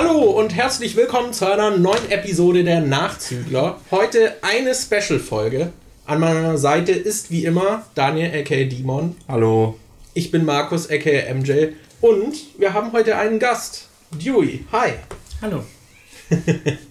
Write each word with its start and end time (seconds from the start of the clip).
Hallo 0.00 0.30
und 0.30 0.54
herzlich 0.54 0.94
willkommen 0.94 1.32
zu 1.32 1.44
einer 1.44 1.76
neuen 1.76 2.08
Episode 2.08 2.62
der 2.62 2.80
Nachzügler. 2.80 3.80
Heute 3.90 4.36
eine 4.42 4.72
Special-Folge. 4.72 5.72
An 6.06 6.20
meiner 6.20 6.56
Seite 6.56 6.92
ist 6.92 7.32
wie 7.32 7.44
immer 7.44 7.82
Daniel 7.96 8.28
aka 8.28 8.62
Dimon. 8.62 9.16
Hallo. 9.26 9.76
Ich 10.14 10.30
bin 10.30 10.44
Markus 10.44 10.88
aka 10.88 11.34
MJ. 11.34 11.70
Und 12.00 12.36
wir 12.60 12.74
haben 12.74 12.92
heute 12.92 13.16
einen 13.16 13.40
Gast. 13.40 13.88
Dewey. 14.12 14.64
Hi. 14.70 14.90
Hallo. 15.42 15.64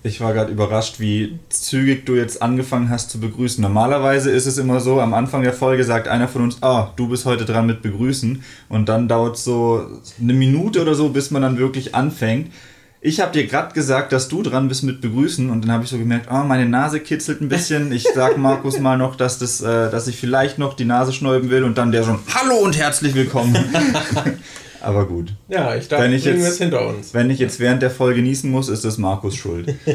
Ich 0.04 0.20
war 0.20 0.34
gerade 0.34 0.52
überrascht, 0.52 1.00
wie 1.00 1.40
zügig 1.48 2.06
du 2.06 2.16
jetzt 2.16 2.42
angefangen 2.42 2.90
hast 2.90 3.10
zu 3.10 3.22
begrüßen. 3.22 3.62
Normalerweise 3.62 4.32
ist 4.32 4.48
es 4.48 4.58
immer 4.58 4.82
so, 4.82 5.00
am 5.00 5.14
Anfang 5.14 5.44
der 5.44 5.54
Folge 5.54 5.86
sagt 5.86 6.10
einer 6.10 6.28
von 6.28 6.42
uns, 6.42 6.62
ah, 6.62 6.92
du 6.98 7.08
bist 7.08 7.26
heute 7.26 7.46
dran 7.46 7.68
mit 7.68 7.82
begrüßen. 7.82 8.44
Und 8.68 8.90
dann 8.90 9.08
dauert 9.08 9.38
es 9.38 9.46
so 9.46 9.88
eine 10.22 10.34
Minute 10.34 10.82
oder 10.82 10.94
so, 10.94 11.08
bis 11.10 11.32
man 11.32 11.42
dann 11.44 11.58
wirklich 11.58 11.96
anfängt. 11.96 12.52
Ich 13.00 13.20
habe 13.20 13.32
dir 13.32 13.46
gerade 13.46 13.74
gesagt, 13.74 14.12
dass 14.12 14.28
du 14.28 14.42
dran 14.42 14.68
bist 14.68 14.84
mit 14.84 15.02
begrüßen 15.02 15.52
und 15.52 15.62
dann 15.64 15.72
habe 15.72 15.84
ich 15.84 15.90
so 15.90 15.98
gemerkt, 15.98 16.30
oh, 16.32 16.44
meine 16.44 16.68
Nase 16.68 17.00
kitzelt 17.00 17.42
ein 17.42 17.50
bisschen. 17.50 17.92
Ich 17.92 18.08
sag 18.16 18.38
Markus 18.38 18.80
mal 18.80 18.98
noch, 18.98 19.16
dass, 19.16 19.38
das, 19.38 19.62
äh, 19.62 19.92
dass 19.92 20.08
ich 20.08 20.18
vielleicht 20.18 20.58
noch 20.58 20.74
die 20.74 20.86
Nase 20.86 21.14
schnäuben 21.14 21.50
will 21.52 21.64
und 21.64 21.78
dann 21.78 21.92
der 21.92 22.04
schon, 22.04 22.20
hallo 22.34 22.56
und 22.56 22.78
herzlich 22.78 23.14
willkommen. 23.14 23.56
Aber 24.82 25.06
gut. 25.06 25.34
Ja, 25.48 25.76
ich 25.76 25.88
dachte, 25.88 26.04
wenn 26.04 26.14
ich 26.14 26.26
jetzt, 26.26 26.44
es 26.44 26.58
hinter 26.58 26.88
uns. 26.88 27.14
Wenn 27.14 27.30
ich 27.30 27.40
jetzt 27.40 27.60
während 27.60 27.82
der 27.82 27.92
Folge 27.92 28.22
niesen 28.22 28.52
muss, 28.52 28.70
ist 28.70 28.86
es 28.86 28.98
Markus 28.98 29.36
Schuld. 29.36 29.76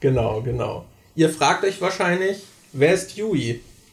Genau, 0.00 0.42
genau. 0.42 0.84
Ihr 1.14 1.30
fragt 1.30 1.62
euch 1.64 1.80
wahrscheinlich, 1.80 2.38
wer 2.72 2.92
ist? 2.92 3.16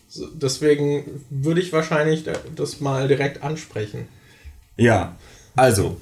So, 0.08 0.26
Deswegen 0.34 1.24
würde 1.30 1.62
ich 1.62 1.72
wahrscheinlich 1.72 2.26
das 2.56 2.80
mal 2.80 3.08
direkt 3.08 3.44
ansprechen. 3.44 4.08
Ja, 4.76 5.16
also. 5.56 5.98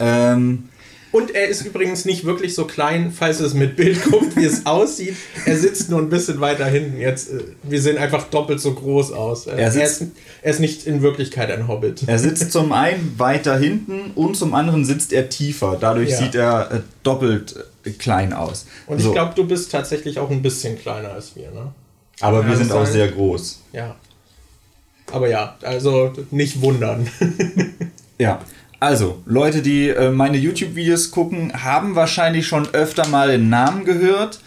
Ähm, 0.00 0.68
Und 1.12 1.34
er 1.34 1.48
ist 1.48 1.64
übrigens 1.64 2.04
nicht 2.04 2.24
wirklich 2.24 2.54
so 2.54 2.66
klein, 2.66 3.10
falls 3.10 3.40
es 3.40 3.54
mit 3.54 3.76
Bild 3.76 4.02
guckt, 4.04 4.36
wie 4.36 4.44
es 4.44 4.66
aussieht. 4.66 5.16
Er 5.46 5.56
sitzt 5.56 5.88
nur 5.88 6.00
ein 6.00 6.10
bisschen 6.10 6.40
weiter 6.40 6.66
hinten. 6.66 6.98
Jetzt, 7.00 7.30
äh, 7.32 7.38
wir 7.62 7.80
sehen 7.80 7.96
einfach 7.96 8.24
doppelt 8.24 8.60
so 8.60 8.74
groß 8.74 9.12
aus. 9.12 9.46
Äh, 9.46 9.52
Er 9.52 9.58
Er, 9.58 9.70
sitzt- 9.70 10.02
ist, 10.02 10.10
er 10.42 10.50
ist 10.50 10.60
nicht 10.60 10.86
in 10.86 11.00
Wirklichkeit 11.02 11.50
ein 11.50 11.68
Hobbit. 11.68 12.02
er 12.06 12.18
sitzt 12.18 12.52
zum 12.52 12.72
einen 12.72 13.14
weiter 13.18 13.56
hinten 13.58 14.10
und 14.14 14.36
zum 14.36 14.52
anderen 14.54 14.84
sitzt 14.84 15.12
er 15.12 15.28
tiefer. 15.30 15.78
Dadurch 15.80 16.10
Ja. 16.10 16.16
sieht 16.18 16.34
er 16.34 16.70
äh, 16.72 16.80
doppelt 17.02 17.54
klein 17.98 18.32
aus. 18.32 18.66
Und 18.86 19.00
So, 19.00 19.08
ich 19.08 19.14
glaube, 19.14 19.32
du 19.36 19.44
bist 19.46 19.70
tatsächlich 19.72 20.18
auch 20.18 20.30
ein 20.30 20.42
bisschen 20.42 20.76
kleiner 20.78 21.12
als 21.12 21.36
wir, 21.36 21.50
ne? 21.52 21.72
aber 22.20 22.42
wir 22.44 22.54
kann 22.56 22.58
sind 22.64 22.72
auch 22.72 22.84
sehr 22.86 23.08
groß. 23.08 23.60
Ja. 23.72 23.94
Aber 25.12 25.28
ja, 25.28 25.56
also 25.62 26.12
nicht 26.30 26.60
wundern. 26.60 27.06
Ja. 28.18 28.40
Also, 28.78 29.22
Leute, 29.24 29.62
die 29.62 29.88
äh, 29.88 30.10
meine 30.10 30.36
YouTube-Videos 30.36 31.10
gucken, 31.10 31.52
haben 31.64 31.94
wahrscheinlich 31.94 32.46
schon 32.46 32.68
öfter 32.74 33.08
mal 33.08 33.28
den 33.28 33.48
Namen 33.48 33.84
gehört. 33.84 34.40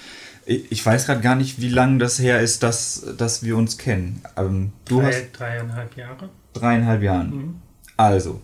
Ich, 0.46 0.72
ich 0.72 0.86
weiß 0.86 1.06
gerade 1.08 1.22
gar 1.22 1.36
nicht, 1.36 1.60
wie 1.62 1.70
lange 1.70 1.98
das 1.98 2.20
her 2.20 2.40
ist, 2.40 2.62
dass, 2.64 3.06
dass 3.18 3.44
wir 3.44 3.58
uns 3.58 3.78
kennen. 3.78 4.22
Ähm, 4.38 4.72
du 4.88 5.02
hast 5.02 5.30
Drei, 5.34 5.58
dreieinhalb 5.58 5.98
Jahre. 5.98 6.30
dreieinhalb 6.54 7.02
Jahren. 7.02 7.62
Also, 7.98 8.42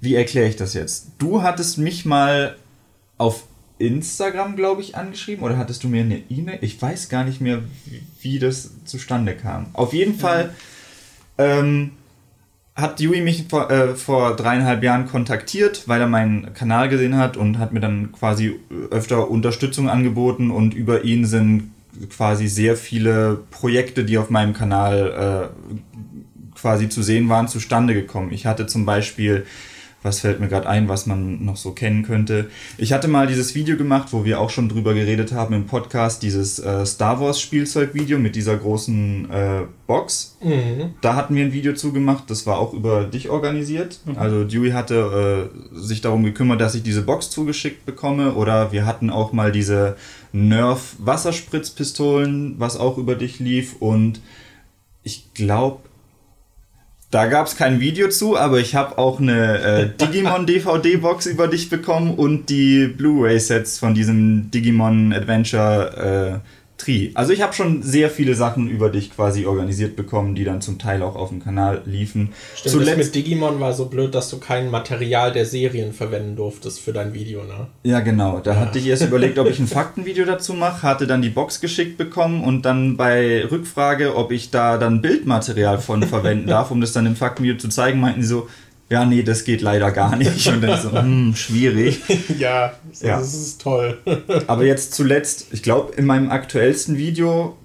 wie 0.00 0.14
erkläre 0.14 0.48
ich 0.48 0.56
das 0.56 0.74
jetzt? 0.74 1.08
Du 1.18 1.42
hattest 1.42 1.78
mich 1.78 2.04
mal 2.04 2.56
auf 3.16 3.44
Instagram, 3.78 4.56
glaube 4.56 4.82
ich, 4.82 4.96
angeschrieben 4.96 5.42
oder 5.44 5.56
hattest 5.56 5.82
du 5.84 5.88
mir 5.88 6.02
eine 6.02 6.18
E-Mail? 6.30 6.58
Ich 6.60 6.80
weiß 6.80 7.08
gar 7.08 7.24
nicht 7.24 7.40
mehr, 7.40 7.60
wie, 7.86 8.02
wie 8.20 8.38
das 8.38 8.70
zustande 8.84 9.34
kam. 9.34 9.66
Auf 9.72 9.92
jeden 9.92 10.18
Fall 10.18 10.54
ähm, 11.38 11.92
hat 12.74 13.00
Yui 13.00 13.20
mich 13.20 13.46
vor, 13.48 13.70
äh, 13.70 13.94
vor 13.94 14.34
dreieinhalb 14.34 14.82
Jahren 14.82 15.06
kontaktiert, 15.06 15.86
weil 15.86 16.00
er 16.00 16.08
meinen 16.08 16.54
Kanal 16.54 16.88
gesehen 16.88 17.16
hat 17.16 17.36
und 17.36 17.58
hat 17.58 17.72
mir 17.72 17.80
dann 17.80 18.10
quasi 18.12 18.58
öfter 18.90 19.30
Unterstützung 19.30 19.88
angeboten 19.88 20.50
und 20.50 20.74
über 20.74 21.04
ihn 21.04 21.24
sind 21.24 21.70
quasi 22.10 22.48
sehr 22.48 22.76
viele 22.76 23.38
Projekte, 23.52 24.04
die 24.04 24.18
auf 24.18 24.28
meinem 24.28 24.54
Kanal 24.54 25.52
äh, 25.54 26.58
quasi 26.58 26.88
zu 26.88 27.02
sehen 27.02 27.28
waren, 27.28 27.46
zustande 27.46 27.94
gekommen. 27.94 28.32
Ich 28.32 28.46
hatte 28.46 28.66
zum 28.66 28.84
Beispiel, 28.84 29.46
was 30.04 30.20
fällt 30.20 30.38
mir 30.38 30.48
gerade 30.48 30.68
ein, 30.68 30.86
was 30.86 31.06
man 31.06 31.44
noch 31.44 31.56
so 31.56 31.72
kennen 31.72 32.02
könnte. 32.02 32.50
Ich 32.76 32.92
hatte 32.92 33.08
mal 33.08 33.26
dieses 33.26 33.54
Video 33.54 33.76
gemacht, 33.76 34.08
wo 34.12 34.24
wir 34.24 34.38
auch 34.38 34.50
schon 34.50 34.68
drüber 34.68 34.92
geredet 34.92 35.32
haben 35.32 35.54
im 35.54 35.66
Podcast, 35.66 36.22
dieses 36.22 36.58
äh, 36.58 36.84
Star 36.84 37.20
Wars 37.20 37.40
Spielzeugvideo 37.40 38.18
mit 38.18 38.36
dieser 38.36 38.56
großen 38.56 39.30
äh, 39.30 39.62
Box. 39.86 40.36
Da 41.00 41.16
hatten 41.16 41.34
wir 41.34 41.44
ein 41.44 41.54
Video 41.54 41.72
zugemacht, 41.72 42.28
das 42.28 42.46
war 42.46 42.58
auch 42.58 42.74
über 42.74 43.04
dich 43.04 43.30
organisiert. 43.30 44.00
Also 44.16 44.44
Dewey 44.44 44.72
hatte 44.72 45.50
äh, 45.74 45.78
sich 45.78 46.02
darum 46.02 46.22
gekümmert, 46.22 46.60
dass 46.60 46.74
ich 46.74 46.82
diese 46.82 47.02
Box 47.02 47.30
zugeschickt 47.30 47.86
bekomme. 47.86 48.34
Oder 48.34 48.72
wir 48.72 48.84
hatten 48.84 49.08
auch 49.08 49.32
mal 49.32 49.52
diese 49.52 49.96
Nerf 50.32 50.96
Wasserspritzpistolen, 50.98 52.56
was 52.58 52.76
auch 52.76 52.98
über 52.98 53.14
dich 53.14 53.40
lief. 53.40 53.76
Und 53.80 54.20
ich 55.02 55.32
glaube, 55.32 55.80
da 57.14 57.26
gab 57.26 57.46
es 57.46 57.54
kein 57.54 57.78
Video 57.78 58.08
zu, 58.08 58.36
aber 58.36 58.58
ich 58.58 58.74
habe 58.74 58.98
auch 58.98 59.20
eine 59.20 59.58
äh, 59.60 59.88
Digimon 60.00 60.46
DVD-Box 60.46 61.26
über 61.26 61.46
dich 61.46 61.70
bekommen 61.70 62.14
und 62.14 62.50
die 62.50 62.88
Blu-ray-Sets 62.88 63.78
von 63.78 63.94
diesem 63.94 64.50
Digimon 64.50 65.12
Adventure 65.12 66.42
Tree. 66.76 67.10
Also 67.14 67.32
ich 67.32 67.40
habe 67.40 67.52
schon 67.52 67.82
sehr 67.82 68.10
viele 68.10 68.34
Sachen 68.34 68.68
über 68.68 68.90
dich 68.90 69.14
quasi 69.14 69.46
organisiert 69.46 69.94
bekommen, 69.94 70.34
die 70.34 70.44
dann 70.44 70.60
zum 70.60 70.78
Teil 70.78 71.02
auch 71.02 71.14
auf 71.14 71.28
dem 71.28 71.42
Kanal 71.42 71.82
liefen. 71.84 72.32
Stimmt, 72.56 72.86
das 72.86 72.96
mit 72.96 73.14
Digimon 73.14 73.60
war 73.60 73.72
so 73.72 73.86
blöd, 73.86 74.14
dass 74.14 74.28
du 74.28 74.38
kein 74.38 74.70
Material 74.70 75.32
der 75.32 75.46
Serien 75.46 75.92
verwenden 75.92 76.34
durftest 76.34 76.80
für 76.80 76.92
dein 76.92 77.14
Video, 77.14 77.44
ne? 77.44 77.68
Ja, 77.84 78.00
genau. 78.00 78.40
Da 78.40 78.56
hatte 78.56 78.78
ich 78.78 78.86
erst 78.86 79.04
überlegt, 79.04 79.38
ob 79.38 79.48
ich 79.48 79.60
ein 79.60 79.68
Faktenvideo 79.68 80.24
dazu 80.24 80.52
mache, 80.52 80.82
hatte 80.82 81.06
dann 81.06 81.22
die 81.22 81.28
Box 81.28 81.60
geschickt 81.60 81.96
bekommen 81.96 82.42
und 82.42 82.62
dann 82.62 82.96
bei 82.96 83.44
Rückfrage, 83.48 84.16
ob 84.16 84.32
ich 84.32 84.50
da 84.50 84.76
dann 84.76 85.00
Bildmaterial 85.00 85.78
von 85.78 86.02
verwenden 86.02 86.46
darf, 86.48 86.72
um 86.72 86.80
das 86.80 86.92
dann 86.92 87.06
im 87.06 87.14
Faktenvideo 87.14 87.56
zu 87.58 87.68
zeigen, 87.68 88.00
meinten 88.00 88.22
sie 88.22 88.28
so, 88.28 88.48
ja, 88.94 89.04
nee, 89.04 89.22
das 89.24 89.42
geht 89.44 89.60
leider 89.60 89.90
gar 89.90 90.14
nicht. 90.24 90.46
Und 90.46 90.60
dann 90.62 90.80
so, 90.80 90.92
hm, 90.92 91.34
schwierig. 91.34 92.00
ja, 92.38 92.72
das 92.88 93.02
Ja. 93.02 93.20
ist 93.20 93.60
toll. 93.60 93.98
Aber 94.46 94.64
jetzt 94.64 94.94
zuletzt, 94.94 95.48
ich 95.52 95.62
glaube, 95.62 95.94
in 95.96 96.06
meinem 96.06 96.30
aktuellsten 96.30 96.96
Video 96.96 97.56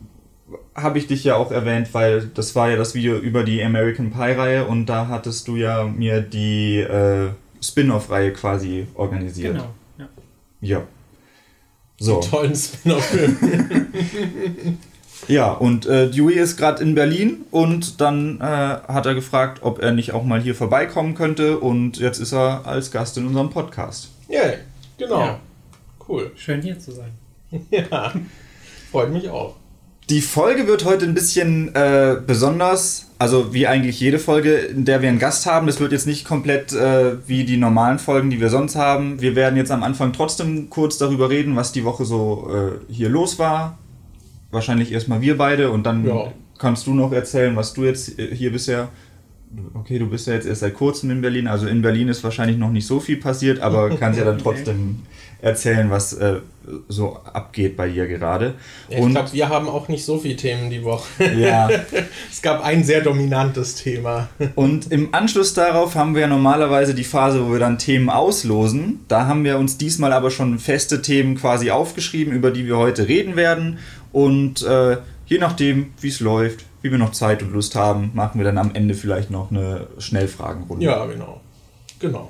habe 0.75 0.97
ich 0.97 1.05
dich 1.07 1.23
ja 1.23 1.35
auch 1.35 1.51
erwähnt, 1.51 1.89
weil 1.93 2.31
das 2.33 2.55
war 2.55 2.69
ja 2.71 2.77
das 2.77 2.95
Video 2.95 3.17
über 3.17 3.43
die 3.43 3.61
American 3.63 4.11
Pie-Reihe 4.11 4.65
und 4.65 4.87
da 4.87 5.07
hattest 5.07 5.47
du 5.47 5.55
ja 5.55 5.83
mir 5.83 6.21
die 6.21 6.79
äh, 6.79 7.29
Spin-off-Reihe 7.61 8.33
quasi 8.33 8.87
organisiert. 8.95 9.53
Genau. 9.53 9.69
Ja. 9.99 10.07
Ja. 10.61 10.81
So. 11.99 12.21
Tollen 12.21 12.55
Spin-off-Film. 12.55 13.37
Ja, 15.27 15.51
und 15.51 15.85
äh, 15.85 16.09
Dewey 16.09 16.35
ist 16.35 16.57
gerade 16.57 16.81
in 16.81 16.95
Berlin 16.95 17.41
und 17.51 18.01
dann 18.01 18.39
äh, 18.39 18.43
hat 18.43 19.05
er 19.05 19.13
gefragt, 19.13 19.59
ob 19.61 19.81
er 19.81 19.91
nicht 19.91 20.13
auch 20.13 20.23
mal 20.23 20.41
hier 20.41 20.55
vorbeikommen 20.55 21.15
könnte 21.15 21.59
und 21.59 21.97
jetzt 21.97 22.19
ist 22.19 22.33
er 22.33 22.65
als 22.65 22.91
Gast 22.91 23.17
in 23.17 23.27
unserem 23.27 23.49
Podcast. 23.49 24.09
Ja, 24.27 24.41
genau. 24.97 25.19
Ja. 25.19 25.39
Cool. 26.07 26.31
Schön 26.35 26.61
hier 26.61 26.79
zu 26.79 26.91
sein. 26.91 27.11
Ja, 27.71 28.13
freut 28.91 29.11
mich 29.11 29.29
auch. 29.29 29.55
Die 30.09 30.21
Folge 30.21 30.65
wird 30.65 30.85
heute 30.85 31.05
ein 31.05 31.13
bisschen 31.13 31.75
äh, 31.75 32.17
besonders, 32.25 33.07
also 33.19 33.53
wie 33.53 33.67
eigentlich 33.67 33.99
jede 33.99 34.17
Folge, 34.17 34.55
in 34.55 34.83
der 34.83 35.03
wir 35.03 35.09
einen 35.09 35.19
Gast 35.19 35.45
haben. 35.45 35.67
Das 35.67 35.79
wird 35.79 35.91
jetzt 35.91 36.07
nicht 36.07 36.25
komplett 36.25 36.73
äh, 36.73 37.27
wie 37.27 37.43
die 37.43 37.57
normalen 37.57 37.99
Folgen, 37.99 38.31
die 38.31 38.41
wir 38.41 38.49
sonst 38.49 38.75
haben. 38.75 39.21
Wir 39.21 39.35
werden 39.35 39.55
jetzt 39.55 39.69
am 39.69 39.83
Anfang 39.83 40.11
trotzdem 40.11 40.71
kurz 40.71 40.97
darüber 40.97 41.29
reden, 41.29 41.55
was 41.55 41.71
die 41.71 41.85
Woche 41.85 42.05
so 42.05 42.49
äh, 42.51 42.91
hier 42.91 43.09
los 43.09 43.37
war. 43.37 43.77
Wahrscheinlich 44.51 44.91
erstmal 44.91 45.21
wir 45.21 45.37
beide 45.37 45.69
und 45.71 45.83
dann 45.85 46.05
Ja. 46.05 46.31
kannst 46.57 46.87
du 46.87 46.93
noch 46.93 47.11
erzählen, 47.11 47.55
was 47.55 47.73
du 47.73 47.83
jetzt 47.85 48.13
hier 48.33 48.51
bisher. 48.51 48.89
Okay, 49.73 49.97
du 49.97 50.07
bist 50.07 50.27
ja 50.27 50.33
jetzt 50.33 50.45
erst 50.45 50.61
seit 50.61 50.75
kurzem 50.75 51.09
in 51.09 51.21
Berlin, 51.21 51.47
also 51.47 51.65
in 51.67 51.81
Berlin 51.81 52.07
ist 52.07 52.23
wahrscheinlich 52.23 52.57
noch 52.57 52.69
nicht 52.69 52.85
so 52.85 52.99
viel 52.99 53.17
passiert, 53.17 53.59
aber 53.61 53.89
kannst 53.97 54.19
ja 54.19 54.25
dann 54.25 54.37
trotzdem 54.37 54.97
erzählen, 55.41 55.89
was 55.89 56.13
äh, 56.13 56.35
so 56.87 57.17
abgeht 57.33 57.75
bei 57.77 57.87
dir 57.89 58.07
gerade. 58.07 58.55
Ja, 58.89 58.99
ich 58.99 59.09
glaube, 59.09 59.33
wir 59.33 59.49
haben 59.49 59.67
auch 59.69 59.87
nicht 59.87 60.03
so 60.05 60.19
viele 60.19 60.35
Themen 60.35 60.69
die 60.69 60.83
Woche. 60.83 61.07
ja, 61.35 61.69
Es 62.31 62.41
gab 62.43 62.63
ein 62.63 62.83
sehr 62.83 63.01
dominantes 63.01 63.75
Thema. 63.75 64.27
Und 64.55 64.91
im 64.91 65.15
Anschluss 65.15 65.53
darauf 65.55 65.95
haben 65.95 66.13
wir 66.13 66.21
ja 66.21 66.27
normalerweise 66.27 66.93
die 66.93 67.05
Phase, 67.05 67.43
wo 67.47 67.53
wir 67.53 67.59
dann 67.59 67.77
Themen 67.79 68.09
auslosen. 68.09 68.99
Da 69.07 69.25
haben 69.27 69.43
wir 69.45 69.57
uns 69.57 69.77
diesmal 69.77 70.11
aber 70.13 70.29
schon 70.29 70.59
feste 70.59 71.01
Themen 71.01 71.35
quasi 71.35 71.71
aufgeschrieben, 71.71 72.33
über 72.33 72.51
die 72.51 72.67
wir 72.67 72.77
heute 72.77 73.07
reden 73.07 73.35
werden. 73.35 73.79
Und 74.11 74.61
äh, 74.63 74.97
je 75.27 75.37
nachdem, 75.37 75.93
wie 76.01 76.07
es 76.09 76.19
läuft, 76.19 76.65
wie 76.81 76.91
wir 76.91 76.97
noch 76.97 77.11
Zeit 77.11 77.43
und 77.43 77.51
Lust 77.53 77.75
haben, 77.75 78.11
machen 78.13 78.39
wir 78.39 78.45
dann 78.45 78.57
am 78.57 78.73
Ende 78.73 78.93
vielleicht 78.93 79.29
noch 79.31 79.51
eine 79.51 79.87
Schnellfragenrunde. 79.97 80.85
Ja, 80.85 81.05
genau. 81.05 81.41
Genau. 81.99 82.29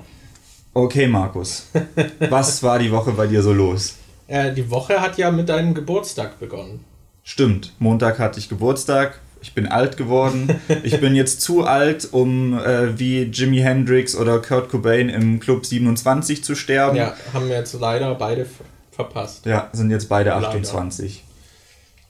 Okay, 0.74 1.06
Markus. 1.06 1.66
Was 2.28 2.62
war 2.62 2.78
die 2.78 2.90
Woche 2.92 3.12
bei 3.12 3.26
dir 3.26 3.42
so 3.42 3.52
los? 3.52 3.96
Äh, 4.28 4.52
die 4.52 4.70
Woche 4.70 5.00
hat 5.00 5.18
ja 5.18 5.30
mit 5.30 5.48
deinem 5.48 5.74
Geburtstag 5.74 6.38
begonnen. 6.38 6.84
Stimmt, 7.22 7.72
Montag 7.78 8.18
hatte 8.18 8.38
ich 8.38 8.48
Geburtstag. 8.48 9.20
Ich 9.42 9.54
bin 9.54 9.66
alt 9.66 9.96
geworden. 9.96 10.60
Ich 10.82 11.00
bin 11.00 11.14
jetzt 11.14 11.40
zu 11.40 11.64
alt, 11.64 12.08
um 12.12 12.58
äh, 12.58 12.98
wie 12.98 13.22
Jimi 13.22 13.58
Hendrix 13.58 14.14
oder 14.14 14.38
Kurt 14.40 14.68
Cobain 14.70 15.08
im 15.08 15.40
Club 15.40 15.64
27 15.66 16.44
zu 16.44 16.54
sterben. 16.54 16.96
Ja, 16.96 17.14
haben 17.32 17.48
wir 17.48 17.56
jetzt 17.56 17.72
leider 17.80 18.14
beide 18.14 18.44
ver- 18.44 18.64
verpasst. 18.92 19.46
Ja, 19.46 19.68
sind 19.72 19.90
jetzt 19.90 20.08
beide 20.08 20.30
Leider. 20.30 20.48
28. 20.48 21.24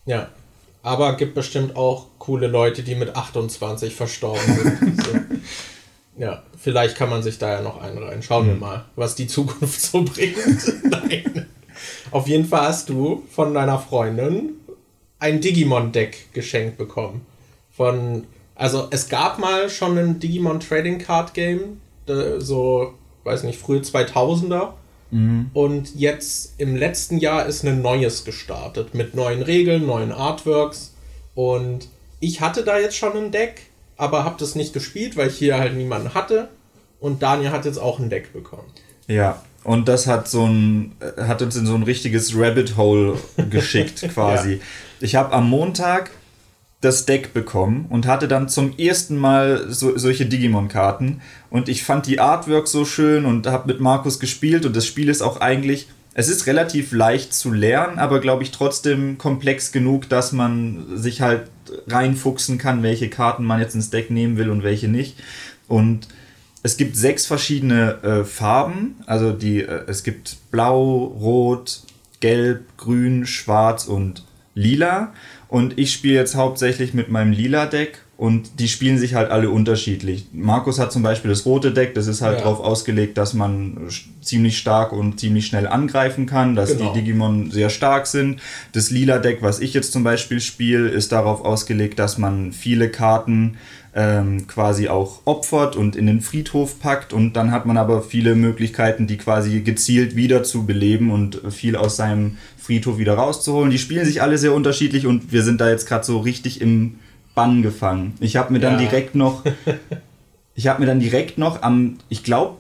Ja. 0.05 0.29
Aber 0.83 1.17
gibt 1.17 1.35
bestimmt 1.35 1.77
auch 1.77 2.07
coole 2.19 2.47
Leute, 2.47 2.83
die 2.83 2.95
mit 2.95 3.15
28 3.15 3.95
verstorben 3.95 4.41
sind. 4.81 5.05
so. 5.05 5.11
Ja, 6.17 6.43
vielleicht 6.59 6.97
kann 6.97 7.11
man 7.11 7.23
sich 7.23 7.39
da 7.39 7.53
ja 7.53 7.63
noch 7.63 7.81
einreihen. 7.81 8.23
Schauen 8.23 8.47
wir 8.47 8.55
mal, 8.55 8.85
was 8.97 9.15
die 9.15 9.27
Zukunft 9.27 9.81
so 9.81 10.03
bringt. 10.03 10.37
Nein. 10.85 11.47
Auf 12.11 12.29
jeden 12.29 12.45
Fall 12.45 12.69
hast 12.69 12.89
du 12.89 13.25
von 13.31 13.55
deiner 13.55 13.79
Freundin 13.79 14.53
ein 15.19 15.41
Digimon-Deck 15.41 16.33
geschenkt 16.33 16.77
bekommen. 16.79 17.27
Von, 17.71 18.27
also 18.55 18.89
es 18.91 19.09
gab 19.09 19.39
mal 19.39 19.71
schon 19.71 19.97
ein 19.97 20.19
Digimon 20.19 20.61
Trading 20.61 20.99
Card 20.99 21.35
Game, 21.35 21.81
äh, 22.07 22.39
so, 22.41 22.95
weiß 23.25 23.45
nicht, 23.45 23.59
frühe 23.59 23.81
2000er. 23.81 24.73
Und 25.55 25.95
jetzt 25.97 26.55
im 26.59 26.77
letzten 26.77 27.19
Jahr 27.19 27.47
ist 27.47 27.65
ein 27.65 27.83
neues 27.83 28.25
gestartet 28.25 28.95
mit 28.95 29.15
neuen 29.15 29.43
Regeln, 29.43 29.87
neuen 29.87 30.13
Artworks. 30.13 30.95
Und 31.35 31.89
ich 32.21 32.41
hatte 32.41 32.63
da 32.63 32.79
jetzt 32.79 32.97
schon 32.97 33.17
ein 33.17 33.31
Deck, 33.33 33.63
aber 33.97 34.25
habe 34.25 34.37
das 34.39 34.55
nicht 34.55 34.73
gespielt, 34.73 35.17
weil 35.17 35.29
ich 35.29 35.37
hier 35.37 35.59
halt 35.59 35.75
niemanden 35.75 36.15
hatte. 36.15 36.49
Und 37.01 37.23
Daniel 37.23 37.51
hat 37.51 37.65
jetzt 37.65 37.79
auch 37.79 37.99
ein 37.99 38.11
Deck 38.11 38.33
bekommen. 38.33 38.69
Ja, 39.07 39.43
und 39.65 39.89
das 39.89 40.07
hat 40.07 40.29
so 40.29 40.47
ein 40.47 40.93
äh, 41.01 41.23
hat 41.23 41.43
uns 41.43 41.57
in 41.57 41.67
so 41.67 41.75
ein 41.75 41.83
richtiges 41.83 42.35
Rabbit 42.37 42.77
Hole 42.77 43.19
geschickt 43.51 44.03
quasi. 44.15 44.55
Ja. 44.55 44.61
Ich 45.01 45.15
habe 45.17 45.33
am 45.33 45.49
Montag 45.49 46.11
das 46.81 47.05
Deck 47.05 47.35
bekommen 47.35 47.87
und 47.91 48.07
hatte 48.07 48.27
dann 48.27 48.49
zum 48.49 48.77
ersten 48.79 49.17
Mal 49.17 49.67
so, 49.69 49.99
solche 49.99 50.27
Digimon-Karten 50.27 51.21
und 51.51 51.69
ich 51.69 51.85
fand 51.85 52.07
die 52.07 52.21
Artwork 52.21 52.69
so 52.69 52.85
schön 52.85 53.27
und 53.27 53.47
habe 53.47 53.69
mit 53.69 53.81
Markus 53.81 54.19
gespielt 54.19 54.65
und 54.65 54.75
das 54.75 54.87
Spiel 54.87 55.09
ist 55.09 55.23
auch 55.23 55.41
eigentlich 55.41 55.89
es 56.13 56.29
ist 56.29 56.47
relativ 56.47 56.93
leicht 56.93 57.33
zu 57.33 57.53
lernen, 57.53 57.99
aber 57.99 58.21
glaube 58.21 58.43
ich 58.43 58.51
trotzdem 58.51 59.17
komplex 59.17 59.71
genug, 59.71 60.09
dass 60.09 60.33
man 60.33 60.97
sich 60.97 61.21
halt 61.21 61.51
reinfuchsen 61.87 62.59
kann, 62.59 62.83
welche 62.83 63.09
Karten 63.09 63.45
man 63.45 63.61
jetzt 63.61 63.75
ins 63.75 63.91
Deck 63.91 64.11
nehmen 64.11 64.37
will 64.37 64.51
und 64.51 64.65
welche 64.65 64.89
nicht. 64.89 65.17
Und 65.69 66.09
es 66.63 66.77
gibt 66.77 66.97
sechs 66.97 67.27
verschiedene 67.27 68.03
äh, 68.03 68.25
Farben. 68.25 68.97
Also 69.07 69.33
die, 69.33 69.63
äh, 69.63 69.85
es 69.87 70.03
gibt 70.03 70.51
Blau, 70.51 71.05
Rot, 71.05 71.83
Gelb, 72.19 72.77
Grün, 72.77 73.25
Schwarz 73.25 73.87
und 73.87 74.25
Lila. 74.55 75.13
Und 75.49 75.79
ich 75.79 75.93
spiele 75.93 76.15
jetzt 76.15 76.35
hauptsächlich 76.37 76.95
mit 76.95 77.09
meinem 77.11 77.33
lila 77.33 77.67
Deck 77.67 78.03
und 78.17 78.61
die 78.61 78.69
spielen 78.69 78.99
sich 78.99 79.15
halt 79.15 79.31
alle 79.31 79.51
unterschiedlich. 79.51 80.27
Markus 80.33 80.79
hat 80.79 80.93
zum 80.93 81.03
Beispiel 81.03 81.31
das 81.31 81.45
rote 81.47 81.73
Deck, 81.73 81.95
das 81.95 82.07
ist 82.07 82.21
halt 82.21 82.39
Ja. 82.39 82.45
darauf 82.45 82.61
ausgelegt, 82.61 83.17
dass 83.19 83.33
man 83.35 83.89
ziemlich 84.21 84.59
stark 84.59 84.93
und 84.93 85.19
ziemlich 85.19 85.47
schnell 85.47 85.67
angreifen 85.67 86.27
kann, 86.27 86.55
dass 86.55 86.77
Genau. 86.77 86.93
die 86.93 87.01
Digimon 87.01 87.51
sehr 87.51 87.71
stark 87.71 88.07
sind. 88.07 88.41
Das 88.73 88.91
lila 88.91 89.19
Deck, 89.19 89.39
was 89.41 89.59
ich 89.61 89.73
jetzt 89.75 89.93
zum 89.93 90.05
Beispiel 90.05 90.41
spiele, 90.41 90.89
ist 90.89 91.11
darauf 91.13 91.45
ausgelegt, 91.45 91.99
dass 91.99 92.19
man 92.19 92.53
viele 92.53 92.91
Karten 92.91 93.57
ähm, 93.95 94.47
quasi 94.47 94.89
auch 94.89 95.21
opfert 95.25 95.75
und 95.77 95.97
in 95.97 96.07
den 96.07 96.21
Friedhof 96.21 96.79
packt 96.81 97.13
und 97.13 97.33
dann 97.35 97.51
hat 97.51 97.67
man 97.67 97.77
aber 97.77 98.03
viele 98.03 98.35
Möglichkeiten, 98.37 99.07
die 99.07 99.17
quasi 99.17 99.61
gezielt 99.61 100.15
wieder 100.15 100.43
zu 100.45 100.65
beleben 100.65 101.11
und 101.11 101.41
viel 101.51 101.75
aus 101.77 101.97
seinem 101.97 102.37
Friedhof 102.57 102.99
wieder 102.99 103.15
rauszuholen. 103.15 103.71
Die 103.71 103.79
spielen 103.79 104.05
sich 104.05 104.23
alle 104.23 104.39
sehr 104.39 104.55
unterschiedlich 104.55 105.07
und 105.07 105.33
wir 105.33 105.43
sind 105.43 105.61
da 105.61 105.69
jetzt 105.69 105.87
gerade 105.89 106.05
so 106.05 106.19
richtig 106.19 106.61
im 106.61 106.99
Bann 107.35 107.63
gefangen. 107.63 108.15
Ich 108.21 108.37
habe 108.37 108.53
mir 108.53 108.61
dann 108.61 108.75
Ja. 108.75 108.79
direkt 108.89 109.15
noch, 109.17 109.43
ich 110.55 110.69
habe 110.69 110.81
mir 110.81 110.87
dann 110.87 111.01
direkt 111.01 111.39
noch 111.39 111.63
am, 111.63 111.99
ich 112.09 112.23
glaube, 112.23 112.59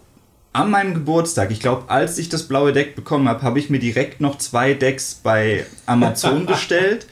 an 0.52 0.68
meinem 0.70 0.94
Geburtstag, 0.94 1.52
ich 1.52 1.60
glaube, 1.60 1.84
als 1.90 2.18
ich 2.18 2.28
das 2.28 2.48
blaue 2.48 2.72
Deck 2.72 2.96
bekommen 2.96 3.28
habe, 3.28 3.42
habe 3.42 3.60
ich 3.60 3.70
mir 3.70 3.78
direkt 3.78 4.20
noch 4.20 4.36
zwei 4.38 4.74
Decks 4.74 5.20
bei 5.22 5.64
Amazon 5.86 6.46
bestellt. 6.46 7.06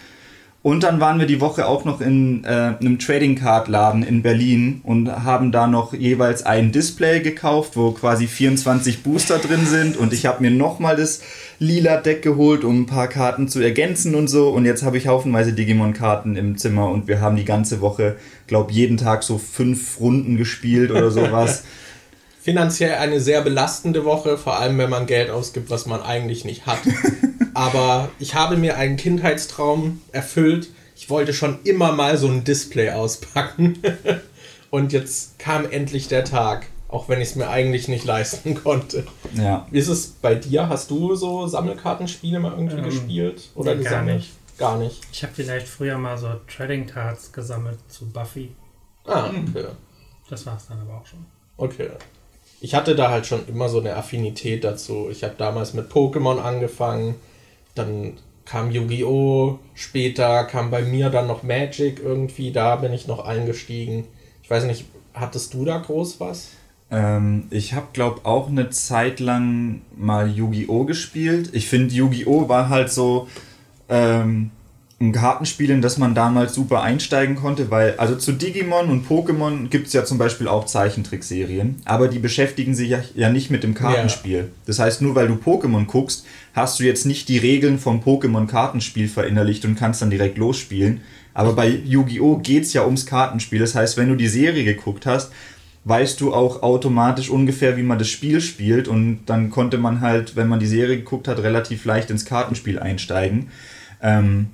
Und 0.68 0.82
dann 0.82 1.00
waren 1.00 1.18
wir 1.18 1.24
die 1.24 1.40
Woche 1.40 1.66
auch 1.66 1.86
noch 1.86 2.02
in 2.02 2.44
äh, 2.44 2.48
einem 2.78 2.98
Trading 2.98 3.36
Card 3.36 3.68
Laden 3.68 4.02
in 4.02 4.20
Berlin 4.20 4.82
und 4.84 5.10
haben 5.24 5.50
da 5.50 5.66
noch 5.66 5.94
jeweils 5.94 6.44
ein 6.44 6.72
Display 6.72 7.20
gekauft, 7.20 7.74
wo 7.74 7.92
quasi 7.92 8.26
24 8.26 9.02
Booster 9.02 9.38
drin 9.38 9.64
sind. 9.64 9.96
Und 9.96 10.12
ich 10.12 10.26
habe 10.26 10.42
mir 10.42 10.50
nochmal 10.50 10.94
das 10.94 11.22
lila 11.58 11.96
Deck 11.96 12.20
geholt, 12.20 12.64
um 12.64 12.82
ein 12.82 12.86
paar 12.86 13.08
Karten 13.08 13.48
zu 13.48 13.60
ergänzen 13.60 14.14
und 14.14 14.28
so. 14.28 14.50
Und 14.50 14.66
jetzt 14.66 14.82
habe 14.82 14.98
ich 14.98 15.06
haufenweise 15.06 15.54
Digimon-Karten 15.54 16.36
im 16.36 16.58
Zimmer 16.58 16.90
und 16.90 17.08
wir 17.08 17.22
haben 17.22 17.36
die 17.36 17.46
ganze 17.46 17.80
Woche, 17.80 18.16
glaube 18.46 18.70
jeden 18.70 18.98
Tag 18.98 19.22
so 19.22 19.38
fünf 19.38 19.98
Runden 20.00 20.36
gespielt 20.36 20.90
oder 20.90 21.10
sowas. 21.10 21.64
Finanziell 22.42 22.96
eine 22.96 23.20
sehr 23.20 23.40
belastende 23.40 24.04
Woche, 24.04 24.36
vor 24.36 24.60
allem 24.60 24.76
wenn 24.76 24.90
man 24.90 25.06
Geld 25.06 25.30
ausgibt, 25.30 25.70
was 25.70 25.86
man 25.86 26.02
eigentlich 26.02 26.44
nicht 26.44 26.66
hat. 26.66 26.80
Aber 27.58 28.08
ich 28.20 28.34
habe 28.36 28.56
mir 28.56 28.76
einen 28.76 28.96
Kindheitstraum 28.96 30.00
erfüllt. 30.12 30.68
Ich 30.94 31.10
wollte 31.10 31.34
schon 31.34 31.58
immer 31.64 31.90
mal 31.90 32.16
so 32.16 32.28
ein 32.28 32.44
Display 32.44 32.90
auspacken. 32.90 33.78
Und 34.70 34.92
jetzt 34.92 35.38
kam 35.40 35.68
endlich 35.68 36.06
der 36.06 36.24
Tag, 36.24 36.66
auch 36.86 37.08
wenn 37.08 37.20
ich 37.20 37.30
es 37.30 37.34
mir 37.34 37.48
eigentlich 37.48 37.88
nicht 37.88 38.04
leisten 38.04 38.54
konnte. 38.54 39.04
ja. 39.34 39.66
Wie 39.72 39.78
ist 39.78 39.88
es 39.88 40.06
bei 40.06 40.36
dir? 40.36 40.68
Hast 40.68 40.90
du 40.92 41.16
so 41.16 41.48
Sammelkartenspiele 41.48 42.38
mal 42.38 42.52
irgendwie 42.52 42.76
Ähm, 42.76 42.84
gespielt 42.84 43.50
oder 43.56 43.74
nee, 43.74 43.82
gar 43.82 44.02
nicht. 44.02 44.30
Gar 44.56 44.78
nicht. 44.78 45.00
Ich 45.12 45.22
habe 45.24 45.32
vielleicht 45.34 45.66
früher 45.66 45.98
mal 45.98 46.16
so 46.16 46.28
Trading 46.54 46.86
Cards 46.86 47.32
gesammelt 47.32 47.78
zu 47.88 48.06
Buffy. 48.10 48.50
Ah, 49.04 49.30
okay. 49.30 49.66
Das 50.30 50.46
war 50.46 50.56
es 50.56 50.66
dann 50.68 50.80
aber 50.80 50.98
auch 51.00 51.06
schon. 51.06 51.24
Okay. 51.56 51.90
Ich 52.60 52.74
hatte 52.74 52.94
da 52.94 53.10
halt 53.10 53.26
schon 53.26 53.48
immer 53.48 53.68
so 53.68 53.80
eine 53.80 53.96
Affinität 53.96 54.62
dazu. 54.64 55.08
Ich 55.10 55.24
habe 55.24 55.34
damals 55.38 55.74
mit 55.74 55.90
Pokémon 55.90 56.38
angefangen, 56.38 57.14
dann 57.78 58.14
kam 58.44 58.70
Yu-Gi-Oh! 58.70 59.58
Später 59.74 60.44
kam 60.44 60.70
bei 60.70 60.82
mir 60.82 61.10
dann 61.10 61.26
noch 61.26 61.42
Magic 61.42 62.00
irgendwie, 62.02 62.50
da 62.50 62.76
bin 62.76 62.92
ich 62.92 63.06
noch 63.06 63.24
eingestiegen. 63.24 64.04
Ich 64.42 64.50
weiß 64.50 64.64
nicht, 64.64 64.86
hattest 65.14 65.54
du 65.54 65.64
da 65.64 65.78
groß 65.78 66.20
was? 66.20 66.48
Ähm, 66.90 67.44
ich 67.50 67.74
habe, 67.74 67.88
glaube 67.92 68.24
auch 68.24 68.48
eine 68.48 68.70
Zeit 68.70 69.20
lang 69.20 69.82
mal 69.96 70.30
Yu-Gi-Oh! 70.30 70.84
gespielt. 70.84 71.50
Ich 71.52 71.68
finde, 71.68 71.94
Yu-Gi-Oh! 71.94 72.48
war 72.48 72.70
halt 72.70 72.90
so 72.90 73.28
ähm, 73.90 74.50
ein 75.00 75.12
Kartenspiel, 75.12 75.70
in 75.70 75.80
das 75.80 75.96
man 75.96 76.16
damals 76.16 76.54
super 76.54 76.82
einsteigen 76.82 77.36
konnte, 77.36 77.70
weil, 77.70 77.94
also 77.98 78.16
zu 78.16 78.32
Digimon 78.32 78.90
und 78.90 79.08
Pokémon 79.08 79.68
gibt 79.68 79.86
es 79.86 79.92
ja 79.92 80.04
zum 80.04 80.18
Beispiel 80.18 80.48
auch 80.48 80.66
Zeichentrickserien, 80.66 81.76
aber 81.84 82.08
die 82.08 82.18
beschäftigen 82.18 82.74
sich 82.74 82.90
ja, 82.90 82.98
ja 83.14 83.30
nicht 83.30 83.48
mit 83.50 83.62
dem 83.62 83.74
Kartenspiel. 83.74 84.50
Das 84.66 84.80
heißt, 84.80 85.00
nur 85.00 85.14
weil 85.14 85.28
du 85.28 85.34
Pokémon 85.34 85.86
guckst, 85.86 86.26
hast 86.52 86.80
du 86.80 86.84
jetzt 86.84 87.06
nicht 87.06 87.28
die 87.28 87.38
Regeln 87.38 87.78
vom 87.78 88.00
Pokémon-Kartenspiel 88.00 89.08
verinnerlicht 89.08 89.64
und 89.64 89.76
kannst 89.76 90.02
dann 90.02 90.10
direkt 90.10 90.36
losspielen. 90.36 91.00
Aber 91.32 91.52
bei 91.52 91.68
Yu-Gi-Oh! 91.68 92.38
geht 92.38 92.64
es 92.64 92.72
ja 92.72 92.84
ums 92.84 93.06
Kartenspiel. 93.06 93.60
Das 93.60 93.76
heißt, 93.76 93.96
wenn 93.96 94.08
du 94.08 94.16
die 94.16 94.26
Serie 94.26 94.64
geguckt 94.64 95.06
hast, 95.06 95.30
weißt 95.84 96.20
du 96.20 96.34
auch 96.34 96.64
automatisch 96.64 97.30
ungefähr, 97.30 97.76
wie 97.76 97.84
man 97.84 98.00
das 98.00 98.08
Spiel 98.08 98.40
spielt. 98.40 98.88
Und 98.88 99.20
dann 99.26 99.50
konnte 99.50 99.78
man 99.78 100.00
halt, 100.00 100.34
wenn 100.34 100.48
man 100.48 100.58
die 100.58 100.66
Serie 100.66 100.96
geguckt 100.96 101.28
hat, 101.28 101.38
relativ 101.38 101.84
leicht 101.84 102.10
ins 102.10 102.24
Kartenspiel 102.24 102.80
einsteigen. 102.80 103.50
Ähm, 104.02 104.48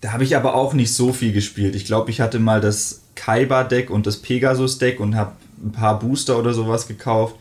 da 0.00 0.12
habe 0.12 0.24
ich 0.24 0.36
aber 0.36 0.54
auch 0.54 0.74
nicht 0.74 0.92
so 0.92 1.12
viel 1.12 1.32
gespielt. 1.32 1.74
Ich 1.74 1.84
glaube, 1.84 2.10
ich 2.10 2.20
hatte 2.20 2.38
mal 2.38 2.60
das 2.60 3.02
Kaiba-Deck 3.16 3.90
und 3.90 4.06
das 4.06 4.18
Pegasus-Deck 4.18 5.00
und 5.00 5.16
habe 5.16 5.32
ein 5.62 5.72
paar 5.72 5.98
Booster 5.98 6.38
oder 6.38 6.54
sowas 6.54 6.86
gekauft, 6.86 7.34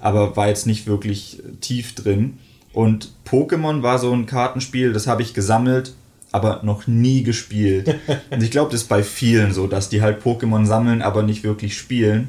aber 0.00 0.36
war 0.36 0.48
jetzt 0.48 0.66
nicht 0.66 0.86
wirklich 0.86 1.40
tief 1.60 1.94
drin. 1.94 2.38
Und 2.72 3.12
Pokémon 3.26 3.82
war 3.82 3.98
so 3.98 4.12
ein 4.12 4.26
Kartenspiel, 4.26 4.92
das 4.92 5.06
habe 5.06 5.22
ich 5.22 5.34
gesammelt, 5.34 5.94
aber 6.32 6.60
noch 6.62 6.86
nie 6.86 7.22
gespielt. 7.22 7.96
Und 8.30 8.42
ich 8.42 8.50
glaube, 8.50 8.70
das 8.70 8.82
ist 8.82 8.88
bei 8.88 9.02
vielen 9.02 9.52
so, 9.52 9.66
dass 9.66 9.88
die 9.88 10.02
halt 10.02 10.22
Pokémon 10.22 10.64
sammeln, 10.66 11.02
aber 11.02 11.22
nicht 11.22 11.42
wirklich 11.42 11.76
spielen. 11.76 12.28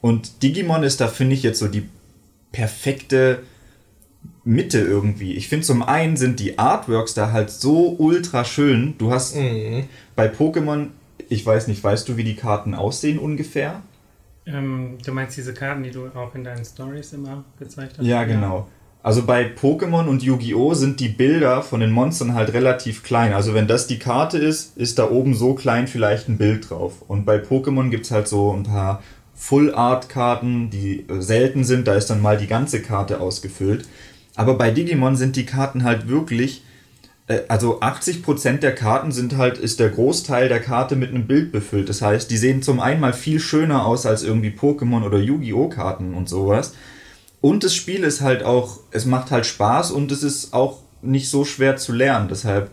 Und 0.00 0.42
Digimon 0.42 0.82
ist 0.82 1.00
da, 1.00 1.08
finde 1.08 1.34
ich, 1.34 1.42
jetzt 1.42 1.58
so 1.58 1.68
die 1.68 1.88
perfekte 2.50 3.40
Mitte 4.48 4.78
irgendwie. 4.78 5.34
Ich 5.34 5.48
finde 5.48 5.66
zum 5.66 5.82
einen 5.82 6.16
sind 6.16 6.40
die 6.40 6.58
Artworks 6.58 7.12
da 7.12 7.32
halt 7.32 7.50
so 7.50 7.94
ultra 7.98 8.44
schön. 8.44 8.94
Du 8.96 9.10
hast 9.12 9.36
Mhm. 9.36 9.84
bei 10.16 10.26
Pokémon, 10.28 10.86
ich 11.28 11.44
weiß 11.44 11.68
nicht, 11.68 11.84
weißt 11.84 12.08
du, 12.08 12.16
wie 12.16 12.24
die 12.24 12.34
Karten 12.34 12.74
aussehen 12.74 13.18
ungefähr? 13.18 13.82
Ähm, 14.46 14.96
du 15.04 15.12
meinst 15.12 15.36
diese 15.36 15.52
Karten, 15.52 15.82
die 15.82 15.90
du 15.90 16.06
auch 16.14 16.34
in 16.34 16.44
deinen 16.44 16.64
Stories 16.64 17.12
immer 17.12 17.44
gezeigt 17.58 17.98
hast? 17.98 18.06
Ja, 18.06 18.24
genau. 18.24 18.66
Also 19.02 19.26
bei 19.26 19.44
Pokémon 19.44 20.06
und 20.06 20.22
Yu-Gi-Oh! 20.22 20.72
sind 20.72 20.98
die 21.00 21.08
Bilder 21.10 21.62
von 21.62 21.80
den 21.80 21.90
Monstern 21.90 22.32
halt 22.32 22.54
relativ 22.54 23.02
klein. 23.02 23.34
Also 23.34 23.52
wenn 23.52 23.68
das 23.68 23.86
die 23.86 23.98
Karte 23.98 24.38
ist, 24.38 24.78
ist 24.78 24.98
da 24.98 25.10
oben 25.10 25.34
so 25.34 25.52
klein 25.54 25.86
vielleicht 25.88 26.28
ein 26.28 26.38
Bild 26.38 26.70
drauf. 26.70 27.02
Und 27.06 27.26
bei 27.26 27.36
Pokémon 27.36 27.90
gibt 27.90 28.06
es 28.06 28.10
halt 28.10 28.26
so 28.28 28.52
ein 28.54 28.62
paar 28.62 29.02
Full-Art-Karten, 29.34 30.70
die 30.70 31.00
äh, 31.08 31.20
selten 31.20 31.64
sind. 31.64 31.86
Da 31.86 31.94
ist 31.94 32.08
dann 32.10 32.22
mal 32.22 32.36
die 32.38 32.46
ganze 32.46 32.80
Karte 32.82 33.20
ausgefüllt. 33.20 33.86
Aber 34.38 34.54
bei 34.54 34.70
Digimon 34.70 35.16
sind 35.16 35.34
die 35.34 35.46
Karten 35.46 35.82
halt 35.82 36.08
wirklich 36.08 36.62
äh, 37.26 37.40
also 37.48 37.80
80% 37.80 38.58
der 38.58 38.72
Karten 38.72 39.10
sind 39.10 39.36
halt, 39.36 39.58
ist 39.58 39.80
der 39.80 39.90
Großteil 39.90 40.48
der 40.48 40.60
Karte 40.60 40.94
mit 40.94 41.10
einem 41.10 41.26
Bild 41.26 41.50
befüllt. 41.50 41.88
Das 41.88 42.02
heißt, 42.02 42.30
die 42.30 42.36
sehen 42.36 42.62
zum 42.62 42.78
einen 42.78 43.00
mal 43.00 43.12
viel 43.12 43.40
schöner 43.40 43.84
aus 43.84 44.06
als 44.06 44.22
irgendwie 44.22 44.50
Pokémon 44.50 45.04
oder 45.04 45.18
Yu-Gi-Oh! 45.18 45.68
Karten 45.68 46.14
und 46.14 46.28
sowas. 46.28 46.74
Und 47.40 47.64
das 47.64 47.74
Spiel 47.74 48.04
ist 48.04 48.20
halt 48.20 48.44
auch, 48.44 48.78
es 48.92 49.06
macht 49.06 49.32
halt 49.32 49.44
Spaß 49.44 49.90
und 49.90 50.12
es 50.12 50.22
ist 50.22 50.54
auch 50.54 50.78
nicht 51.02 51.28
so 51.28 51.44
schwer 51.44 51.76
zu 51.76 51.92
lernen. 51.92 52.28
Deshalb, 52.28 52.70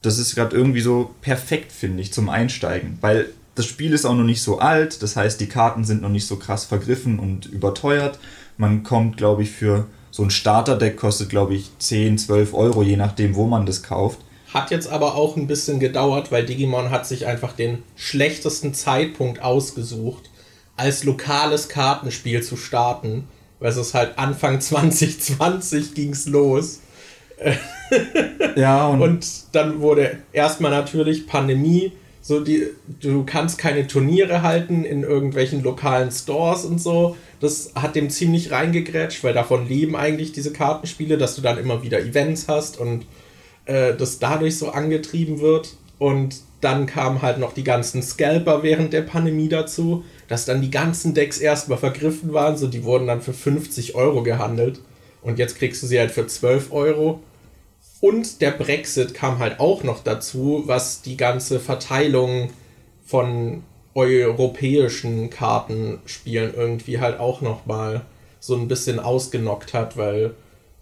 das 0.00 0.18
ist 0.18 0.34
gerade 0.34 0.56
irgendwie 0.56 0.80
so 0.80 1.14
perfekt, 1.20 1.72
finde 1.72 2.00
ich, 2.00 2.10
zum 2.10 2.30
Einsteigen. 2.30 2.96
Weil 3.02 3.26
das 3.54 3.66
Spiel 3.66 3.92
ist 3.92 4.06
auch 4.06 4.14
noch 4.14 4.24
nicht 4.24 4.42
so 4.42 4.60
alt, 4.60 5.02
das 5.02 5.16
heißt, 5.16 5.40
die 5.42 5.48
Karten 5.48 5.84
sind 5.84 6.00
noch 6.00 6.08
nicht 6.08 6.26
so 6.26 6.36
krass 6.36 6.64
vergriffen 6.64 7.18
und 7.18 7.44
überteuert. 7.44 8.18
Man 8.56 8.82
kommt, 8.82 9.18
glaube 9.18 9.42
ich, 9.42 9.50
für 9.50 9.86
so 10.16 10.22
ein 10.22 10.30
Starterdeck 10.30 10.96
kostet, 10.96 11.28
glaube 11.28 11.54
ich, 11.54 11.68
10, 11.78 12.16
12 12.16 12.54
Euro, 12.54 12.82
je 12.82 12.96
nachdem, 12.96 13.34
wo 13.34 13.44
man 13.44 13.66
das 13.66 13.82
kauft. 13.82 14.20
Hat 14.54 14.70
jetzt 14.70 14.88
aber 14.88 15.14
auch 15.14 15.36
ein 15.36 15.46
bisschen 15.46 15.78
gedauert, 15.78 16.32
weil 16.32 16.46
Digimon 16.46 16.88
hat 16.88 17.06
sich 17.06 17.26
einfach 17.26 17.52
den 17.52 17.82
schlechtesten 17.96 18.72
Zeitpunkt 18.72 19.42
ausgesucht, 19.42 20.30
als 20.74 21.04
lokales 21.04 21.68
Kartenspiel 21.68 22.42
zu 22.42 22.56
starten. 22.56 23.28
Weil 23.60 23.68
es 23.68 23.76
ist 23.76 23.92
halt 23.92 24.18
Anfang 24.18 24.58
2020 24.58 25.92
ging 25.92 26.12
es 26.12 26.24
los. 26.24 26.80
ja, 28.56 28.86
und, 28.86 29.02
und 29.02 29.26
dann 29.52 29.82
wurde 29.82 30.16
erstmal 30.32 30.70
natürlich 30.70 31.26
Pandemie, 31.26 31.92
so 32.22 32.40
die, 32.40 32.68
du 33.00 33.24
kannst 33.26 33.58
keine 33.58 33.86
Turniere 33.86 34.40
halten 34.40 34.86
in 34.86 35.02
irgendwelchen 35.02 35.62
lokalen 35.62 36.10
Stores 36.10 36.64
und 36.64 36.80
so. 36.80 37.18
Das 37.40 37.72
hat 37.74 37.96
dem 37.96 38.10
ziemlich 38.10 38.50
reingegrätscht, 38.50 39.22
weil 39.24 39.34
davon 39.34 39.68
leben 39.68 39.96
eigentlich 39.96 40.32
diese 40.32 40.52
Kartenspiele, 40.52 41.18
dass 41.18 41.34
du 41.36 41.42
dann 41.42 41.58
immer 41.58 41.82
wieder 41.82 42.00
Events 42.00 42.48
hast 42.48 42.78
und 42.78 43.06
äh, 43.66 43.94
das 43.94 44.18
dadurch 44.18 44.56
so 44.58 44.70
angetrieben 44.70 45.40
wird. 45.40 45.76
Und 45.98 46.36
dann 46.60 46.86
kamen 46.86 47.22
halt 47.22 47.38
noch 47.38 47.52
die 47.52 47.64
ganzen 47.64 48.02
Scalper 48.02 48.62
während 48.62 48.92
der 48.92 49.02
Pandemie 49.02 49.48
dazu, 49.48 50.04
dass 50.28 50.46
dann 50.46 50.62
die 50.62 50.70
ganzen 50.70 51.14
Decks 51.14 51.38
erstmal 51.38 51.78
vergriffen 51.78 52.32
waren, 52.32 52.56
so 52.56 52.66
die 52.66 52.84
wurden 52.84 53.06
dann 53.06 53.20
für 53.20 53.32
50 53.32 53.94
Euro 53.94 54.22
gehandelt. 54.22 54.80
Und 55.22 55.38
jetzt 55.38 55.58
kriegst 55.58 55.82
du 55.82 55.86
sie 55.86 55.98
halt 55.98 56.10
für 56.10 56.26
12 56.26 56.72
Euro. 56.72 57.20
Und 58.00 58.40
der 58.40 58.50
Brexit 58.50 59.14
kam 59.14 59.38
halt 59.38 59.58
auch 59.60 59.82
noch 59.82 60.02
dazu, 60.02 60.62
was 60.66 61.02
die 61.02 61.16
ganze 61.16 61.60
Verteilung 61.60 62.50
von 63.04 63.62
europäischen 63.96 65.30
Kartenspielen 65.30 66.54
irgendwie 66.54 67.00
halt 67.00 67.18
auch 67.18 67.40
nochmal 67.40 68.02
so 68.38 68.54
ein 68.54 68.68
bisschen 68.68 69.00
ausgenockt 69.00 69.74
hat, 69.74 69.96
weil 69.96 70.34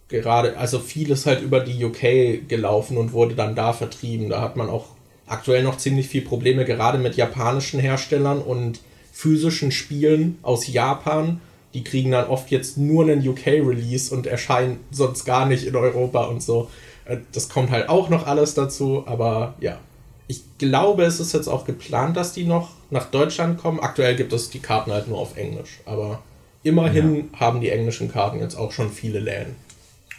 gerade, 0.08 0.58
also 0.58 0.80
vieles 0.80 1.24
halt 1.24 1.40
über 1.40 1.60
die 1.60 1.82
UK 1.84 2.48
gelaufen 2.48 2.96
und 2.96 3.12
wurde 3.12 3.34
dann 3.34 3.54
da 3.54 3.72
vertrieben. 3.72 4.28
Da 4.28 4.40
hat 4.40 4.56
man 4.56 4.68
auch 4.68 4.86
aktuell 5.26 5.62
noch 5.62 5.78
ziemlich 5.78 6.08
viel 6.08 6.22
Probleme, 6.22 6.64
gerade 6.64 6.98
mit 6.98 7.16
japanischen 7.16 7.80
Herstellern 7.80 8.42
und 8.42 8.80
physischen 9.12 9.70
Spielen 9.70 10.38
aus 10.42 10.66
Japan. 10.66 11.40
Die 11.72 11.84
kriegen 11.84 12.10
dann 12.10 12.28
oft 12.28 12.50
jetzt 12.50 12.76
nur 12.76 13.04
einen 13.04 13.26
UK-Release 13.26 14.14
und 14.14 14.26
erscheinen 14.26 14.80
sonst 14.90 15.24
gar 15.24 15.46
nicht 15.46 15.66
in 15.66 15.76
Europa 15.76 16.24
und 16.24 16.42
so. 16.42 16.68
Äh, 17.04 17.18
das 17.32 17.48
kommt 17.48 17.70
halt 17.70 17.88
auch 17.88 18.08
noch 18.08 18.26
alles 18.26 18.54
dazu, 18.54 19.04
aber 19.06 19.54
ja. 19.60 19.78
Ich 20.26 20.42
glaube, 20.56 21.04
es 21.04 21.20
ist 21.20 21.34
jetzt 21.34 21.48
auch 21.48 21.66
geplant, 21.66 22.16
dass 22.16 22.32
die 22.32 22.44
noch 22.44 22.70
nach 22.94 23.10
Deutschland 23.10 23.58
kommen. 23.58 23.80
Aktuell 23.80 24.16
gibt 24.16 24.32
es 24.32 24.48
die 24.48 24.60
Karten 24.60 24.92
halt 24.92 25.08
nur 25.08 25.18
auf 25.18 25.36
Englisch, 25.36 25.80
aber 25.84 26.22
immerhin 26.62 27.28
ja. 27.32 27.40
haben 27.40 27.60
die 27.60 27.68
englischen 27.68 28.10
Karten 28.10 28.40
jetzt 28.40 28.54
auch 28.54 28.72
schon 28.72 28.90
viele 28.90 29.18
Läden. 29.18 29.56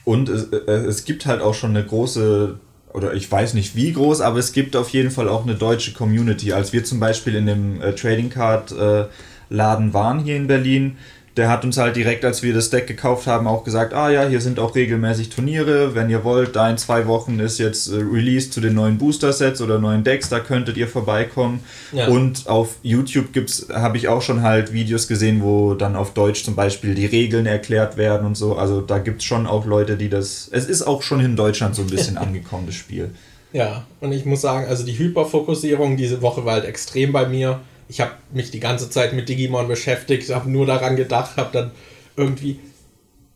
Und 0.03 0.29
es, 0.29 0.49
äh, 0.53 0.71
es 0.71 1.05
gibt 1.05 1.25
halt 1.25 1.41
auch 1.41 1.55
schon 1.55 1.71
eine 1.71 1.83
große, 1.83 2.59
oder 2.93 3.13
ich 3.13 3.31
weiß 3.31 3.55
nicht 3.55 3.75
wie 3.75 3.93
groß, 3.93 4.21
aber 4.21 4.37
es 4.37 4.51
gibt 4.51 4.75
auf 4.75 4.89
jeden 4.89 5.09
Fall 5.09 5.27
auch 5.27 5.43
eine 5.43 5.55
deutsche 5.55 5.93
Community. 5.93 6.53
Als 6.53 6.73
wir 6.73 6.83
zum 6.83 6.99
Beispiel 6.99 7.35
in 7.35 7.47
dem 7.47 7.81
äh, 7.81 7.95
Trading 7.95 8.29
Card 8.29 8.71
äh, 8.73 9.05
Laden 9.49 9.93
waren 9.93 10.19
hier 10.19 10.35
in 10.35 10.47
Berlin, 10.47 10.97
der 11.37 11.49
hat 11.49 11.65
uns 11.65 11.77
halt 11.77 11.97
direkt, 11.97 12.23
als 12.23 12.43
wir 12.43 12.53
das 12.53 12.69
Deck 12.69 12.87
gekauft 12.87 13.27
haben, 13.27 13.45
auch 13.45 13.65
gesagt, 13.65 13.93
ah 13.93 14.09
ja, 14.09 14.25
hier 14.25 14.39
sind 14.39 14.57
auch 14.57 14.73
regelmäßig 14.73 15.29
Turniere, 15.29 15.93
wenn 15.93 16.09
ihr 16.09 16.23
wollt, 16.23 16.55
da 16.55 16.69
in 16.69 16.77
zwei 16.77 17.07
Wochen 17.07 17.39
ist 17.39 17.57
jetzt 17.57 17.87
äh, 17.87 17.95
Release 17.95 18.49
zu 18.49 18.61
den 18.61 18.73
neuen 18.73 18.97
Booster-Sets 18.97 19.61
oder 19.61 19.77
neuen 19.77 20.05
Decks, 20.05 20.29
da 20.29 20.39
könntet 20.39 20.77
ihr 20.77 20.87
vorbeikommen. 20.87 21.59
Ja. 21.91 22.07
Und 22.07 22.47
auf 22.47 22.75
YouTube 22.83 23.33
gibt's, 23.33 23.67
habe 23.69 23.97
ich 23.97 24.07
auch 24.07 24.21
schon 24.21 24.43
halt 24.43 24.71
Videos 24.71 25.09
gesehen, 25.09 25.41
wo 25.43 25.73
dann 25.73 25.97
auf 25.97 26.13
Deutsch 26.13 26.45
zum 26.45 26.55
Beispiel 26.55 26.95
die 26.95 27.05
Regeln 27.05 27.45
erklärt 27.45 27.97
werden 27.97 28.25
und 28.25 28.35
so. 28.35 28.55
Also 28.55 28.79
da 28.79 28.99
gibt 28.99 29.19
es 29.21 29.25
schon 29.25 29.45
auch 29.45 29.65
Leute, 29.65 29.97
die 29.97 30.09
das. 30.09 30.47
Es 30.51 30.65
ist 30.65 30.83
auch 30.83 31.01
schon 31.01 31.19
in 31.19 31.35
Deutschland 31.35 31.75
so 31.75 31.81
ein 31.81 31.89
bisschen 31.89 32.17
angekommen, 32.17 32.65
das 32.67 32.75
Spiel. 32.75 33.09
Ja, 33.51 33.85
und 34.01 34.11
ich 34.11 34.25
muss 34.25 34.41
sagen, 34.41 34.67
also 34.67 34.85
die 34.85 34.97
Hyperfokussierung 34.97 35.97
diese 35.97 36.21
Woche 36.21 36.45
war 36.45 36.55
halt 36.55 36.65
extrem 36.65 37.11
bei 37.11 37.25
mir 37.25 37.61
ich 37.87 38.01
habe 38.01 38.13
mich 38.33 38.51
die 38.51 38.59
ganze 38.59 38.89
Zeit 38.89 39.13
mit 39.13 39.29
Digimon 39.29 39.67
beschäftigt, 39.67 40.29
habe 40.33 40.49
nur 40.49 40.65
daran 40.65 40.95
gedacht, 40.95 41.37
habe 41.37 41.49
dann 41.51 41.71
irgendwie. 42.15 42.59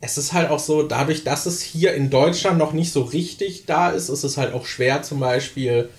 Es 0.02 0.18
ist 0.18 0.32
halt 0.32 0.50
auch 0.50 0.60
so, 0.60 0.84
dadurch, 0.84 1.26
dass 1.26 1.46
es 1.46 1.62
hier 1.62 1.94
in 1.94 2.10
Deutschland 2.10 2.58
noch 2.58 2.72
nicht 2.72 2.94
so 2.94 3.02
richtig 3.02 3.66
da 3.66 3.90
ist, 3.90 4.08
ist 4.08 4.24
es 4.24 4.38
halt 4.38 4.54
auch 4.54 4.66
schwer, 4.66 5.02
zum 5.02 5.20
Beispiel 5.20 5.90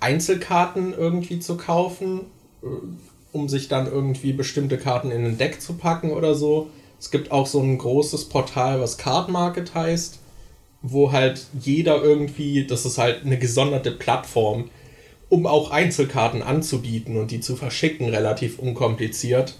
Einzelkarten 0.00 0.92
irgendwie 0.92 1.38
zu 1.38 1.56
kaufen, 1.56 2.22
äh, 2.62 2.66
um 3.32 3.48
sich 3.48 3.68
dann 3.68 3.86
irgendwie 3.86 4.32
bestimmte 4.32 4.76
Karten 4.76 5.12
in 5.12 5.24
ein 5.24 5.38
Deck 5.38 5.60
zu 5.60 5.74
packen 5.74 6.10
oder 6.10 6.34
so. 6.34 6.68
Es 6.98 7.10
gibt 7.10 7.30
auch 7.30 7.46
so 7.46 7.60
ein 7.60 7.78
großes 7.78 8.28
Portal, 8.28 8.80
was 8.80 8.98
Card 8.98 9.28
Market 9.28 9.74
heißt, 9.74 10.18
wo 10.82 11.12
halt 11.12 11.46
jeder 11.60 12.02
irgendwie, 12.02 12.66
das 12.66 12.84
ist 12.84 12.98
halt 12.98 13.24
eine 13.24 13.38
gesonderte 13.38 13.92
Plattform, 13.92 14.68
um 15.28 15.46
auch 15.46 15.70
Einzelkarten 15.70 16.42
anzubieten 16.42 17.16
und 17.16 17.30
die 17.30 17.40
zu 17.40 17.56
verschicken, 17.56 18.08
relativ 18.08 18.58
unkompliziert. 18.58 19.54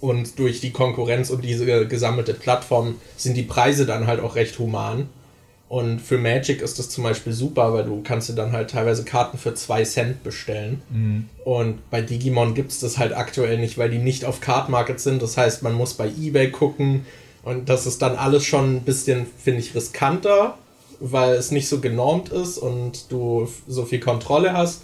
Und 0.00 0.38
durch 0.38 0.60
die 0.60 0.72
Konkurrenz 0.72 1.30
und 1.30 1.44
diese 1.44 1.86
gesammelte 1.86 2.34
Plattform 2.34 2.96
sind 3.16 3.36
die 3.36 3.44
Preise 3.44 3.86
dann 3.86 4.08
halt 4.08 4.20
auch 4.20 4.34
recht 4.34 4.58
human. 4.58 5.08
Und 5.68 6.00
für 6.00 6.18
Magic 6.18 6.60
ist 6.60 6.78
das 6.78 6.90
zum 6.90 7.04
Beispiel 7.04 7.32
super, 7.32 7.72
weil 7.72 7.84
du 7.84 8.02
kannst 8.02 8.28
dir 8.28 8.34
dann 8.34 8.52
halt 8.52 8.70
teilweise 8.70 9.04
Karten 9.04 9.38
für 9.38 9.54
2 9.54 9.84
Cent 9.84 10.22
bestellen. 10.22 10.82
Mhm. 10.90 11.28
Und 11.44 11.88
bei 11.88 12.02
Digimon 12.02 12.54
gibt 12.54 12.72
es 12.72 12.80
das 12.80 12.98
halt 12.98 13.16
aktuell 13.16 13.58
nicht, 13.58 13.78
weil 13.78 13.88
die 13.88 13.98
nicht 13.98 14.24
auf 14.24 14.40
Card 14.40 14.68
Market 14.68 15.00
sind. 15.00 15.22
Das 15.22 15.38
heißt, 15.38 15.62
man 15.62 15.72
muss 15.72 15.94
bei 15.94 16.08
eBay 16.08 16.50
gucken. 16.50 17.06
Und 17.42 17.68
das 17.68 17.86
ist 17.86 18.02
dann 18.02 18.16
alles 18.16 18.44
schon 18.44 18.76
ein 18.76 18.80
bisschen, 18.82 19.26
finde 19.42 19.60
ich, 19.60 19.74
riskanter 19.74 20.58
weil 21.02 21.34
es 21.34 21.50
nicht 21.50 21.68
so 21.68 21.80
genormt 21.80 22.28
ist 22.30 22.58
und 22.58 23.10
du 23.10 23.48
so 23.66 23.84
viel 23.84 24.00
Kontrolle 24.00 24.52
hast. 24.52 24.82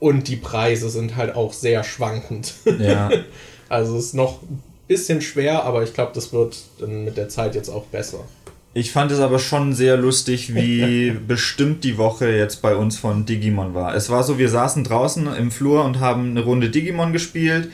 Und 0.00 0.28
die 0.28 0.36
Preise 0.36 0.90
sind 0.90 1.16
halt 1.16 1.34
auch 1.34 1.52
sehr 1.52 1.82
schwankend. 1.82 2.54
Ja. 2.78 3.10
also 3.68 3.96
es 3.96 4.06
ist 4.06 4.14
noch 4.14 4.42
ein 4.42 4.62
bisschen 4.86 5.20
schwer, 5.20 5.64
aber 5.64 5.82
ich 5.82 5.92
glaube, 5.92 6.12
das 6.14 6.32
wird 6.32 6.56
dann 6.78 7.04
mit 7.04 7.16
der 7.16 7.28
Zeit 7.28 7.56
jetzt 7.56 7.68
auch 7.68 7.84
besser. 7.86 8.20
Ich 8.74 8.92
fand 8.92 9.10
es 9.10 9.18
aber 9.18 9.40
schon 9.40 9.72
sehr 9.72 9.96
lustig, 9.96 10.54
wie 10.54 11.10
bestimmt 11.26 11.82
die 11.82 11.98
Woche 11.98 12.30
jetzt 12.30 12.62
bei 12.62 12.76
uns 12.76 12.96
von 12.96 13.26
Digimon 13.26 13.74
war. 13.74 13.96
Es 13.96 14.08
war 14.08 14.22
so, 14.22 14.38
wir 14.38 14.48
saßen 14.48 14.84
draußen 14.84 15.26
im 15.34 15.50
Flur 15.50 15.84
und 15.84 15.98
haben 15.98 16.30
eine 16.30 16.44
Runde 16.44 16.70
Digimon 16.70 17.12
gespielt 17.12 17.70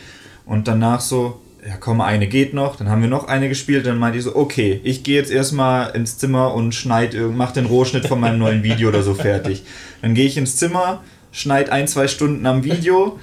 und 0.46 0.66
danach 0.66 1.02
so, 1.02 1.40
ja 1.66 1.76
komm, 1.78 2.00
eine 2.00 2.26
geht 2.26 2.52
noch, 2.52 2.76
dann 2.76 2.88
haben 2.88 3.00
wir 3.00 3.08
noch 3.08 3.26
eine 3.26 3.48
gespielt, 3.48 3.86
dann 3.86 3.98
meinte 3.98 4.18
ich 4.18 4.24
so, 4.24 4.36
okay, 4.36 4.80
ich 4.84 5.02
gehe 5.02 5.16
jetzt 5.16 5.30
erstmal 5.30 5.94
ins 5.96 6.18
Zimmer 6.18 6.54
und 6.54 6.74
schneid, 6.74 7.16
mach 7.34 7.52
den 7.52 7.66
Rohschnitt 7.66 8.06
von 8.06 8.20
meinem 8.20 8.38
neuen 8.38 8.62
Video 8.62 8.88
oder 8.88 9.02
so 9.02 9.14
fertig. 9.14 9.64
Dann 10.02 10.14
gehe 10.14 10.26
ich 10.26 10.36
ins 10.36 10.56
Zimmer, 10.56 11.02
schneid 11.32 11.70
ein, 11.70 11.88
zwei 11.88 12.06
Stunden 12.06 12.44
am 12.46 12.64
Video, 12.64 13.18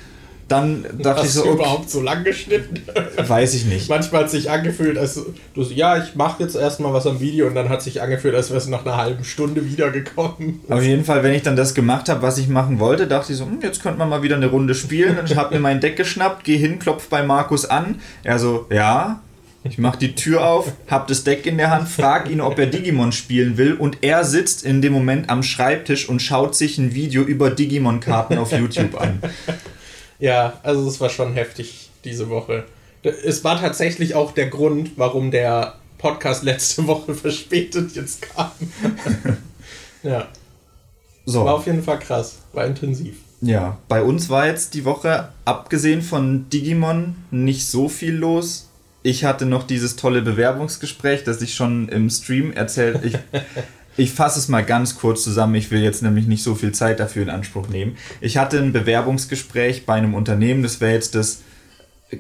dann 0.52 0.86
dachte 1.00 1.22
Hast 1.22 1.28
ich 1.28 1.34
so. 1.34 1.44
Du 1.44 1.52
überhaupt 1.54 1.90
so 1.90 2.02
lang 2.02 2.24
geschnitten? 2.24 2.82
Weiß 3.28 3.54
ich 3.54 3.66
nicht. 3.66 3.90
Manchmal 3.90 4.24
hat 4.24 4.30
sich 4.30 4.50
angefühlt, 4.50 4.98
als 4.98 5.16
du 5.54 5.64
so, 5.64 5.74
ja, 5.74 6.02
ich 6.02 6.16
mache 6.16 6.44
jetzt 6.44 6.56
erstmal 6.56 6.94
was 6.94 7.08
am 7.08 7.20
Video 7.20 7.48
und 7.48 7.56
dann 7.56 7.70
hat 7.70 7.82
sich 7.82 8.02
angefühlt, 8.02 8.36
als 8.36 8.50
wäre 8.50 8.58
es 8.58 8.68
nach 8.68 8.86
einer 8.86 8.98
halben 8.98 9.24
Stunde 9.24 9.66
wiedergekommen. 9.66 10.62
Auf 10.70 10.84
jeden 10.84 11.06
Fall, 11.06 11.24
wenn 11.24 11.34
ich 11.34 11.44
dann 11.44 11.56
das 11.56 11.74
gemacht 11.74 12.10
habe, 12.10 12.22
was 12.22 12.38
ich 12.38 12.48
machen 12.48 12.80
wollte, 12.80 13.08
dachte 13.08 13.32
ich 13.32 13.38
so, 13.38 13.46
hm, 13.46 13.60
jetzt 13.62 13.82
könnte 13.82 14.00
man 14.00 14.10
mal 14.10 14.24
wieder 14.24 14.36
eine 14.36 14.48
Runde 14.48 14.76
spielen. 14.76 15.18
Und 15.18 15.32
ich 15.32 15.38
habe 15.38 15.56
mir 15.56 15.62
mein 15.62 15.80
Deck 15.80 15.96
geschnappt, 15.96 16.44
gehe 16.44 16.58
hin, 16.58 16.80
klopf 16.80 17.08
bei 17.08 17.24
Markus 17.24 17.66
an. 17.66 18.02
Er 18.24 18.40
so, 18.40 18.66
ja, 18.70 19.22
ich 19.64 19.78
mache 19.78 20.00
die 20.00 20.16
Tür 20.16 20.48
auf, 20.48 20.72
hab 20.88 21.08
das 21.08 21.24
Deck 21.24 21.46
in 21.46 21.58
der 21.58 21.70
Hand, 21.70 21.88
frag 21.88 22.30
ihn, 22.30 22.42
ob 22.42 22.58
er 22.58 22.66
Digimon 22.66 23.12
spielen 23.12 23.58
will 23.58 23.74
und 23.74 24.00
er 24.02 24.24
sitzt 24.24 24.66
in 24.66 24.82
dem 24.82 24.92
Moment 24.92 25.30
am 25.30 25.44
Schreibtisch 25.44 26.10
und 26.10 26.20
schaut 26.20 26.56
sich 26.56 26.80
ein 26.80 26.96
Video 26.96 27.22
über 27.22 27.52
Digimon-Karten 27.52 28.40
auf 28.40 28.52
YouTube 28.52 29.00
an. 29.00 29.20
Ja, 30.22 30.60
also 30.62 30.88
es 30.88 31.02
war 31.02 31.10
schon 31.10 31.34
heftig 31.34 31.90
diese 32.06 32.30
Woche. 32.30 32.64
Es 33.04 33.44
war 33.44 33.60
tatsächlich 33.60 34.14
auch 34.14 34.32
der 34.32 34.48
Grund, 34.48 34.92
warum 34.96 35.32
der 35.32 35.76
Podcast 35.98 36.44
letzte 36.44 36.86
Woche 36.88 37.16
verspätet 37.16 37.96
jetzt 37.96 38.22
kam. 38.22 38.52
ja. 40.04 40.28
So. 41.26 41.44
War 41.46 41.56
auf 41.56 41.66
jeden 41.66 41.84
Fall 41.84 42.00
krass, 42.00 42.38
war 42.54 42.66
intensiv. 42.66 43.18
Ja, 43.42 43.80
bei 43.88 44.04
uns 44.04 44.30
war 44.30 44.46
jetzt 44.46 44.76
die 44.76 44.86
Woche, 44.86 45.30
abgesehen 45.46 46.04
von 46.04 46.48
Digimon, 46.50 47.16
nicht 47.32 47.66
so 47.66 47.90
viel 47.90 48.14
los. 48.14 48.70
Ich 49.02 49.26
hatte 49.26 49.48
noch 49.48 49.64
dieses 49.64 49.96
tolle 49.96 50.22
Bewerbungsgespräch, 50.22 51.24
das 51.24 51.42
ich 51.42 51.56
schon 51.56 51.90
im 51.90 52.12
Stream 52.12 52.54
erzählt. 52.54 53.04
Ich, 53.04 53.18
Ich 53.98 54.12
fasse 54.12 54.40
es 54.40 54.48
mal 54.48 54.64
ganz 54.64 54.98
kurz 54.98 55.24
zusammen. 55.24 55.56
Ich 55.56 55.72
will 55.72 55.82
jetzt 55.82 56.02
nämlich 56.02 56.28
nicht 56.28 56.44
so 56.44 56.56
viel 56.56 56.72
Zeit 56.72 57.00
dafür 57.00 57.24
in 57.24 57.30
Anspruch 57.30 57.68
nehmen. 57.68 57.98
Ich 58.22 58.38
hatte 58.38 58.58
ein 58.58 58.74
Bewerbungsgespräch 58.74 59.86
bei 59.86 59.96
einem 59.96 60.14
Unternehmen. 60.14 60.64
Das 60.64 60.80
wäre 60.82 60.94
jetzt 60.94 61.16
das 61.16 61.42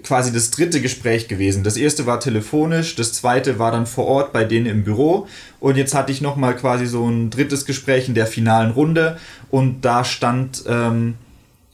quasi 0.03 0.31
das 0.31 0.51
dritte 0.51 0.81
Gespräch 0.81 1.27
gewesen. 1.27 1.63
Das 1.63 1.77
erste 1.77 2.05
war 2.05 2.19
telefonisch, 2.19 2.95
das 2.95 3.13
zweite 3.13 3.59
war 3.59 3.71
dann 3.71 3.85
vor 3.85 4.07
Ort 4.07 4.31
bei 4.31 4.45
denen 4.45 4.65
im 4.65 4.83
Büro 4.83 5.27
und 5.59 5.75
jetzt 5.75 5.93
hatte 5.93 6.11
ich 6.11 6.21
nochmal 6.21 6.55
quasi 6.55 6.85
so 6.85 7.07
ein 7.07 7.29
drittes 7.29 7.65
Gespräch 7.65 8.07
in 8.07 8.15
der 8.15 8.25
finalen 8.25 8.71
Runde 8.71 9.17
und 9.49 9.81
da 9.81 10.05
stand 10.05 10.63
ähm, 10.67 11.15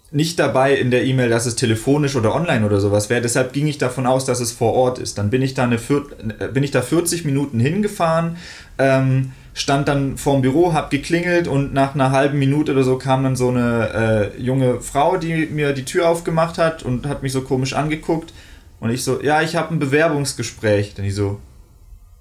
nicht 0.09 0.39
dabei 0.39 0.73
in 0.73 0.89
der 0.89 1.03
E-Mail, 1.03 1.29
dass 1.29 1.45
es 1.45 1.55
telefonisch 1.55 2.15
oder 2.15 2.33
online 2.33 2.65
oder 2.65 2.79
sowas 2.79 3.09
wäre. 3.09 3.21
Deshalb 3.21 3.53
ging 3.53 3.67
ich 3.67 3.77
davon 3.77 4.07
aus, 4.07 4.25
dass 4.25 4.39
es 4.39 4.51
vor 4.51 4.73
Ort 4.73 4.99
ist. 4.99 5.17
Dann 5.17 5.29
bin 5.29 5.41
ich 5.41 5.53
da, 5.53 5.63
eine, 5.63 5.75
äh, 5.75 6.47
bin 6.47 6.63
ich 6.63 6.71
da 6.71 6.81
40 6.81 7.25
Minuten 7.25 7.59
hingefahren. 7.59 8.37
Ähm, 8.77 9.33
stand 9.57 9.87
dann 9.87 10.17
vorm 10.17 10.43
Büro, 10.43 10.73
hab 10.73 10.91
geklingelt 10.91 11.47
und 11.47 11.73
nach 11.73 11.95
einer 11.95 12.11
halben 12.11 12.37
Minute 12.37 12.73
oder 12.73 12.83
so 12.83 12.99
kam 12.99 13.23
dann 13.23 13.35
so 13.35 13.49
eine 13.49 14.31
äh, 14.37 14.41
junge 14.41 14.81
Frau, 14.81 15.17
die 15.17 15.47
mir 15.47 15.73
die 15.73 15.83
Tür 15.83 16.07
aufgemacht 16.07 16.59
hat 16.59 16.83
und 16.83 17.07
hat 17.07 17.23
mich 17.23 17.31
so 17.31 17.41
komisch 17.41 17.73
angeguckt. 17.73 18.33
Und 18.79 18.91
ich 18.91 19.03
so, 19.03 19.19
ja, 19.23 19.41
ich 19.41 19.55
habe 19.55 19.73
ein 19.73 19.79
Bewerbungsgespräch. 19.79 20.93
Dann 20.93 21.05
ich 21.05 21.15
so, 21.15 21.39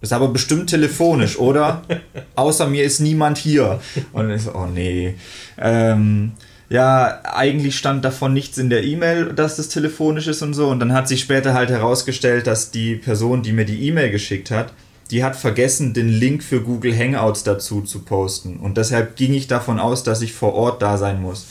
ist 0.00 0.14
aber 0.14 0.28
bestimmt 0.28 0.70
telefonisch, 0.70 1.38
oder? 1.38 1.82
Außer 2.36 2.66
mir 2.68 2.84
ist 2.84 3.00
niemand 3.00 3.36
hier. 3.36 3.80
Und 4.14 4.30
ich 4.30 4.42
so, 4.42 4.54
oh 4.54 4.66
nee. 4.66 5.14
Ähm, 5.58 6.32
ja, 6.70 7.20
eigentlich 7.22 7.76
stand 7.76 8.02
davon 8.02 8.32
nichts 8.32 8.56
in 8.56 8.70
der 8.70 8.82
E-Mail, 8.82 9.34
dass 9.34 9.56
das 9.56 9.68
telefonisch 9.68 10.26
ist 10.26 10.40
und 10.40 10.54
so. 10.54 10.68
Und 10.68 10.80
dann 10.80 10.94
hat 10.94 11.06
sich 11.06 11.20
später 11.20 11.52
halt 11.52 11.68
herausgestellt, 11.68 12.46
dass 12.46 12.70
die 12.70 12.94
Person, 12.94 13.42
die 13.42 13.52
mir 13.52 13.66
die 13.66 13.86
E-Mail 13.86 14.10
geschickt 14.10 14.50
hat, 14.50 14.72
die 15.10 15.22
hat 15.22 15.36
vergessen, 15.36 15.94
den 15.94 16.08
Link 16.08 16.42
für 16.42 16.60
Google 16.62 16.96
Hangouts 16.96 17.44
dazu 17.44 17.82
zu 17.82 18.00
posten. 18.00 18.56
Und 18.56 18.76
deshalb 18.76 19.16
ging 19.16 19.34
ich 19.34 19.46
davon 19.46 19.78
aus, 19.78 20.02
dass 20.02 20.22
ich 20.22 20.32
vor 20.32 20.54
Ort 20.54 20.82
da 20.82 20.98
sein 20.98 21.22
muss. 21.22 21.46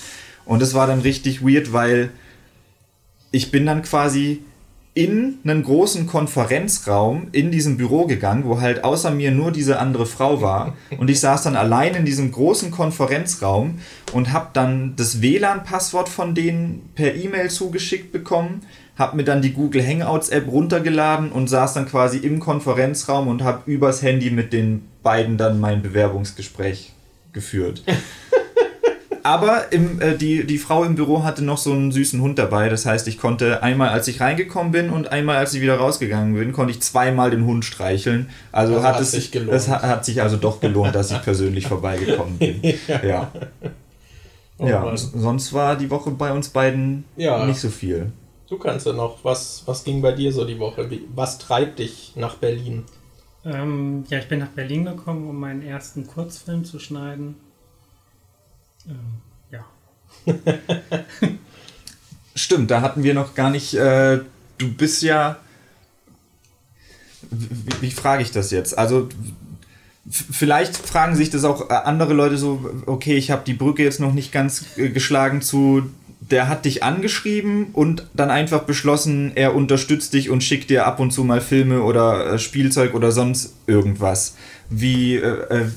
Und 0.45 0.61
es 0.61 0.73
war 0.73 0.87
dann 0.87 1.01
richtig 1.01 1.41
weird, 1.43 1.73
weil 1.73 2.11
ich 3.31 3.51
bin 3.51 3.65
dann 3.65 3.81
quasi 3.81 4.43
in 4.93 5.39
einen 5.43 5.61
großen 5.61 6.07
Konferenzraum 6.07 7.27
in 7.33 7.51
diesem 7.51 7.75
Büro 7.75 8.05
gegangen, 8.05 8.45
wo 8.45 8.61
halt 8.61 8.85
außer 8.85 9.11
mir 9.11 9.31
nur 9.31 9.51
diese 9.51 9.77
andere 9.77 10.05
Frau 10.05 10.41
war. 10.41 10.77
Und 10.97 11.09
ich 11.09 11.19
saß 11.19 11.43
dann 11.43 11.57
allein 11.57 11.95
in 11.95 12.05
diesem 12.05 12.31
großen 12.31 12.71
Konferenzraum 12.71 13.79
und 14.13 14.31
habe 14.31 14.51
dann 14.53 14.95
das 14.95 15.21
WLAN-Passwort 15.21 16.07
von 16.07 16.33
denen 16.33 16.89
per 16.95 17.13
E-Mail 17.13 17.49
zugeschickt 17.49 18.13
bekommen 18.13 18.61
habe 18.97 19.17
mir 19.17 19.23
dann 19.23 19.41
die 19.41 19.53
Google 19.53 19.85
Hangouts 19.85 20.29
App 20.29 20.47
runtergeladen 20.47 21.31
und 21.31 21.49
saß 21.49 21.73
dann 21.73 21.85
quasi 21.85 22.17
im 22.17 22.39
Konferenzraum 22.39 23.27
und 23.27 23.43
habe 23.43 23.69
übers 23.69 24.01
Handy 24.01 24.29
mit 24.29 24.53
den 24.53 24.87
beiden 25.03 25.37
dann 25.37 25.59
mein 25.59 25.81
Bewerbungsgespräch 25.81 26.93
geführt. 27.33 27.83
Aber 29.25 29.71
im, 29.71 29.99
äh, 30.01 30.15
die, 30.15 30.45
die 30.45 30.59
Frau 30.59 30.83
im 30.83 30.93
Büro 30.93 31.23
hatte 31.23 31.43
noch 31.43 31.57
so 31.57 31.71
einen 31.71 31.91
süßen 31.91 32.21
Hund 32.21 32.37
dabei. 32.37 32.69
Das 32.69 32.85
heißt, 32.85 33.07
ich 33.07 33.17
konnte 33.17 33.63
einmal, 33.63 33.89
als 33.89 34.07
ich 34.07 34.21
reingekommen 34.21 34.71
bin 34.71 34.91
und 34.91 35.11
einmal, 35.11 35.37
als 35.37 35.55
ich 35.55 35.61
wieder 35.61 35.77
rausgegangen 35.77 36.35
bin, 36.35 36.53
konnte 36.53 36.71
ich 36.71 36.81
zweimal 36.83 37.31
den 37.31 37.43
Hund 37.45 37.65
streicheln. 37.65 38.29
Also, 38.51 38.75
also 38.75 38.87
hat, 38.87 38.95
hat 38.95 39.01
es 39.01 39.11
sich 39.11 39.31
gelohnt. 39.31 39.57
Es 39.57 39.67
hat, 39.67 39.81
hat, 39.81 40.05
sich 40.05 40.21
also 40.21 40.37
doch 40.37 40.59
gelohnt, 40.59 40.93
dass 40.93 41.09
ich 41.09 41.19
persönlich 41.23 41.67
vorbeigekommen 41.67 42.37
bin. 42.37 42.61
ja. 42.87 43.01
Ja, 43.01 43.31
oh 44.59 44.67
ja 44.67 44.95
sonst 44.95 45.53
war 45.53 45.75
die 45.75 45.89
Woche 45.89 46.11
bei 46.11 46.31
uns 46.31 46.49
beiden 46.49 47.03
ja. 47.17 47.45
nicht 47.47 47.59
so 47.59 47.69
viel. 47.69 48.11
Du 48.55 48.61
kannst 48.61 48.85
ja 48.85 48.93
noch. 48.93 49.17
Was, 49.23 49.63
was 49.65 49.83
ging 49.83 50.01
bei 50.01 50.13
dir 50.13 50.31
so 50.31 50.45
die 50.45 50.59
Woche? 50.59 50.89
Wie, 50.89 51.01
was 51.13 51.39
treibt 51.39 51.79
dich 51.79 52.13
nach 52.15 52.35
Berlin? 52.35 52.85
Ähm, 53.43 54.05
ja, 54.07 54.17
ich 54.19 54.29
bin 54.29 54.39
nach 54.39 54.47
Berlin 54.47 54.85
gekommen, 54.85 55.27
um 55.27 55.37
meinen 55.37 55.61
ersten 55.61 56.07
Kurzfilm 56.07 56.63
zu 56.63 56.79
schneiden. 56.79 57.35
Ähm, 58.87 59.21
ja. 59.51 59.65
Stimmt, 62.33 62.71
da 62.71 62.79
hatten 62.79 63.03
wir 63.03 63.13
noch 63.13 63.35
gar 63.35 63.49
nicht. 63.49 63.73
Äh, 63.73 64.21
du 64.57 64.73
bist 64.73 65.03
ja. 65.03 65.35
Wie, 67.29 67.81
wie 67.81 67.91
frage 67.91 68.23
ich 68.23 68.31
das 68.31 68.51
jetzt? 68.51 68.77
Also 68.77 69.09
vielleicht 70.09 70.77
fragen 70.77 71.17
sich 71.17 71.29
das 71.29 71.43
auch 71.43 71.69
äh, 71.69 71.73
andere 71.73 72.13
Leute 72.13 72.37
so, 72.37 72.71
okay, 72.85 73.17
ich 73.17 73.31
habe 73.31 73.43
die 73.45 73.53
Brücke 73.53 73.83
jetzt 73.83 73.99
noch 73.99 74.13
nicht 74.13 74.31
ganz 74.31 74.77
äh, 74.77 74.87
geschlagen 74.87 75.41
zu 75.41 75.89
der 76.31 76.47
hat 76.47 76.65
dich 76.65 76.83
angeschrieben 76.83 77.67
und 77.73 78.07
dann 78.13 78.31
einfach 78.31 78.63
beschlossen, 78.63 79.31
er 79.35 79.55
unterstützt 79.55 80.13
dich 80.13 80.29
und 80.29 80.43
schickt 80.43 80.69
dir 80.69 80.85
ab 80.85 80.99
und 80.99 81.11
zu 81.11 81.23
mal 81.23 81.41
Filme 81.41 81.83
oder 81.83 82.33
äh, 82.33 82.39
Spielzeug 82.39 82.93
oder 82.93 83.11
sonst 83.11 83.53
irgendwas. 83.67 84.35
Wie, 84.69 85.15
äh, 85.17 85.67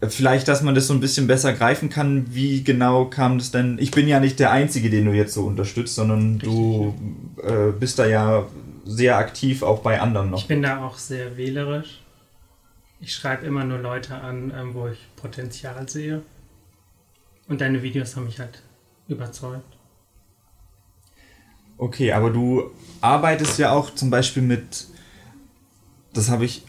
äh, 0.00 0.08
vielleicht, 0.08 0.48
dass 0.48 0.62
man 0.62 0.74
das 0.74 0.88
so 0.88 0.94
ein 0.94 1.00
bisschen 1.00 1.26
besser 1.26 1.52
greifen 1.52 1.88
kann, 1.88 2.26
wie 2.30 2.64
genau 2.64 3.04
kam 3.04 3.38
das 3.38 3.50
denn? 3.50 3.78
Ich 3.78 3.90
bin 3.90 4.08
ja 4.08 4.18
nicht 4.18 4.40
der 4.40 4.50
Einzige, 4.50 4.90
den 4.90 5.04
du 5.04 5.12
jetzt 5.12 5.34
so 5.34 5.44
unterstützt, 5.44 5.94
sondern 5.94 6.34
Richtig, 6.34 6.48
du 6.48 6.94
äh, 7.42 7.72
bist 7.78 7.98
da 7.98 8.06
ja 8.06 8.46
sehr 8.84 9.18
aktiv 9.18 9.62
auch 9.62 9.80
bei 9.80 10.00
anderen 10.00 10.30
noch. 10.30 10.38
Ich 10.38 10.48
bin 10.48 10.62
da 10.62 10.84
auch 10.84 10.98
sehr 10.98 11.36
wählerisch. 11.36 12.00
Ich 13.00 13.14
schreibe 13.14 13.46
immer 13.46 13.64
nur 13.64 13.78
Leute 13.78 14.14
an, 14.16 14.52
ähm, 14.56 14.74
wo 14.74 14.88
ich 14.88 14.98
Potenzial 15.16 15.88
sehe. 15.88 16.22
Und 17.46 17.60
deine 17.60 17.82
Videos 17.82 18.16
haben 18.16 18.24
mich 18.24 18.40
halt 18.40 18.62
überzeugt. 19.08 19.64
Okay, 21.76 22.12
aber 22.12 22.30
du 22.30 22.70
arbeitest 23.00 23.58
ja 23.58 23.72
auch 23.72 23.94
zum 23.94 24.10
Beispiel 24.10 24.42
mit, 24.42 24.86
das 26.12 26.30
habe 26.30 26.44
ich, 26.44 26.62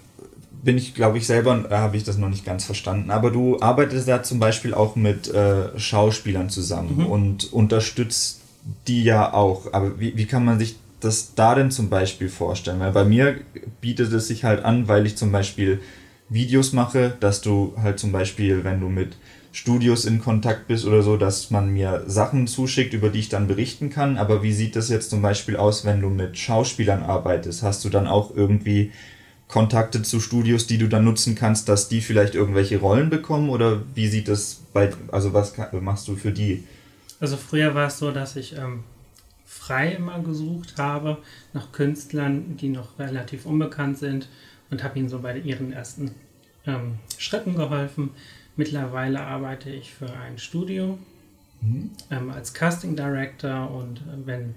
bin 0.64 0.78
ich 0.78 0.96
glaube 0.96 1.18
ich 1.18 1.28
selber, 1.28 1.66
äh, 1.70 1.76
habe 1.76 1.98
ich 1.98 2.04
das 2.04 2.18
noch 2.18 2.30
nicht 2.30 2.44
ganz 2.44 2.66
verstanden, 2.66 3.12
aber 3.12 3.30
du 3.30 3.60
arbeitest 3.62 4.08
ja 4.08 4.24
zum 4.24 4.40
Beispiel 4.40 4.74
auch 4.74 4.96
mit 4.96 5.28
äh, 5.28 5.78
Schauspielern 5.78 6.50
zusammen 6.50 6.98
mhm. 6.98 7.06
und 7.06 7.54
unterstützt 7.54 8.42
die 8.88 9.04
ja 9.04 9.34
auch. 9.34 9.74
Aber 9.74 10.00
wie, 10.00 10.18
wie 10.18 10.26
kann 10.26 10.44
man 10.44 10.60
sich 10.60 10.78
das 11.00 11.36
da 11.36 11.56
denn 11.56 11.72
zum 11.72 11.90
Beispiel 11.90 12.30
vorstellen? 12.30 12.80
Weil 12.80 12.92
bei 12.92 13.06
mir 13.06 13.40
bietet 13.82 14.12
es 14.12 14.28
sich 14.28 14.44
halt 14.44 14.64
an, 14.66 14.88
weil 14.88 15.06
ich 15.06 15.18
zum 15.18 15.32
Beispiel 15.32 15.82
Videos 16.30 16.74
mache, 16.74 17.16
dass 17.20 17.42
du 17.42 17.74
halt 17.78 18.00
zum 18.00 18.12
Beispiel, 18.12 18.64
wenn 18.64 18.80
du 18.80 18.90
mit 18.90 19.18
Studios 19.56 20.04
in 20.04 20.20
Kontakt 20.20 20.68
bist 20.68 20.86
oder 20.86 21.02
so, 21.02 21.16
dass 21.16 21.50
man 21.50 21.70
mir 21.70 22.04
Sachen 22.08 22.46
zuschickt, 22.46 22.94
über 22.94 23.08
die 23.08 23.20
ich 23.20 23.30
dann 23.30 23.48
berichten 23.48 23.90
kann. 23.90 24.18
Aber 24.18 24.44
wie 24.44 24.52
sieht 24.52 24.76
das 24.76 24.90
jetzt 24.90 25.10
zum 25.10 25.22
Beispiel 25.22 25.56
aus, 25.56 25.86
wenn 25.86 26.02
du 26.02 26.10
mit 26.10 26.38
Schauspielern 26.38 27.04
arbeitest? 27.04 27.64
Hast 27.64 27.86
du 27.86 27.90
dann 27.90 28.06
auch 28.06 28.36
irgendwie 28.36 28.92
Kontakte 29.48 30.02
zu 30.02 30.20
Studios, 30.20 30.68
die 30.68 30.78
du 30.78 30.90
dann 30.90 31.06
nutzen 31.06 31.36
kannst, 31.36 31.70
dass 31.70 31.88
die 31.88 32.02
vielleicht 32.02 32.36
irgendwelche 32.36 32.80
Rollen 32.80 33.10
bekommen? 33.10 33.50
Oder 33.50 33.82
wie 33.96 34.10
sieht 34.10 34.28
das 34.28 34.62
bei, 34.74 34.92
also 35.10 35.34
was 35.34 35.54
machst 35.72 36.10
du 36.10 36.18
für 36.18 36.34
die? 36.34 36.66
Also 37.22 37.38
früher 37.38 37.74
war 37.74 37.88
es 37.88 37.98
so, 37.98 38.12
dass 38.12 38.36
ich 38.36 38.58
ähm, 38.58 38.84
frei 39.46 39.94
immer 39.94 40.20
gesucht 40.20 40.74
habe 40.78 41.20
nach 41.54 41.72
Künstlern, 41.72 42.58
die 42.58 42.68
noch 42.68 43.00
relativ 43.00 43.46
unbekannt 43.46 44.00
sind 44.00 44.28
und 44.70 44.84
habe 44.84 45.00
ihnen 45.00 45.08
so 45.08 45.20
bei 45.20 45.38
ihren 45.38 45.72
ersten 45.72 46.12
ähm, 46.68 46.96
Schritten 47.18 47.56
geholfen. 47.56 48.10
Mittlerweile 48.58 49.22
arbeite 49.22 49.70
ich 49.70 49.94
für 49.94 50.12
ein 50.14 50.38
Studio 50.38 50.98
mhm. 51.62 51.92
ähm, 52.10 52.30
als 52.30 52.54
Casting 52.54 52.96
Director 52.96 53.70
und 53.72 54.00
äh, 54.00 54.26
wenn 54.26 54.56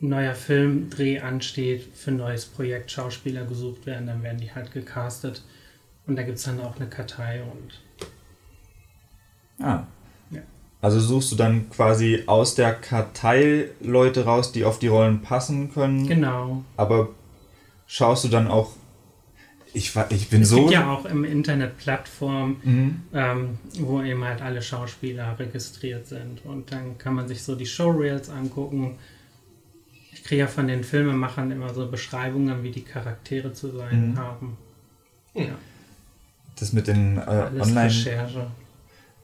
ein 0.00 0.08
neuer 0.08 0.34
Filmdreh 0.34 1.20
ansteht, 1.20 1.88
für 1.94 2.10
ein 2.10 2.16
neues 2.16 2.46
Projekt 2.46 2.90
Schauspieler 2.90 3.44
gesucht 3.44 3.86
werden, 3.86 4.06
dann 4.06 4.22
werden 4.22 4.40
die 4.40 4.52
halt 4.52 4.72
gecastet 4.72 5.42
und 6.06 6.16
da 6.16 6.22
gibt 6.22 6.38
es 6.38 6.44
dann 6.44 6.60
auch 6.60 6.76
eine 6.76 6.88
Kartei 6.88 7.42
und. 7.42 7.80
Ah. 9.64 9.84
Ja. 10.30 10.40
Also 10.80 11.00
suchst 11.00 11.32
du 11.32 11.36
dann 11.36 11.70
quasi 11.70 12.24
aus 12.26 12.54
der 12.54 12.74
Kartei 12.74 13.70
Leute 13.80 14.24
raus, 14.24 14.52
die 14.52 14.64
auf 14.64 14.78
die 14.78 14.88
Rollen 14.88 15.22
passen 15.22 15.72
können. 15.72 16.06
Genau. 16.06 16.64
Aber 16.76 17.08
schaust 17.86 18.24
du 18.24 18.28
dann 18.28 18.48
auch 18.48 18.72
ich, 19.76 19.94
ich 20.08 20.28
bin 20.30 20.42
es 20.42 20.48
so. 20.48 20.56
Es 20.56 20.62
gibt 20.62 20.72
ja 20.72 20.90
auch 20.90 21.04
im 21.04 21.24
Internet 21.24 21.76
Plattformen, 21.76 22.56
mhm. 22.64 23.02
ähm, 23.12 23.58
wo 23.78 24.02
eben 24.02 24.24
halt 24.24 24.40
alle 24.40 24.62
Schauspieler 24.62 25.38
registriert 25.38 26.06
sind. 26.06 26.44
Und 26.44 26.72
dann 26.72 26.96
kann 26.96 27.14
man 27.14 27.28
sich 27.28 27.42
so 27.42 27.54
die 27.54 27.66
Showreels 27.66 28.30
angucken. 28.30 28.96
Ich 30.12 30.24
kriege 30.24 30.40
ja 30.40 30.46
von 30.46 30.66
den 30.66 30.82
Filmemachern 30.82 31.50
immer 31.50 31.74
so 31.74 31.90
Beschreibungen, 31.90 32.62
wie 32.62 32.70
die 32.70 32.82
Charaktere 32.82 33.52
zu 33.52 33.76
sein 33.76 34.12
mhm. 34.12 34.18
haben. 34.18 34.56
Ja. 35.34 35.58
Das 36.58 36.72
mit 36.72 36.86
den 36.86 37.18
äh, 37.18 37.50
Online. 37.60 37.84
Recherche. 37.84 38.46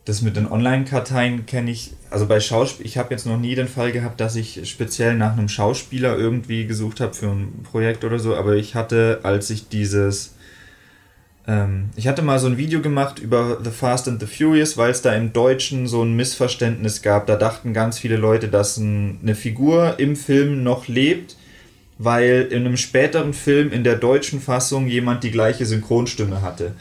Das 0.05 0.21
mit 0.21 0.37
den 0.37 0.51
Online-Karteien 0.51 1.47
kenne 1.47 1.71
ich, 1.71 1.93
also 2.11 2.27
bei 2.27 2.41
Schauspiel, 2.41 2.85
ich 2.85 2.99
habe 2.99 3.15
jetzt 3.15 3.25
noch 3.25 3.39
nie 3.39 3.55
den 3.55 3.69
Fall 3.69 3.93
gehabt, 3.93 4.21
dass 4.21 4.35
ich 4.35 4.69
speziell 4.69 5.15
nach 5.15 5.33
einem 5.33 5.49
Schauspieler 5.49 6.19
irgendwie 6.19 6.67
gesucht 6.67 7.01
habe 7.01 7.15
für 7.15 7.29
ein 7.29 7.63
Projekt 7.63 8.05
oder 8.05 8.19
so, 8.19 8.35
aber 8.35 8.57
ich 8.57 8.75
hatte, 8.75 9.21
als 9.23 9.49
ich 9.49 9.69
dieses 9.69 10.35
ähm, 11.47 11.91
ich 11.97 12.07
hatte 12.07 12.23
mal 12.23 12.39
so 12.39 12.47
ein 12.47 12.57
Video 12.57 12.81
gemacht 12.81 13.19
über 13.19 13.59
The 13.63 13.71
Fast 13.71 14.09
and 14.09 14.21
the 14.21 14.27
Furious, 14.27 14.77
weil 14.77 14.91
es 14.91 15.03
da 15.03 15.15
im 15.15 15.33
Deutschen 15.33 15.87
so 15.87 16.03
ein 16.03 16.15
Missverständnis 16.15 17.03
gab. 17.03 17.27
Da 17.27 17.37
dachten 17.37 17.73
ganz 17.73 17.99
viele 17.99 18.17
Leute, 18.17 18.49
dass 18.49 18.77
ein, 18.77 19.19
eine 19.23 19.35
Figur 19.35 19.99
im 19.99 20.17
Film 20.17 20.63
noch 20.63 20.89
lebt, 20.89 21.37
weil 21.99 22.49
in 22.51 22.65
einem 22.65 22.77
späteren 22.77 23.33
Film 23.33 23.73
in 23.73 23.85
der 23.85 23.97
deutschen 23.97 24.41
Fassung 24.41 24.87
jemand 24.87 25.25
die 25.25 25.31
gleiche 25.31 25.67
Synchronstimme 25.67 26.43
hatte. 26.43 26.73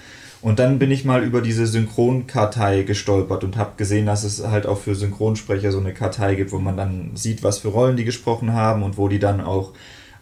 Und 0.41 0.57
dann 0.57 0.79
bin 0.79 0.89
ich 0.89 1.05
mal 1.05 1.23
über 1.23 1.41
diese 1.41 1.67
Synchronkartei 1.67 2.81
gestolpert 2.81 3.43
und 3.43 3.57
habe 3.57 3.73
gesehen, 3.77 4.07
dass 4.07 4.23
es 4.23 4.45
halt 4.45 4.65
auch 4.65 4.79
für 4.79 4.95
Synchronsprecher 4.95 5.71
so 5.71 5.79
eine 5.79 5.93
Kartei 5.93 6.33
gibt, 6.33 6.51
wo 6.51 6.57
man 6.57 6.77
dann 6.77 7.11
sieht, 7.13 7.43
was 7.43 7.59
für 7.59 7.67
Rollen 7.67 7.95
die 7.95 8.05
gesprochen 8.05 8.53
haben 8.53 8.81
und 8.81 8.97
wo 8.97 9.07
die 9.07 9.19
dann 9.19 9.39
auch 9.39 9.73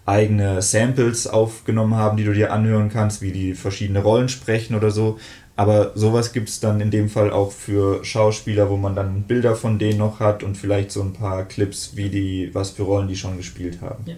eigene 0.10 0.62
Samples 0.62 1.28
aufgenommen 1.28 1.96
haben, 1.96 2.18
die 2.18 2.24
du 2.24 2.34
dir 2.34 2.52
anhören 2.52 2.90
kannst, 2.90 3.22
wie 3.22 3.32
die 3.32 3.54
verschiedene 3.54 4.02
Rollen 4.02 4.28
sprechen 4.28 4.76
oder 4.76 4.92
so. 4.92 5.20
Aber 5.56 5.92
sowas 5.96 6.32
gibt 6.32 6.50
es 6.50 6.60
dann 6.60 6.80
in 6.80 6.90
dem 6.90 7.10
Fall 7.10 7.32
auch 7.32 7.52
für 7.52 8.04
Schauspieler, 8.06 8.70
wo 8.70 8.78
man 8.78 8.96
dann 8.96 9.24
Bilder 9.24 9.56
von 9.56 9.78
denen 9.78 10.00
noch 10.00 10.20
hat 10.20 10.42
und 10.42 10.56
vielleicht 10.56 10.92
so 10.92 11.02
ein 11.02 11.14
paar 11.14 11.44
Clips, 11.46 11.96
wie 11.96 12.10
die, 12.10 12.50
was 12.54 12.72
für 12.72 12.84
Rollen 12.84 13.08
die 13.08 13.18
schon 13.18 13.38
gespielt 13.38 13.82
haben. 13.82 14.06
Ja. 14.06 14.16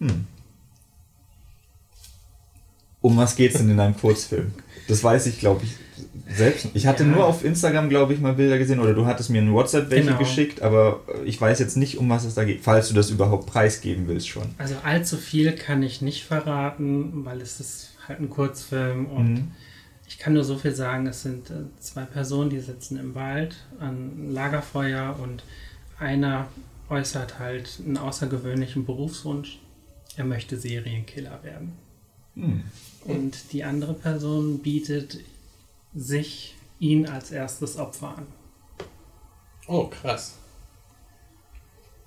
Hm. 0.00 0.26
Um 3.00 3.16
was 3.16 3.36
geht 3.36 3.52
es 3.52 3.58
denn 3.58 3.70
in 3.70 3.80
einem 3.80 3.96
Kurzfilm? 3.96 4.52
Das 4.88 5.02
weiß 5.02 5.26
ich, 5.26 5.38
glaube 5.38 5.64
ich, 5.64 5.76
selbst. 6.28 6.68
Ich 6.74 6.86
hatte 6.86 7.04
ja. 7.04 7.08
nur 7.08 7.26
auf 7.26 7.44
Instagram, 7.44 7.88
glaube 7.88 8.14
ich, 8.14 8.20
mal 8.20 8.34
Bilder 8.34 8.58
gesehen 8.58 8.80
oder 8.80 8.94
du 8.94 9.06
hattest 9.06 9.30
mir 9.30 9.40
ein 9.40 9.52
WhatsApp 9.52 9.90
welche 9.90 10.08
genau. 10.08 10.18
geschickt, 10.18 10.62
aber 10.62 11.00
ich 11.24 11.40
weiß 11.40 11.58
jetzt 11.58 11.76
nicht, 11.76 11.98
um 11.98 12.08
was 12.08 12.24
es 12.24 12.34
da 12.34 12.44
geht, 12.44 12.62
falls 12.62 12.88
du 12.88 12.94
das 12.94 13.10
überhaupt 13.10 13.46
preisgeben 13.46 14.08
willst 14.08 14.28
schon. 14.28 14.44
Also 14.58 14.74
allzu 14.82 15.16
viel 15.16 15.52
kann 15.52 15.82
ich 15.82 16.02
nicht 16.02 16.24
verraten, 16.24 17.24
weil 17.24 17.40
es 17.40 17.60
ist 17.60 17.90
halt 18.08 18.20
ein 18.20 18.30
Kurzfilm 18.30 19.06
und 19.06 19.34
mhm. 19.34 19.50
ich 20.08 20.18
kann 20.18 20.34
nur 20.34 20.44
so 20.44 20.58
viel 20.58 20.74
sagen, 20.74 21.06
es 21.06 21.22
sind 21.22 21.50
äh, 21.50 21.54
zwei 21.80 22.02
Personen, 22.02 22.50
die 22.50 22.60
sitzen 22.60 22.98
im 22.98 23.14
Wald 23.14 23.56
an 23.78 24.32
Lagerfeuer 24.32 25.16
und 25.22 25.44
einer 25.98 26.48
äußert 26.88 27.38
halt 27.38 27.80
einen 27.84 27.98
außergewöhnlichen 27.98 28.84
Berufswunsch. 28.84 29.58
Er 30.16 30.24
möchte 30.24 30.56
Serienkiller 30.56 31.40
werden. 31.42 31.72
Mhm. 32.34 32.62
Und 33.04 33.52
die 33.52 33.64
andere 33.64 33.94
Person 33.94 34.58
bietet 34.60 35.18
sich 35.96 36.54
ihn 36.78 37.06
als 37.06 37.30
erstes 37.30 37.76
Opfer 37.76 38.18
an. 38.18 38.26
Oh, 39.66 39.86
krass. 39.86 40.34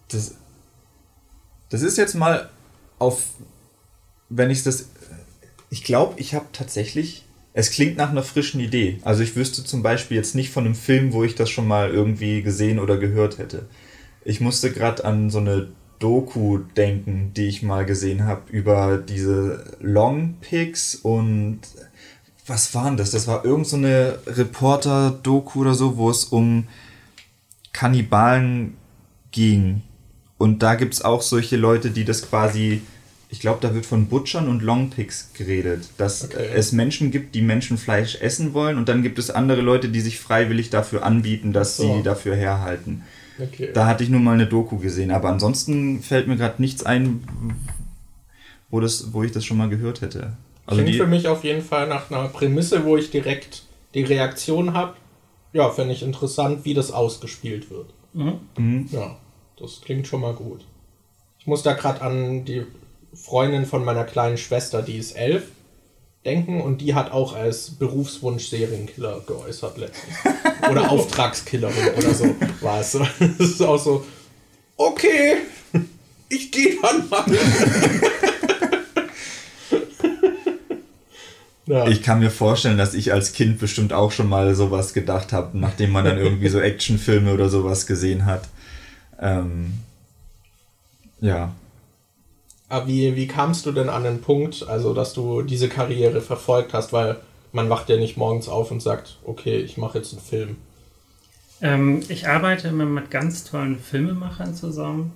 Das, 0.09 0.35
das 1.69 1.81
ist 1.81 1.97
jetzt 1.97 2.15
mal 2.15 2.49
auf, 2.99 3.25
wenn 4.29 4.49
ich 4.49 4.63
das, 4.63 4.89
ich 5.69 5.83
glaube, 5.83 6.19
ich 6.19 6.35
habe 6.35 6.45
tatsächlich, 6.53 7.25
es 7.53 7.71
klingt 7.71 7.97
nach 7.97 8.11
einer 8.11 8.23
frischen 8.23 8.61
Idee. 8.61 8.99
Also 9.03 9.23
ich 9.23 9.35
wüsste 9.35 9.63
zum 9.63 9.83
Beispiel 9.83 10.17
jetzt 10.17 10.35
nicht 10.35 10.51
von 10.51 10.65
einem 10.65 10.75
Film, 10.75 11.13
wo 11.13 11.23
ich 11.23 11.35
das 11.35 11.49
schon 11.49 11.67
mal 11.67 11.89
irgendwie 11.89 12.41
gesehen 12.41 12.79
oder 12.79 12.97
gehört 12.97 13.39
hätte. 13.39 13.67
Ich 14.23 14.39
musste 14.39 14.71
gerade 14.71 15.03
an 15.03 15.29
so 15.29 15.39
eine 15.39 15.71
Doku 15.97 16.59
denken, 16.77 17.33
die 17.35 17.47
ich 17.47 17.61
mal 17.61 17.85
gesehen 17.85 18.23
habe 18.23 18.49
über 18.51 18.97
diese 18.97 19.77
Long 19.81 20.35
Pigs 20.41 20.95
und 20.95 21.61
was 22.49 22.73
waren 22.73 22.97
das? 22.97 23.11
Das 23.11 23.27
war 23.27 23.45
irgend 23.45 23.67
so 23.67 23.77
eine 23.77 24.19
Reporter-Doku 24.25 25.61
oder 25.61 25.75
so, 25.75 25.97
wo 25.97 26.09
es 26.09 26.25
um 26.25 26.67
Kannibalen 27.71 28.75
ging. 29.31 29.83
Und 30.37 30.63
da 30.63 30.75
gibt 30.75 30.93
es 30.93 31.01
auch 31.03 31.21
solche 31.21 31.57
Leute, 31.57 31.91
die 31.91 32.05
das 32.05 32.27
quasi, 32.27 32.81
ich 33.29 33.39
glaube, 33.39 33.59
da 33.61 33.75
wird 33.75 33.85
von 33.85 34.07
Butchern 34.07 34.47
und 34.47 34.63
Longpigs 34.63 35.31
geredet, 35.33 35.89
dass 35.97 36.23
okay. 36.23 36.49
es 36.55 36.71
Menschen 36.71 37.11
gibt, 37.11 37.35
die 37.35 37.41
Menschenfleisch 37.41 38.21
essen 38.21 38.53
wollen 38.53 38.77
und 38.77 38.89
dann 38.89 39.03
gibt 39.03 39.19
es 39.19 39.29
andere 39.29 39.61
Leute, 39.61 39.89
die 39.89 40.01
sich 40.01 40.19
freiwillig 40.19 40.69
dafür 40.69 41.03
anbieten, 41.03 41.53
dass 41.53 41.77
so. 41.77 41.97
sie 41.97 42.03
dafür 42.03 42.35
herhalten. 42.35 43.03
Okay. 43.37 43.69
Da 43.73 43.85
hatte 43.85 44.03
ich 44.03 44.09
nur 44.09 44.21
mal 44.21 44.33
eine 44.33 44.47
Doku 44.47 44.77
gesehen, 44.77 45.11
aber 45.11 45.29
ansonsten 45.29 46.01
fällt 46.01 46.27
mir 46.27 46.37
gerade 46.37 46.61
nichts 46.61 46.83
ein, 46.83 47.21
wo, 48.69 48.79
das, 48.79 49.13
wo 49.13 49.23
ich 49.23 49.31
das 49.31 49.45
schon 49.45 49.57
mal 49.57 49.69
gehört 49.69 50.01
hätte. 50.01 50.33
Also 50.69 50.83
Klingt 50.83 50.97
für 50.97 51.07
mich 51.07 51.27
auf 51.27 51.43
jeden 51.43 51.63
Fall 51.63 51.87
nach 51.87 52.11
einer 52.11 52.27
Prämisse, 52.27 52.85
wo 52.85 52.95
ich 52.95 53.09
direkt 53.09 53.63
die 53.95 54.03
Reaktion 54.03 54.75
habe. 54.75 54.93
Ja, 55.51 55.71
fände 55.71 55.95
ich 55.95 56.03
interessant, 56.03 56.63
wie 56.63 56.75
das 56.75 56.91
ausgespielt 56.91 57.71
wird. 57.71 57.87
Mhm. 58.13 58.39
mhm. 58.55 58.87
Ja, 58.91 59.17
das 59.59 59.81
klingt 59.81 60.05
schon 60.05 60.21
mal 60.21 60.33
gut. 60.33 60.63
Ich 61.39 61.47
muss 61.47 61.63
da 61.63 61.73
gerade 61.73 62.01
an 62.03 62.45
die 62.45 62.67
Freundin 63.15 63.65
von 63.65 63.83
meiner 63.83 64.03
kleinen 64.03 64.37
Schwester, 64.37 64.83
die 64.83 64.97
ist 64.97 65.13
elf, 65.13 65.47
denken 66.23 66.61
und 66.61 66.81
die 66.81 66.93
hat 66.93 67.11
auch 67.11 67.33
als 67.33 67.71
Berufswunsch 67.71 68.45
Serienkiller 68.49 69.21
geäußert 69.25 69.79
letztens. 69.79 70.17
Oder 70.69 70.91
Auftragskillerin 70.91 71.95
oder 71.97 72.13
so 72.13 72.35
war 72.61 72.81
es. 72.81 72.91
Das 73.39 73.49
ist 73.49 73.61
auch 73.63 73.79
so, 73.79 74.05
okay, 74.77 75.37
ich 76.27 76.51
gehe 76.51 76.77
dann 76.79 77.09
mal. 77.09 77.25
Ja. 81.69 81.87
Ich 81.87 82.01
kann 82.01 82.17
mir 82.17 82.31
vorstellen, 82.31 82.79
dass 82.79 82.95
ich 82.95 83.13
als 83.13 83.31
Kind 83.31 83.59
bestimmt 83.59 83.93
auch 83.93 84.11
schon 84.11 84.27
mal 84.27 84.55
sowas 84.55 84.95
gedacht 84.95 85.31
habe, 85.31 85.55
nachdem 85.55 85.91
man 85.91 86.03
dann 86.03 86.17
irgendwie 86.17 86.47
so 86.47 86.59
Actionfilme 86.59 87.31
oder 87.31 87.47
sowas 87.47 87.85
gesehen 87.85 88.25
hat. 88.25 88.49
Ähm, 89.21 89.73
ja. 91.21 91.53
Aber 92.69 92.87
wie, 92.87 93.15
wie 93.15 93.27
kamst 93.27 93.67
du 93.67 93.71
denn 93.71 93.87
an 93.87 94.03
den 94.03 94.19
Punkt, 94.21 94.67
also 94.67 94.95
dass 94.95 95.13
du 95.13 95.43
diese 95.43 95.69
Karriere 95.69 96.21
verfolgt 96.21 96.73
hast? 96.73 96.91
Weil 96.91 97.17
man 97.51 97.69
wacht 97.69 97.87
ja 97.89 97.97
nicht 97.97 98.17
morgens 98.17 98.49
auf 98.49 98.71
und 98.71 98.81
sagt, 98.81 99.19
okay, 99.23 99.57
ich 99.57 99.77
mache 99.77 99.99
jetzt 99.99 100.13
einen 100.13 100.23
Film. 100.23 100.55
Ähm, 101.61 102.01
ich 102.09 102.27
arbeite 102.27 102.69
immer 102.69 102.85
mit 102.85 103.11
ganz 103.11 103.43
tollen 103.43 103.77
Filmemachern 103.77 104.55
zusammen 104.55 105.11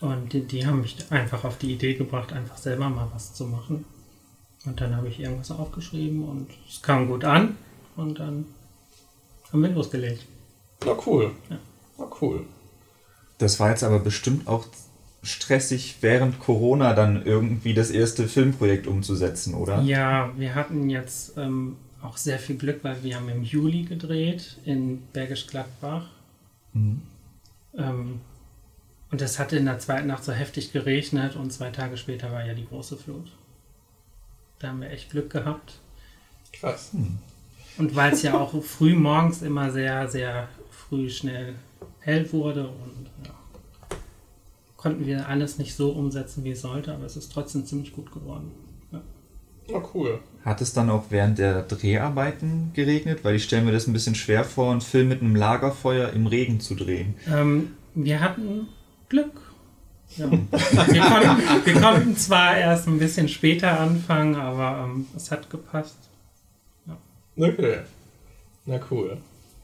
und 0.00 0.32
die, 0.32 0.40
die 0.40 0.66
haben 0.66 0.80
mich 0.80 0.96
einfach 1.10 1.44
auf 1.44 1.58
die 1.58 1.72
Idee 1.72 1.94
gebracht, 1.94 2.32
einfach 2.32 2.56
selber 2.56 2.88
mal 2.88 3.06
was 3.14 3.34
zu 3.34 3.44
machen. 3.44 3.84
Und 4.66 4.80
dann 4.80 4.96
habe 4.96 5.08
ich 5.08 5.20
irgendwas 5.20 5.50
aufgeschrieben 5.50 6.24
und 6.24 6.50
es 6.68 6.82
kam 6.82 7.06
gut 7.06 7.24
an 7.24 7.56
und 7.94 8.18
dann 8.18 8.46
haben 9.52 9.62
wir 9.62 9.70
losgelegt. 9.70 10.26
Na 10.84 10.96
cool. 11.06 11.30
Ja. 11.48 11.58
Na 11.98 12.06
cool. 12.20 12.44
Das 13.38 13.60
war 13.60 13.70
jetzt 13.70 13.84
aber 13.84 14.00
bestimmt 14.00 14.48
auch 14.48 14.66
stressig, 15.22 15.98
während 16.00 16.38
Corona 16.40 16.94
dann 16.94 17.24
irgendwie 17.24 17.74
das 17.74 17.90
erste 17.90 18.28
Filmprojekt 18.28 18.86
umzusetzen, 18.86 19.54
oder? 19.54 19.82
Ja, 19.82 20.32
wir 20.36 20.54
hatten 20.54 20.88
jetzt 20.90 21.36
ähm, 21.36 21.76
auch 22.02 22.16
sehr 22.16 22.38
viel 22.38 22.56
Glück, 22.56 22.82
weil 22.82 23.02
wir 23.02 23.16
haben 23.16 23.28
im 23.28 23.42
Juli 23.42 23.82
gedreht 23.82 24.58
in 24.64 25.02
Bergisch 25.12 25.46
Gladbach. 25.46 26.06
Mhm. 26.72 27.02
Ähm, 27.76 28.20
und 29.10 29.22
es 29.22 29.38
hatte 29.38 29.56
in 29.56 29.66
der 29.66 29.78
zweiten 29.78 30.08
Nacht 30.08 30.24
so 30.24 30.32
heftig 30.32 30.72
geregnet 30.72 31.36
und 31.36 31.52
zwei 31.52 31.70
Tage 31.70 31.96
später 31.96 32.32
war 32.32 32.44
ja 32.44 32.54
die 32.54 32.66
große 32.66 32.96
Flut. 32.96 33.30
Da 34.58 34.68
haben 34.68 34.80
wir 34.80 34.90
echt 34.90 35.10
Glück 35.10 35.30
gehabt. 35.30 35.80
Krass. 36.52 36.90
Hm. 36.92 37.18
Und 37.78 37.94
weil 37.94 38.12
es 38.12 38.22
ja 38.22 38.38
auch 38.38 38.62
früh 38.62 38.94
morgens 38.94 39.42
immer 39.42 39.70
sehr, 39.70 40.08
sehr 40.08 40.48
früh 40.70 41.10
schnell 41.10 41.54
hell 42.00 42.32
wurde 42.32 42.68
und 42.68 43.10
ja, 43.24 43.34
konnten 44.76 45.04
wir 45.04 45.28
alles 45.28 45.58
nicht 45.58 45.74
so 45.74 45.90
umsetzen, 45.90 46.44
wie 46.44 46.52
es 46.52 46.62
sollte, 46.62 46.94
aber 46.94 47.04
es 47.04 47.16
ist 47.16 47.32
trotzdem 47.32 47.66
ziemlich 47.66 47.92
gut 47.92 48.12
geworden. 48.12 48.52
Ja. 48.92 49.02
Oh, 49.72 49.82
cool. 49.94 50.20
Hat 50.44 50.60
es 50.60 50.72
dann 50.72 50.88
auch 50.90 51.06
während 51.10 51.38
der 51.38 51.62
Dreharbeiten 51.62 52.70
geregnet? 52.72 53.24
Weil 53.24 53.34
ich 53.34 53.44
stelle 53.44 53.64
mir 53.64 53.72
das 53.72 53.88
ein 53.88 53.92
bisschen 53.92 54.14
schwer 54.14 54.44
vor, 54.44 54.70
einen 54.70 54.80
Film 54.80 55.08
mit 55.08 55.20
einem 55.20 55.34
Lagerfeuer 55.34 56.10
im 56.10 56.26
Regen 56.28 56.60
zu 56.60 56.76
drehen. 56.76 57.14
Ähm, 57.28 57.72
wir 57.94 58.20
hatten 58.20 58.68
Glück. 59.08 59.45
Ja. 60.16 60.30
Wir, 60.30 61.02
konnten, 61.02 61.64
wir, 61.64 61.80
konnten, 61.80 62.16
zwar 62.16 62.56
erst 62.56 62.86
ein 62.86 62.98
bisschen 62.98 63.28
später 63.28 63.78
anfangen, 63.78 64.34
aber 64.34 64.84
ähm, 64.84 65.06
es 65.14 65.30
hat 65.30 65.50
gepasst. 65.50 65.98
Ja. 66.86 66.96
Okay. 67.36 67.80
Na 68.64 68.80
cool. 68.90 69.18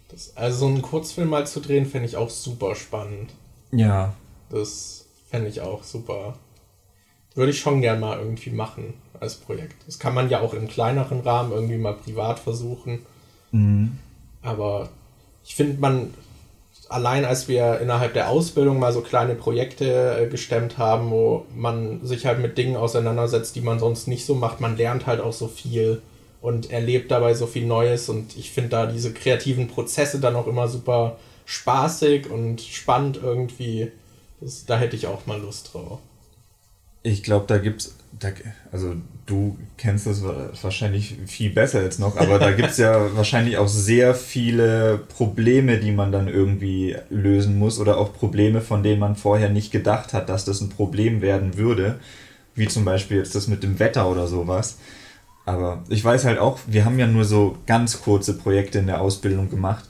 Das, 0.08 0.36
also 0.36 0.58
so 0.58 0.66
einen 0.66 0.82
Kurzfilm 0.82 1.30
mal 1.30 1.46
zu 1.46 1.60
drehen, 1.60 1.86
fände 1.86 2.06
ich 2.06 2.16
auch 2.16 2.28
super 2.28 2.74
spannend. 2.74 3.30
Ja. 3.70 4.14
Das 4.50 5.06
fände 5.30 5.48
ich 5.48 5.62
auch 5.62 5.82
super. 5.82 6.36
Würde 7.34 7.52
ich 7.52 7.60
schon 7.60 7.80
gern 7.80 8.00
mal 8.00 8.18
irgendwie 8.18 8.50
machen 8.50 8.92
als 9.18 9.36
Projekt. 9.36 9.76
Das 9.86 9.98
kann 9.98 10.12
man 10.14 10.28
ja 10.28 10.40
auch 10.40 10.52
im 10.52 10.68
kleineren 10.68 11.20
Rahmen 11.20 11.52
irgendwie 11.52 11.78
mal 11.78 11.94
privat 11.94 12.38
versuchen. 12.38 13.06
Mhm. 13.52 13.98
Aber 14.42 14.90
ich 15.44 15.54
finde, 15.54 15.80
man 15.80 16.12
allein 16.92 17.24
als 17.24 17.48
wir 17.48 17.80
innerhalb 17.80 18.14
der 18.14 18.28
Ausbildung 18.28 18.78
mal 18.78 18.92
so 18.92 19.00
kleine 19.00 19.34
Projekte 19.34 20.18
äh, 20.20 20.26
gestemmt 20.28 20.78
haben, 20.78 21.10
wo 21.10 21.46
man 21.54 22.04
sich 22.04 22.26
halt 22.26 22.38
mit 22.38 22.58
Dingen 22.58 22.76
auseinandersetzt, 22.76 23.56
die 23.56 23.60
man 23.62 23.78
sonst 23.78 24.08
nicht 24.08 24.26
so 24.26 24.34
macht, 24.34 24.60
man 24.60 24.76
lernt 24.76 25.06
halt 25.06 25.20
auch 25.20 25.32
so 25.32 25.48
viel 25.48 26.02
und 26.40 26.70
erlebt 26.70 27.10
dabei 27.10 27.34
so 27.34 27.46
viel 27.46 27.66
Neues 27.66 28.08
und 28.08 28.36
ich 28.36 28.50
finde 28.50 28.70
da 28.70 28.86
diese 28.86 29.12
kreativen 29.12 29.68
Prozesse 29.68 30.20
dann 30.20 30.36
auch 30.36 30.46
immer 30.46 30.68
super 30.68 31.16
spaßig 31.44 32.30
und 32.30 32.60
spannend 32.60 33.18
irgendwie. 33.22 33.90
Das, 34.40 34.66
da 34.66 34.78
hätte 34.78 34.96
ich 34.96 35.06
auch 35.06 35.26
mal 35.26 35.40
Lust 35.40 35.72
drauf. 35.72 36.00
Ich 37.02 37.22
glaube, 37.22 37.46
da 37.46 37.58
gibt's, 37.58 37.96
da, 38.18 38.28
also 38.70 38.94
du 39.26 39.58
kennst 39.78 40.06
das 40.06 40.22
wahrscheinlich 40.22 41.16
viel 41.26 41.50
besser 41.50 41.82
jetzt 41.82 41.98
noch, 41.98 42.16
aber 42.16 42.38
da 42.38 42.52
gibt 42.52 42.70
es 42.70 42.78
ja 42.78 43.08
wahrscheinlich 43.16 43.58
auch 43.58 43.68
sehr 43.68 44.14
viele 44.14 44.98
Probleme, 45.16 45.78
die 45.78 45.92
man 45.92 46.12
dann 46.12 46.28
irgendwie 46.28 46.96
lösen 47.10 47.58
muss 47.58 47.78
oder 47.78 47.98
auch 47.98 48.12
Probleme, 48.12 48.60
von 48.60 48.82
denen 48.82 49.00
man 49.00 49.16
vorher 49.16 49.48
nicht 49.48 49.72
gedacht 49.72 50.12
hat, 50.12 50.28
dass 50.28 50.44
das 50.44 50.60
ein 50.60 50.68
Problem 50.68 51.22
werden 51.22 51.56
würde, 51.56 51.98
wie 52.54 52.68
zum 52.68 52.84
Beispiel 52.84 53.18
jetzt 53.18 53.34
das 53.34 53.48
mit 53.48 53.62
dem 53.62 53.78
Wetter 53.78 54.08
oder 54.10 54.26
sowas. 54.26 54.78
Aber 55.44 55.82
ich 55.88 56.04
weiß 56.04 56.24
halt 56.24 56.38
auch, 56.38 56.60
wir 56.66 56.84
haben 56.84 56.98
ja 56.98 57.06
nur 57.06 57.24
so 57.24 57.58
ganz 57.66 58.02
kurze 58.02 58.36
Projekte 58.36 58.78
in 58.78 58.86
der 58.86 59.00
Ausbildung 59.00 59.50
gemacht. 59.50 59.84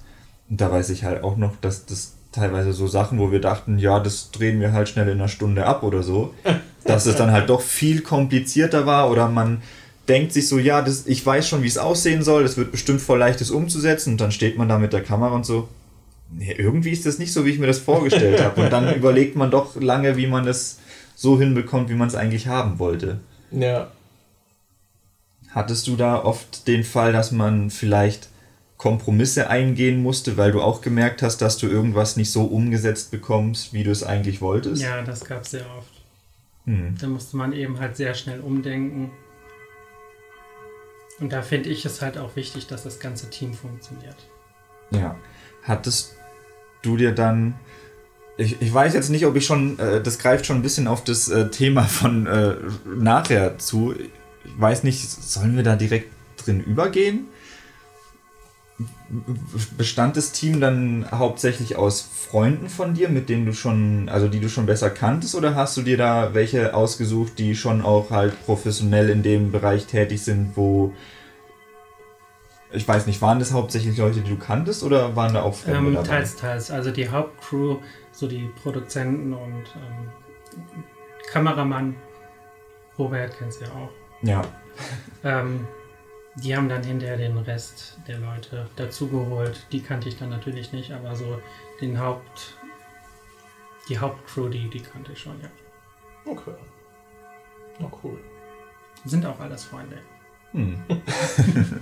Und 0.49 0.61
da 0.61 0.71
weiß 0.71 0.91
ich 0.91 1.05
halt 1.05 1.23
auch 1.23 1.37
noch, 1.37 1.57
dass 1.61 1.85
das 1.85 2.15
teilweise 2.33 2.73
so 2.73 2.87
Sachen, 2.87 3.19
wo 3.19 3.31
wir 3.31 3.41
dachten, 3.41 3.79
ja, 3.79 4.01
das 4.01 4.31
drehen 4.31 4.61
wir 4.61 4.73
halt 4.73 4.89
schnell 4.89 5.09
in 5.09 5.19
einer 5.19 5.29
Stunde 5.29 5.67
ab 5.67 5.83
oder 5.83 6.03
so, 6.03 6.35
dass 6.85 7.07
es 7.07 7.17
dann 7.17 7.33
halt 7.33 7.49
doch 7.49 7.61
viel 7.61 8.01
komplizierter 8.01 8.87
war 8.87 9.11
oder 9.11 9.29
man 9.29 9.63
denkt 10.09 10.33
sich 10.33 10.49
so, 10.49 10.59
ja, 10.59 10.83
das, 10.83 11.07
ich 11.07 11.25
weiß 11.25 11.49
schon, 11.49 11.63
wie 11.63 11.69
es 11.69 11.79
aussehen 11.79 12.23
soll, 12.23 12.43
das 12.43 12.57
wird 12.57 12.73
bestimmt 12.73 13.01
voll 13.01 13.19
leicht, 13.19 13.41
das 13.41 13.51
umzusetzen 13.51 14.13
und 14.13 14.21
dann 14.21 14.33
steht 14.33 14.59
man 14.59 14.69
da 14.69 14.79
mit 14.79 14.93
der 14.93 15.03
Kamera 15.03 15.35
und 15.35 15.47
so, 15.47 15.69
nee, 16.31 16.53
irgendwie 16.53 16.91
ist 16.91 17.07
das 17.07 17.19
nicht 17.19 17.33
so, 17.33 17.45
wie 17.45 17.51
ich 17.51 17.59
mir 17.59 17.67
das 17.67 17.79
vorgestellt 17.79 18.41
habe 18.45 18.63
und 18.63 18.73
dann 18.73 18.95
überlegt 18.95 19.37
man 19.37 19.51
doch 19.51 19.81
lange, 19.81 20.17
wie 20.17 20.27
man 20.27 20.47
es 20.47 20.79
so 21.15 21.39
hinbekommt, 21.39 21.89
wie 21.89 21.95
man 21.95 22.09
es 22.09 22.15
eigentlich 22.15 22.49
haben 22.49 22.79
wollte. 22.79 23.21
Ja. 23.53 23.93
Hattest 25.51 25.87
du 25.87 25.97
da 25.97 26.25
oft 26.25 26.67
den 26.67 26.83
Fall, 26.83 27.13
dass 27.13 27.31
man 27.31 27.71
vielleicht 27.71 28.29
Kompromisse 28.83 29.49
eingehen 29.49 30.03
musste, 30.03 30.37
weil 30.37 30.51
du 30.51 30.61
auch 30.61 30.81
gemerkt 30.81 31.23
hast, 31.23 31.39
dass 31.39 31.59
du 31.59 31.69
irgendwas 31.69 32.17
nicht 32.17 32.33
so 32.33 32.43
umgesetzt 32.43 33.13
bekommst, 33.13 33.73
wie 33.73 33.85
du 33.85 33.93
es 33.93 34.03
eigentlich 34.03 34.41
wolltest? 34.41 34.83
Ja, 34.83 35.03
das 35.03 35.25
gab 35.25 35.43
es 35.43 35.53
sehr 35.53 35.67
oft. 35.79 35.92
Hm. 36.67 36.95
Da 37.01 37.07
musste 37.07 37.37
man 37.37 37.53
eben 37.53 37.81
halt 37.81 37.97
sehr 37.97 38.15
schnell 38.15 38.41
umdenken. 38.41 39.11
Und 41.21 41.33
da 41.33 41.43
finde 41.43 41.69
ich 41.69 41.85
es 41.85 42.03
halt 42.03 42.19
auch 42.19 42.37
wichtig, 42.37 42.67
dass 42.67 42.83
das 42.83 42.99
ganze 42.99 43.31
Team 43.31 43.55
funktioniert. 43.55 44.17
Ja. 44.91 45.17
Hattest 45.63 46.17
du 46.83 46.97
dir 46.97 47.13
dann. 47.13 47.55
Ich, 48.37 48.61
ich 48.61 48.73
weiß 48.73 48.95
jetzt 48.95 49.11
nicht, 49.11 49.27
ob 49.27 49.37
ich 49.37 49.47
schon. 49.47 49.79
Äh, 49.79 50.03
das 50.03 50.19
greift 50.19 50.47
schon 50.47 50.57
ein 50.57 50.63
bisschen 50.63 50.89
auf 50.89 51.05
das 51.05 51.29
äh, 51.29 51.49
Thema 51.51 51.83
von 51.85 52.27
äh, 52.27 52.57
nachher 52.97 53.59
zu. 53.59 53.95
Ich 53.95 54.61
weiß 54.61 54.83
nicht, 54.83 55.09
sollen 55.09 55.57
wir 55.57 55.63
da 55.63 55.77
direkt 55.77 56.11
drin 56.37 56.63
übergehen? 56.63 57.27
Bestand 59.77 60.17
das 60.17 60.33
Team 60.33 60.61
dann 60.61 61.07
hauptsächlich 61.11 61.77
aus 61.77 62.01
Freunden 62.01 62.69
von 62.69 62.95
dir, 62.95 63.09
mit 63.09 63.29
denen 63.29 63.47
du 63.47 63.53
schon, 63.53 64.09
also 64.09 64.29
die 64.29 64.41
du 64.41 64.49
schon 64.49 64.67
besser 64.67 64.91
kanntest, 64.91 65.35
oder 65.35 65.55
hast 65.55 65.77
du 65.77 65.83
dir 65.83 65.97
da 65.97 66.35
welche 66.35 66.75
ausgesucht, 66.75 67.39
die 67.39 67.55
schon 67.55 67.83
auch 67.83 68.11
halt 68.11 68.35
professionell 68.47 69.11
in 69.11 69.23
dem 69.23 69.53
Bereich 69.53 69.87
tätig 69.87 70.23
sind, 70.23 70.57
wo 70.57 70.93
ich 72.75 72.89
weiß 72.89 73.07
nicht, 73.07 73.21
waren 73.21 73.39
das 73.39 73.53
hauptsächlich 73.53 73.99
Leute, 73.99 74.21
die 74.21 74.31
du 74.31 74.39
kanntest, 74.39 74.83
oder 74.83 75.15
waren 75.15 75.35
da 75.35 75.43
auch 75.43 75.55
Fremde 75.55 75.89
ähm, 75.91 75.95
dabei? 75.95 76.09
Teils, 76.09 76.37
teils. 76.37 76.71
Also 76.71 76.91
die 76.91 77.09
Hauptcrew, 77.09 77.77
so 78.13 78.27
die 78.27 78.49
Produzenten 78.63 79.35
und 79.35 79.65
ähm, 79.77 80.09
Kameramann, 81.31 81.95
Robert 82.99 83.37
kennst 83.39 83.61
du 83.61 83.67
ja 83.67 83.71
auch. 83.73 83.91
Ja. 84.23 84.43
Ähm, 85.23 85.67
die 86.37 86.57
haben 86.57 86.69
dann 86.69 86.83
hinterher 86.83 87.17
den 87.17 87.37
Rest 87.39 87.99
der 88.09 88.19
Leute 88.19 88.69
dazugeholt. 88.77 89.67
Die 89.71 89.83
kannte 89.83 90.09
ich 90.09 90.19
dann 90.19 90.31
natürlich 90.31 90.73
nicht, 90.73 90.93
aber 90.93 91.15
so 91.15 91.41
den 91.81 92.01
Haupt, 92.01 92.55
die 93.89 93.99
Hauptcrew, 93.99 94.49
die, 94.49 94.69
die 94.71 94.81
kannte 94.81 95.13
ich 95.13 95.19
schon, 95.19 95.41
ja. 95.43 95.51
Okay. 96.25 96.55
Na 97.79 97.91
cool. 98.03 98.19
Sind 99.05 99.27
auch 99.27 99.39
alles 99.41 99.65
Freunde. 99.65 99.99
Hm. 100.53 100.83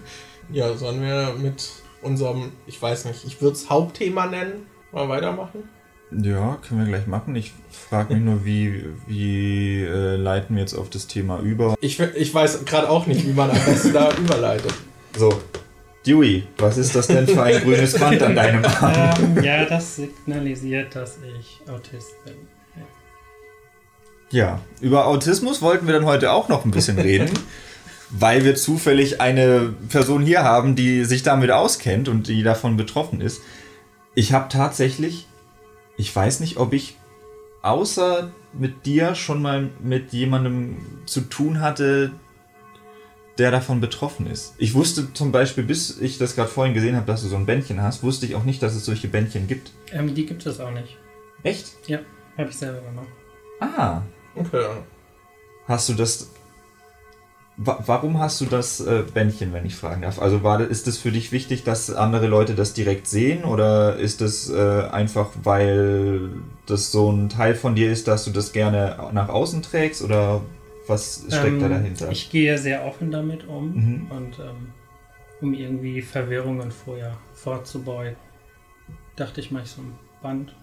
ja, 0.50 0.74
sollen 0.74 1.02
wir 1.02 1.34
mit 1.34 1.70
unserem, 2.02 2.52
ich 2.66 2.80
weiß 2.80 3.04
nicht, 3.06 3.24
ich 3.24 3.40
würde 3.42 3.54
es 3.54 3.68
Hauptthema 3.68 4.26
nennen, 4.26 4.66
mal 4.92 5.08
weitermachen? 5.08 5.68
Ja, 6.12 6.58
können 6.66 6.80
wir 6.80 6.86
gleich 6.88 7.06
machen. 7.06 7.36
Ich 7.36 7.52
frage 7.88 8.14
mich 8.14 8.22
nur, 8.22 8.44
wie, 8.44 8.84
wie 9.06 9.82
äh, 9.84 10.16
leiten 10.16 10.56
wir 10.56 10.62
jetzt 10.62 10.74
auf 10.74 10.90
das 10.90 11.06
Thema 11.06 11.38
über? 11.38 11.76
Ich, 11.80 12.00
ich 12.00 12.34
weiß 12.34 12.64
gerade 12.64 12.90
auch 12.90 13.06
nicht, 13.06 13.26
wie 13.26 13.32
man 13.32 13.50
am 13.50 13.64
besten 13.64 13.92
da 13.92 14.12
überleitet. 14.16 14.74
So, 15.16 15.40
Dewey, 16.04 16.44
was 16.58 16.78
ist 16.78 16.96
das 16.96 17.06
denn 17.06 17.28
für 17.28 17.42
ein 17.42 17.62
grünes 17.62 17.98
Band 17.98 18.22
an 18.22 18.34
deinem 18.34 18.64
Arm? 18.64 19.36
Ähm, 19.36 19.44
ja, 19.44 19.64
das 19.66 19.96
signalisiert, 19.96 20.96
dass 20.96 21.18
ich 21.38 21.60
Autist 21.70 22.24
bin. 22.24 22.34
Ja. 24.30 24.38
ja, 24.38 24.60
über 24.80 25.06
Autismus 25.06 25.62
wollten 25.62 25.86
wir 25.86 25.94
dann 25.94 26.06
heute 26.06 26.32
auch 26.32 26.48
noch 26.48 26.64
ein 26.64 26.72
bisschen 26.72 26.98
reden, 26.98 27.30
weil 28.10 28.44
wir 28.44 28.56
zufällig 28.56 29.20
eine 29.20 29.74
Person 29.90 30.22
hier 30.22 30.42
haben, 30.42 30.74
die 30.74 31.04
sich 31.04 31.22
damit 31.22 31.52
auskennt 31.52 32.08
und 32.08 32.26
die 32.26 32.42
davon 32.42 32.76
betroffen 32.76 33.20
ist. 33.20 33.42
Ich 34.14 34.32
habe 34.32 34.48
tatsächlich 34.48 35.28
ich 36.00 36.16
weiß 36.16 36.40
nicht, 36.40 36.56
ob 36.56 36.72
ich 36.72 36.96
außer 37.60 38.32
mit 38.54 38.86
dir 38.86 39.14
schon 39.14 39.42
mal 39.42 39.68
mit 39.80 40.14
jemandem 40.14 40.78
zu 41.04 41.20
tun 41.20 41.60
hatte, 41.60 42.12
der 43.36 43.50
davon 43.50 43.82
betroffen 43.82 44.26
ist. 44.26 44.54
Ich 44.56 44.72
wusste 44.72 45.12
zum 45.12 45.30
Beispiel, 45.30 45.62
bis 45.62 46.00
ich 46.00 46.16
das 46.16 46.34
gerade 46.34 46.48
vorhin 46.48 46.72
gesehen 46.72 46.96
habe, 46.96 47.06
dass 47.06 47.22
du 47.22 47.28
so 47.28 47.36
ein 47.36 47.44
Bändchen 47.44 47.82
hast, 47.82 48.02
wusste 48.02 48.24
ich 48.24 48.34
auch 48.34 48.44
nicht, 48.44 48.62
dass 48.62 48.74
es 48.74 48.86
solche 48.86 49.08
Bändchen 49.08 49.46
gibt. 49.46 49.72
Ähm, 49.92 50.14
die 50.14 50.24
gibt 50.24 50.46
es 50.46 50.58
auch 50.58 50.70
nicht. 50.70 50.96
Echt? 51.42 51.66
Ja, 51.86 51.98
habe 52.38 52.48
ich 52.48 52.56
selber 52.56 52.80
gemacht. 52.80 53.08
Ah. 53.60 54.00
Okay. 54.34 54.64
Hast 55.66 55.88
du 55.90 55.94
das 55.94 56.30
Warum 57.62 58.18
hast 58.18 58.40
du 58.40 58.46
das 58.46 58.80
äh, 58.80 59.04
Bändchen, 59.12 59.52
wenn 59.52 59.66
ich 59.66 59.76
fragen 59.76 60.00
darf? 60.00 60.18
Also 60.18 60.42
war, 60.42 60.62
ist 60.62 60.88
es 60.88 60.96
für 60.96 61.12
dich 61.12 61.30
wichtig, 61.30 61.62
dass 61.62 61.92
andere 61.92 62.26
Leute 62.26 62.54
das 62.54 62.72
direkt 62.72 63.06
sehen 63.06 63.44
oder 63.44 63.96
ist 63.96 64.22
es 64.22 64.48
äh, 64.48 64.84
einfach, 64.90 65.28
weil 65.42 66.30
das 66.64 66.90
so 66.90 67.12
ein 67.12 67.28
Teil 67.28 67.54
von 67.54 67.74
dir 67.74 67.92
ist, 67.92 68.08
dass 68.08 68.24
du 68.24 68.30
das 68.30 68.52
gerne 68.52 69.10
nach 69.12 69.28
außen 69.28 69.60
trägst 69.60 70.00
oder 70.00 70.40
was 70.86 71.26
steckt 71.28 71.48
ähm, 71.48 71.60
da 71.60 71.68
dahinter? 71.68 72.10
Ich 72.10 72.30
gehe 72.30 72.56
sehr 72.56 72.86
offen 72.86 73.10
damit 73.10 73.46
um 73.46 73.74
mhm. 73.74 74.10
und 74.10 74.38
ähm, 74.38 74.72
um 75.42 75.52
irgendwie 75.52 76.00
Verwirrungen 76.00 76.70
vorher 76.70 77.18
vorzubeugen, 77.34 78.16
dachte 79.16 79.42
ich, 79.42 79.50
mache 79.50 79.64
ich 79.64 79.70
so 79.70 79.82
ein 79.82 79.98
Band. 80.22 80.54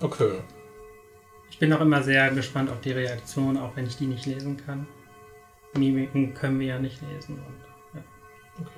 Okay 0.00 0.32
bin 1.58 1.72
auch 1.72 1.80
immer 1.80 2.02
sehr 2.02 2.30
gespannt 2.30 2.70
auf 2.70 2.80
die 2.80 2.92
Reaktion, 2.92 3.56
auch 3.56 3.76
wenn 3.76 3.86
ich 3.86 3.96
die 3.96 4.06
nicht 4.06 4.26
lesen 4.26 4.56
kann. 4.64 4.86
Mimiken 5.76 6.34
können 6.34 6.60
wir 6.60 6.66
ja 6.66 6.78
nicht 6.78 7.00
lesen. 7.02 7.36
Und, 7.36 7.98
ja. 7.98 8.02
okay. 8.60 8.70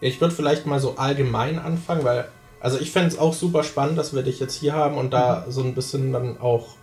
Ich 0.00 0.20
würde 0.20 0.34
vielleicht 0.34 0.66
mal 0.66 0.80
so 0.80 0.96
allgemein 0.96 1.58
anfangen, 1.58 2.04
weil, 2.04 2.28
also 2.60 2.78
ich 2.78 2.90
fände 2.90 3.08
es 3.08 3.18
auch 3.18 3.34
super 3.34 3.64
spannend, 3.64 3.98
dass 3.98 4.14
wir 4.14 4.22
dich 4.22 4.40
jetzt 4.40 4.54
hier 4.54 4.74
haben 4.74 4.96
und 4.98 5.12
da 5.12 5.44
mhm. 5.46 5.52
so 5.52 5.62
ein 5.62 5.74
bisschen 5.74 6.12
dann 6.12 6.38
auch 6.40 6.76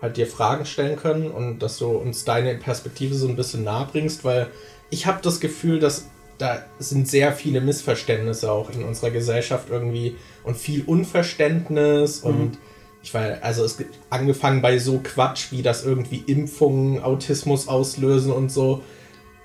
halt 0.00 0.16
dir 0.16 0.26
Fragen 0.26 0.64
stellen 0.64 0.96
können 0.96 1.30
und 1.30 1.58
dass 1.58 1.78
du 1.78 1.88
uns 1.88 2.24
deine 2.24 2.54
Perspektive 2.54 3.14
so 3.14 3.28
ein 3.28 3.36
bisschen 3.36 3.64
nahe 3.64 3.86
bringst, 3.90 4.24
weil 4.24 4.48
ich 4.88 5.06
habe 5.06 5.20
das 5.22 5.40
Gefühl, 5.40 5.78
dass 5.78 6.08
da 6.38 6.64
sind 6.78 7.06
sehr 7.06 7.32
viele 7.34 7.60
Missverständnisse 7.60 8.50
auch 8.50 8.70
in 8.70 8.82
unserer 8.82 9.10
Gesellschaft 9.10 9.68
irgendwie 9.68 10.16
und 10.42 10.56
viel 10.56 10.84
Unverständnis 10.86 12.24
mhm. 12.24 12.30
und 12.30 12.58
ich 13.02 13.14
war, 13.14 13.38
also 13.42 13.64
es 13.64 13.78
gibt 13.78 13.98
angefangen 14.10 14.62
bei 14.62 14.78
so 14.78 15.00
Quatsch, 15.02 15.52
wie 15.52 15.62
das 15.62 15.84
irgendwie 15.84 16.22
Impfungen 16.26 17.02
Autismus 17.02 17.68
auslösen 17.68 18.32
und 18.32 18.50
so, 18.50 18.82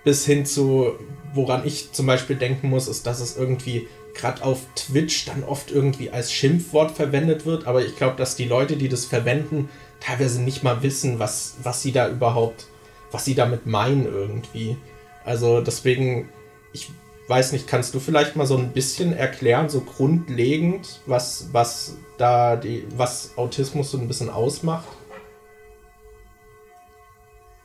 bis 0.04 0.26
hin 0.26 0.46
zu, 0.46 0.94
woran 1.34 1.66
ich 1.66 1.92
zum 1.92 2.06
Beispiel 2.06 2.36
denken 2.36 2.70
muss, 2.70 2.88
ist, 2.88 3.08
dass 3.08 3.20
es 3.20 3.38
irgendwie 3.38 3.88
gerade 4.14 4.44
auf 4.44 4.62
Twitch 4.76 5.26
dann 5.26 5.44
oft 5.44 5.72
irgendwie 5.72 6.10
als 6.10 6.32
Schimpfwort 6.32 6.92
verwendet 6.92 7.46
wird, 7.46 7.68
aber 7.68 7.86
ich 7.86 7.96
glaube, 7.96 8.16
dass 8.18 8.36
die 8.36 8.46
Leute, 8.46 8.78
die 8.78 8.90
das 8.90 9.06
verwenden, 9.06 9.70
teilweise 10.00 10.42
nicht 10.42 10.64
mal 10.64 10.84
wissen, 10.84 11.20
was, 11.20 11.56
was 11.64 11.82
sie 11.82 11.92
da 11.92 12.10
überhaupt, 12.10 12.68
was 13.12 13.26
sie 13.26 13.36
damit 13.36 13.66
meinen 13.66 14.06
irgendwie. 14.06 14.78
Also 15.24 15.62
deswegen, 15.62 16.30
ich 16.72 16.90
weiß 17.28 17.52
nicht, 17.54 17.68
kannst 17.68 17.94
du 17.94 18.00
vielleicht 18.00 18.36
mal 18.36 18.46
so 18.46 18.58
ein 18.58 18.72
bisschen 18.72 19.14
erklären, 19.14 19.70
so 19.70 19.82
grundlegend, 19.82 21.02
was, 21.06 21.50
was 21.52 21.96
da 22.18 22.56
die, 22.56 22.86
was 22.96 23.38
Autismus 23.38 23.92
so 23.92 23.98
ein 23.98 24.08
bisschen 24.08 24.30
ausmacht? 24.30 24.88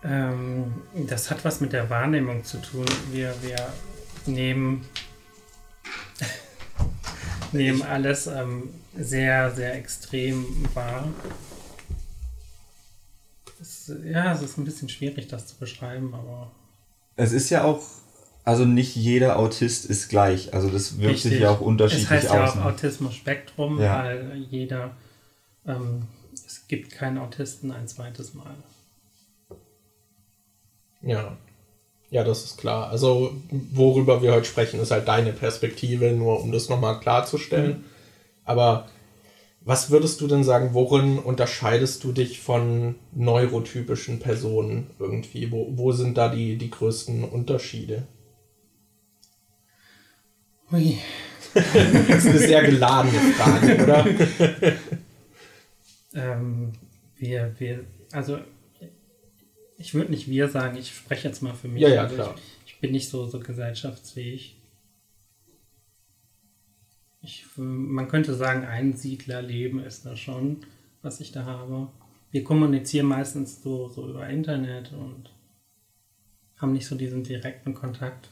Ähm, 0.02 0.82
das 0.94 1.30
hat 1.30 1.44
was 1.44 1.60
mit 1.60 1.72
der 1.74 1.90
Wahrnehmung 1.90 2.42
zu 2.42 2.58
tun. 2.58 2.86
Wir, 3.10 3.34
wir 3.42 3.56
nehmen, 4.26 4.86
nehmen 7.52 7.82
alles 7.82 8.26
ähm, 8.26 8.70
sehr, 8.96 9.50
sehr 9.50 9.74
extrem 9.74 10.46
wahr. 10.74 11.06
Es, 13.60 13.92
ja, 14.04 14.32
es 14.32 14.40
ist 14.40 14.56
ein 14.56 14.64
bisschen 14.64 14.88
schwierig, 14.88 15.28
das 15.28 15.46
zu 15.48 15.56
beschreiben, 15.56 16.14
aber. 16.14 16.50
Es 17.16 17.32
ist 17.32 17.50
ja 17.50 17.64
auch 17.64 17.82
also 18.44 18.64
nicht 18.64 18.96
jeder 18.96 19.38
Autist 19.38 19.84
ist 19.86 20.08
gleich. 20.08 20.54
Also 20.54 20.68
das 20.68 20.98
wirkt 20.98 21.14
Richtig. 21.14 21.32
sich 21.32 21.40
ja 21.40 21.50
auch 21.50 21.60
unterschiedlich 21.60 22.06
aus. 22.06 22.24
Es 22.24 22.30
heißt 22.30 22.34
ja 22.34 22.50
auch 22.50 22.54
ne? 22.56 22.64
Autismus-Spektrum, 22.64 23.80
ja. 23.80 24.02
weil 24.02 24.46
jeder, 24.50 24.92
ähm, 25.66 26.02
es 26.32 26.66
gibt 26.66 26.90
keinen 26.92 27.18
Autisten 27.18 27.70
ein 27.70 27.86
zweites 27.86 28.34
Mal. 28.34 28.54
Ja. 31.02 31.36
Ja, 32.10 32.24
das 32.24 32.44
ist 32.44 32.58
klar. 32.58 32.88
Also 32.90 33.32
worüber 33.50 34.20
wir 34.20 34.32
heute 34.32 34.46
sprechen, 34.46 34.80
ist 34.80 34.90
halt 34.90 35.06
deine 35.06 35.32
Perspektive, 35.32 36.10
nur 36.10 36.40
um 36.42 36.50
das 36.50 36.68
nochmal 36.68 36.98
klarzustellen. 36.98 37.70
Mhm. 37.70 37.84
Aber 38.44 38.88
Was 39.62 39.90
würdest 39.90 40.20
du 40.22 40.26
denn 40.26 40.42
sagen, 40.42 40.70
worin 40.72 41.18
unterscheidest 41.18 42.02
du 42.02 42.12
dich 42.12 42.40
von 42.40 42.94
neurotypischen 43.12 44.18
Personen 44.18 44.88
irgendwie? 44.98 45.52
Wo, 45.52 45.68
wo 45.76 45.92
sind 45.92 46.16
da 46.16 46.30
die, 46.30 46.56
die 46.56 46.70
größten 46.70 47.24
Unterschiede? 47.24 48.06
Ui. 50.72 50.98
das 51.54 52.24
ist 52.24 52.26
eine 52.26 52.38
sehr 52.38 52.64
geladene 52.64 53.18
Frage, 53.32 53.82
oder? 53.82 54.06
ähm, 56.14 56.72
wir, 57.16 57.54
wir, 57.58 57.84
also 58.12 58.38
ich 59.78 59.94
würde 59.94 60.10
nicht 60.10 60.28
wir 60.28 60.48
sagen, 60.48 60.76
ich 60.76 60.94
spreche 60.94 61.26
jetzt 61.26 61.42
mal 61.42 61.54
für 61.54 61.68
mich. 61.68 61.82
Ja, 61.82 61.88
ja, 61.88 62.02
also 62.02 62.14
klar. 62.14 62.34
Ich, 62.36 62.74
ich, 62.74 62.80
bin 62.80 62.92
nicht 62.92 63.08
so, 63.08 63.26
so 63.26 63.40
gesellschaftsfähig. 63.40 64.56
Ich, 67.22 67.46
man 67.56 68.08
könnte 68.08 68.34
sagen, 68.34 68.64
ein 68.64 68.96
Siedlerleben 68.96 69.80
ist 69.80 70.06
da 70.06 70.16
schon, 70.16 70.64
was 71.02 71.20
ich 71.20 71.32
da 71.32 71.44
habe. 71.44 71.88
Wir 72.30 72.44
kommunizieren 72.44 73.06
meistens 73.06 73.62
so, 73.62 73.88
so 73.88 74.08
über 74.08 74.28
Internet 74.28 74.92
und 74.92 75.30
haben 76.58 76.72
nicht 76.72 76.86
so 76.86 76.94
diesen 76.94 77.24
direkten 77.24 77.74
Kontakt. 77.74 78.28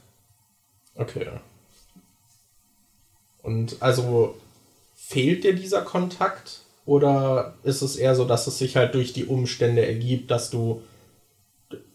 Okay. 0.94 1.28
Und 3.42 3.80
also 3.80 4.36
fehlt 4.94 5.44
dir 5.44 5.54
dieser 5.54 5.82
Kontakt? 5.82 6.62
Oder 6.84 7.54
ist 7.64 7.82
es 7.82 7.96
eher 7.96 8.14
so, 8.14 8.24
dass 8.24 8.46
es 8.46 8.58
sich 8.58 8.76
halt 8.76 8.94
durch 8.94 9.12
die 9.12 9.26
Umstände 9.26 9.86
ergibt, 9.86 10.30
dass 10.30 10.50
du 10.50 10.82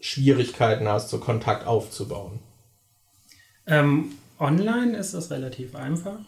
Schwierigkeiten 0.00 0.86
hast, 0.86 1.10
so 1.10 1.18
Kontakt 1.18 1.66
aufzubauen? 1.66 2.38
Ähm, 3.66 4.12
online 4.38 4.96
ist 4.96 5.14
es 5.14 5.30
relativ 5.30 5.74
einfach. 5.74 6.20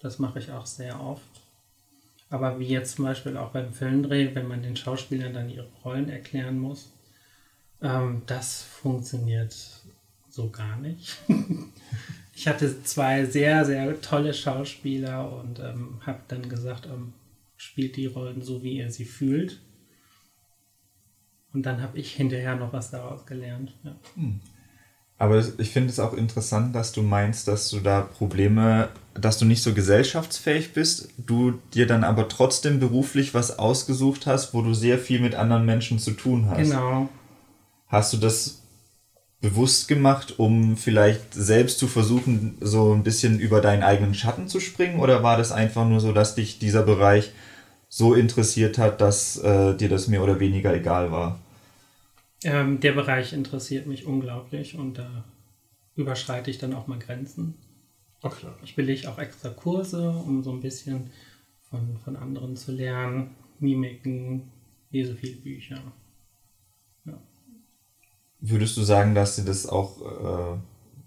Das 0.00 0.18
mache 0.18 0.38
ich 0.38 0.50
auch 0.50 0.66
sehr 0.66 1.00
oft. 1.00 1.22
Aber 2.30 2.58
wie 2.58 2.68
jetzt 2.68 2.96
zum 2.96 3.04
Beispiel 3.04 3.36
auch 3.36 3.50
beim 3.50 3.72
Filmdreh, 3.72 4.34
wenn 4.34 4.48
man 4.48 4.62
den 4.62 4.76
Schauspielern 4.76 5.32
dann 5.32 5.48
ihre 5.48 5.68
Rollen 5.84 6.08
erklären 6.10 6.58
muss, 6.58 6.90
ähm, 7.80 8.22
das 8.26 8.62
funktioniert 8.62 9.56
so 10.28 10.50
gar 10.50 10.76
nicht. 10.76 11.16
ich 12.38 12.46
hatte 12.46 12.84
zwei 12.84 13.24
sehr, 13.24 13.64
sehr 13.64 14.00
tolle 14.00 14.32
Schauspieler 14.32 15.40
und 15.40 15.58
ähm, 15.58 15.98
habe 16.06 16.20
dann 16.28 16.48
gesagt, 16.48 16.86
ähm, 16.86 17.12
spielt 17.56 17.96
die 17.96 18.06
Rollen 18.06 18.42
so, 18.42 18.62
wie 18.62 18.76
ihr 18.76 18.92
sie 18.92 19.06
fühlt. 19.06 19.60
Und 21.52 21.66
dann 21.66 21.82
habe 21.82 21.98
ich 21.98 22.12
hinterher 22.12 22.54
noch 22.54 22.72
was 22.72 22.92
daraus 22.92 23.26
gelernt. 23.26 23.76
Ja. 23.82 23.96
Hm. 24.14 24.38
Aber 25.18 25.44
ich 25.58 25.70
finde 25.70 25.88
es 25.88 25.98
auch 25.98 26.14
interessant, 26.14 26.76
dass 26.76 26.92
du 26.92 27.02
meinst, 27.02 27.48
dass 27.48 27.70
du 27.70 27.80
da 27.80 28.02
Probleme, 28.02 28.90
dass 29.14 29.38
du 29.38 29.44
nicht 29.44 29.64
so 29.64 29.74
gesellschaftsfähig 29.74 30.74
bist, 30.74 31.08
du 31.16 31.58
dir 31.74 31.88
dann 31.88 32.04
aber 32.04 32.28
trotzdem 32.28 32.78
beruflich 32.78 33.34
was 33.34 33.58
ausgesucht 33.58 34.28
hast, 34.28 34.54
wo 34.54 34.62
du 34.62 34.74
sehr 34.74 35.00
viel 35.00 35.18
mit 35.18 35.34
anderen 35.34 35.66
Menschen 35.66 35.98
zu 35.98 36.12
tun 36.12 36.48
hast. 36.48 36.58
Genau. 36.58 37.08
Hast 37.88 38.12
du 38.12 38.16
das 38.16 38.62
bewusst 39.40 39.86
gemacht, 39.86 40.38
um 40.38 40.76
vielleicht 40.76 41.32
selbst 41.32 41.78
zu 41.78 41.86
versuchen, 41.86 42.56
so 42.60 42.92
ein 42.92 43.04
bisschen 43.04 43.38
über 43.38 43.60
deinen 43.60 43.82
eigenen 43.82 44.14
Schatten 44.14 44.48
zu 44.48 44.60
springen? 44.60 44.98
Oder 44.98 45.22
war 45.22 45.36
das 45.36 45.52
einfach 45.52 45.88
nur 45.88 46.00
so, 46.00 46.12
dass 46.12 46.34
dich 46.34 46.58
dieser 46.58 46.82
Bereich 46.82 47.32
so 47.88 48.14
interessiert 48.14 48.78
hat, 48.78 49.00
dass 49.00 49.38
äh, 49.38 49.76
dir 49.76 49.88
das 49.88 50.08
mehr 50.08 50.22
oder 50.22 50.40
weniger 50.40 50.74
egal 50.74 51.12
war? 51.12 51.38
Ähm, 52.44 52.80
der 52.80 52.92
Bereich 52.92 53.32
interessiert 53.32 53.86
mich 53.86 54.06
unglaublich 54.06 54.76
und 54.76 54.98
da 54.98 55.24
überschreite 55.94 56.50
ich 56.50 56.58
dann 56.58 56.74
auch 56.74 56.86
mal 56.86 56.98
Grenzen. 56.98 57.54
Okay. 58.22 58.48
Ich 58.64 58.74
belege 58.74 59.08
auch 59.08 59.18
extra 59.18 59.48
Kurse, 59.50 60.10
um 60.10 60.42
so 60.42 60.52
ein 60.52 60.60
bisschen 60.60 61.10
von, 61.70 61.98
von 61.98 62.16
anderen 62.16 62.56
zu 62.56 62.72
lernen, 62.72 63.30
Mimiken, 63.60 64.50
lese 64.90 65.14
viele 65.14 65.36
Bücher. 65.36 65.80
Würdest 68.40 68.76
du 68.76 68.82
sagen, 68.82 69.14
dass 69.14 69.36
dir 69.36 69.44
das 69.44 69.66
auch 69.66 70.00
äh, 70.00 70.58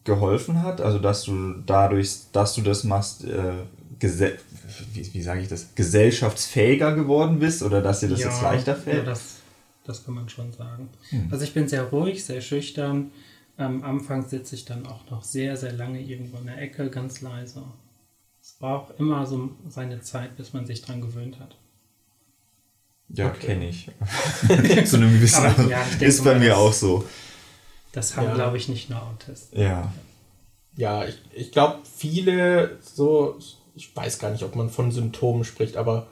geholfen 0.03 0.63
hat? 0.63 0.81
Also, 0.81 0.99
dass 0.99 1.23
du 1.23 1.53
dadurch, 1.65 2.31
dass 2.31 2.55
du 2.55 2.61
das 2.61 2.83
machst, 2.83 3.23
äh, 3.23 3.53
wie, 4.93 5.13
wie 5.13 5.21
sage 5.21 5.41
ich 5.41 5.47
das, 5.47 5.75
gesellschaftsfähiger 5.75 6.93
geworden 6.93 7.39
bist 7.39 7.63
oder 7.63 7.81
dass 7.81 7.99
dir 7.99 8.09
das 8.09 8.21
ja, 8.21 8.29
jetzt 8.29 8.41
leichter 8.41 8.75
fällt? 8.75 8.97
Ja, 8.97 9.03
das, 9.03 9.37
das 9.83 10.03
kann 10.03 10.15
man 10.15 10.27
schon 10.27 10.51
sagen. 10.51 10.89
Hm. 11.09 11.27
Also 11.31 11.43
ich 11.43 11.53
bin 11.53 11.67
sehr 11.67 11.83
ruhig, 11.83 12.25
sehr 12.25 12.41
schüchtern. 12.41 13.11
Am 13.57 13.83
Anfang 13.83 14.27
sitze 14.27 14.55
ich 14.55 14.65
dann 14.65 14.87
auch 14.87 15.09
noch 15.11 15.23
sehr, 15.23 15.55
sehr 15.55 15.73
lange 15.73 16.01
irgendwo 16.01 16.37
in 16.37 16.47
der 16.47 16.57
Ecke, 16.57 16.89
ganz 16.89 17.21
leise. 17.21 17.63
Es 18.41 18.53
braucht 18.53 18.99
immer 18.99 19.25
so 19.25 19.51
seine 19.69 20.01
Zeit, 20.01 20.35
bis 20.35 20.53
man 20.53 20.65
sich 20.65 20.81
dran 20.81 21.01
gewöhnt 21.01 21.39
hat. 21.39 21.57
Ja, 23.13 23.27
okay. 23.27 23.47
kenne 23.47 23.67
ich. 23.67 23.89
Zu 24.87 24.97
einem 24.97 25.13
gewissen 25.13 25.45
Aber, 25.45 25.69
ja, 25.69 25.83
Ist 25.99 26.23
bei 26.23 26.35
mir 26.35 26.49
das, 26.49 26.57
auch 26.57 26.73
so. 26.73 27.03
Das 27.91 28.15
haben, 28.15 28.27
ja. 28.27 28.33
glaube 28.35 28.57
ich, 28.57 28.69
nicht 28.69 28.89
nur 28.89 29.01
Autisten. 29.01 29.59
Ja. 29.59 29.91
Ja, 30.75 31.05
ich, 31.05 31.19
ich 31.33 31.51
glaube, 31.51 31.79
viele 31.83 32.77
so, 32.81 33.37
ich 33.75 33.93
weiß 33.95 34.19
gar 34.19 34.31
nicht, 34.31 34.43
ob 34.43 34.55
man 34.55 34.69
von 34.69 34.91
Symptomen 34.91 35.43
spricht, 35.43 35.75
aber 35.75 36.07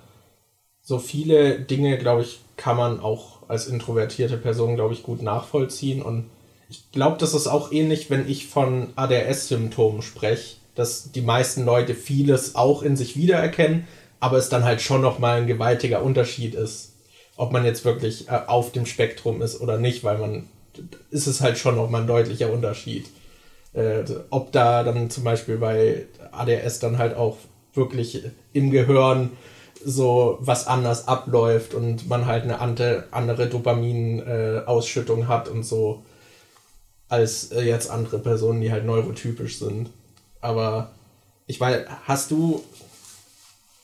so 0.82 1.00
viele 1.00 1.60
Dinge, 1.60 1.98
glaube 1.98 2.24
ich, 2.24 2.40
kann 2.58 2.76
man 2.76 3.00
auch 3.00 3.48
als 3.48 3.68
introvertierte 3.68 4.38
Person, 4.38 4.76
glaube 4.76 4.94
ich, 4.94 5.04
gut 5.04 5.22
nachvollziehen. 5.22 6.02
Und 6.02 6.26
ich 6.70 6.92
glaube, 6.92 7.18
das 7.18 7.34
ist 7.34 7.48
auch 7.48 7.72
ähnlich, 7.72 8.10
wenn 8.10 8.28
ich 8.28 8.48
von 8.48 8.90
ADS-Symptomen 8.96 10.02
spreche, 10.02 10.58
dass 10.76 11.12
die 11.12 11.22
meisten 11.22 11.64
Leute 11.64 11.96
vieles 11.96 12.56
auch 12.56 12.84
in 12.84 12.98
sich 12.98 13.16
wiedererkennen, 13.16 13.88
aber 14.20 14.38
es 14.38 14.50
dann 14.50 14.66
halt 14.66 14.82
schon 14.82 15.02
nochmal 15.02 15.42
ein 15.42 15.48
gewaltiger 15.48 16.04
Unterschied 16.04 16.56
ist, 16.56 16.89
ob 17.40 17.54
man 17.54 17.64
jetzt 17.64 17.86
wirklich 17.86 18.28
äh, 18.28 18.42
auf 18.48 18.74
dem 18.74 18.86
Spektrum 18.86 19.42
ist 19.42 19.62
oder 19.62 19.78
nicht, 19.78 20.04
weil 20.04 20.18
man 20.18 20.50
ist 21.10 21.26
es 21.26 21.40
halt 21.40 21.58
schon 21.58 21.78
nochmal 21.78 22.02
ein 22.02 22.08
deutlicher 22.08 22.52
Unterschied. 22.52 23.08
Äh, 23.72 24.04
ob 24.30 24.52
da 24.52 24.84
dann 24.84 25.10
zum 25.10 25.24
Beispiel 25.24 25.58
bei 25.58 26.06
ADS 26.32 26.80
dann 26.80 26.98
halt 26.98 27.16
auch 27.16 27.38
wirklich 27.74 28.24
im 28.52 28.72
Gehirn 28.72 29.32
so 29.82 30.38
was 30.42 30.68
anders 30.68 31.08
abläuft 31.08 31.74
und 31.74 32.10
man 32.10 32.26
halt 32.26 32.44
eine 32.44 32.60
andere 32.60 33.48
Dopamin-Ausschüttung 33.48 35.22
äh, 35.22 35.26
hat 35.28 35.48
und 35.48 35.64
so 35.64 36.04
als 37.08 37.54
äh, 37.54 37.62
jetzt 37.62 37.90
andere 37.90 38.20
Personen, 38.20 38.60
die 38.60 38.70
halt 38.70 38.84
neurotypisch 38.84 39.60
sind. 39.60 39.92
Aber 40.42 40.92
ich 41.48 41.58
weiß, 41.58 41.86
hast 42.04 42.32
du, 42.32 42.62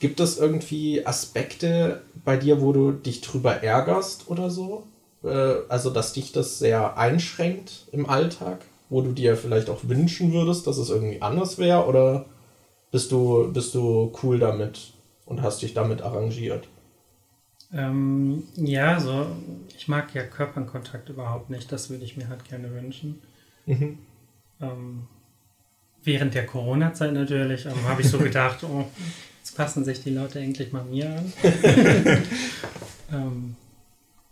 gibt 0.07 0.19
es 0.19 0.37
irgendwie 0.37 1.05
Aspekte 1.05 2.01
bei 2.23 2.37
dir, 2.37 2.61
wo 2.61 2.73
du 2.73 2.91
dich 2.91 3.21
drüber 3.21 3.63
ärgerst 3.63 4.29
oder 4.29 4.49
so? 4.49 4.83
Äh, 5.23 5.55
also, 5.69 5.89
dass 5.89 6.13
dich 6.13 6.31
das 6.31 6.59
sehr 6.59 6.97
einschränkt 6.97 7.87
im 7.91 8.07
Alltag, 8.09 8.59
wo 8.89 9.01
du 9.01 9.11
dir 9.11 9.35
vielleicht 9.35 9.69
auch 9.69 9.79
wünschen 9.83 10.31
würdest, 10.31 10.67
dass 10.67 10.77
es 10.77 10.89
irgendwie 10.89 11.21
anders 11.21 11.57
wäre? 11.57 11.85
Oder 11.85 12.25
bist 12.91 13.11
du, 13.11 13.51
bist 13.51 13.73
du 13.73 14.11
cool 14.21 14.39
damit? 14.39 14.95
und 15.25 15.41
hast 15.41 15.61
dich 15.61 15.73
damit 15.73 16.01
arrangiert? 16.01 16.67
Ähm, 17.73 18.43
ja, 18.55 18.99
so, 18.99 19.27
ich 19.75 19.87
mag 19.87 20.13
ja 20.13 20.23
Körperkontakt 20.23 21.09
überhaupt 21.09 21.49
nicht. 21.49 21.71
Das 21.71 21.89
würde 21.89 22.05
ich 22.05 22.15
mir 22.15 22.29
halt 22.29 22.45
gerne 22.45 22.71
wünschen. 22.71 23.21
Mhm. 23.65 23.97
Ähm, 24.61 25.07
während 26.03 26.35
der 26.35 26.45
Corona-Zeit 26.45 27.13
natürlich 27.13 27.65
ähm, 27.65 27.83
habe 27.87 28.01
ich 28.01 28.09
so 28.09 28.19
gedacht, 28.19 28.63
oh, 28.63 28.85
jetzt 29.45 29.55
passen 29.55 29.85
sich 29.85 30.01
die 30.01 30.09
Leute 30.09 30.39
endlich 30.39 30.73
mal 30.73 30.83
mir 30.83 31.07
an. 31.07 31.33
ähm, 33.13 33.55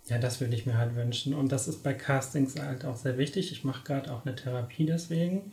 ja, 0.07 0.17
das 0.17 0.41
würde 0.41 0.55
ich 0.55 0.65
mir 0.65 0.77
halt 0.77 0.95
wünschen. 0.95 1.35
Und 1.35 1.51
das 1.51 1.67
ist 1.67 1.83
bei 1.83 1.93
Castings 1.93 2.59
halt 2.59 2.83
auch 2.83 2.97
sehr 2.97 3.19
wichtig. 3.19 3.51
Ich 3.51 3.63
mache 3.63 3.83
gerade 3.83 4.11
auch 4.11 4.25
eine 4.25 4.35
Therapie 4.35 4.87
deswegen 4.87 5.51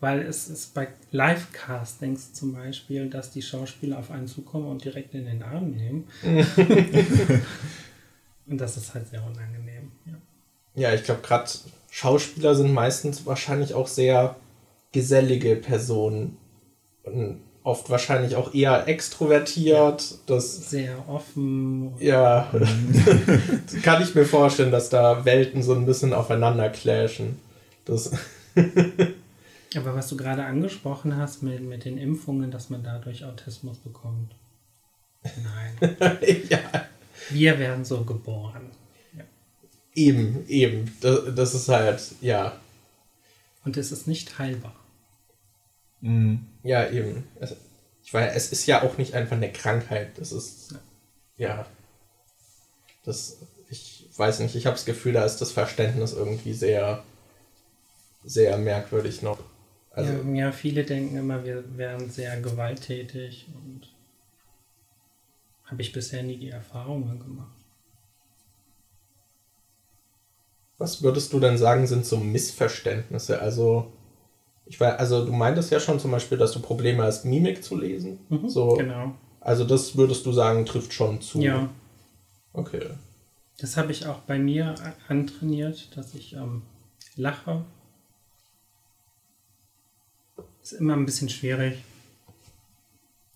weil 0.00 0.20
es 0.22 0.48
ist 0.48 0.74
bei 0.74 0.88
Live-Castings 1.10 2.32
zum 2.32 2.52
Beispiel, 2.54 3.10
dass 3.10 3.32
die 3.32 3.42
Schauspieler 3.42 3.98
auf 3.98 4.10
einen 4.10 4.28
zukommen 4.28 4.68
und 4.68 4.84
direkt 4.84 5.14
in 5.14 5.24
den 5.26 5.42
Arm 5.42 5.70
nehmen. 5.72 6.06
und 8.46 8.58
das 8.58 8.76
ist 8.76 8.94
halt 8.94 9.08
sehr 9.08 9.24
unangenehm. 9.24 9.90
Ja, 10.06 10.12
ja 10.74 10.94
ich 10.94 11.02
glaube, 11.02 11.22
gerade 11.22 11.50
Schauspieler 11.90 12.54
sind 12.54 12.72
meistens 12.72 13.26
wahrscheinlich 13.26 13.74
auch 13.74 13.88
sehr 13.88 14.36
gesellige 14.92 15.56
Personen. 15.56 16.36
Und 17.02 17.40
oft 17.68 17.90
wahrscheinlich 17.90 18.34
auch 18.34 18.54
eher 18.54 18.88
extrovertiert. 18.88 20.00
Ja, 20.02 20.16
das, 20.26 20.70
sehr 20.70 21.08
offen. 21.08 21.92
Ja, 22.00 22.50
kann 23.82 24.02
ich 24.02 24.14
mir 24.14 24.24
vorstellen, 24.24 24.72
dass 24.72 24.88
da 24.88 25.24
Welten 25.24 25.62
so 25.62 25.74
ein 25.74 25.84
bisschen 25.84 26.14
aufeinander 26.14 26.70
clashen. 26.70 27.38
Das 27.84 28.10
Aber 29.76 29.94
was 29.94 30.08
du 30.08 30.16
gerade 30.16 30.44
angesprochen 30.44 31.16
hast 31.16 31.42
mit, 31.42 31.60
mit 31.60 31.84
den 31.84 31.98
Impfungen, 31.98 32.50
dass 32.50 32.70
man 32.70 32.82
dadurch 32.82 33.24
Autismus 33.24 33.76
bekommt. 33.78 34.34
Nein. 35.22 35.96
ja. 36.48 36.58
Wir 37.28 37.58
werden 37.58 37.84
so 37.84 38.02
geboren. 38.02 38.70
Ja. 39.14 39.24
Eben, 39.94 40.46
eben. 40.48 40.90
Das, 41.02 41.20
das, 41.34 41.54
ist 41.54 41.68
halt, 41.68 42.00
ja. 42.22 42.56
Und 43.64 43.76
es 43.76 43.92
ist 43.92 44.08
nicht 44.08 44.38
heilbar. 44.38 44.74
Mhm. 46.00 46.46
Ja, 46.68 46.86
eben. 46.90 47.26
ich 48.04 48.12
weiß, 48.12 48.36
es 48.36 48.52
ist 48.52 48.66
ja 48.66 48.82
auch 48.82 48.98
nicht 48.98 49.14
einfach 49.14 49.36
eine 49.36 49.50
Krankheit. 49.50 50.18
Das 50.18 50.32
ist, 50.32 50.74
ja, 51.38 51.64
das, 53.04 53.38
ich 53.70 54.04
weiß 54.14 54.40
nicht, 54.40 54.54
ich 54.54 54.66
habe 54.66 54.76
das 54.76 54.84
Gefühl, 54.84 55.14
da 55.14 55.24
ist 55.24 55.38
das 55.38 55.50
Verständnis 55.50 56.12
irgendwie 56.12 56.52
sehr, 56.52 57.02
sehr 58.22 58.58
merkwürdig 58.58 59.22
noch. 59.22 59.38
Also, 59.92 60.12
ja, 60.12 60.34
ja, 60.34 60.52
viele 60.52 60.84
denken 60.84 61.16
immer, 61.16 61.42
wir 61.42 61.64
wären 61.78 62.10
sehr 62.10 62.38
gewalttätig 62.38 63.46
und 63.54 63.88
habe 65.64 65.80
ich 65.80 65.92
bisher 65.92 66.22
nie 66.22 66.36
die 66.36 66.50
Erfahrungen 66.50 67.18
gemacht. 67.18 67.56
Was 70.76 71.02
würdest 71.02 71.32
du 71.32 71.40
denn 71.40 71.56
sagen, 71.56 71.86
sind 71.86 72.04
so 72.04 72.18
Missverständnisse? 72.18 73.40
Also, 73.40 73.90
ich 74.68 74.78
weiß, 74.78 74.98
also 74.98 75.24
du 75.24 75.32
meintest 75.32 75.70
ja 75.70 75.80
schon 75.80 75.98
zum 75.98 76.10
Beispiel, 76.10 76.36
dass 76.36 76.52
du 76.52 76.60
Probleme 76.60 77.02
hast, 77.02 77.24
Mimik 77.24 77.64
zu 77.64 77.76
lesen. 77.76 78.18
Mhm, 78.28 78.48
so, 78.48 78.74
genau. 78.74 79.14
Also 79.40 79.64
das 79.64 79.96
würdest 79.96 80.26
du 80.26 80.32
sagen, 80.32 80.66
trifft 80.66 80.92
schon 80.92 81.22
zu. 81.22 81.40
Ja. 81.40 81.70
Okay. 82.52 82.82
Das 83.58 83.76
habe 83.76 83.92
ich 83.92 84.06
auch 84.06 84.18
bei 84.20 84.38
mir 84.38 84.74
antrainiert, 85.08 85.96
dass 85.96 86.14
ich 86.14 86.34
ähm, 86.34 86.62
lache. 87.16 87.64
Ist 90.62 90.72
immer 90.72 90.94
ein 90.94 91.06
bisschen 91.06 91.30
schwierig. 91.30 91.78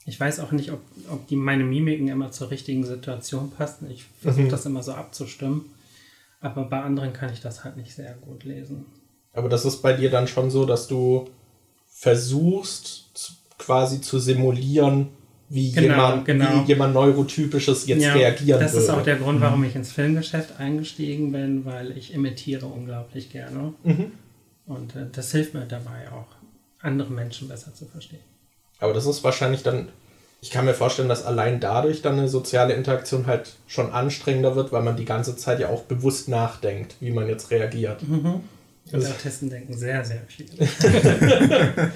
Ich 0.05 0.21
weiß 0.21 0.41
auch 0.41 0.53
nicht, 0.53 0.71
ob, 0.71 0.81
ob 1.09 1.27
die, 1.29 1.37
meine 1.37 1.65
Mimiken 1.65 2.09
immer 2.09 2.31
zur 2.31 2.51
richtigen 2.51 2.85
Situation 2.85 3.51
passen. 3.51 3.91
Ich 3.91 4.05
versuche 4.21 4.45
mhm. 4.45 4.51
das 4.51 4.67
immer 4.67 4.83
so 4.83 4.93
abzustimmen. 4.93 5.71
Aber 6.41 6.65
bei 6.65 6.83
anderen 6.83 7.13
kann 7.13 7.33
ich 7.33 7.41
das 7.41 7.65
halt 7.65 7.77
nicht 7.77 7.95
sehr 7.95 8.15
gut 8.15 8.45
lesen. 8.45 8.85
Aber 9.33 9.49
das 9.49 9.65
ist 9.65 9.83
bei 9.83 9.93
dir 9.93 10.11
dann 10.11 10.29
schon 10.29 10.51
so, 10.51 10.67
dass 10.67 10.89
du 10.89 11.29
versuchst 11.89 13.37
quasi 13.59 14.01
zu 14.01 14.19
simulieren, 14.19 15.09
wie, 15.49 15.71
genau, 15.71 15.95
jemand, 15.95 16.25
genau. 16.25 16.63
wie 16.65 16.69
jemand 16.69 16.95
Neurotypisches 16.95 17.87
jetzt 17.87 18.03
ja, 18.03 18.15
reagieren 18.15 18.61
Das 18.61 18.73
würde. 18.73 18.85
ist 18.85 18.91
auch 18.91 19.03
der 19.03 19.17
Grund, 19.17 19.41
warum 19.41 19.61
mhm. 19.61 19.67
ich 19.67 19.77
ins 19.77 19.93
Filmgeschäft 19.93 20.59
eingestiegen 20.59 21.31
bin, 21.31 21.65
weil 21.67 21.97
ich 21.97 22.15
imitiere 22.15 22.67
unglaublich 22.67 23.31
gerne. 23.31 23.75
Mhm. 23.85 24.13
Und 24.67 24.97
äh, 24.97 25.07
das 25.13 25.31
hilft 25.33 25.55
mir 25.55 25.67
dabei 25.67 26.11
auch, 26.11 26.27
andere 26.81 27.13
Menschen 27.13 27.49
besser 27.49 27.75
zu 27.75 27.85
verstehen. 27.85 28.21
Aber 28.79 28.95
das 28.95 29.07
ist 29.07 29.23
wahrscheinlich 29.25 29.63
dann, 29.63 29.89
ich 30.41 30.51
kann 30.51 30.65
mir 30.65 30.75
vorstellen, 30.75 31.09
dass 31.09 31.25
allein 31.25 31.61
dadurch 31.61 32.03
dann 32.03 32.19
eine 32.19 32.29
soziale 32.29 32.73
Interaktion 32.73 33.27
halt 33.27 33.53
schon 33.67 33.93
anstrengender 33.93 34.57
wird, 34.57 34.73
weil 34.73 34.83
man 34.83 34.97
die 34.97 35.05
ganze 35.05 35.37
Zeit 35.37 35.61
ja 35.61 35.69
auch 35.69 35.83
bewusst 35.83 36.29
nachdenkt, 36.29 36.97
wie 37.01 37.11
man 37.11 37.29
jetzt 37.29 37.51
reagiert. 37.51 38.03
Mhm. 38.09 38.41
Und 38.93 39.07
Autisten 39.07 39.51
denken 39.51 39.77
sehr, 39.77 40.05
sehr 40.05 40.21
viel. 40.27 40.47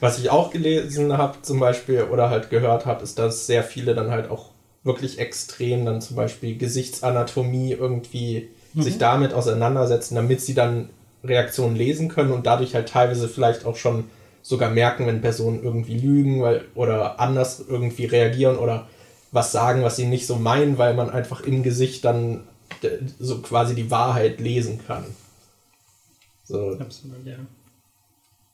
Was 0.00 0.18
ich 0.18 0.30
auch 0.30 0.50
gelesen 0.50 1.16
habe, 1.16 1.38
zum 1.42 1.58
Beispiel, 1.58 2.02
oder 2.02 2.28
halt 2.28 2.50
gehört 2.50 2.86
habe, 2.86 3.02
ist, 3.02 3.18
dass 3.18 3.46
sehr 3.46 3.62
viele 3.62 3.94
dann 3.94 4.10
halt 4.10 4.30
auch 4.30 4.50
wirklich 4.84 5.18
extrem 5.18 5.84
dann 5.84 6.00
zum 6.00 6.16
Beispiel 6.16 6.56
Gesichtsanatomie 6.56 7.72
irgendwie 7.72 8.48
mhm. 8.74 8.82
sich 8.82 8.98
damit 8.98 9.32
auseinandersetzen, 9.32 10.14
damit 10.14 10.40
sie 10.40 10.54
dann 10.54 10.90
Reaktionen 11.24 11.76
lesen 11.76 12.08
können 12.08 12.32
und 12.32 12.46
dadurch 12.46 12.74
halt 12.74 12.88
teilweise 12.88 13.28
vielleicht 13.28 13.64
auch 13.64 13.76
schon 13.76 14.04
sogar 14.42 14.70
merken, 14.70 15.06
wenn 15.06 15.20
Personen 15.20 15.62
irgendwie 15.62 15.98
lügen 15.98 16.42
weil, 16.42 16.64
oder 16.74 17.18
anders 17.18 17.64
irgendwie 17.68 18.04
reagieren 18.04 18.58
oder 18.58 18.86
was 19.32 19.50
sagen, 19.50 19.82
was 19.82 19.96
sie 19.96 20.06
nicht 20.06 20.26
so 20.26 20.36
meinen, 20.36 20.78
weil 20.78 20.94
man 20.94 21.10
einfach 21.10 21.40
im 21.40 21.62
Gesicht 21.62 22.04
dann 22.04 22.44
so 23.18 23.38
quasi 23.38 23.74
die 23.74 23.90
Wahrheit 23.90 24.40
lesen 24.40 24.80
kann. 24.86 25.04
So. 26.46 26.78
Absolut, 26.78 27.26
ja. 27.26 27.38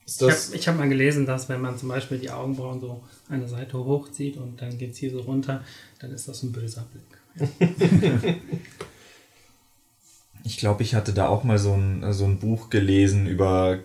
ich 0.05 0.67
habe 0.67 0.77
hab 0.77 0.77
mal 0.77 0.89
gelesen, 0.89 1.25
dass 1.25 1.47
wenn 1.47 1.61
man 1.61 1.77
zum 1.77 1.89
Beispiel 1.89 2.17
die 2.17 2.31
Augenbrauen 2.31 2.81
so 2.81 3.01
eine 3.29 3.47
Seite 3.47 3.77
hochzieht 3.77 4.37
und 4.37 4.61
dann 4.61 4.77
geht 4.77 4.93
es 4.93 4.97
hier 4.97 5.11
so 5.11 5.21
runter, 5.21 5.63
dann 5.99 6.11
ist 6.11 6.27
das 6.27 6.43
ein 6.43 6.51
böser 6.51 6.85
Blick. 6.91 8.39
Ich 10.45 10.57
glaube, 10.57 10.83
ich 10.83 10.93
hatte 10.93 11.13
da 11.13 11.27
auch 11.27 11.45
mal 11.45 11.57
so 11.57 11.73
ein, 11.73 12.11
so 12.11 12.25
ein 12.25 12.37
Buch 12.37 12.69
gelesen 12.69 13.27
über, 13.27 13.79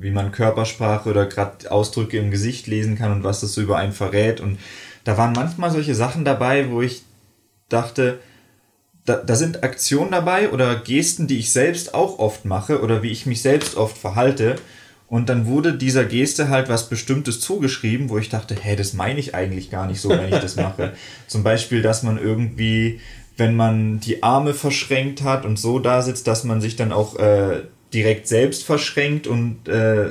wie 0.00 0.10
man 0.10 0.32
Körpersprache 0.32 1.08
oder 1.08 1.26
gerade 1.26 1.70
Ausdrücke 1.70 2.18
im 2.18 2.32
Gesicht 2.32 2.66
lesen 2.66 2.98
kann 2.98 3.12
und 3.12 3.22
was 3.22 3.40
das 3.40 3.54
so 3.54 3.60
über 3.60 3.76
einen 3.76 3.92
verrät. 3.92 4.40
Und 4.40 4.58
da 5.04 5.16
waren 5.16 5.32
manchmal 5.32 5.70
solche 5.70 5.94
Sachen 5.94 6.24
dabei, 6.24 6.70
wo 6.70 6.82
ich 6.82 7.04
dachte, 7.68 8.18
da, 9.10 9.16
da 9.16 9.34
sind 9.34 9.62
Aktionen 9.64 10.10
dabei 10.10 10.50
oder 10.50 10.76
Gesten, 10.76 11.26
die 11.26 11.38
ich 11.38 11.52
selbst 11.52 11.94
auch 11.94 12.18
oft 12.18 12.44
mache 12.44 12.82
oder 12.82 13.02
wie 13.02 13.10
ich 13.10 13.26
mich 13.26 13.42
selbst 13.42 13.76
oft 13.76 13.98
verhalte. 13.98 14.56
Und 15.08 15.28
dann 15.28 15.46
wurde 15.46 15.72
dieser 15.72 16.04
Geste 16.04 16.48
halt 16.48 16.68
was 16.68 16.88
Bestimmtes 16.88 17.40
zugeschrieben, 17.40 18.10
wo 18.10 18.18
ich 18.18 18.28
dachte, 18.28 18.54
hä, 18.54 18.76
das 18.76 18.92
meine 18.92 19.18
ich 19.18 19.34
eigentlich 19.34 19.70
gar 19.70 19.86
nicht 19.88 20.00
so, 20.00 20.10
wenn 20.10 20.32
ich 20.32 20.38
das 20.38 20.54
mache. 20.54 20.92
Zum 21.26 21.42
Beispiel, 21.42 21.82
dass 21.82 22.04
man 22.04 22.16
irgendwie 22.16 23.00
wenn 23.40 23.56
man 23.56 23.98
die 23.98 24.22
Arme 24.22 24.54
verschränkt 24.54 25.22
hat 25.22 25.44
und 25.46 25.58
so 25.58 25.78
da 25.80 26.02
sitzt, 26.02 26.26
dass 26.26 26.44
man 26.44 26.60
sich 26.60 26.76
dann 26.76 26.92
auch 26.92 27.18
äh, 27.18 27.62
direkt 27.92 28.28
selbst 28.28 28.64
verschränkt 28.64 29.26
und 29.26 29.66
äh, 29.66 30.10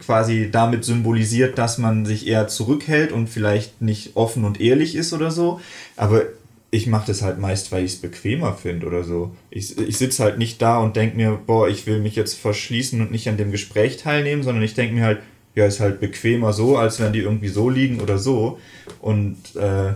quasi 0.00 0.50
damit 0.50 0.84
symbolisiert, 0.84 1.56
dass 1.56 1.78
man 1.78 2.04
sich 2.04 2.26
eher 2.26 2.48
zurückhält 2.48 3.12
und 3.12 3.28
vielleicht 3.28 3.80
nicht 3.80 4.16
offen 4.16 4.44
und 4.44 4.60
ehrlich 4.60 4.96
ist 4.96 5.12
oder 5.12 5.30
so. 5.30 5.60
Aber 5.96 6.24
ich 6.74 6.88
mache 6.88 7.06
das 7.06 7.22
halt 7.22 7.38
meist, 7.38 7.70
weil 7.70 7.84
ich 7.84 7.92
es 7.92 8.00
bequemer 8.00 8.54
finde 8.54 8.88
oder 8.88 9.04
so. 9.04 9.30
Ich, 9.48 9.78
ich 9.78 9.96
sitze 9.96 10.24
halt 10.24 10.38
nicht 10.38 10.60
da 10.60 10.78
und 10.78 10.96
denke 10.96 11.16
mir, 11.16 11.38
boah, 11.46 11.68
ich 11.68 11.86
will 11.86 12.00
mich 12.00 12.16
jetzt 12.16 12.34
verschließen 12.34 13.00
und 13.00 13.12
nicht 13.12 13.28
an 13.28 13.36
dem 13.36 13.52
Gespräch 13.52 13.96
teilnehmen, 13.96 14.42
sondern 14.42 14.64
ich 14.64 14.74
denke 14.74 14.96
mir 14.96 15.04
halt, 15.04 15.20
ja, 15.54 15.66
ist 15.66 15.78
halt 15.78 16.00
bequemer 16.00 16.52
so, 16.52 16.76
als 16.76 16.98
wenn 16.98 17.12
die 17.12 17.20
irgendwie 17.20 17.48
so 17.48 17.70
liegen 17.70 18.00
oder 18.00 18.18
so. 18.18 18.58
Und 19.00 19.36
äh, 19.54 19.92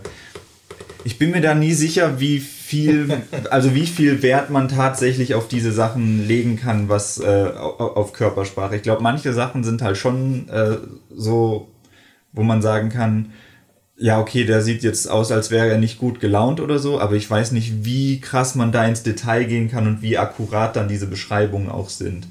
ich 1.02 1.18
bin 1.18 1.32
mir 1.32 1.40
da 1.40 1.52
nie 1.56 1.72
sicher, 1.72 2.20
wie 2.20 2.38
viel, 2.38 3.22
also 3.50 3.74
wie 3.74 3.86
viel 3.86 4.22
Wert 4.22 4.50
man 4.50 4.68
tatsächlich 4.68 5.34
auf 5.34 5.48
diese 5.48 5.72
Sachen 5.72 6.28
legen 6.28 6.54
kann, 6.54 6.88
was 6.88 7.18
äh, 7.18 7.50
auf 7.56 8.12
Körpersprache. 8.12 8.76
Ich 8.76 8.82
glaube, 8.82 9.02
manche 9.02 9.32
Sachen 9.32 9.64
sind 9.64 9.82
halt 9.82 9.96
schon 9.96 10.48
äh, 10.48 10.76
so, 11.10 11.66
wo 12.32 12.44
man 12.44 12.62
sagen 12.62 12.88
kann, 12.88 13.32
ja, 14.00 14.20
okay, 14.20 14.44
der 14.44 14.62
sieht 14.62 14.84
jetzt 14.84 15.10
aus, 15.10 15.32
als 15.32 15.50
wäre 15.50 15.68
er 15.68 15.78
nicht 15.78 15.98
gut 15.98 16.20
gelaunt 16.20 16.60
oder 16.60 16.78
so, 16.78 17.00
aber 17.00 17.16
ich 17.16 17.28
weiß 17.28 17.50
nicht, 17.50 17.84
wie 17.84 18.20
krass 18.20 18.54
man 18.54 18.70
da 18.70 18.86
ins 18.86 19.02
Detail 19.02 19.44
gehen 19.44 19.68
kann 19.68 19.88
und 19.88 20.02
wie 20.02 20.16
akkurat 20.16 20.76
dann 20.76 20.88
diese 20.88 21.08
Beschreibungen 21.08 21.68
auch 21.68 21.88
sind. 21.88 22.28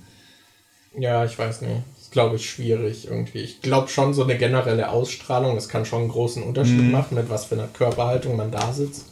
Ja, 0.97 1.25
ich 1.25 1.37
weiß 1.37 1.61
nicht. 1.61 1.83
Das 1.95 2.03
ist, 2.03 2.11
glaube 2.13 2.37
ich, 2.37 2.49
schwierig 2.49 3.07
irgendwie. 3.09 3.39
Ich 3.39 3.61
glaube 3.61 3.89
schon, 3.89 4.13
so 4.13 4.23
eine 4.23 4.37
generelle 4.37 4.89
Ausstrahlung, 4.89 5.55
das 5.55 5.67
kann 5.67 5.85
schon 5.85 6.03
einen 6.03 6.09
großen 6.09 6.41
Unterschied 6.41 6.83
mhm. 6.83 6.91
machen, 6.91 7.15
mit 7.15 7.29
was 7.29 7.45
für 7.45 7.55
einer 7.55 7.67
Körperhaltung 7.67 8.37
man 8.37 8.49
da 8.49 8.71
sitzt. 8.71 9.05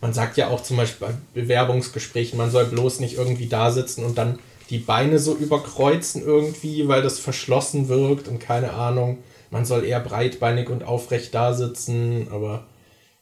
Man 0.00 0.12
sagt 0.12 0.36
ja 0.36 0.48
auch 0.48 0.64
zum 0.64 0.78
Beispiel 0.78 1.06
bei 1.06 1.14
Bewerbungsgesprächen, 1.40 2.36
man 2.36 2.50
soll 2.50 2.64
bloß 2.64 2.98
nicht 2.98 3.16
irgendwie 3.16 3.46
da 3.46 3.70
sitzen 3.70 4.04
und 4.04 4.18
dann 4.18 4.40
die 4.70 4.78
Beine 4.78 5.20
so 5.20 5.36
überkreuzen 5.36 6.24
irgendwie, 6.24 6.88
weil 6.88 7.02
das 7.02 7.20
verschlossen 7.20 7.88
wirkt 7.88 8.26
und 8.26 8.40
keine 8.40 8.72
Ahnung. 8.72 9.18
Man 9.52 9.66
soll 9.66 9.84
eher 9.84 10.00
breitbeinig 10.00 10.70
und 10.70 10.82
aufrecht 10.82 11.34
da 11.34 11.52
sitzen, 11.52 12.28
aber 12.30 12.64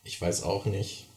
ich 0.04 0.22
weiß 0.22 0.44
auch 0.44 0.64
nicht. 0.64 1.08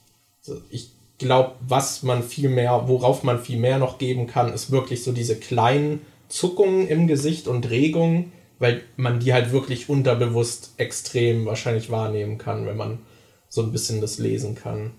Ich 0.71 0.89
glaube, 1.19 1.53
was 1.61 2.01
man 2.01 2.23
viel 2.23 2.49
mehr, 2.49 2.87
worauf 2.87 3.21
man 3.21 3.39
viel 3.39 3.59
mehr 3.59 3.77
noch 3.77 3.99
geben 3.99 4.25
kann, 4.25 4.51
ist 4.51 4.71
wirklich 4.71 5.03
so 5.03 5.11
diese 5.11 5.35
kleinen 5.35 6.01
Zuckungen 6.29 6.87
im 6.87 7.05
Gesicht 7.05 7.47
und 7.47 7.69
Regungen, 7.69 8.31
weil 8.57 8.81
man 8.95 9.19
die 9.19 9.33
halt 9.33 9.51
wirklich 9.51 9.87
unterbewusst 9.87 10.73
extrem 10.77 11.45
wahrscheinlich 11.45 11.91
wahrnehmen 11.91 12.39
kann, 12.39 12.65
wenn 12.65 12.77
man 12.77 12.97
so 13.49 13.61
ein 13.61 13.71
bisschen 13.71 14.01
das 14.01 14.17
lesen 14.17 14.55
kann. 14.55 14.93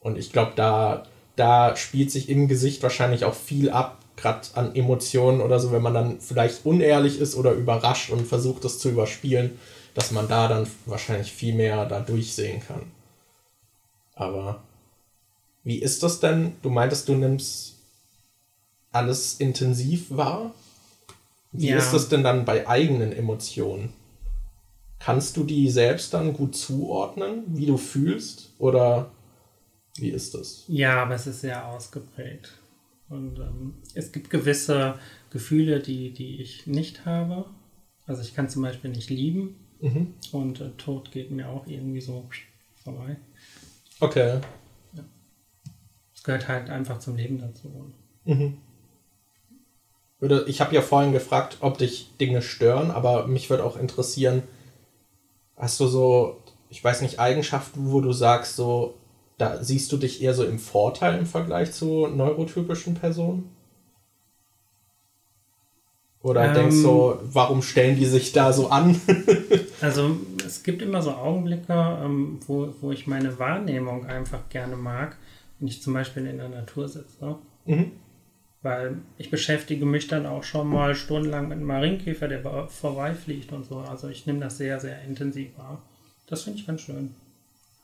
Und 0.00 0.16
ich 0.16 0.32
glaube, 0.32 0.52
da, 0.56 1.06
da 1.36 1.76
spielt 1.76 2.10
sich 2.10 2.30
im 2.30 2.48
Gesicht 2.48 2.82
wahrscheinlich 2.82 3.26
auch 3.26 3.34
viel 3.34 3.68
ab, 3.68 4.01
gerade 4.16 4.46
an 4.54 4.74
Emotionen 4.74 5.40
oder 5.40 5.58
so, 5.58 5.72
wenn 5.72 5.82
man 5.82 5.94
dann 5.94 6.20
vielleicht 6.20 6.64
unehrlich 6.64 7.18
ist 7.18 7.34
oder 7.34 7.52
überrascht 7.52 8.10
und 8.10 8.26
versucht, 8.26 8.64
das 8.64 8.78
zu 8.78 8.90
überspielen, 8.90 9.58
dass 9.94 10.10
man 10.10 10.28
da 10.28 10.48
dann 10.48 10.66
wahrscheinlich 10.86 11.32
viel 11.32 11.54
mehr 11.54 11.86
da 11.86 12.00
durchsehen 12.00 12.62
kann. 12.66 12.82
Aber 14.14 14.62
wie 15.64 15.78
ist 15.78 16.02
das 16.02 16.20
denn? 16.20 16.54
Du 16.62 16.70
meintest, 16.70 17.08
du 17.08 17.14
nimmst 17.14 17.76
alles 18.90 19.34
intensiv 19.34 20.06
wahr? 20.10 20.52
Wie 21.52 21.68
ja. 21.68 21.78
ist 21.78 21.92
das 21.92 22.08
denn 22.08 22.22
dann 22.22 22.44
bei 22.44 22.66
eigenen 22.66 23.12
Emotionen? 23.12 23.92
Kannst 24.98 25.36
du 25.36 25.44
die 25.44 25.70
selbst 25.70 26.14
dann 26.14 26.32
gut 26.32 26.56
zuordnen, 26.56 27.42
wie 27.48 27.66
du 27.66 27.76
fühlst? 27.76 28.50
Oder 28.58 29.10
wie 29.96 30.10
ist 30.10 30.34
das? 30.34 30.64
Ja, 30.68 31.02
aber 31.02 31.16
es 31.16 31.26
ist 31.26 31.40
sehr 31.40 31.66
ausgeprägt. 31.66 32.52
Und 33.12 33.38
ähm, 33.40 33.74
es 33.94 34.10
gibt 34.10 34.30
gewisse 34.30 34.98
Gefühle, 35.28 35.80
die, 35.80 36.12
die 36.12 36.40
ich 36.40 36.66
nicht 36.66 37.04
habe. 37.04 37.44
Also 38.06 38.22
ich 38.22 38.34
kann 38.34 38.48
zum 38.48 38.62
Beispiel 38.62 38.90
nicht 38.90 39.10
lieben. 39.10 39.56
Mhm. 39.80 40.14
Und 40.32 40.60
äh, 40.62 40.70
Tod 40.78 41.12
geht 41.12 41.30
mir 41.30 41.50
auch 41.50 41.66
irgendwie 41.66 42.00
so 42.00 42.26
vorbei. 42.82 43.16
Okay. 44.00 44.40
Ja. 44.94 45.04
Es 46.14 46.22
gehört 46.22 46.48
halt 46.48 46.70
einfach 46.70 47.00
zum 47.00 47.16
Leben 47.16 47.38
dazu. 47.38 47.92
Mhm. 48.24 48.56
Ich 50.46 50.60
habe 50.60 50.74
ja 50.74 50.80
vorhin 50.80 51.12
gefragt, 51.12 51.58
ob 51.60 51.78
dich 51.78 52.16
Dinge 52.18 52.40
stören, 52.40 52.92
aber 52.92 53.26
mich 53.26 53.50
würde 53.50 53.64
auch 53.64 53.76
interessieren, 53.76 54.44
hast 55.56 55.80
du 55.80 55.86
so, 55.86 56.42
ich 56.70 56.82
weiß 56.82 57.02
nicht, 57.02 57.18
Eigenschaften, 57.18 57.90
wo 57.90 58.00
du 58.00 58.12
sagst, 58.12 58.54
so, 58.54 58.94
da 59.42 59.62
siehst 59.64 59.90
du 59.90 59.96
dich 59.96 60.22
eher 60.22 60.34
so 60.34 60.44
im 60.44 60.60
Vorteil 60.60 61.18
im 61.18 61.26
Vergleich 61.26 61.72
zu 61.72 62.06
neurotypischen 62.06 62.94
Personen? 62.94 63.50
Oder 66.22 66.46
ähm, 66.46 66.54
denkst 66.54 66.80
du, 66.82 67.18
warum 67.24 67.60
stellen 67.62 67.96
die 67.96 68.06
sich 68.06 68.30
da 68.30 68.52
so 68.52 68.68
an? 68.68 69.00
also 69.80 70.16
es 70.46 70.62
gibt 70.62 70.80
immer 70.80 71.02
so 71.02 71.10
Augenblicke, 71.10 71.98
ähm, 72.04 72.38
wo, 72.46 72.72
wo 72.80 72.92
ich 72.92 73.08
meine 73.08 73.36
Wahrnehmung 73.40 74.06
einfach 74.06 74.48
gerne 74.48 74.76
mag, 74.76 75.16
wenn 75.58 75.66
ich 75.66 75.82
zum 75.82 75.94
Beispiel 75.94 76.24
in 76.26 76.38
der 76.38 76.48
Natur 76.48 76.88
sitze. 76.88 77.34
Mhm. 77.64 77.90
Weil 78.62 78.98
ich 79.18 79.28
beschäftige 79.28 79.84
mich 79.84 80.06
dann 80.06 80.24
auch 80.24 80.44
schon 80.44 80.68
mal 80.68 80.94
stundenlang 80.94 81.48
mit 81.48 81.58
einem 81.58 81.66
Marienkäfer, 81.66 82.28
der 82.28 82.68
vorbeifliegt 82.68 83.52
und 83.52 83.66
so. 83.66 83.78
Also 83.78 84.08
ich 84.08 84.24
nehme 84.24 84.38
das 84.38 84.56
sehr, 84.56 84.78
sehr 84.78 85.02
intensiv 85.02 85.58
wahr. 85.58 85.82
Das 86.28 86.42
finde 86.42 86.60
ich 86.60 86.66
ganz 86.68 86.82
schön. 86.82 87.16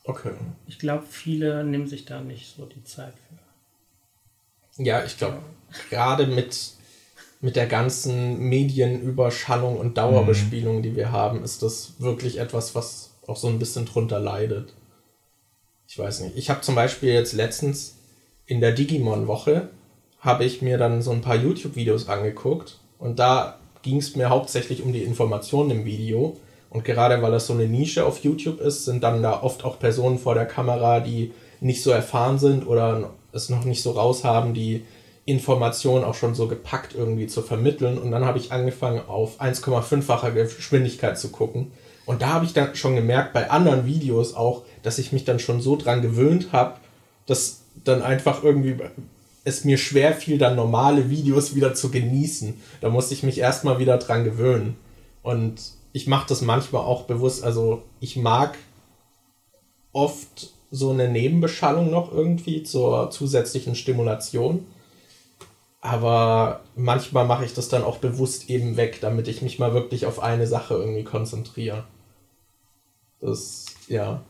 Okay. 0.05 0.33
Ich 0.67 0.79
glaube, 0.79 1.05
viele 1.09 1.65
nehmen 1.65 1.87
sich 1.87 2.05
da 2.05 2.21
nicht 2.21 2.57
so 2.57 2.65
die 2.65 2.83
Zeit 2.85 3.15
für. 3.15 4.83
Ja, 4.83 5.05
ich 5.05 5.19
glaube, 5.19 5.39
ja. 5.71 5.77
gerade 5.91 6.27
mit 6.27 6.79
mit 7.41 7.57
der 7.57 7.67
ganzen 7.67 8.39
Medienüberschallung 8.41 9.77
und 9.77 9.97
Dauerbespielung, 9.97 10.79
mhm. 10.79 10.83
die 10.83 10.97
wir 10.97 11.13
haben, 11.13 11.45
ist 11.45 11.63
das 11.63 11.95
wirklich 11.99 12.39
etwas, 12.39 12.75
was 12.75 13.11
auch 13.27 13.37
so 13.37 13.49
ein 13.49 13.59
bisschen 13.59 13.87
drunter 13.87 14.19
leidet. 14.19 14.73
Ich 15.87 15.99
weiß 15.99 16.21
nicht. 16.21 16.37
Ich 16.37 16.51
habe 16.51 16.63
zum 16.63 16.75
Beispiel 16.75 17.13
jetzt 17.13 17.33
letztens 17.33 17.97
in 18.47 18.61
der 18.61 18.73
Digimon-Woche 18.73 19.69
habe 20.21 20.45
ich 20.45 20.63
mir 20.63 20.79
dann 20.79 21.01
so 21.01 21.13
ein 21.13 21.21
paar 21.21 21.37
YouTube-Videos 21.37 22.09
angeguckt 22.09 22.79
und 22.99 23.19
da 23.19 23.59
ging 23.83 23.99
es 23.99 24.17
mir 24.17 24.31
hauptsächlich 24.31 24.83
um 24.83 24.93
die 24.93 25.05
Informationen 25.05 25.71
im 25.71 25.85
Video. 25.85 26.37
Und 26.71 26.85
gerade 26.85 27.23
weil 27.23 27.33
das 27.33 27.47
so 27.47 27.55
eine 27.55 27.67
Nische 27.67 28.05
auf 28.05 28.23
YouTube 28.23 28.61
ist, 28.61 28.85
sind 28.85 29.03
dann 29.03 29.23
da 29.23 29.43
oft 29.43 29.65
auch 29.65 29.79
Personen 29.79 30.19
vor 30.19 30.35
der 30.35 30.47
Kamera, 30.47 31.01
die 31.01 31.33
nicht 31.61 31.83
so 31.83 31.91
erfahren 31.91 32.39
sind 32.39 32.67
oder 32.67 33.11
es 33.33 33.49
noch 33.49 33.65
nicht 33.65 33.83
so 33.83 33.93
raushaben, 33.93 34.55
die 34.55 34.85
Informationen 35.25 36.05
auch 36.05 36.15
schon 36.15 36.35
so 36.35 36.49
gepackt 36.49 36.95
irgendwie 36.95 37.27
zu 37.27 37.43
vermitteln. 37.43 37.99
Und 37.99 38.11
dann 38.11 38.25
habe 38.25 38.39
ich 38.39 38.53
angefangen, 38.53 39.03
auf 39.07 39.41
1,5-facher 39.41 40.31
Geschwindigkeit 40.31 41.19
zu 41.19 41.29
gucken. 41.29 41.73
Und 42.07 42.23
da 42.23 42.29
habe 42.29 42.47
ich 42.47 42.55
dann 42.55 42.75
schon 42.75 42.95
gemerkt, 42.97 43.35
bei 43.35 43.51
anderen 43.51 43.85
Videos 43.85 44.35
auch, 44.35 44.63
dass 44.83 44.99
ich 44.99 45.13
mich 45.13 45.25
dann 45.25 45.39
schon 45.39 45.61
so 45.61 45.77
dran 45.77 46.01
gewöhnt 46.01 46.49
habe, 46.53 46.77
dass 47.27 47.61
dann 47.85 48.03
einfach 48.03 48.43
irgendwie 48.43 48.77
es 49.45 49.65
mir 49.65 49.77
schwer 49.77 50.15
fiel, 50.15 50.39
dann 50.39 50.57
normale 50.57 51.11
Videos 51.11 51.55
wieder 51.55 51.75
zu 51.75 51.91
genießen. 51.91 52.55
Da 52.81 52.89
musste 52.89 53.13
ich 53.13 53.23
mich 53.23 53.39
erstmal 53.39 53.79
wieder 53.79 53.99
dran 53.99 54.25
gewöhnen. 54.25 54.77
Und 55.23 55.61
ich 55.99 56.07
mache 56.07 56.29
das 56.29 56.41
manchmal 56.41 56.83
auch 56.83 57.03
bewusst. 57.03 57.45
Also 57.45 57.83
ich 58.01 58.17
mag 58.17 58.57
oft 59.93 60.55
so 60.71 60.91
eine 60.91 61.09
Nebenbeschallung 61.09 61.91
noch 61.91 62.13
irgendwie 62.13 62.63
zur 62.63 63.11
zusätzlichen 63.11 63.75
Stimulation 63.75 64.67
aber 65.81 66.65
manchmal 66.75 67.27
mache 67.27 67.45
ich 67.45 67.55
das 67.55 67.69
dann 67.69 67.85
auch 67.85 67.99
bewusst 67.99 68.51
eben 68.51 68.77
weg, 68.77 68.99
damit 69.01 69.29
ich 69.29 69.43
mich 69.43 69.59
mal 69.59 69.75
wirklich 69.75 70.07
auf 70.07 70.21
eine 70.21 70.47
Sache 70.47 70.75
irgendwie 70.75 71.05
konzentriere. 71.05 71.85
Das, 73.21 73.67
ja. 73.87 74.23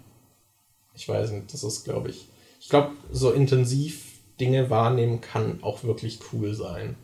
Ich 0.95 1.09
weiß 1.09 1.31
nicht, 1.31 1.53
das 1.53 1.63
ist, 1.65 1.85
glaube 1.85 2.11
ich. 2.11 2.29
Ich 2.61 2.69
glaube, 2.69 2.91
so 3.13 3.31
intensiv 3.31 4.19
Dinge 4.41 4.69
wahrnehmen 4.69 5.21
kann 5.21 5.63
auch 5.63 5.85
wirklich 5.85 6.21
cool 6.33 6.55
sein. 6.55 6.97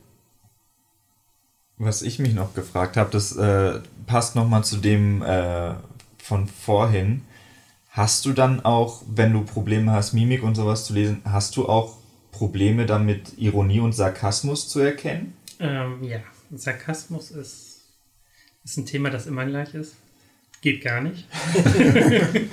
Was 1.77 2.03
ich 2.03 2.19
mich 2.19 2.35
noch 2.35 2.55
gefragt 2.55 2.97
habe, 2.97 3.11
das 3.11 3.37
äh, 3.37 3.81
passt 4.07 4.37
nochmal 4.37 4.65
zu 4.65 4.77
dem 4.77 5.23
äh, 5.23 5.75
von 6.19 6.47
vorhin. 6.47 7.23
Hast 7.91 8.25
du 8.27 8.33
dann 8.33 8.65
auch, 8.65 9.03
wenn 9.09 9.33
du 9.33 9.45
Probleme 9.45 9.93
hast, 9.93 10.13
Mimik 10.13 10.43
und 10.43 10.55
sowas 10.55 10.87
zu 10.87 10.95
lesen, 10.95 11.23
hast 11.25 11.57
du 11.57 11.69
auch 11.69 11.97
Probleme 12.33 12.87
damit, 12.87 13.39
Ironie 13.39 13.81
und 13.81 13.93
Sarkasmus 13.93 14.69
zu 14.69 14.81
erkennen? 14.81 15.35
Ähm, 15.61 16.03
ja, 16.03 16.19
Sarkasmus 16.53 17.31
ist, 17.31 17.83
ist 18.65 18.77
ein 18.77 18.87
Thema, 18.87 19.11
das 19.11 19.27
immer 19.27 19.45
gleich 19.45 19.75
ist. 19.75 19.95
Geht 20.61 20.83
gar 20.83 21.01
nicht. 21.01 21.29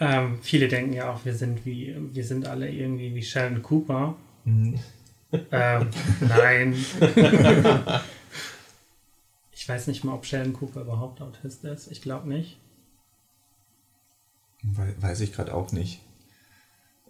ähm, 0.00 0.38
viele 0.42 0.68
denken 0.68 0.94
ja 0.94 1.12
auch, 1.12 1.24
wir 1.24 1.34
sind 1.34 1.64
wie, 1.66 1.94
wir 2.12 2.24
sind 2.24 2.46
alle 2.46 2.70
irgendwie 2.70 3.14
wie 3.14 3.22
Sheldon 3.22 3.62
Cooper. 3.62 4.16
Mhm. 4.44 4.80
Ähm, 5.50 5.88
nein. 6.20 6.74
ich 9.52 9.68
weiß 9.68 9.86
nicht 9.86 10.04
mal, 10.04 10.14
ob 10.14 10.26
Sheldon 10.26 10.52
Cooper 10.52 10.82
überhaupt 10.82 11.20
Autist 11.20 11.64
ist. 11.64 11.90
Ich 11.90 12.02
glaube 12.02 12.28
nicht. 12.28 12.58
Weiß 15.00 15.20
ich 15.20 15.32
gerade 15.32 15.54
auch 15.54 15.72
nicht. 15.72 16.00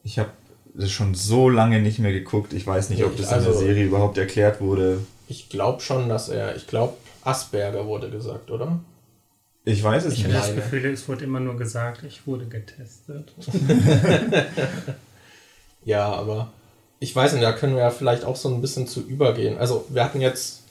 Ich 0.03 0.19
habe 0.19 0.31
das 0.75 0.91
schon 0.91 1.15
so 1.15 1.49
lange 1.49 1.81
nicht 1.81 1.99
mehr 1.99 2.13
geguckt. 2.13 2.53
Ich 2.53 2.67
weiß 2.67 2.91
nicht, 2.91 3.05
ob 3.05 3.17
das 3.17 3.33
also, 3.33 3.51
in 3.51 3.53
der 3.53 3.67
Serie 3.67 3.85
überhaupt 3.85 4.19
erklärt 4.19 4.61
wurde. 4.61 5.01
Ich 5.29 5.49
glaube 5.49 5.81
schon, 5.81 6.09
dass 6.09 6.29
er, 6.29 6.57
ich 6.57 6.67
glaube, 6.67 6.97
Asperger 7.23 7.87
wurde 7.87 8.11
gesagt, 8.11 8.51
oder? 8.51 8.81
Ich 9.65 9.83
weiß 9.83 10.05
es 10.05 10.15
ich 10.15 10.25
nicht. 10.25 10.29
Ich 10.29 10.35
habe 10.35 10.47
das 10.47 10.57
Gefühl, 10.57 10.85
es 10.87 11.09
wurde 11.09 11.25
immer 11.25 11.41
nur 11.41 11.57
gesagt, 11.57 12.03
ich 12.03 12.27
wurde 12.27 12.47
getestet. 12.47 13.33
ja, 15.85 16.13
aber 16.13 16.53
ich 17.01 17.15
weiß 17.15 17.33
nicht, 17.33 17.43
da 17.43 17.53
können 17.53 17.75
wir 17.75 17.83
ja 17.83 17.91
vielleicht 17.91 18.25
auch 18.25 18.37
so 18.37 18.49
ein 18.49 18.61
bisschen 18.61 18.87
zu 18.87 19.01
übergehen. 19.01 19.59
Also 19.59 19.87
wir 19.89 20.05
hatten 20.05 20.21
jetzt 20.21 20.63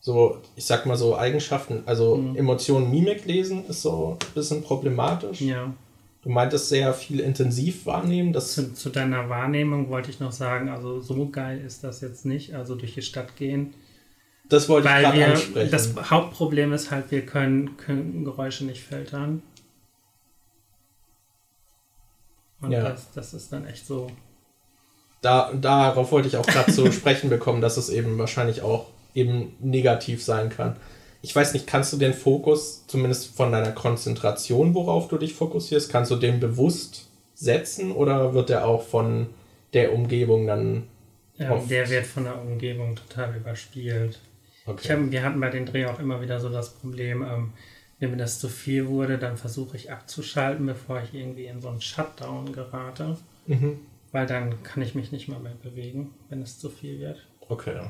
so, 0.00 0.38
ich 0.56 0.64
sag 0.64 0.86
mal 0.86 0.96
so 0.96 1.16
Eigenschaften, 1.16 1.82
also 1.86 2.16
mhm. 2.16 2.36
Emotionen, 2.36 2.90
Mimik 2.90 3.26
lesen 3.26 3.66
ist 3.66 3.82
so 3.82 4.16
ein 4.20 4.34
bisschen 4.34 4.62
problematisch. 4.62 5.40
Ja. 5.40 5.74
Du 6.22 6.30
meintest 6.30 6.68
sehr 6.68 6.94
viel 6.94 7.20
intensiv 7.20 7.86
wahrnehmen. 7.86 8.32
Das 8.32 8.54
zu, 8.54 8.74
zu, 8.74 8.90
deiner 8.90 9.28
Wahrnehmung 9.28 9.88
wollte 9.88 10.10
ich 10.10 10.20
noch 10.20 10.32
sagen, 10.32 10.68
also 10.68 11.00
so 11.00 11.28
geil 11.28 11.60
ist 11.64 11.84
das 11.84 12.00
jetzt 12.00 12.24
nicht, 12.26 12.54
also 12.54 12.74
durch 12.74 12.94
die 12.94 13.02
Stadt 13.02 13.36
gehen. 13.36 13.74
Das 14.48 14.68
wollte 14.68 14.88
ich 14.88 14.94
gerade 14.94 15.24
ansprechen. 15.26 15.70
Das 15.70 15.94
Hauptproblem 16.10 16.72
ist 16.72 16.90
halt, 16.90 17.10
wir 17.10 17.24
können, 17.24 17.76
können 17.76 18.24
Geräusche 18.24 18.64
nicht 18.64 18.82
filtern. 18.82 19.42
Und 22.60 22.72
ja. 22.72 22.82
das, 22.82 23.12
das 23.12 23.34
ist 23.34 23.52
dann 23.52 23.66
echt 23.66 23.86
so. 23.86 24.10
Da, 25.20 25.52
darauf 25.52 26.12
wollte 26.12 26.28
ich 26.28 26.36
auch 26.36 26.46
gerade 26.46 26.72
zu 26.72 26.90
sprechen 26.92 27.30
bekommen, 27.30 27.60
dass 27.60 27.76
es 27.76 27.88
eben 27.88 28.18
wahrscheinlich 28.18 28.62
auch 28.62 28.86
eben 29.14 29.56
negativ 29.60 30.22
sein 30.22 30.50
kann 30.50 30.76
ich 31.20 31.34
weiß 31.34 31.52
nicht, 31.52 31.66
kannst 31.66 31.92
du 31.92 31.96
den 31.96 32.14
Fokus, 32.14 32.86
zumindest 32.86 33.36
von 33.36 33.50
deiner 33.50 33.72
Konzentration, 33.72 34.74
worauf 34.74 35.08
du 35.08 35.18
dich 35.18 35.34
fokussierst, 35.34 35.90
kannst 35.90 36.10
du 36.10 36.16
den 36.16 36.38
bewusst 36.40 37.08
setzen 37.34 37.92
oder 37.92 38.34
wird 38.34 38.48
der 38.48 38.66
auch 38.66 38.82
von 38.82 39.28
der 39.72 39.92
Umgebung 39.92 40.46
dann. 40.46 40.84
Ja, 41.36 41.56
der 41.56 41.88
wird 41.88 42.06
von 42.06 42.24
der 42.24 42.40
Umgebung 42.40 42.96
total 42.96 43.36
überspielt. 43.36 44.20
Okay. 44.66 44.92
Hab, 44.92 45.10
wir 45.10 45.22
hatten 45.22 45.40
bei 45.40 45.50
den 45.50 45.66
Dreh 45.66 45.86
auch 45.86 45.98
immer 45.98 46.20
wieder 46.20 46.40
so 46.40 46.48
das 46.48 46.70
Problem, 46.70 47.22
ähm, 47.22 47.52
wenn 48.00 48.10
mir 48.12 48.16
das 48.16 48.38
zu 48.38 48.48
viel 48.48 48.86
wurde, 48.86 49.18
dann 49.18 49.36
versuche 49.36 49.76
ich 49.76 49.90
abzuschalten, 49.90 50.66
bevor 50.66 51.02
ich 51.02 51.14
irgendwie 51.14 51.46
in 51.46 51.60
so 51.60 51.68
einen 51.68 51.80
Shutdown 51.80 52.52
gerate. 52.52 53.16
Mhm. 53.46 53.80
Weil 54.12 54.26
dann 54.26 54.62
kann 54.62 54.82
ich 54.82 54.94
mich 54.94 55.12
nicht 55.12 55.28
mehr 55.28 55.38
mehr 55.38 55.56
bewegen, 55.62 56.14
wenn 56.28 56.42
es 56.42 56.58
zu 56.58 56.70
viel 56.70 56.98
wird. 56.98 57.26
Okay. 57.48 57.80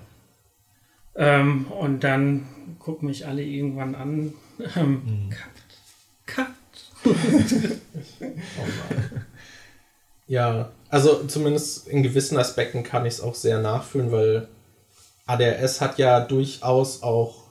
Ähm, 1.14 1.66
und 1.66 2.04
dann 2.04 2.46
gucken 2.78 3.08
mich 3.08 3.26
alle 3.26 3.42
irgendwann 3.42 3.94
an. 3.94 4.34
Ähm, 4.76 5.02
mhm. 5.04 5.30
Cut. 5.30 5.50
Cut. 6.26 6.46
oh 8.20 8.66
ja, 10.28 10.70
also 10.90 11.24
zumindest 11.26 11.88
in 11.88 12.02
gewissen 12.02 12.36
Aspekten 12.36 12.82
kann 12.82 13.06
ich 13.06 13.14
es 13.14 13.20
auch 13.20 13.34
sehr 13.34 13.60
nachfühlen, 13.60 14.12
weil 14.12 14.48
ADHS 15.26 15.80
hat 15.80 15.98
ja 15.98 16.20
durchaus 16.20 17.02
auch 17.02 17.44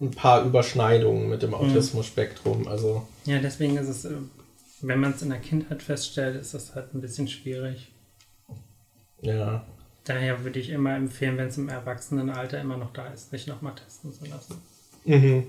ein 0.00 0.10
paar 0.10 0.44
Überschneidungen 0.44 1.28
mit 1.28 1.42
dem 1.42 1.50
mhm. 1.50 1.56
Autismus-Spektrum. 1.56 2.68
Also 2.68 3.06
ja, 3.24 3.38
deswegen 3.38 3.76
ist 3.76 3.88
es, 3.88 4.04
äh, 4.04 4.10
wenn 4.82 5.00
man 5.00 5.12
es 5.12 5.22
in 5.22 5.30
der 5.30 5.38
Kindheit 5.38 5.82
feststellt, 5.82 6.36
ist 6.36 6.52
das 6.52 6.74
halt 6.74 6.94
ein 6.94 7.00
bisschen 7.00 7.28
schwierig. 7.28 7.92
Ja. 9.22 9.64
Daher 10.04 10.44
würde 10.44 10.60
ich 10.60 10.70
immer 10.70 10.94
empfehlen, 10.94 11.36
wenn 11.36 11.48
es 11.48 11.58
im 11.58 11.68
Erwachsenenalter 11.68 12.60
immer 12.60 12.76
noch 12.76 12.92
da 12.92 13.06
ist, 13.08 13.30
sich 13.30 13.46
nochmal 13.46 13.74
testen 13.74 14.12
zu 14.12 14.24
lassen. 14.26 14.62
Mhm. 15.04 15.46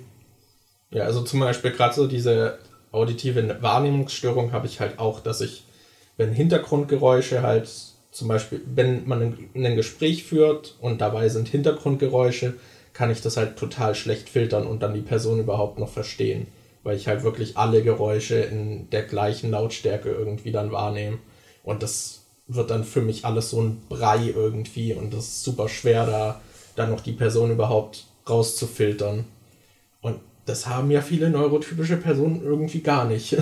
Ja, 0.89 1.03
also 1.03 1.21
zum 1.21 1.39
Beispiel 1.39 1.71
gerade 1.71 1.93
so 1.93 2.07
diese 2.07 2.57
auditive 2.91 3.61
Wahrnehmungsstörung 3.61 4.51
habe 4.51 4.67
ich 4.67 4.79
halt 4.79 4.99
auch, 4.99 5.19
dass 5.19 5.41
ich, 5.41 5.65
wenn 6.15 6.33
Hintergrundgeräusche 6.33 7.41
halt, 7.43 7.69
zum 8.11 8.27
Beispiel, 8.27 8.61
wenn 8.65 9.07
man 9.07 9.21
ein, 9.21 9.49
ein 9.53 9.75
Gespräch 9.75 10.23
führt 10.23 10.75
und 10.81 11.01
dabei 11.01 11.29
sind 11.29 11.47
Hintergrundgeräusche, 11.49 12.55
kann 12.93 13.11
ich 13.11 13.21
das 13.21 13.37
halt 13.37 13.57
total 13.57 13.93
schlecht 13.93 14.27
filtern 14.27 14.65
und 14.65 14.81
dann 14.81 14.95
die 14.95 15.01
Person 15.01 15.39
überhaupt 15.39 15.77
noch 15.77 15.89
verstehen, 15.89 16.47
weil 16.83 16.97
ich 16.97 17.07
halt 17.07 17.21
wirklich 17.21 17.57
alle 17.57 17.83
Geräusche 17.83 18.37
in 18.37 18.89
der 18.89 19.03
gleichen 19.03 19.51
Lautstärke 19.51 20.09
irgendwie 20.09 20.51
dann 20.51 20.71
wahrnehme. 20.71 21.19
Und 21.63 21.83
das 21.83 22.23
wird 22.47 22.69
dann 22.69 22.83
für 22.83 23.01
mich 23.01 23.25
alles 23.25 23.49
so 23.49 23.61
ein 23.61 23.81
Brei 23.89 24.31
irgendwie 24.33 24.93
und 24.93 25.13
das 25.13 25.27
ist 25.27 25.43
super 25.43 25.67
schwer, 25.67 26.05
da 26.05 26.41
dann 26.77 26.91
noch 26.91 27.01
die 27.01 27.11
Person 27.11 27.51
überhaupt 27.51 28.05
rauszufiltern. 28.29 29.25
Und 30.01 30.19
das 30.45 30.67
haben 30.67 30.91
ja 30.91 31.01
viele 31.01 31.29
neurotypische 31.29 31.97
Personen 31.97 32.41
irgendwie 32.43 32.81
gar 32.81 33.05
nicht. 33.05 33.35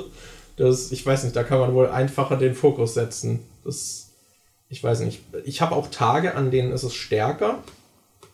das, 0.56 0.92
ich 0.92 1.04
weiß 1.04 1.24
nicht, 1.24 1.34
da 1.34 1.42
kann 1.42 1.58
man 1.58 1.74
wohl 1.74 1.88
einfacher 1.88 2.36
den 2.36 2.54
Fokus 2.54 2.94
setzen. 2.94 3.40
Das, 3.64 4.10
ich 4.68 4.82
weiß 4.84 5.00
nicht. 5.00 5.20
Ich 5.44 5.60
habe 5.60 5.74
auch 5.74 5.88
Tage, 5.88 6.34
an 6.34 6.50
denen 6.50 6.72
ist 6.72 6.84
es 6.84 6.94
stärker. 6.94 7.64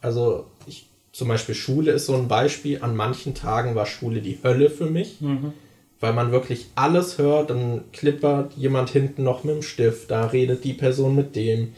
Also 0.00 0.46
ich, 0.66 0.90
zum 1.12 1.28
Beispiel 1.28 1.54
Schule 1.54 1.92
ist 1.92 2.06
so 2.06 2.14
ein 2.14 2.28
Beispiel. 2.28 2.82
An 2.82 2.96
manchen 2.96 3.34
Tagen 3.34 3.74
war 3.74 3.86
Schule 3.86 4.20
die 4.20 4.38
Hölle 4.42 4.68
für 4.68 4.86
mich. 4.86 5.20
Mhm. 5.20 5.52
Weil 6.00 6.14
man 6.14 6.32
wirklich 6.32 6.68
alles 6.74 7.18
hört, 7.18 7.50
dann 7.50 7.84
klippert 7.92 8.54
jemand 8.54 8.90
hinten 8.90 9.22
noch 9.22 9.44
mit 9.44 9.54
dem 9.54 9.62
Stift, 9.62 10.10
da 10.10 10.26
redet 10.26 10.64
die 10.64 10.72
Person 10.72 11.14
mit 11.14 11.36
dem. 11.36 11.74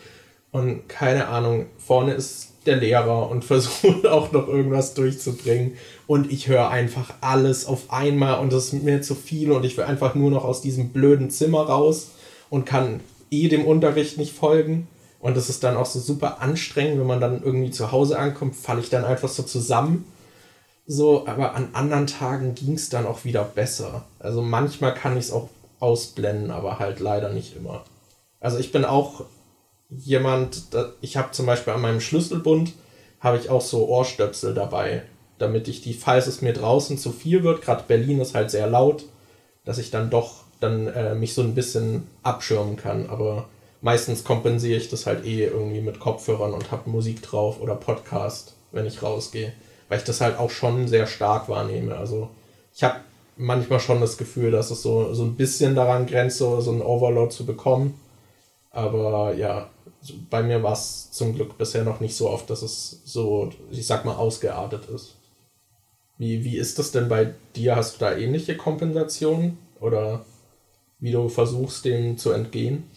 Und 0.52 0.88
keine 0.88 1.28
Ahnung, 1.28 1.66
vorne 1.78 2.14
ist 2.14 2.52
der 2.66 2.76
Lehrer 2.76 3.28
und 3.30 3.44
versucht 3.44 4.06
auch 4.06 4.32
noch 4.32 4.48
irgendwas 4.48 4.94
durchzubringen. 4.94 5.72
Und 6.06 6.30
ich 6.30 6.48
höre 6.48 6.68
einfach 6.68 7.14
alles 7.20 7.66
auf 7.66 7.90
einmal 7.92 8.38
und 8.40 8.52
das 8.52 8.66
ist 8.66 8.82
mir 8.82 9.02
zu 9.02 9.14
viel 9.14 9.50
und 9.50 9.64
ich 9.64 9.76
will 9.76 9.84
einfach 9.84 10.14
nur 10.14 10.30
noch 10.30 10.44
aus 10.44 10.60
diesem 10.60 10.90
blöden 10.90 11.30
Zimmer 11.30 11.62
raus 11.62 12.12
und 12.50 12.66
kann 12.66 13.00
eh 13.30 13.48
dem 13.48 13.64
Unterricht 13.64 14.18
nicht 14.18 14.34
folgen. 14.34 14.88
Und 15.20 15.36
das 15.36 15.48
ist 15.48 15.62
dann 15.62 15.76
auch 15.76 15.86
so 15.86 16.00
super 16.00 16.42
anstrengend, 16.42 16.98
wenn 16.98 17.06
man 17.06 17.20
dann 17.20 17.42
irgendwie 17.42 17.70
zu 17.70 17.92
Hause 17.92 18.18
ankommt, 18.18 18.56
falle 18.56 18.80
ich 18.80 18.90
dann 18.90 19.04
einfach 19.04 19.28
so 19.28 19.44
zusammen. 19.44 20.04
So, 20.86 21.26
aber 21.26 21.54
an 21.54 21.70
anderen 21.74 22.06
Tagen 22.06 22.54
ging 22.54 22.74
es 22.74 22.88
dann 22.88 23.06
auch 23.06 23.24
wieder 23.24 23.44
besser. 23.44 24.04
Also 24.18 24.42
manchmal 24.42 24.94
kann 24.94 25.16
ich 25.16 25.26
es 25.26 25.32
auch 25.32 25.48
ausblenden, 25.80 26.50
aber 26.50 26.78
halt 26.78 27.00
leider 27.00 27.32
nicht 27.32 27.56
immer. 27.56 27.84
Also 28.40 28.58
ich 28.58 28.72
bin 28.72 28.84
auch 28.84 29.24
jemand, 29.90 30.62
ich 31.00 31.16
habe 31.16 31.32
zum 31.32 31.46
Beispiel 31.46 31.72
an 31.72 31.82
meinem 31.82 32.00
Schlüsselbund, 32.00 32.72
habe 33.20 33.38
ich 33.38 33.50
auch 33.50 33.60
so 33.60 33.86
Ohrstöpsel 33.88 34.54
dabei, 34.54 35.02
damit 35.38 35.68
ich 35.68 35.82
die, 35.82 35.94
falls 35.94 36.26
es 36.26 36.42
mir 36.42 36.52
draußen 36.52 36.98
zu 36.98 37.12
viel 37.12 37.44
wird, 37.44 37.62
gerade 37.62 37.84
Berlin 37.86 38.20
ist 38.20 38.34
halt 38.34 38.50
sehr 38.50 38.66
laut, 38.66 39.04
dass 39.64 39.78
ich 39.78 39.90
dann 39.90 40.10
doch 40.10 40.42
dann 40.60 40.86
äh, 40.88 41.14
mich 41.14 41.34
so 41.34 41.42
ein 41.42 41.54
bisschen 41.54 42.06
abschirmen 42.22 42.76
kann. 42.76 43.08
Aber 43.08 43.48
meistens 43.80 44.24
kompensiere 44.24 44.78
ich 44.78 44.88
das 44.88 45.06
halt 45.06 45.24
eh 45.24 45.44
irgendwie 45.44 45.80
mit 45.80 46.00
Kopfhörern 46.00 46.54
und 46.54 46.70
habe 46.70 46.90
Musik 46.90 47.22
drauf 47.22 47.60
oder 47.60 47.74
Podcast, 47.74 48.54
wenn 48.70 48.86
ich 48.86 49.02
rausgehe. 49.02 49.52
Weil 49.92 49.98
ich 49.98 50.04
das 50.04 50.22
halt 50.22 50.38
auch 50.38 50.48
schon 50.48 50.88
sehr 50.88 51.06
stark 51.06 51.50
wahrnehme. 51.50 51.94
Also 51.94 52.30
ich 52.74 52.82
habe 52.82 53.00
manchmal 53.36 53.78
schon 53.78 54.00
das 54.00 54.16
Gefühl, 54.16 54.50
dass 54.50 54.70
es 54.70 54.80
so, 54.80 55.12
so 55.12 55.22
ein 55.22 55.34
bisschen 55.34 55.74
daran 55.74 56.06
grenzt, 56.06 56.38
so, 56.38 56.62
so 56.62 56.70
einen 56.70 56.80
Overload 56.80 57.30
zu 57.30 57.44
bekommen. 57.44 58.00
Aber 58.70 59.34
ja, 59.34 59.68
bei 60.30 60.42
mir 60.42 60.62
war 60.62 60.72
es 60.72 61.10
zum 61.10 61.34
Glück 61.34 61.58
bisher 61.58 61.84
noch 61.84 62.00
nicht 62.00 62.16
so 62.16 62.30
oft, 62.30 62.48
dass 62.48 62.62
es 62.62 63.02
so, 63.04 63.52
ich 63.70 63.86
sag 63.86 64.06
mal, 64.06 64.14
ausgeartet 64.14 64.86
ist. 64.88 65.16
Wie, 66.16 66.42
wie 66.42 66.56
ist 66.56 66.78
das 66.78 66.90
denn 66.92 67.10
bei 67.10 67.34
dir? 67.54 67.76
Hast 67.76 67.96
du 67.96 67.98
da 67.98 68.16
ähnliche 68.16 68.56
Kompensationen? 68.56 69.58
Oder 69.78 70.24
wie 71.00 71.12
du 71.12 71.28
versuchst, 71.28 71.84
dem 71.84 72.16
zu 72.16 72.32
entgehen? 72.32 72.90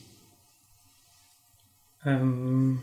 Ähm, 2.06 2.82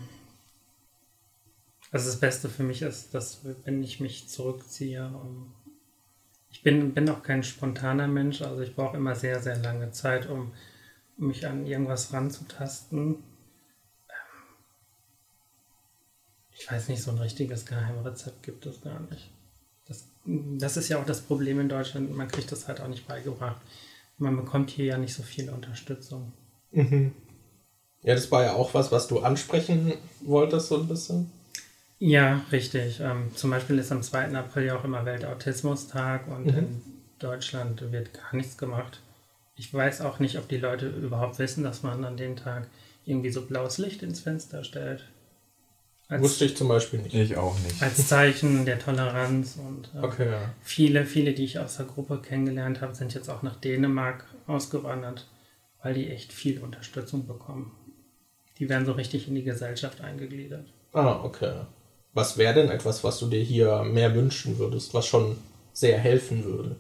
also 1.93 2.07
das 2.07 2.19
Beste 2.19 2.49
für 2.49 2.65
mich 2.65 2.83
ist, 2.83 3.15
dass 3.15 3.41
wenn 3.65 3.83
ich 3.83 4.01
mich 4.01 4.29
zurückziehe, 4.29 5.07
um, 5.07 5.55
ich 6.51 6.63
bin, 6.63 6.93
bin 6.93 7.09
auch 7.09 7.23
kein 7.23 7.45
spontaner 7.45 8.09
Mensch, 8.09 8.43
also 8.43 8.63
ich 8.63 8.75
brauche 8.75 8.97
immer 8.97 9.15
sehr, 9.15 9.41
sehr 9.41 9.57
lange 9.59 9.93
Zeit, 9.93 10.29
um 10.29 10.53
mich 11.17 11.47
an 11.47 11.67
irgendwas 11.67 12.13
ranzutasten 12.13 13.19
Ich 16.63 16.71
weiß 16.71 16.89
nicht, 16.89 17.03
so 17.03 17.11
ein 17.11 17.19
richtiges 17.19 17.67
Geheimrezept 17.67 18.45
gibt 18.45 18.67
es 18.67 18.81
gar 18.81 19.01
nicht. 19.11 19.31
Das, 19.89 20.05
das 20.25 20.77
ist 20.77 20.89
ja 20.89 21.01
auch 21.01 21.05
das 21.05 21.21
Problem 21.21 21.59
in 21.59 21.69
Deutschland. 21.69 22.15
Man 22.15 22.29
kriegt 22.29 22.53
das 22.53 22.69
halt 22.69 22.81
auch 22.81 22.87
nicht 22.87 23.09
beigebracht. 23.09 23.61
Man 24.17 24.37
bekommt 24.37 24.71
hier 24.71 24.85
ja 24.85 24.97
nicht 24.97 25.13
so 25.13 25.25
viel 25.25 25.51
Unterstützung. 25.51 26.33
Mhm. 26.71 27.13
Ja, 28.03 28.15
das 28.15 28.31
war 28.31 28.45
ja 28.45 28.53
auch 28.53 28.75
was, 28.75 28.93
was 28.93 29.09
du 29.09 29.21
ansprechen 29.21 29.95
wolltest, 30.21 30.69
so 30.69 30.79
ein 30.79 30.87
bisschen. 30.87 31.33
Ja, 32.05 32.45
richtig. 32.51 32.99
Ähm, 32.99 33.31
zum 33.37 33.51
Beispiel 33.51 33.79
ist 33.79 33.93
am 33.93 34.03
2. 34.03 34.35
April 34.35 34.67
ja 34.67 34.77
auch 34.77 34.83
immer 34.83 35.05
Weltautismustag 35.05 36.27
und 36.27 36.47
mhm. 36.47 36.59
in 36.59 36.83
Deutschland 37.21 37.93
wird 37.93 38.13
gar 38.13 38.35
nichts 38.35 38.59
gemacht. 38.59 39.01
Ich 39.55 39.73
weiß 39.73 40.01
auch 40.01 40.19
nicht, 40.19 40.37
ob 40.37 40.49
die 40.49 40.57
Leute 40.57 40.89
überhaupt 40.89 41.39
wissen, 41.39 41.63
dass 41.63 41.85
man 41.85 42.03
an 42.05 42.17
dem 42.17 42.35
Tag 42.35 42.67
irgendwie 43.05 43.31
so 43.31 43.47
blaues 43.47 43.79
Licht 43.79 44.03
ins 44.03 44.19
Fenster 44.19 44.65
stellt. 44.65 45.05
Als, 46.09 46.23
Wusste 46.23 46.45
ich 46.47 46.57
zum 46.57 46.67
Beispiel 46.67 46.99
nicht. 46.99 47.15
Ich 47.15 47.37
auch 47.37 47.57
nicht. 47.61 47.81
Als 47.81 48.09
Zeichen 48.09 48.65
der 48.67 48.81
Toleranz 48.81 49.57
und 49.57 49.89
äh, 49.95 50.05
okay, 50.05 50.29
ja. 50.29 50.41
viele, 50.61 51.07
viele, 51.07 51.35
die 51.35 51.45
ich 51.45 51.61
aus 51.61 51.77
der 51.77 51.87
Gruppe 51.87 52.21
kennengelernt 52.21 52.81
habe, 52.81 52.97
sind 52.97 53.15
jetzt 53.15 53.31
auch 53.31 53.45
nach 53.45 53.61
Dänemark 53.61 54.25
ausgewandert, 54.49 55.29
weil 55.85 55.95
die 55.95 56.11
echt 56.11 56.33
viel 56.33 56.59
Unterstützung 56.59 57.29
bekommen. 57.29 57.71
Die 58.59 58.69
werden 58.69 58.87
so 58.87 58.93
richtig 58.93 59.29
in 59.29 59.37
die 59.37 59.45
Gesellschaft 59.45 60.01
eingegliedert. 60.01 60.67
Ah, 60.93 61.21
okay. 61.23 61.61
Was 62.15 62.37
wäre 62.37 62.55
denn 62.55 62.71
etwas, 62.71 63.05
was 63.05 63.19
du 63.19 63.29
dir 63.29 63.43
hier 63.43 63.83
mehr 63.85 64.15
wünschen 64.15 64.59
würdest, 64.59 64.93
was 64.95 65.07
schon 65.07 65.39
sehr 65.73 65.99
helfen 65.99 66.45
würde? 66.45 66.77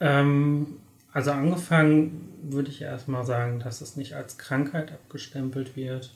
Ähm, 0.00 0.78
also 1.12 1.30
angefangen 1.30 2.32
würde 2.42 2.70
ich 2.70 2.82
erstmal 2.82 3.24
sagen, 3.24 3.60
dass 3.60 3.80
es 3.80 3.96
nicht 3.96 4.14
als 4.14 4.38
Krankheit 4.38 4.92
abgestempelt 4.92 5.76
wird, 5.76 6.10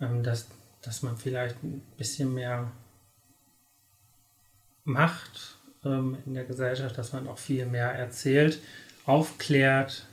ähm, 0.00 0.22
dass 0.22 0.46
dass 0.82 1.02
man 1.02 1.16
vielleicht 1.16 1.62
ein 1.62 1.80
bisschen 1.96 2.34
mehr 2.34 2.70
macht 4.84 5.56
ähm, 5.84 6.18
in 6.26 6.34
der 6.34 6.44
Gesellschaft, 6.44 6.98
dass 6.98 7.12
man 7.12 7.28
auch 7.28 7.38
viel 7.38 7.66
mehr 7.66 7.92
erzählt, 7.92 8.58
aufklärt. 9.06 10.06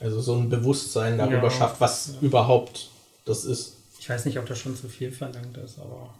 Also 0.00 0.20
so 0.20 0.34
ein 0.36 0.50
Bewusstsein 0.50 1.18
darüber 1.18 1.44
ja, 1.44 1.50
schafft, 1.50 1.80
was 1.80 2.14
ja. 2.14 2.20
überhaupt 2.20 2.90
das 3.24 3.44
ist. 3.44 3.76
Ich 3.98 4.08
weiß 4.08 4.24
nicht, 4.24 4.38
ob 4.38 4.46
das 4.46 4.58
schon 4.58 4.76
zu 4.76 4.88
viel 4.88 5.10
verlangt 5.10 5.56
ist, 5.56 5.78
aber. 5.78 6.14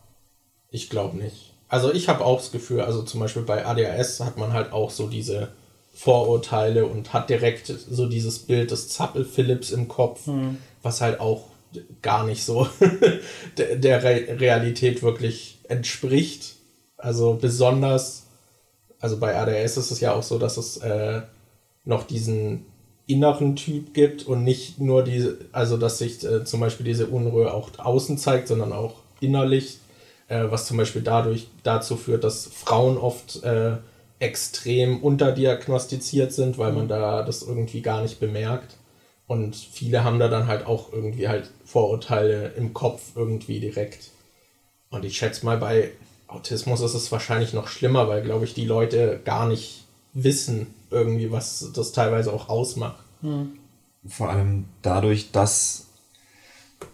Ich 0.70 0.90
glaube 0.90 1.16
nicht. 1.16 1.54
Also 1.68 1.92
ich 1.92 2.08
habe 2.08 2.24
auch 2.24 2.38
das 2.38 2.50
Gefühl, 2.50 2.80
also 2.80 3.02
zum 3.02 3.20
Beispiel 3.20 3.42
bei 3.42 3.66
ADHS 3.66 4.20
hat 4.20 4.38
man 4.38 4.52
halt 4.52 4.72
auch 4.72 4.90
so 4.90 5.06
diese 5.06 5.48
Vorurteile 5.92 6.86
und 6.86 7.12
hat 7.12 7.28
direkt 7.28 7.66
so 7.66 8.06
dieses 8.06 8.38
Bild 8.38 8.70
des 8.70 8.88
Zappel-Philips 8.88 9.70
im 9.70 9.88
Kopf, 9.88 10.26
mhm. 10.26 10.58
was 10.82 11.00
halt 11.00 11.20
auch 11.20 11.48
gar 12.00 12.24
nicht 12.24 12.44
so 12.44 12.66
der, 13.58 14.02
Re 14.02 14.40
Realität 14.40 15.02
wirklich 15.02 15.58
entspricht. 15.68 16.54
Also 16.96 17.36
besonders, 17.40 18.26
also 19.00 19.18
bei 19.18 19.36
ADS 19.36 19.76
ist 19.76 19.90
es 19.90 20.00
ja 20.00 20.14
auch 20.14 20.22
so, 20.22 20.38
dass 20.38 20.56
es 20.56 20.78
äh, 20.78 21.22
noch 21.84 22.04
diesen 22.04 22.64
inneren 23.06 23.56
Typ 23.56 23.94
gibt 23.94 24.26
und 24.26 24.44
nicht 24.44 24.78
nur 24.78 25.02
diese, 25.02 25.38
also 25.52 25.76
dass 25.76 25.98
sich 25.98 26.22
äh, 26.24 26.44
zum 26.44 26.60
Beispiel 26.60 26.84
diese 26.84 27.06
Unruhe 27.06 27.52
auch 27.52 27.70
außen 27.78 28.18
zeigt, 28.18 28.48
sondern 28.48 28.72
auch 28.72 28.96
innerlich, 29.20 29.78
äh, 30.28 30.44
was 30.48 30.66
zum 30.66 30.76
Beispiel 30.76 31.02
dadurch 31.02 31.48
dazu 31.62 31.96
führt, 31.96 32.24
dass 32.24 32.46
Frauen 32.46 32.96
oft 32.96 33.42
äh, 33.42 33.76
extrem 34.18 35.02
unterdiagnostiziert 35.02 36.32
sind, 36.32 36.58
weil 36.58 36.72
man 36.72 36.84
mhm. 36.84 36.88
da 36.88 37.22
das 37.22 37.42
irgendwie 37.42 37.82
gar 37.82 38.02
nicht 38.02 38.20
bemerkt. 38.20 38.76
Und 39.26 39.56
viele 39.56 40.04
haben 40.04 40.18
da 40.18 40.28
dann 40.28 40.46
halt 40.46 40.66
auch 40.66 40.92
irgendwie 40.92 41.28
halt 41.28 41.50
Vorurteile 41.64 42.52
im 42.56 42.72
Kopf 42.72 43.12
irgendwie 43.14 43.60
direkt. 43.60 44.10
Und 44.90 45.04
ich 45.04 45.18
schätze 45.18 45.44
mal, 45.44 45.58
bei 45.58 45.92
Autismus 46.28 46.80
ist 46.80 46.94
es 46.94 47.12
wahrscheinlich 47.12 47.52
noch 47.52 47.68
schlimmer, 47.68 48.08
weil, 48.08 48.22
glaube 48.22 48.44
ich, 48.44 48.54
die 48.54 48.64
Leute 48.64 49.20
gar 49.24 49.46
nicht 49.46 49.84
wissen 50.14 50.74
irgendwie, 50.90 51.30
was 51.30 51.70
das 51.74 51.92
teilweise 51.92 52.32
auch 52.32 52.48
ausmacht. 52.48 53.02
Hm. 53.20 53.58
Vor 54.06 54.30
allem 54.30 54.64
dadurch, 54.82 55.30
dass, 55.30 55.87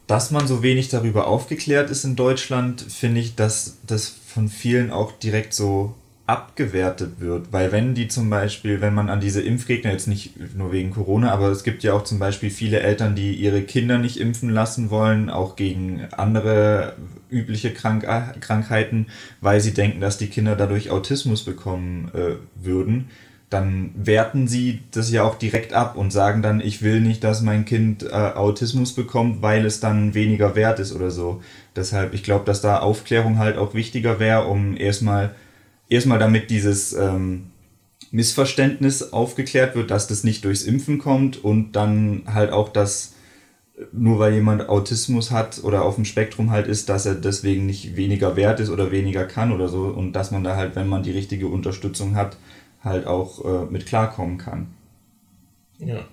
dass 0.06 0.30
man 0.30 0.46
so 0.46 0.62
wenig 0.62 0.88
darüber 0.88 1.26
aufgeklärt 1.26 1.90
ist 1.90 2.04
in 2.04 2.16
Deutschland, 2.16 2.82
finde 2.82 3.20
ich, 3.20 3.36
dass 3.36 3.78
das 3.86 4.08
von 4.08 4.48
vielen 4.48 4.90
auch 4.90 5.12
direkt 5.12 5.54
so 5.54 5.94
abgewertet 6.26 7.20
wird. 7.20 7.52
Weil 7.52 7.70
wenn 7.70 7.94
die 7.94 8.08
zum 8.08 8.30
Beispiel, 8.30 8.80
wenn 8.80 8.94
man 8.94 9.10
an 9.10 9.20
diese 9.20 9.42
Impfgegner, 9.42 9.92
jetzt 9.92 10.08
nicht 10.08 10.32
nur 10.56 10.72
wegen 10.72 10.90
Corona, 10.90 11.32
aber 11.32 11.48
es 11.48 11.64
gibt 11.64 11.82
ja 11.82 11.92
auch 11.92 12.04
zum 12.04 12.18
Beispiel 12.18 12.50
viele 12.50 12.80
Eltern, 12.80 13.14
die 13.14 13.34
ihre 13.34 13.62
Kinder 13.62 13.98
nicht 13.98 14.18
impfen 14.18 14.50
lassen 14.50 14.90
wollen, 14.90 15.28
auch 15.28 15.56
gegen 15.56 16.06
andere 16.12 16.94
übliche 17.30 17.72
Krank 17.72 18.06
Krankheiten, 18.40 19.06
weil 19.40 19.60
sie 19.60 19.74
denken, 19.74 20.00
dass 20.00 20.16
die 20.16 20.28
Kinder 20.28 20.56
dadurch 20.56 20.90
Autismus 20.90 21.44
bekommen 21.44 22.10
äh, 22.14 22.36
würden, 22.54 23.10
dann 23.54 23.92
werten 23.94 24.48
sie 24.48 24.80
das 24.90 25.12
ja 25.12 25.22
auch 25.22 25.36
direkt 25.36 25.72
ab 25.72 25.96
und 25.96 26.10
sagen 26.12 26.42
dann, 26.42 26.60
ich 26.60 26.82
will 26.82 27.00
nicht, 27.00 27.22
dass 27.22 27.40
mein 27.40 27.64
Kind 27.64 28.02
äh, 28.02 28.08
Autismus 28.08 28.94
bekommt, 28.94 29.42
weil 29.42 29.64
es 29.64 29.78
dann 29.78 30.12
weniger 30.12 30.56
wert 30.56 30.80
ist 30.80 30.92
oder 30.92 31.12
so. 31.12 31.40
Deshalb, 31.76 32.14
ich 32.14 32.24
glaube, 32.24 32.44
dass 32.44 32.60
da 32.60 32.80
Aufklärung 32.80 33.38
halt 33.38 33.56
auch 33.56 33.72
wichtiger 33.72 34.18
wäre, 34.18 34.46
um 34.46 34.76
erstmal 34.76 35.36
erstmal 35.88 36.18
damit 36.18 36.50
dieses 36.50 36.94
ähm, 36.94 37.52
Missverständnis 38.10 39.12
aufgeklärt 39.12 39.76
wird, 39.76 39.92
dass 39.92 40.08
das 40.08 40.24
nicht 40.24 40.44
durchs 40.44 40.64
Impfen 40.64 40.98
kommt 40.98 41.42
und 41.44 41.76
dann 41.76 42.22
halt 42.26 42.50
auch, 42.50 42.68
dass 42.68 43.14
nur 43.92 44.18
weil 44.18 44.34
jemand 44.34 44.68
Autismus 44.68 45.30
hat 45.30 45.62
oder 45.62 45.84
auf 45.84 45.94
dem 45.94 46.04
Spektrum 46.04 46.50
halt 46.50 46.66
ist, 46.66 46.88
dass 46.88 47.06
er 47.06 47.14
deswegen 47.14 47.66
nicht 47.66 47.94
weniger 47.94 48.34
wert 48.34 48.58
ist 48.58 48.70
oder 48.70 48.90
weniger 48.90 49.24
kann 49.24 49.52
oder 49.52 49.68
so 49.68 49.84
und 49.84 50.12
dass 50.12 50.32
man 50.32 50.42
da 50.42 50.56
halt, 50.56 50.74
wenn 50.74 50.88
man 50.88 51.04
die 51.04 51.12
richtige 51.12 51.46
Unterstützung 51.46 52.16
hat, 52.16 52.36
halt 52.84 53.06
auch 53.06 53.44
äh, 53.44 53.64
mit 53.66 53.86
klarkommen 53.86 54.38
kann. 54.38 54.74
Ja. 55.78 56.04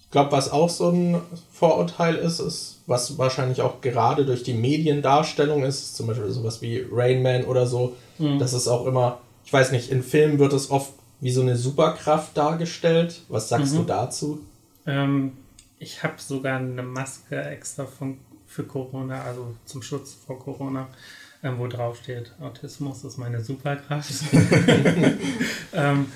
Ich 0.00 0.10
glaube, 0.10 0.32
was 0.32 0.50
auch 0.50 0.68
so 0.68 0.90
ein 0.90 1.20
Vorurteil 1.50 2.16
ist, 2.16 2.38
ist, 2.38 2.82
was 2.86 3.16
wahrscheinlich 3.16 3.62
auch 3.62 3.80
gerade 3.80 4.26
durch 4.26 4.42
die 4.42 4.52
Mediendarstellung 4.52 5.62
ist, 5.62 5.96
zum 5.96 6.06
Beispiel 6.06 6.30
sowas 6.30 6.60
wie 6.60 6.84
Rain 6.90 7.22
Man 7.22 7.44
oder 7.44 7.66
so, 7.66 7.96
mhm. 8.18 8.38
das 8.38 8.52
ist 8.52 8.68
auch 8.68 8.84
immer, 8.86 9.20
ich 9.44 9.52
weiß 9.52 9.72
nicht, 9.72 9.90
in 9.90 10.02
Filmen 10.02 10.38
wird 10.38 10.52
es 10.52 10.70
oft 10.70 10.92
wie 11.22 11.30
so 11.30 11.40
eine 11.40 11.56
Superkraft 11.56 12.36
dargestellt. 12.36 13.22
Was 13.28 13.48
sagst 13.48 13.72
mhm. 13.72 13.78
du 13.78 13.82
dazu? 13.84 14.40
Ähm, 14.86 15.32
ich 15.78 16.02
habe 16.02 16.14
sogar 16.18 16.58
eine 16.58 16.82
Maske 16.82 17.40
extra 17.40 17.86
von, 17.86 18.18
für 18.46 18.64
Corona, 18.64 19.22
also 19.22 19.54
zum 19.64 19.82
Schutz 19.82 20.14
vor 20.26 20.38
Corona, 20.38 20.88
ähm, 21.42 21.58
wo 21.58 21.66
drauf 21.66 21.98
steht, 21.98 22.32
Autismus 22.40 23.04
ist 23.04 23.18
meine 23.18 23.40
Superkraft. 23.40 24.12
ähm, 25.72 26.06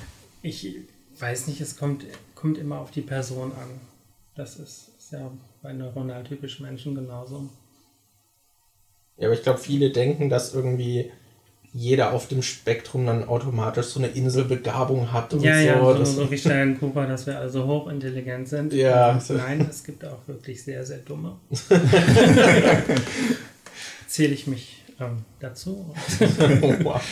ich 0.42 0.76
weiß 1.18 1.48
nicht, 1.48 1.60
es 1.60 1.76
kommt, 1.76 2.04
kommt 2.34 2.58
immer 2.58 2.78
auf 2.78 2.90
die 2.90 3.02
Person 3.02 3.52
an. 3.52 3.80
Das 4.34 4.56
ist, 4.56 4.90
ist 4.98 5.12
ja 5.12 5.30
bei 5.62 5.72
neuronal 5.72 6.22
typischen 6.24 6.66
Menschen 6.66 6.94
genauso. 6.94 7.48
Ja, 9.16 9.28
aber 9.28 9.34
ich 9.34 9.42
glaube, 9.42 9.58
viele 9.58 9.90
denken, 9.90 10.28
dass 10.28 10.54
irgendwie 10.54 11.10
jeder 11.72 12.12
auf 12.12 12.28
dem 12.28 12.42
Spektrum 12.42 13.06
dann 13.06 13.24
automatisch 13.24 13.86
so 13.86 13.98
eine 13.98 14.08
Inselbegabung 14.08 15.12
hat 15.12 15.34
und 15.34 15.42
ja, 15.42 15.58
so. 15.58 15.66
Ja, 15.66 15.96
so, 15.96 16.04
so 16.04 16.30
wie 16.30 16.38
Stein 16.38 16.78
Cooper, 16.78 17.06
dass 17.06 17.26
wir 17.26 17.38
also 17.38 17.66
hochintelligent 17.66 18.48
sind. 18.48 18.72
Ja. 18.72 19.20
nein, 19.28 19.66
es 19.68 19.84
gibt 19.84 20.04
auch 20.04 20.26
wirklich 20.26 20.62
sehr, 20.62 20.84
sehr 20.84 20.98
dumme. 20.98 21.36
Zähle 24.06 24.32
ich 24.32 24.46
mich 24.46 24.75
ähm, 25.00 25.24
dazu. 25.40 25.94
wow. 26.82 27.02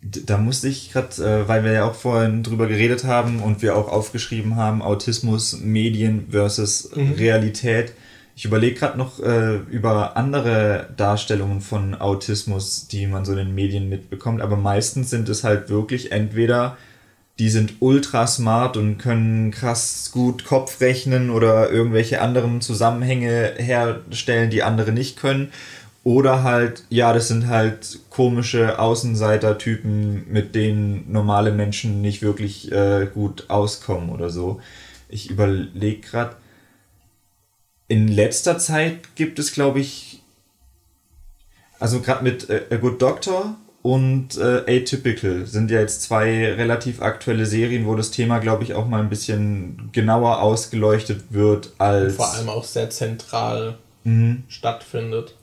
Da 0.00 0.36
musste 0.36 0.68
ich 0.68 0.92
gerade, 0.92 1.14
äh, 1.24 1.48
weil 1.48 1.64
wir 1.64 1.72
ja 1.72 1.84
auch 1.84 1.94
vorhin 1.94 2.42
drüber 2.42 2.66
geredet 2.66 3.04
haben 3.04 3.40
und 3.40 3.62
wir 3.62 3.76
auch 3.76 3.88
aufgeschrieben 3.88 4.56
haben, 4.56 4.82
Autismus, 4.82 5.60
Medien 5.60 6.28
versus 6.30 6.90
mhm. 6.94 7.12
Realität 7.12 7.92
ich 8.34 8.46
überlege 8.46 8.78
gerade 8.78 8.98
noch 8.98 9.20
äh, 9.20 9.56
über 9.70 10.16
andere 10.16 10.88
Darstellungen 10.96 11.60
von 11.60 11.94
Autismus, 11.94 12.88
die 12.88 13.06
man 13.06 13.24
so 13.24 13.32
in 13.32 13.38
den 13.38 13.54
Medien 13.54 13.88
mitbekommt, 13.88 14.40
aber 14.40 14.56
meistens 14.56 15.10
sind 15.10 15.28
es 15.28 15.44
halt 15.44 15.68
wirklich 15.68 16.12
entweder 16.12 16.76
die 17.38 17.50
sind 17.50 17.74
ultra 17.80 18.26
smart 18.26 18.76
und 18.76 18.98
können 18.98 19.50
krass 19.50 20.10
gut 20.12 20.44
Kopf 20.44 20.80
rechnen 20.80 21.30
oder 21.30 21.70
irgendwelche 21.70 22.20
anderen 22.20 22.60
Zusammenhänge 22.60 23.54
herstellen, 23.56 24.50
die 24.50 24.62
andere 24.62 24.92
nicht 24.92 25.16
können. 25.16 25.52
Oder 26.04 26.42
halt, 26.42 26.84
ja, 26.88 27.12
das 27.12 27.28
sind 27.28 27.46
halt 27.46 28.00
komische 28.10 28.78
Außenseiter-Typen, 28.78 30.30
mit 30.30 30.54
denen 30.54 31.10
normale 31.10 31.52
Menschen 31.52 32.00
nicht 32.00 32.22
wirklich 32.22 32.72
äh, 32.72 33.06
gut 33.12 33.48
auskommen 33.48 34.10
oder 34.10 34.28
so. 34.28 34.60
Ich 35.08 35.30
überlege 35.30 36.00
gerade, 36.00 36.36
in 37.86 38.08
letzter 38.08 38.58
Zeit 38.58 39.14
gibt 39.14 39.38
es, 39.38 39.52
glaube 39.52 39.80
ich, 39.80 40.22
also 41.78 42.00
gerade 42.00 42.24
mit 42.24 42.50
äh, 42.50 42.62
A 42.70 42.76
Good 42.76 43.00
Doctor 43.00 43.56
und 43.82 44.38
äh, 44.38 44.78
Atypical 44.78 45.44
sind 45.46 45.70
ja 45.72 45.80
jetzt 45.80 46.02
zwei 46.02 46.52
relativ 46.52 47.02
aktuelle 47.02 47.46
Serien, 47.46 47.84
wo 47.84 47.96
das 47.96 48.12
Thema, 48.12 48.38
glaube 48.38 48.62
ich, 48.62 48.74
auch 48.74 48.86
mal 48.86 49.00
ein 49.00 49.08
bisschen 49.08 49.90
genauer 49.92 50.40
ausgeleuchtet 50.40 51.24
wird 51.30 51.72
als. 51.78 52.14
Vor 52.14 52.32
allem 52.32 52.48
auch 52.48 52.64
sehr 52.64 52.90
zentral 52.90 53.78
mhm. 54.04 54.44
stattfindet. 54.46 55.34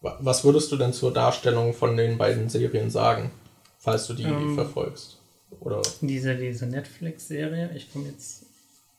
Was 0.00 0.44
würdest 0.44 0.70
du 0.70 0.76
denn 0.76 0.92
zur 0.92 1.12
Darstellung 1.12 1.74
von 1.74 1.96
den 1.96 2.18
beiden 2.18 2.48
Serien 2.48 2.90
sagen, 2.90 3.30
falls 3.78 4.06
du 4.06 4.14
die 4.14 4.24
ähm, 4.24 4.54
verfolgst? 4.54 5.18
Oder? 5.60 5.82
Diese, 6.00 6.36
diese 6.36 6.66
Netflix-Serie, 6.66 7.70
ich 7.74 7.92
komme 7.92 8.08
jetzt. 8.08 8.44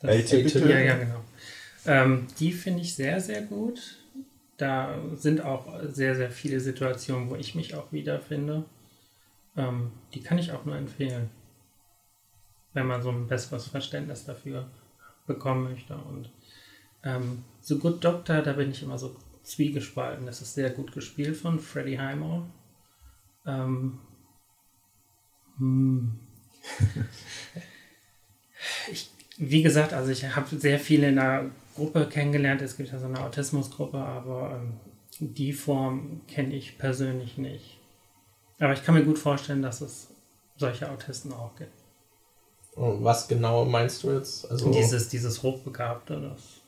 Atypical? 0.02 0.70
Ja, 0.70 0.80
ja, 0.80 0.98
genau. 0.98 1.24
Ähm, 1.86 2.28
die 2.40 2.52
finde 2.52 2.82
ich 2.82 2.96
sehr, 2.96 3.22
sehr 3.22 3.42
gut. 3.44 3.80
Da 4.58 4.98
sind 5.16 5.42
auch 5.42 5.68
sehr, 5.84 6.16
sehr 6.16 6.32
viele 6.32 6.60
Situationen, 6.60 7.30
wo 7.30 7.36
ich 7.36 7.56
mich 7.56 7.76
auch 7.76 7.92
wiederfinde. 7.92 8.66
Ähm, 9.58 9.92
die 10.14 10.22
kann 10.22 10.38
ich 10.38 10.52
auch 10.52 10.66
nur 10.66 10.76
empfehlen, 10.76 11.30
wenn 12.74 12.88
man 12.88 13.02
so 13.02 13.10
ein 13.10 13.28
besseres 13.28 13.68
Verständnis 13.68 14.26
dafür 14.26 14.70
bekommen 15.28 15.64
möchte. 15.72 15.96
Und 15.96 16.32
ähm, 17.04 17.44
So 17.62 17.78
Good 17.80 18.04
Doctor, 18.04 18.42
da 18.42 18.54
bin 18.54 18.72
ich 18.72 18.84
immer 18.84 18.98
so 18.98 19.16
zwiegespalten. 19.44 20.26
Das 20.26 20.42
ist 20.42 20.54
sehr 20.54 20.70
gut 20.70 20.92
gespielt 20.92 21.36
von 21.36 21.60
Freddie 21.60 22.00
Highmore. 22.00 22.46
Ähm, 23.46 24.00
hm. 25.58 26.20
ich, 28.92 29.12
wie 29.38 29.64
gesagt, 29.64 29.94
also 29.94 30.12
ich 30.12 30.36
habe 30.36 30.56
sehr 30.58 30.80
viele 30.80 31.10
in 31.10 31.16
der 31.16 31.52
Gruppe 31.76 32.08
kennengelernt. 32.08 32.62
Es 32.62 32.78
gibt 32.78 32.92
ja 32.92 33.00
so 33.00 33.06
eine 33.06 33.20
Autismusgruppe, 33.20 33.98
aber 33.98 34.56
ähm, 34.56 34.80
die 35.20 35.54
Form 35.54 36.22
kenne 36.28 36.56
ich 36.56 36.78
persönlich 36.78 37.38
nicht. 37.38 37.80
Aber 38.60 38.74
ich 38.74 38.84
kann 38.84 38.96
mir 38.96 39.04
gut 39.04 39.20
vorstellen, 39.20 39.62
dass 39.62 39.82
es 39.82 40.08
solche 40.58 40.90
Autisten 40.90 41.34
auch 41.34 41.56
gibt. 41.56 41.74
Und 42.76 43.04
was 43.04 43.28
genau 43.28 43.66
meinst 43.66 44.04
du 44.04 44.12
jetzt? 44.12 44.50
Also 44.50 44.72
dieses, 44.72 45.10
dieses 45.10 45.44
Hochbegabte, 45.44 46.20
das. 46.20 46.62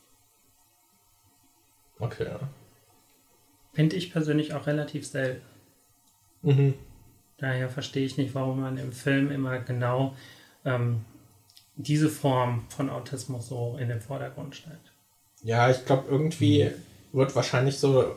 Okay, 2.00 2.26
ja. 2.26 2.40
Finde 3.74 3.96
ich 3.96 4.12
persönlich 4.12 4.54
auch 4.54 4.68
relativ 4.68 5.06
selten. 5.06 5.46
Mhm. 6.42 6.74
Daher 7.38 7.70
verstehe 7.70 8.06
ich 8.06 8.18
nicht, 8.18 8.34
warum 8.36 8.62
man 8.62 8.78
im 8.78 8.92
Film 8.92 9.32
immer 9.32 9.60
genau 9.60 10.16
ähm, 10.66 11.06
diese 11.76 12.10
Form 12.10 12.66
von 12.70 12.90
Autismus 12.90 13.50
so 13.50 13.78
in 13.80 13.90
den 13.90 14.02
Vordergrund 14.02 14.56
stellt. 14.56 14.94
Ja, 15.44 15.70
ich 15.70 15.86
glaube, 15.86 16.06
irgendwie 16.10 16.72
wird 17.14 17.36
wahrscheinlich 17.36 17.78
so, 17.78 18.16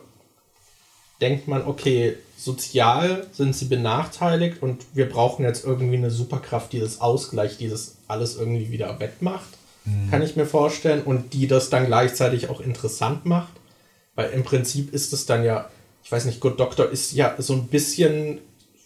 denkt 1.21 1.47
man, 1.47 1.65
okay, 1.65 2.17
sozial 2.37 3.27
sind 3.31 3.55
sie 3.55 3.65
benachteiligt 3.65 4.61
und 4.61 4.83
wir 4.93 5.07
brauchen 5.07 5.45
jetzt 5.45 5.63
irgendwie 5.63 5.97
eine 5.97 6.09
Superkraft, 6.09 6.73
die 6.73 6.79
das 6.79 6.99
Ausgleich, 6.99 7.57
die 7.57 7.69
das 7.69 7.97
alles 8.07 8.35
irgendwie 8.37 8.71
wieder 8.71 8.99
wettmacht, 8.99 9.49
mhm. 9.85 10.09
kann 10.09 10.23
ich 10.23 10.35
mir 10.35 10.47
vorstellen, 10.47 11.03
und 11.03 11.33
die 11.33 11.47
das 11.47 11.69
dann 11.69 11.85
gleichzeitig 11.85 12.49
auch 12.49 12.59
interessant 12.59 13.25
macht. 13.25 13.53
Weil 14.15 14.31
im 14.31 14.43
Prinzip 14.43 14.93
ist 14.93 15.13
es 15.13 15.25
dann 15.25 15.45
ja, 15.45 15.69
ich 16.03 16.11
weiß 16.11 16.25
nicht, 16.25 16.39
Good 16.39 16.59
Doctor 16.59 16.89
ist 16.89 17.13
ja 17.13 17.35
so 17.37 17.53
ein 17.53 17.67
bisschen 17.67 18.39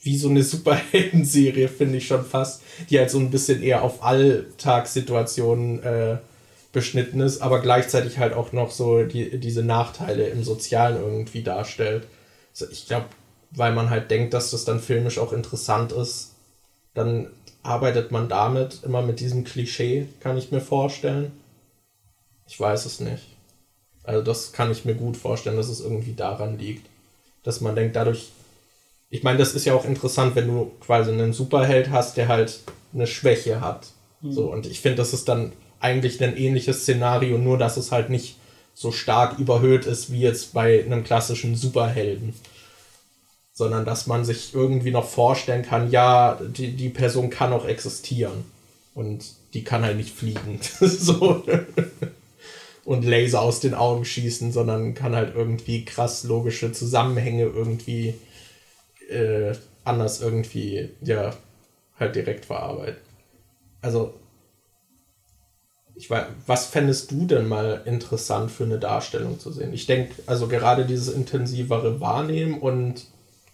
wie 0.04 0.18
so 0.18 0.30
eine 0.30 0.44
Superhelden-Serie, 0.44 1.68
finde 1.70 1.98
ich 1.98 2.08
schon 2.08 2.26
fast, 2.26 2.62
die 2.90 3.00
halt 3.00 3.10
so 3.10 3.20
ein 3.20 3.32
bisschen 3.32 3.64
eher 3.64 3.82
auf 3.82 4.04
Alltagssituationen 4.04 5.82
äh, 5.82 6.18
beschnitten 6.76 7.22
ist, 7.22 7.42
aber 7.42 7.62
gleichzeitig 7.62 8.20
halt 8.20 8.34
auch 8.34 8.52
noch 8.52 8.70
so 8.70 9.04
die, 9.04 9.40
diese 9.40 9.64
Nachteile 9.64 10.28
im 10.28 10.44
Sozialen 10.44 10.98
irgendwie 10.98 11.42
darstellt. 11.42 12.06
Also 12.52 12.72
ich 12.72 12.86
glaube, 12.86 13.06
weil 13.52 13.74
man 13.74 13.90
halt 13.90 14.12
denkt, 14.12 14.34
dass 14.34 14.52
das 14.52 14.66
dann 14.66 14.82
filmisch 14.82 15.18
auch 15.18 15.32
interessant 15.34 15.94
ist, 15.94 16.34
dann 16.94 17.30
arbeitet 17.64 18.12
man 18.12 18.28
damit 18.28 18.84
immer 18.84 19.02
mit 19.02 19.22
diesem 19.22 19.46
Klischee, 19.46 20.08
kann 20.20 20.38
ich 20.38 20.52
mir 20.52 20.60
vorstellen. 20.60 21.32
Ich 22.46 22.60
weiß 22.60 22.86
es 22.86 23.00
nicht. 23.00 23.24
Also 24.04 24.22
das 24.22 24.52
kann 24.52 24.70
ich 24.70 24.84
mir 24.84 24.96
gut 24.96 25.16
vorstellen, 25.16 25.58
dass 25.58 25.70
es 25.70 25.80
irgendwie 25.80 26.14
daran 26.14 26.60
liegt. 26.60 26.86
Dass 27.44 27.62
man 27.62 27.76
denkt, 27.76 27.96
dadurch. 27.96 28.32
Ich 29.10 29.24
meine, 29.24 29.38
das 29.38 29.54
ist 29.56 29.66
ja 29.66 29.74
auch 29.74 29.86
interessant, 29.86 30.36
wenn 30.36 30.48
du 30.48 30.72
quasi 30.82 31.12
einen 31.12 31.32
Superheld 31.32 31.90
hast, 31.90 32.18
der 32.18 32.28
halt 32.28 32.60
eine 32.94 33.08
Schwäche 33.08 33.62
hat. 33.62 33.88
Mhm. 34.22 34.32
So, 34.34 34.52
und 34.52 34.66
ich 34.66 34.82
finde, 34.82 34.98
das 34.98 35.14
ist 35.14 35.30
dann 35.30 35.54
eigentlich 35.80 36.24
ein 36.24 36.38
ähnliches 36.38 36.82
Szenario, 36.82 37.38
nur 37.38 37.58
dass 37.58 37.78
es 37.78 37.92
halt 37.92 38.10
nicht 38.10 38.38
so 38.74 38.92
stark 38.92 39.40
überhöht 39.40 39.86
ist 39.86 40.12
wie 40.12 40.20
jetzt 40.20 40.54
bei 40.54 40.84
einem 40.84 41.04
klassischen 41.04 41.56
Superhelden. 41.56 42.34
Sondern 43.54 43.86
dass 43.86 44.06
man 44.06 44.26
sich 44.26 44.54
irgendwie 44.54 44.92
noch 44.92 45.08
vorstellen 45.08 45.64
kann, 45.64 45.90
ja, 45.90 46.40
die, 46.46 46.72
die 46.72 46.90
Person 46.90 47.30
kann 47.30 47.54
auch 47.54 47.66
existieren. 47.66 48.44
Und 48.94 49.26
die 49.54 49.64
kann 49.64 49.84
halt 49.84 49.98
nicht 49.98 50.14
fliegen. 50.14 50.60
so. 50.82 51.44
und 52.84 53.06
Laser 53.06 53.42
aus 53.42 53.62
den 53.62 53.74
Augen 53.74 54.04
schießen, 54.04 54.52
sondern 54.52 54.94
kann 54.94 55.16
halt 55.16 55.36
irgendwie 55.36 55.86
krass 55.86 56.24
logische 56.24 56.72
Zusammenhänge 56.74 57.44
irgendwie 57.44 58.16
äh, 59.10 59.54
anders 59.86 60.22
irgendwie, 60.22 60.90
ja, 61.02 61.34
halt 62.00 62.16
direkt 62.16 62.46
verarbeiten. 62.46 63.02
Also 63.82 64.14
ich 65.96 66.10
weiß, 66.10 66.26
was 66.46 66.66
fändest 66.68 67.12
du 67.12 67.26
denn 67.26 67.48
mal 67.48 67.82
interessant 67.86 68.52
für 68.52 68.66
eine 68.66 68.80
Darstellung 68.80 69.40
zu 69.40 69.52
sehen? 69.52 69.74
Ich 69.74 69.86
denke, 69.86 70.14
also 70.26 70.48
gerade 70.48 70.86
dieses 70.86 71.14
intensivere 71.14 72.02
Wahrnehmen 72.02 72.60
und 72.60 73.06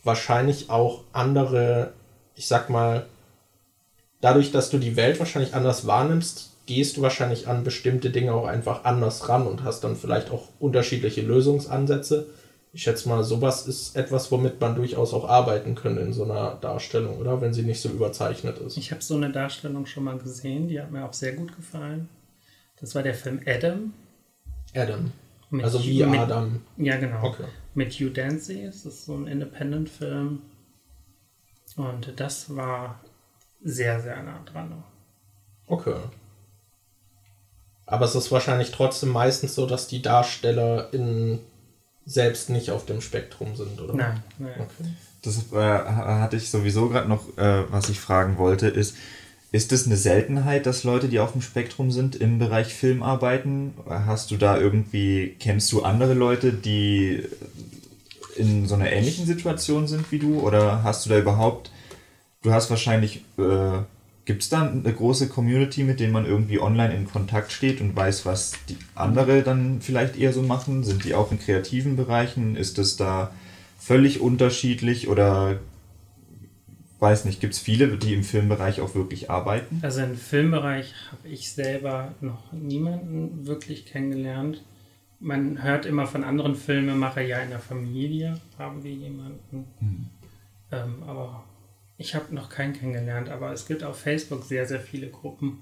wahrscheinlich 0.04 0.70
auch 0.70 1.04
andere, 1.14 1.94
ich 2.36 2.48
sag 2.48 2.70
mal, 2.70 3.06
dadurch, 4.22 4.52
dass 4.52 4.70
du 4.70 4.80
die 4.80 4.96
Welt 4.96 5.20
wahrscheinlich 5.20 5.54
anders 5.54 5.86
wahrnimmst, 5.86 6.52
gehst 6.66 6.98
du 6.98 7.02
wahrscheinlich 7.02 7.48
an 7.48 7.64
bestimmte 7.64 8.10
Dinge 8.10 8.34
auch 8.34 8.46
einfach 8.46 8.86
anders 8.86 9.30
ran 9.30 9.46
und 9.46 9.64
hast 9.64 9.84
dann 9.84 9.96
vielleicht 9.96 10.32
auch 10.32 10.48
unterschiedliche 10.60 11.22
Lösungsansätze. 11.22 12.28
Ich 12.74 12.84
schätze 12.84 13.10
mal, 13.10 13.24
sowas 13.24 13.68
ist 13.68 13.98
etwas, 13.98 14.32
womit 14.32 14.62
man 14.62 14.76
durchaus 14.76 15.14
auch 15.14 15.28
arbeiten 15.28 15.76
könnte 15.76 16.02
in 16.02 16.14
so 16.14 16.24
einer 16.24 16.58
Darstellung, 16.62 17.18
oder? 17.18 17.42
Wenn 17.42 17.54
sie 17.54 17.64
nicht 17.64 17.82
so 17.82 17.90
überzeichnet 17.90 18.60
ist. 18.60 18.78
Ich 18.78 18.92
habe 18.92 19.02
so 19.02 19.16
eine 19.16 19.30
Darstellung 19.30 19.86
schon 19.86 20.06
mal 20.06 20.18
gesehen, 20.18 20.70
die 20.70 20.80
hat 20.80 20.92
mir 20.92 21.04
auch 21.04 21.14
sehr 21.14 21.34
gut 21.34 21.54
gefallen. 21.56 22.08
Das 22.82 22.96
war 22.96 23.04
der 23.04 23.14
Film 23.14 23.40
Adam. 23.46 23.94
Adam. 24.76 25.12
Mit 25.52 25.64
also 25.64 25.84
wie 25.84 26.04
mit, 26.04 26.20
Adam. 26.20 26.62
Ja, 26.78 26.98
genau. 26.98 27.24
Okay. 27.24 27.46
Mit 27.76 27.94
Hugh 27.94 28.12
Dancy. 28.12 28.64
Es 28.64 28.86
ist 28.86 29.06
so 29.06 29.16
ein 29.16 29.28
Independent-Film. 29.28 30.42
Und 31.76 32.20
das 32.20 32.56
war 32.56 33.00
sehr, 33.64 34.02
sehr 34.02 34.22
nah 34.24 34.42
dran. 34.46 34.84
Okay. 35.68 35.96
Aber 37.86 38.06
es 38.06 38.16
ist 38.16 38.32
wahrscheinlich 38.32 38.72
trotzdem 38.72 39.10
meistens 39.10 39.56
so, 39.56 39.66
dass 39.66 39.88
die 39.88 40.02
DarstellerInnen 40.02 41.40
selbst 42.06 42.50
nicht 42.50 42.72
auf 42.72 42.86
dem 42.86 43.02
Spektrum 43.02 43.56
sind, 43.56 43.80
oder? 43.80 43.94
Nein, 43.94 44.24
nein. 44.40 44.54
Okay. 44.60 44.90
Das 45.22 45.52
äh, 45.52 45.56
hatte 45.56 46.38
ich 46.38 46.50
sowieso 46.50 46.90
gerade 46.90 47.08
noch, 47.08 47.38
äh, 47.38 47.72
was 47.72 47.90
ich 47.90 48.00
fragen 48.00 48.38
wollte, 48.38 48.68
ist, 48.68 48.96
ist 49.52 49.74
es 49.74 49.86
eine 49.86 49.98
Seltenheit, 49.98 50.66
dass 50.66 50.86
Leute, 50.86 51.10
die 51.10 51.20
auf 51.20 51.34
dem 51.34 51.42
Spektrum 51.42 51.92
sind, 51.92 52.16
im 52.16 52.40
Bereich 52.40 52.74
Film 52.74 53.04
arbeiten? 53.04 53.74
Hast 53.86 54.32
du 54.32 54.38
da 54.38 54.58
irgendwie, 54.58 55.36
kennst 55.40 55.72
du 55.74 55.84
andere 55.84 56.14
Leute, 56.14 56.54
die 56.54 57.24
in 58.38 58.66
so 58.66 58.76
einer 58.76 58.92
ähnlichen 58.92 59.26
Situation 59.26 59.88
sind 59.88 60.10
wie 60.12 60.20
du? 60.20 60.40
Oder 60.40 60.84
hast 60.84 61.06
du 61.06 61.10
da 61.10 61.20
überhaupt, 61.20 61.70
du 62.44 62.54
hast 62.54 62.70
wahrscheinlich, 62.70 63.26
äh, 63.38 63.80
gibt 64.24 64.44
es 64.44 64.48
da 64.48 64.62
eine 64.62 64.94
große 64.94 65.28
Community, 65.28 65.84
mit 65.84 66.00
denen 66.00 66.14
man 66.14 66.26
irgendwie 66.26 66.62
online 66.62 66.96
in 66.96 67.06
Kontakt 67.06 67.52
steht 67.52 67.82
und 67.82 67.94
weiß, 67.94 68.26
was 68.26 68.54
die 68.70 68.78
andere 68.96 69.42
dann 69.44 69.82
vielleicht 69.82 70.18
eher 70.18 70.32
so 70.32 70.44
machen? 70.44 70.86
Sind 70.86 71.04
die 71.04 71.14
auch 71.14 71.30
in 71.30 71.40
kreativen 71.40 71.98
Bereichen? 71.98 72.56
Ist 72.56 72.80
es 72.80 72.96
da 72.96 73.32
völlig 73.78 74.22
unterschiedlich 74.22 75.10
oder 75.10 75.60
weiß 77.02 77.26
nicht, 77.26 77.42
gibt 77.42 77.56
es 77.56 77.60
viele, 77.60 77.98
die 77.98 78.14
im 78.14 78.24
Filmbereich 78.24 78.80
auch 78.80 78.94
wirklich 78.94 79.32
arbeiten? 79.32 79.80
Also 79.82 80.02
im 80.02 80.16
Filmbereich 80.16 80.94
habe 81.12 81.28
ich 81.28 81.52
selber 81.52 82.14
noch 82.22 82.52
niemanden 82.52 83.48
wirklich 83.48 83.88
kennengelernt. 83.88 84.64
Man 85.20 85.64
hört 85.64 85.88
immer 85.88 86.06
von 86.06 86.24
anderen 86.24 86.56
Filmemachern, 86.56 87.28
ja, 87.28 87.40
in 87.40 87.50
der 87.50 87.60
Familie 87.60 88.40
haben 88.58 88.84
wir 88.84 88.94
jemanden. 88.94 89.66
Mhm. 89.80 90.10
Ähm, 90.72 91.04
aber 91.08 91.44
ich 91.98 92.14
habe 92.14 92.34
noch 92.36 92.50
keinen 92.50 92.74
kennengelernt. 92.74 93.30
Aber 93.30 93.52
es 93.52 93.66
gibt 93.66 93.84
auf 93.84 94.00
Facebook 94.00 94.44
sehr, 94.44 94.68
sehr 94.68 94.80
viele 94.80 95.10
Gruppen. 95.10 95.62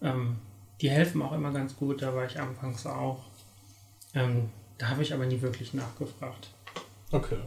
Ähm, 0.00 0.36
die 0.80 0.90
helfen 0.90 1.20
auch 1.20 1.32
immer 1.32 1.52
ganz 1.52 1.76
gut. 1.76 2.00
Da 2.00 2.14
war 2.14 2.24
ich 2.24 2.40
anfangs 2.40 2.86
auch. 2.86 3.24
Ähm, 4.14 4.48
da 4.78 4.88
habe 4.88 5.02
ich 5.02 5.12
aber 5.12 5.26
nie 5.26 5.42
wirklich 5.42 5.74
nachgefragt. 5.74 6.48
Okay. 7.12 7.38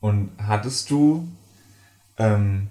Und 0.00 0.30
hattest 0.38 0.90
du 0.90 1.28
ähm, 2.20 2.68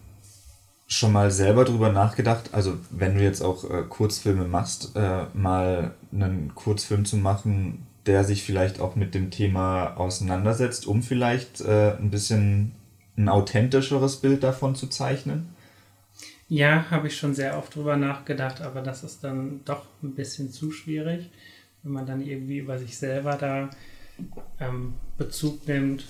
schon 0.87 1.11
mal 1.11 1.31
selber 1.31 1.65
drüber 1.65 1.91
nachgedacht, 1.91 2.53
also 2.53 2.77
wenn 2.89 3.15
du 3.15 3.23
jetzt 3.23 3.41
auch 3.41 3.69
äh, 3.69 3.83
Kurzfilme 3.87 4.45
machst, 4.45 4.95
äh, 4.95 5.25
mal 5.33 5.93
einen 6.13 6.53
Kurzfilm 6.55 7.05
zu 7.05 7.17
machen, 7.17 7.85
der 8.05 8.23
sich 8.23 8.43
vielleicht 8.43 8.79
auch 8.79 8.95
mit 8.95 9.13
dem 9.13 9.29
Thema 9.29 9.97
auseinandersetzt, 9.97 10.87
um 10.87 11.03
vielleicht 11.03 11.61
äh, 11.61 11.95
ein 11.97 12.09
bisschen 12.09 12.71
ein 13.17 13.29
authentischeres 13.29 14.17
Bild 14.17 14.43
davon 14.43 14.75
zu 14.75 14.87
zeichnen? 14.87 15.49
Ja, 16.47 16.89
habe 16.89 17.07
ich 17.07 17.17
schon 17.17 17.35
sehr 17.35 17.57
oft 17.57 17.75
drüber 17.75 17.97
nachgedacht, 17.97 18.61
aber 18.61 18.81
das 18.81 19.03
ist 19.03 19.23
dann 19.23 19.61
doch 19.65 19.85
ein 20.01 20.15
bisschen 20.15 20.51
zu 20.51 20.71
schwierig, 20.71 21.29
wenn 21.83 21.91
man 21.91 22.07
dann 22.07 22.21
irgendwie 22.21 22.57
über 22.57 22.79
sich 22.79 22.97
selber 22.97 23.35
da 23.35 23.69
ähm, 24.59 24.95
Bezug 25.17 25.67
nimmt 25.67 26.05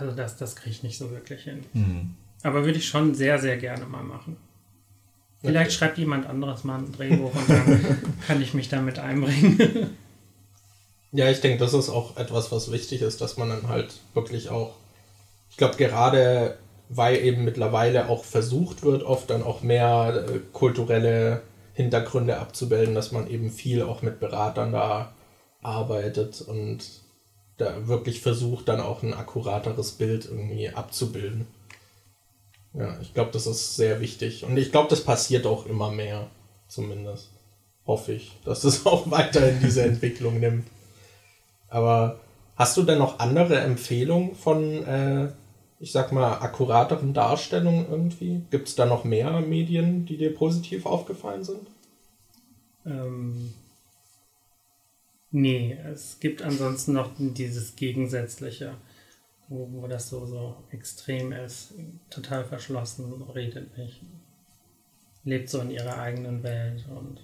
also 0.00 0.16
das, 0.16 0.36
das 0.36 0.56
kriege 0.56 0.70
ich 0.70 0.82
nicht 0.82 0.98
so 0.98 1.10
wirklich 1.10 1.42
hin. 1.42 1.64
Mhm. 1.72 2.14
Aber 2.42 2.64
würde 2.64 2.78
ich 2.78 2.88
schon 2.88 3.14
sehr, 3.14 3.38
sehr 3.38 3.56
gerne 3.58 3.84
mal 3.86 4.02
machen. 4.02 4.36
Vielleicht 5.42 5.70
okay. 5.70 5.78
schreibt 5.78 5.98
jemand 5.98 6.26
anderes 6.26 6.64
mal 6.64 6.78
ein 6.78 6.92
Drehbuch 6.92 7.34
und 7.34 7.48
dann 7.48 8.02
kann 8.26 8.42
ich 8.42 8.54
mich 8.54 8.68
damit 8.68 8.98
einbringen. 8.98 9.96
ja, 11.12 11.30
ich 11.30 11.40
denke, 11.40 11.58
das 11.58 11.74
ist 11.74 11.88
auch 11.88 12.16
etwas, 12.16 12.52
was 12.52 12.72
wichtig 12.72 13.02
ist, 13.02 13.20
dass 13.20 13.36
man 13.36 13.48
dann 13.48 13.68
halt 13.68 13.94
wirklich 14.14 14.50
auch, 14.50 14.74
ich 15.50 15.56
glaube, 15.56 15.76
gerade 15.76 16.58
weil 16.90 17.18
eben 17.18 17.44
mittlerweile 17.44 18.08
auch 18.08 18.24
versucht 18.24 18.82
wird, 18.82 19.04
oft 19.04 19.30
dann 19.30 19.44
auch 19.44 19.62
mehr 19.62 20.26
äh, 20.28 20.40
kulturelle 20.52 21.42
Hintergründe 21.72 22.38
abzubilden, 22.38 22.94
dass 22.94 23.12
man 23.12 23.28
eben 23.30 23.50
viel 23.50 23.82
auch 23.82 24.02
mit 24.02 24.18
Beratern 24.18 24.72
da 24.72 25.12
arbeitet 25.62 26.40
und 26.40 26.80
da 27.60 27.86
wirklich 27.88 28.20
versucht, 28.20 28.68
dann 28.68 28.80
auch 28.80 29.02
ein 29.02 29.14
akkurateres 29.14 29.92
Bild 29.92 30.24
irgendwie 30.24 30.70
abzubilden. 30.70 31.46
Ja, 32.74 32.98
ich 33.00 33.14
glaube, 33.14 33.30
das 33.32 33.46
ist 33.46 33.76
sehr 33.76 34.00
wichtig. 34.00 34.44
Und 34.44 34.56
ich 34.56 34.70
glaube, 34.70 34.88
das 34.88 35.02
passiert 35.02 35.46
auch 35.46 35.66
immer 35.66 35.90
mehr, 35.90 36.28
zumindest. 36.68 37.30
Hoffe 37.86 38.12
ich, 38.12 38.38
dass 38.44 38.64
es 38.64 38.86
auch 38.86 39.10
weiterhin 39.10 39.60
diese 39.60 39.82
Entwicklung 39.82 40.38
nimmt. 40.40 40.66
Aber 41.68 42.20
hast 42.56 42.76
du 42.76 42.82
denn 42.82 42.98
noch 42.98 43.18
andere 43.18 43.58
Empfehlungen 43.58 44.34
von, 44.34 44.84
äh, 44.84 45.28
ich 45.78 45.92
sag 45.92 46.12
mal, 46.12 46.38
akkurateren 46.38 47.14
Darstellungen 47.14 47.86
irgendwie? 47.90 48.42
Gibt 48.50 48.68
es 48.68 48.74
da 48.76 48.86
noch 48.86 49.04
mehr 49.04 49.40
Medien, 49.40 50.06
die 50.06 50.16
dir 50.16 50.34
positiv 50.34 50.86
aufgefallen 50.86 51.44
sind? 51.44 51.66
Ähm, 52.86 53.52
Nee, 55.32 55.78
es 55.92 56.18
gibt 56.18 56.42
ansonsten 56.42 56.92
noch 56.92 57.12
dieses 57.16 57.76
Gegensätzliche, 57.76 58.74
wo, 59.48 59.68
wo 59.70 59.86
das 59.86 60.08
so, 60.08 60.26
so 60.26 60.56
extrem 60.70 61.32
ist, 61.32 61.74
total 62.10 62.44
verschlossen, 62.44 63.22
redet 63.34 63.76
nicht, 63.78 64.02
lebt 65.24 65.48
so 65.48 65.60
in 65.60 65.70
ihrer 65.70 65.98
eigenen 65.98 66.42
Welt 66.42 66.84
und 66.90 67.20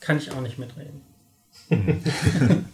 kann 0.00 0.18
ich 0.18 0.32
auch 0.32 0.40
nicht 0.40 0.58
mitreden. 0.58 1.02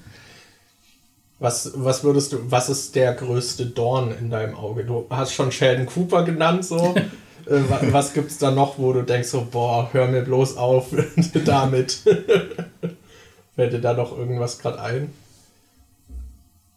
was, 1.38 1.72
was 1.74 2.04
würdest 2.04 2.32
du, 2.32 2.50
was 2.50 2.70
ist 2.70 2.94
der 2.94 3.12
größte 3.12 3.66
Dorn 3.66 4.16
in 4.16 4.30
deinem 4.30 4.54
Auge? 4.54 4.84
Du 4.84 5.06
hast 5.10 5.34
schon 5.34 5.52
Sheldon 5.52 5.86
Cooper 5.86 6.24
genannt, 6.24 6.64
so. 6.64 6.94
Äh, 7.46 7.92
was 7.92 8.14
gibt 8.14 8.30
es 8.30 8.38
da 8.38 8.50
noch, 8.50 8.78
wo 8.78 8.92
du 8.92 9.02
denkst 9.02 9.28
so, 9.28 9.46
boah, 9.50 9.90
hör 9.92 10.08
mir 10.08 10.22
bloß 10.22 10.56
auf 10.56 10.88
damit. 11.44 11.92
Fällt 13.54 13.72
dir 13.72 13.80
da 13.80 13.92
noch 13.92 14.16
irgendwas 14.16 14.58
gerade 14.58 14.80
ein? 14.80 15.12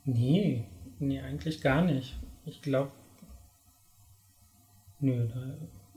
Nee, 0.05 0.63
nee, 0.99 1.19
eigentlich 1.19 1.61
gar 1.61 1.81
nicht. 1.83 2.15
Ich 2.45 2.61
glaube, 2.61 2.91
nö, 4.99 5.27
da 5.27 5.55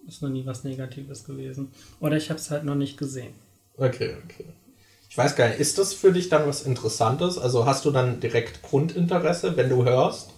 ist 0.08 0.22
noch 0.22 0.30
nie 0.30 0.46
was 0.46 0.64
Negatives 0.64 1.24
gewesen. 1.24 1.70
Oder 2.00 2.16
ich 2.16 2.30
habe 2.30 2.40
es 2.40 2.50
halt 2.50 2.64
noch 2.64 2.74
nicht 2.74 2.96
gesehen. 2.96 3.34
Okay, 3.76 4.16
okay. 4.24 4.46
Ich 5.08 5.18
weiß 5.18 5.36
gar 5.36 5.48
nicht, 5.48 5.60
ist 5.60 5.78
das 5.78 5.92
für 5.92 6.12
dich 6.12 6.28
dann 6.28 6.46
was 6.46 6.62
Interessantes? 6.62 7.36
Also 7.36 7.66
hast 7.66 7.84
du 7.84 7.90
dann 7.90 8.20
direkt 8.20 8.62
Grundinteresse, 8.62 9.56
wenn 9.56 9.68
du 9.68 9.84
hörst, 9.84 10.30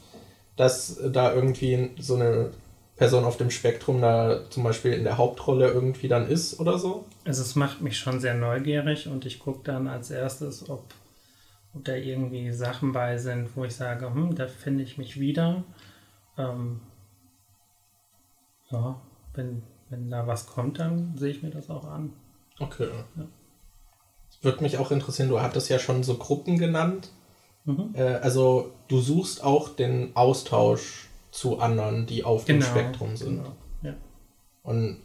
dass 0.56 0.98
da 1.12 1.34
irgendwie 1.34 1.90
so 1.98 2.14
eine 2.14 2.50
Person 3.02 3.24
auf 3.24 3.36
dem 3.36 3.50
Spektrum 3.50 4.00
da 4.00 4.48
zum 4.48 4.62
Beispiel 4.62 4.92
in 4.92 5.02
der 5.02 5.18
Hauptrolle 5.18 5.66
irgendwie 5.66 6.06
dann 6.06 6.28
ist 6.28 6.60
oder 6.60 6.78
so? 6.78 7.04
Also 7.24 7.42
es 7.42 7.56
macht 7.56 7.80
mich 7.80 7.98
schon 7.98 8.20
sehr 8.20 8.34
neugierig 8.34 9.08
und 9.08 9.26
ich 9.26 9.40
gucke 9.40 9.64
dann 9.64 9.88
als 9.88 10.12
erstes, 10.12 10.70
ob, 10.70 10.94
ob 11.74 11.84
da 11.84 11.96
irgendwie 11.96 12.52
Sachen 12.52 12.92
bei 12.92 13.18
sind, 13.18 13.56
wo 13.56 13.64
ich 13.64 13.74
sage, 13.74 14.06
hm, 14.06 14.36
da 14.36 14.46
finde 14.46 14.84
ich 14.84 14.98
mich 14.98 15.18
wieder. 15.18 15.64
Ähm, 16.38 16.80
ja, 18.70 19.00
wenn, 19.34 19.64
wenn 19.90 20.08
da 20.08 20.28
was 20.28 20.46
kommt, 20.46 20.78
dann 20.78 21.18
sehe 21.18 21.32
ich 21.32 21.42
mir 21.42 21.50
das 21.50 21.70
auch 21.70 21.86
an. 21.86 22.12
Okay. 22.60 22.88
Ja. 23.16 23.24
Würde 24.42 24.62
mich 24.62 24.78
auch 24.78 24.92
interessieren, 24.92 25.28
du 25.28 25.40
hattest 25.40 25.68
ja 25.70 25.80
schon 25.80 26.04
so 26.04 26.14
Gruppen 26.18 26.56
genannt. 26.56 27.10
Mhm. 27.64 27.94
Äh, 27.94 28.14
also 28.22 28.70
du 28.86 29.00
suchst 29.00 29.42
auch 29.42 29.70
den 29.70 30.14
Austausch 30.14 31.08
zu 31.32 31.58
anderen, 31.58 32.06
die 32.06 32.22
auf 32.22 32.44
genau, 32.44 32.60
dem 32.60 32.70
Spektrum 32.70 33.16
sind. 33.16 33.38
Genau, 33.38 33.56
ja. 33.82 33.94
Und 34.62 34.98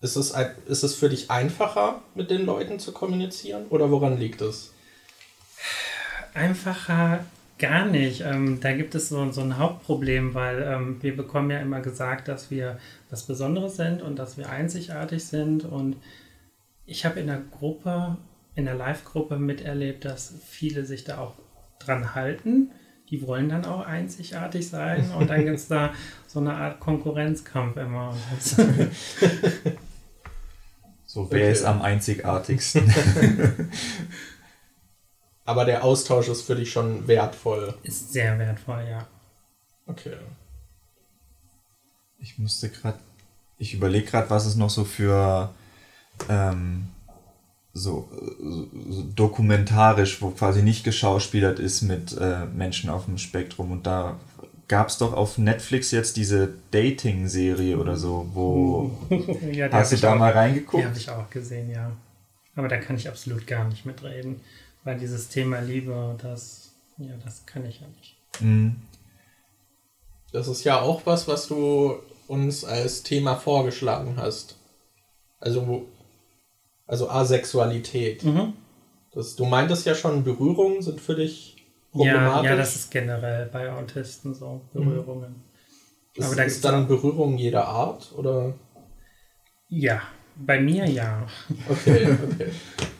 ist 0.00 0.16
es, 0.16 0.34
ist 0.66 0.82
es 0.82 0.94
für 0.96 1.08
dich 1.08 1.30
einfacher, 1.30 2.02
mit 2.14 2.30
den 2.30 2.44
Leuten 2.44 2.80
zu 2.80 2.92
kommunizieren 2.92 3.66
oder 3.68 3.90
woran 3.90 4.18
liegt 4.18 4.40
es? 4.40 4.72
Einfacher 6.32 7.24
gar 7.58 7.86
nicht. 7.86 8.22
Ähm, 8.22 8.58
da 8.60 8.72
gibt 8.72 8.94
es 8.94 9.10
so, 9.10 9.30
so 9.30 9.42
ein 9.42 9.58
Hauptproblem, 9.58 10.34
weil 10.34 10.62
ähm, 10.62 11.02
wir 11.02 11.16
bekommen 11.16 11.50
ja 11.50 11.60
immer 11.60 11.80
gesagt, 11.80 12.26
dass 12.26 12.50
wir 12.50 12.78
was 13.10 13.22
Besonderes 13.22 13.76
sind 13.76 14.02
und 14.02 14.18
dass 14.18 14.36
wir 14.36 14.50
einzigartig 14.50 15.24
sind. 15.24 15.64
Und 15.64 15.96
ich 16.86 17.04
habe 17.04 17.20
in 17.20 17.28
der 17.28 17.42
Gruppe, 17.50 18.16
in 18.56 18.64
der 18.64 18.74
Live-Gruppe 18.74 19.38
miterlebt, 19.38 20.04
dass 20.04 20.34
viele 20.44 20.84
sich 20.84 21.04
da 21.04 21.18
auch 21.18 21.34
dran 21.78 22.14
halten 22.14 22.72
die 23.14 23.26
wollen 23.26 23.48
dann 23.48 23.64
auch 23.64 23.86
einzigartig 23.86 24.68
sein 24.68 25.08
und 25.18 25.30
dann 25.30 25.44
gibt 25.44 25.58
es 25.58 25.68
da 25.68 25.94
so 26.26 26.40
eine 26.40 26.52
Art 26.52 26.80
Konkurrenzkampf 26.80 27.76
immer. 27.76 28.16
so, 31.06 31.30
wer 31.30 31.42
okay. 31.42 31.52
ist 31.52 31.64
am 31.64 31.80
einzigartigsten? 31.80 32.92
Aber 35.44 35.64
der 35.64 35.84
Austausch 35.84 36.26
ist 36.28 36.42
für 36.42 36.56
dich 36.56 36.72
schon 36.72 37.06
wertvoll. 37.06 37.74
Ist 37.84 38.12
sehr 38.12 38.36
wertvoll, 38.38 38.84
ja. 38.90 39.06
Okay. 39.86 40.16
Ich 42.18 42.36
musste 42.38 42.68
gerade, 42.70 42.98
ich 43.58 43.74
überlege 43.74 44.06
gerade, 44.06 44.28
was 44.30 44.46
es 44.46 44.56
noch 44.56 44.70
so 44.70 44.84
für 44.84 45.54
ähm, 46.28 46.88
so, 47.74 48.08
so, 48.88 49.02
dokumentarisch, 49.16 50.22
wo 50.22 50.30
quasi 50.30 50.62
nicht 50.62 50.84
geschauspielert 50.84 51.58
ist 51.58 51.82
mit 51.82 52.16
äh, 52.16 52.46
Menschen 52.46 52.88
auf 52.88 53.06
dem 53.06 53.18
Spektrum. 53.18 53.72
Und 53.72 53.86
da 53.86 54.18
gab 54.68 54.88
es 54.88 54.98
doch 54.98 55.12
auf 55.12 55.38
Netflix 55.38 55.90
jetzt 55.90 56.16
diese 56.16 56.54
Dating-Serie 56.70 57.76
oder 57.76 57.96
so, 57.96 58.28
wo 58.32 58.92
ja, 59.52 59.70
hast 59.72 59.92
du 59.92 59.96
da 59.96 60.14
auch, 60.14 60.18
mal 60.18 60.32
reingeguckt? 60.32 60.82
Die 60.82 60.86
habe 60.86 60.96
ich 60.96 61.10
auch 61.10 61.28
gesehen, 61.30 61.68
ja. 61.68 61.90
Aber 62.54 62.68
da 62.68 62.76
kann 62.76 62.96
ich 62.96 63.08
absolut 63.08 63.46
gar 63.48 63.68
nicht 63.68 63.84
mitreden, 63.84 64.40
weil 64.84 64.96
dieses 64.96 65.28
Thema 65.28 65.58
Liebe, 65.58 66.16
das, 66.22 66.70
ja, 66.98 67.12
das 67.24 67.44
kann 67.44 67.66
ich 67.66 67.80
ja 67.80 67.88
nicht. 67.88 68.16
Mhm. 68.40 68.76
Das 70.32 70.46
ist 70.46 70.62
ja 70.62 70.80
auch 70.80 71.02
was, 71.06 71.26
was 71.26 71.48
du 71.48 71.96
uns 72.28 72.64
als 72.64 73.02
Thema 73.02 73.34
vorgeschlagen 73.34 74.14
hast. 74.16 74.56
Also 75.40 75.86
also 76.86 77.08
Asexualität. 77.08 78.24
Mhm. 78.24 78.54
Das, 79.12 79.36
du 79.36 79.44
meintest 79.44 79.86
ja 79.86 79.94
schon, 79.94 80.24
Berührungen 80.24 80.82
sind 80.82 81.00
für 81.00 81.14
dich 81.14 81.64
problematisch. 81.92 82.44
Ja, 82.44 82.50
ja 82.50 82.56
das 82.56 82.74
ist 82.74 82.90
generell 82.90 83.46
bei 83.46 83.72
Autisten 83.72 84.34
so, 84.34 84.60
Berührungen. 84.72 85.30
Mhm. 85.30 85.42
Ist, 86.14 86.26
Aber 86.26 86.36
da 86.36 86.42
ist 86.44 86.64
dann 86.64 86.86
Berührung 86.86 87.36
jeder 87.38 87.66
Art, 87.66 88.12
oder? 88.16 88.54
Ja, 89.68 90.02
bei 90.36 90.60
mir 90.60 90.88
ja. 90.88 91.26
Okay, 91.68 92.16
okay. 92.32 92.50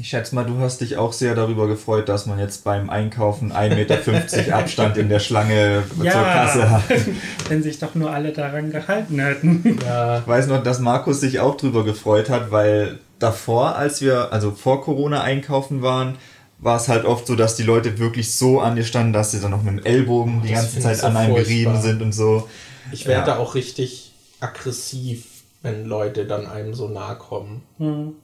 Ich 0.00 0.08
schätze 0.08 0.34
mal, 0.34 0.44
du 0.44 0.58
hast 0.58 0.80
dich 0.80 0.96
auch 0.96 1.12
sehr 1.12 1.34
darüber 1.34 1.66
gefreut, 1.66 2.08
dass 2.08 2.26
man 2.26 2.38
jetzt 2.38 2.64
beim 2.64 2.88
Einkaufen 2.88 3.52
1,50 3.52 3.74
Meter 3.74 4.56
Abstand 4.56 4.96
in 4.96 5.08
der 5.08 5.18
Schlange 5.18 5.82
ja, 6.02 6.12
zur 6.12 6.22
Kasse 6.22 6.70
hat. 6.70 6.82
Wenn 7.48 7.62
sich 7.62 7.78
doch 7.78 7.94
nur 7.94 8.10
alle 8.10 8.32
daran 8.32 8.70
gehalten 8.70 9.18
hätten. 9.18 9.78
Ja. 9.84 10.18
Ich 10.18 10.26
weiß 10.26 10.46
noch, 10.46 10.62
dass 10.62 10.78
Markus 10.78 11.20
sich 11.20 11.40
auch 11.40 11.56
darüber 11.56 11.84
gefreut 11.84 12.30
hat, 12.30 12.50
weil 12.50 12.98
davor, 13.18 13.76
als 13.76 14.00
wir, 14.00 14.32
also 14.32 14.52
vor 14.52 14.82
Corona 14.82 15.22
einkaufen 15.22 15.82
waren, 15.82 16.16
war 16.58 16.76
es 16.76 16.88
halt 16.88 17.04
oft 17.04 17.26
so, 17.26 17.36
dass 17.36 17.56
die 17.56 17.62
Leute 17.62 17.98
wirklich 17.98 18.34
so 18.34 18.60
an 18.60 18.76
dir 18.76 18.84
standen, 18.84 19.12
dass 19.12 19.30
sie 19.30 19.40
dann 19.40 19.52
noch 19.52 19.62
mit 19.62 19.78
dem 19.78 19.84
Ellbogen 19.84 20.42
die 20.42 20.52
ganze 20.52 20.80
Zeit 20.80 20.98
so 20.98 21.06
an 21.06 21.16
einem 21.16 21.34
gerieben 21.34 21.80
sind 21.80 22.02
und 22.02 22.12
so. 22.12 22.48
Ich 22.92 23.06
werde 23.06 23.32
ja. 23.32 23.38
auch 23.38 23.54
richtig 23.54 24.12
aggressiv, 24.40 25.26
wenn 25.62 25.84
Leute 25.84 26.24
dann 26.24 26.46
einem 26.46 26.74
so 26.74 26.88
nahe 26.88 27.16
kommen. 27.16 27.62
Hm. 27.78 28.14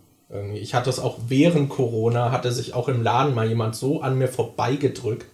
Ich 0.55 0.75
hatte 0.75 0.91
es 0.91 0.99
auch 0.99 1.19
während 1.29 1.69
Corona, 1.69 2.33
hatte 2.33 2.51
sich 2.51 2.75
auch 2.75 2.89
im 2.89 3.03
Laden 3.03 3.35
mal 3.35 3.47
jemand 3.47 3.77
so 3.77 4.01
an 4.01 4.19
mir 4.19 4.29
vorbeigedrückt, 4.29 5.27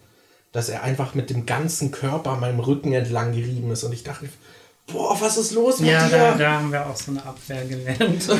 dass 0.53 0.69
er 0.69 0.83
einfach 0.83 1.15
mit 1.15 1.31
dem 1.31 1.47
ganzen 1.47 1.91
Körper 1.93 2.37
meinem 2.37 2.61
Rücken 2.61 2.93
entlang 2.93 3.33
gerieben 3.33 3.71
ist. 3.71 3.85
Und 3.85 3.93
ich 3.93 4.03
dachte, 4.03 4.29
boah, 4.93 5.17
was 5.21 5.37
ist 5.37 5.53
los 5.53 5.79
mit 5.81 5.91
ja, 5.91 6.09
dir? 6.09 6.17
Ja, 6.17 6.31
da, 6.33 6.39
da, 6.39 6.53
haben 6.53 6.73
wir 6.73 6.87
auch 6.87 6.97
so 6.97 7.13
eine 7.13 7.25
Abwehr 7.25 7.65
gelernt. 7.67 8.29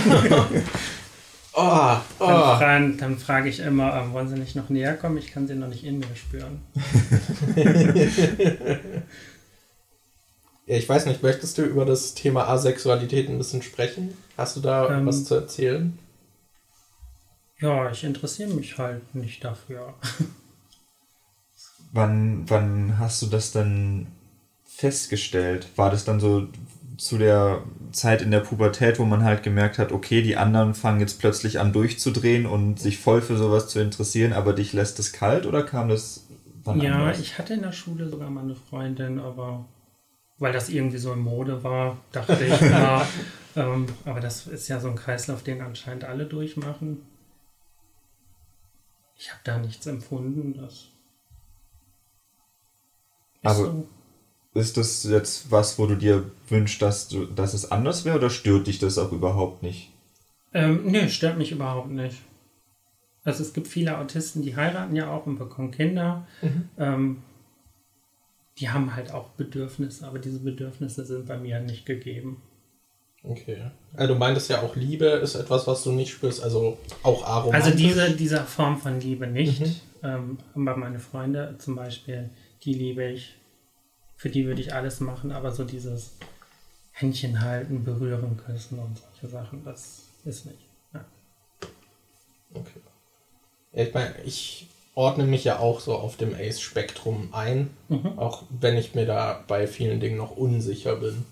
oh, 1.53 1.97
oh. 2.19 2.27
Dann, 2.27 2.59
fragen, 2.59 2.99
dann 2.99 3.19
frage 3.19 3.49
ich 3.49 3.61
immer, 3.61 3.95
ähm, 3.95 4.13
wollen 4.13 4.29
Sie 4.29 4.39
nicht 4.39 4.57
noch 4.57 4.69
näher 4.71 4.95
kommen? 4.95 5.19
Ich 5.19 5.33
kann 5.33 5.47
Sie 5.47 5.55
noch 5.55 5.69
nicht 5.69 5.85
in 5.85 6.01
mir 6.01 6.07
spüren. 6.17 6.63
ja, 10.67 10.77
ich 10.77 10.89
weiß 10.89 11.07
nicht, 11.07 11.23
möchtest 11.23 11.59
du 11.59 11.63
über 11.63 11.85
das 11.85 12.15
Thema 12.15 12.49
Asexualität 12.49 13.29
ein 13.29 13.39
bisschen 13.39 13.63
sprechen? 13.63 14.17
Hast 14.37 14.57
du 14.57 14.61
da 14.61 14.91
ähm, 14.91 15.07
was 15.07 15.25
zu 15.25 15.37
erzählen? 15.37 15.97
Ja, 17.61 17.91
ich 17.91 18.03
interessiere 18.05 18.51
mich 18.51 18.77
halt 18.79 19.15
nicht 19.15 19.45
dafür. 19.45 19.95
wann, 21.93 22.49
wann 22.49 22.99
hast 22.99 23.23
du 23.23 23.27
das 23.27 23.53
dann 23.53 24.07
festgestellt? 24.65 25.69
War 25.77 25.91
das 25.91 26.05
dann 26.05 26.21
so 26.21 26.49
zu 26.97 27.19
der 27.19 27.63
Zeit 27.93 28.23
in 28.23 28.31
der 28.31 28.41
Pubertät, 28.41 28.99
wo 28.99 29.05
man 29.05 29.25
halt 29.25 29.43
gemerkt 29.43 29.79
hat, 29.79 29.91
okay, 29.93 30.23
die 30.23 30.37
anderen 30.37 30.75
fangen 30.75 31.01
jetzt 31.01 31.19
plötzlich 31.19 31.59
an 31.59 31.73
durchzudrehen 31.73 32.47
und 32.47 32.79
sich 32.79 32.99
voll 32.99 33.23
für 33.23 33.37
sowas 33.37 33.69
zu 33.69 33.81
interessieren, 33.81 34.33
aber 34.33 34.53
dich 34.53 34.73
lässt 34.73 34.99
es 34.99 35.13
kalt 35.13 35.47
oder 35.47 35.63
kam 35.63 35.89
das 35.89 36.27
wann 36.65 36.81
Ja, 36.81 36.83
anders? 36.83 37.19
ich 37.19 37.39
hatte 37.39 37.55
in 37.55 37.63
der 37.63 37.73
Schule 37.73 38.09
sogar 38.09 38.31
mal 38.31 38.43
eine 38.45 38.55
Freundin, 38.55 39.19
aber 39.21 39.67
weil 40.39 40.53
das 40.53 40.69
irgendwie 40.71 40.99
so 40.99 41.13
in 41.15 41.21
Mode 41.21 41.65
war, 41.65 41.99
dachte 42.13 42.45
ich, 42.47 42.61
ja, 42.71 43.07
ähm, 43.57 43.87
aber 44.05 44.21
das 44.21 44.47
ist 44.49 44.69
ja 44.69 44.81
so 44.81 44.89
ein 44.91 44.97
Kreislauf, 44.97 45.43
den 45.45 45.63
anscheinend 45.63 46.05
alle 46.05 46.27
durchmachen. 46.27 47.10
Ich 49.21 49.31
habe 49.31 49.43
da 49.45 49.59
nichts 49.59 49.87
empfunden. 49.87 50.55
Das 50.55 50.87
Aber 53.43 53.55
so. 53.55 53.89
ist 54.55 54.79
das 54.79 55.05
jetzt 55.05 55.51
was, 55.51 55.79
wo 55.79 55.85
du 55.85 55.95
dir 55.95 56.31
wünschst, 56.49 56.81
dass, 56.81 57.09
du, 57.09 57.27
dass 57.27 57.53
es 57.53 57.71
anders 57.71 58.07
wäre 58.07 58.17
oder 58.17 58.31
stört 58.31 58.67
dich 58.67 58.79
das 58.79 58.97
auch 58.97 59.13
überhaupt 59.13 59.63
nicht? 59.63 59.93
Ähm, 60.55 60.87
nee, 60.87 61.07
stört 61.11 61.37
mich 61.37 61.53
überhaupt 61.53 61.91
nicht. 61.91 62.17
Also 63.23 63.43
es 63.43 63.53
gibt 63.53 63.69
viele 63.69 63.99
Autisten, 63.99 64.41
die 64.41 64.57
heiraten 64.57 64.97
ja 64.97 65.11
auch 65.11 65.27
und 65.27 65.39
bekommen 65.39 65.71
Kinder. 65.71 66.27
Mhm. 66.41 66.69
Ähm, 66.79 67.23
die 68.57 68.71
haben 68.71 68.97
halt 68.97 69.13
auch 69.13 69.29
Bedürfnisse, 69.33 70.07
aber 70.07 70.19
diese 70.19 70.41
Bedürfnisse 70.41 71.05
sind 71.05 71.27
bei 71.27 71.37
mir 71.37 71.61
nicht 71.61 71.85
gegeben. 71.85 72.41
Okay. 73.23 73.71
Also 73.95 74.15
du 74.15 74.19
meintest 74.19 74.49
ja 74.49 74.63
auch 74.63 74.77
Liebe 74.77 75.07
ist 75.07 75.35
etwas, 75.35 75.67
was 75.67 75.83
du 75.83 75.93
nicht 75.93 76.11
spürst, 76.11 76.43
also 76.43 76.79
auch 77.03 77.25
aromantisch. 77.25 77.67
Also 77.67 77.77
diese, 77.77 78.17
diese 78.17 78.45
Form 78.45 78.79
von 78.79 78.99
Liebe 79.01 79.27
nicht. 79.27 79.61
Mhm. 79.61 79.77
Ähm, 80.03 80.39
aber 80.55 80.77
meine 80.77 80.99
Freunde 80.99 81.57
zum 81.59 81.77
Beispiel, 81.77 82.31
die 82.65 82.75
liebe 82.75 83.05
ich. 83.05 83.37
Für 84.17 84.29
die 84.29 84.47
würde 84.47 84.61
ich 84.61 84.75
alles 84.75 85.01
machen, 85.01 85.33
aber 85.33 85.51
so 85.51 85.65
dieses 85.65 86.13
Händchen 86.93 87.41
halten, 87.41 87.85
berühren, 87.85 88.37
küssen 88.37 88.79
und 88.79 88.99
solche 88.99 89.29
Sachen, 89.29 89.65
das 89.65 90.03
ist 90.27 90.45
nicht. 90.45 90.59
Ja. 90.93 91.05
Okay. 92.53 92.81
Ich 93.73 93.95
meine, 93.95 94.15
ich 94.25 94.69
ordne 94.95 95.25
mich 95.25 95.45
ja 95.45 95.59
auch 95.59 95.81
so 95.81 95.95
auf 95.95 96.17
dem 96.17 96.35
Ace-Spektrum 96.35 97.31
ein, 97.33 97.71
mhm. 97.89 98.19
auch 98.19 98.43
wenn 98.51 98.77
ich 98.77 98.95
mir 98.95 99.07
da 99.07 99.43
bei 99.49 99.67
vielen 99.67 100.01
Dingen 100.01 100.19
noch 100.19 100.37
unsicher 100.37 100.97
bin. 100.97 101.25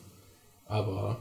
Aber 0.65 1.19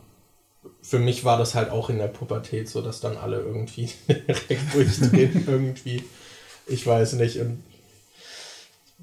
für 0.82 1.00
mich 1.00 1.24
war 1.24 1.38
das 1.38 1.56
halt 1.56 1.70
auch 1.70 1.90
in 1.90 1.98
der 1.98 2.08
Pubertät 2.08 2.70
so, 2.70 2.82
dass 2.82 3.00
dann 3.00 3.18
alle 3.18 3.40
irgendwie 3.40 3.90
direkt 4.08 4.74
durchdrehen, 4.74 5.44
irgendwie. 5.48 6.04
Ich 6.68 6.86
weiß 6.86 7.14
nicht. 7.14 7.40
Und 7.40 7.64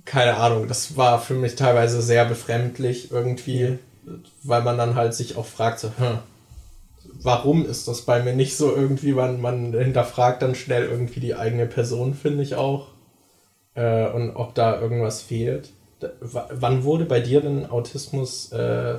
keine 0.05 0.37
Ahnung, 0.37 0.69
das 0.69 0.97
war 0.97 1.21
für 1.21 1.35
mich 1.35 1.55
teilweise 1.55 2.03
sehr 2.03 2.25
befremdlich 2.25 3.11
irgendwie, 3.11 3.79
weil 4.43 4.63
man 4.63 4.77
dann 4.77 4.95
halt 4.95 5.15
sich 5.15 5.37
auch 5.37 5.47
fragt, 5.47 5.81
so, 5.81 5.89
hm, 5.97 6.19
warum 7.23 7.67
ist 7.67 7.89
das 7.89 8.03
bei 8.03 8.23
mir 8.23 8.35
nicht 8.35 8.57
so 8.57 8.75
irgendwie, 8.75 9.13
man, 9.13 9.41
man 9.41 9.73
hinterfragt 9.73 10.43
dann 10.43 10.55
schnell 10.55 10.85
irgendwie 10.85 11.21
die 11.21 11.35
eigene 11.35 11.67
Person, 11.67 12.15
finde 12.15 12.43
ich 12.43 12.55
auch. 12.55 12.89
Äh, 13.75 14.09
und 14.09 14.37
ob 14.37 14.55
da 14.55 14.81
irgendwas 14.81 15.23
fehlt. 15.23 15.71
Da, 16.01 16.11
wann 16.21 16.85
wurde 16.85 17.07
bei 17.07 17.21
dir 17.21 17.41
denn 17.41 17.67
Autismus 17.67 18.53
äh, 18.53 18.99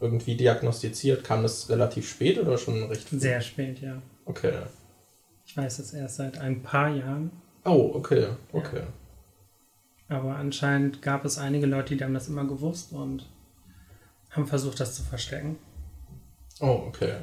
irgendwie 0.00 0.36
diagnostiziert? 0.36 1.24
Kam 1.24 1.42
das 1.42 1.68
relativ 1.68 2.08
spät 2.08 2.38
oder 2.38 2.58
schon 2.58 2.84
recht 2.84 3.08
früh? 3.08 3.18
Sehr 3.18 3.40
spät, 3.40 3.80
ja. 3.80 4.00
Okay. 4.24 4.52
Ich 5.44 5.56
weiß 5.56 5.78
es 5.78 5.92
erst 5.94 6.16
seit 6.16 6.38
ein 6.38 6.62
paar 6.62 6.90
Jahren. 6.90 7.30
Oh, 7.64 7.92
okay, 7.94 8.28
okay. 8.52 8.82
Ja. 10.08 10.16
Aber 10.18 10.36
anscheinend 10.36 11.02
gab 11.02 11.24
es 11.24 11.38
einige 11.38 11.66
Leute, 11.66 11.96
die 11.96 12.04
haben 12.04 12.14
das 12.14 12.28
immer 12.28 12.44
gewusst 12.44 12.92
und 12.92 13.26
haben 14.30 14.46
versucht, 14.46 14.78
das 14.78 14.94
zu 14.94 15.02
verstecken. 15.02 15.58
Oh, 16.60 16.84
okay. 16.86 17.14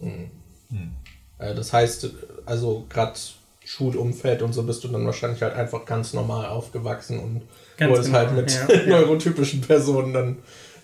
Hm. 0.00 0.30
Hm. 0.70 0.92
Das 1.38 1.72
heißt, 1.72 2.08
also 2.46 2.86
gerade 2.88 3.18
Schulumfeld 3.64 4.42
und 4.42 4.52
so 4.52 4.62
bist 4.62 4.84
du 4.84 4.88
dann 4.88 5.06
wahrscheinlich 5.06 5.42
halt 5.42 5.54
einfach 5.54 5.84
ganz 5.84 6.12
normal 6.12 6.46
aufgewachsen 6.46 7.18
und 7.18 7.42
ganz 7.76 7.90
wurdest 7.90 8.08
genau, 8.08 8.18
halt 8.18 8.32
mit 8.32 8.68
ja, 8.86 8.86
neurotypischen 8.86 9.62
Personen 9.62 10.12
dann 10.12 10.38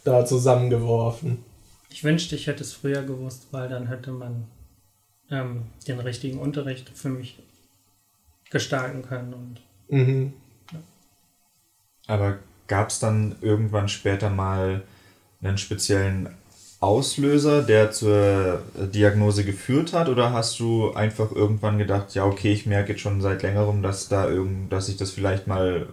da 0.05 0.25
zusammengeworfen. 0.25 1.45
Ich 1.91 2.05
wünschte, 2.05 2.37
ich 2.37 2.47
hätte 2.47 2.63
es 2.63 2.73
früher 2.73 3.03
gewusst, 3.03 3.49
weil 3.51 3.69
dann 3.69 3.89
hätte 3.89 4.13
man 4.13 4.47
ähm, 5.31 5.63
den 5.87 6.01
richtigen 6.01 6.39
Unterricht 6.39 6.91
für 6.95 7.09
mich 7.09 7.39
gestalten 8.51 9.03
können. 9.03 9.35
Und, 9.35 9.61
mhm. 9.89 10.33
ja. 10.73 10.79
Aber 12.07 12.39
gab 12.67 12.91
es 12.91 13.01
dann 13.01 13.37
irgendwann 13.41 13.89
später 13.89 14.31
mal 14.31 14.83
einen 15.43 15.59
speziellen 15.59 16.29
Auslöser, 16.81 17.63
der 17.63 17.93
zur 17.93 18.63
Diagnose 18.75 19.45
geführt 19.45 19.93
hat, 19.93 20.09
oder 20.09 20.33
hast 20.33 20.59
du 20.61 20.93
einfach 20.93 21.31
irgendwann 21.31 21.77
gedacht, 21.77 22.15
ja 22.15 22.25
okay, 22.25 22.53
ich 22.53 22.65
merke 22.65 22.93
jetzt 22.93 23.03
schon 23.03 23.21
seit 23.21 23.43
längerem, 23.43 23.83
dass 23.83 24.09
da 24.09 24.29
irgend, 24.29 24.73
dass 24.73 24.89
ich 24.89 24.97
das 24.97 25.11
vielleicht 25.11 25.47
mal 25.47 25.89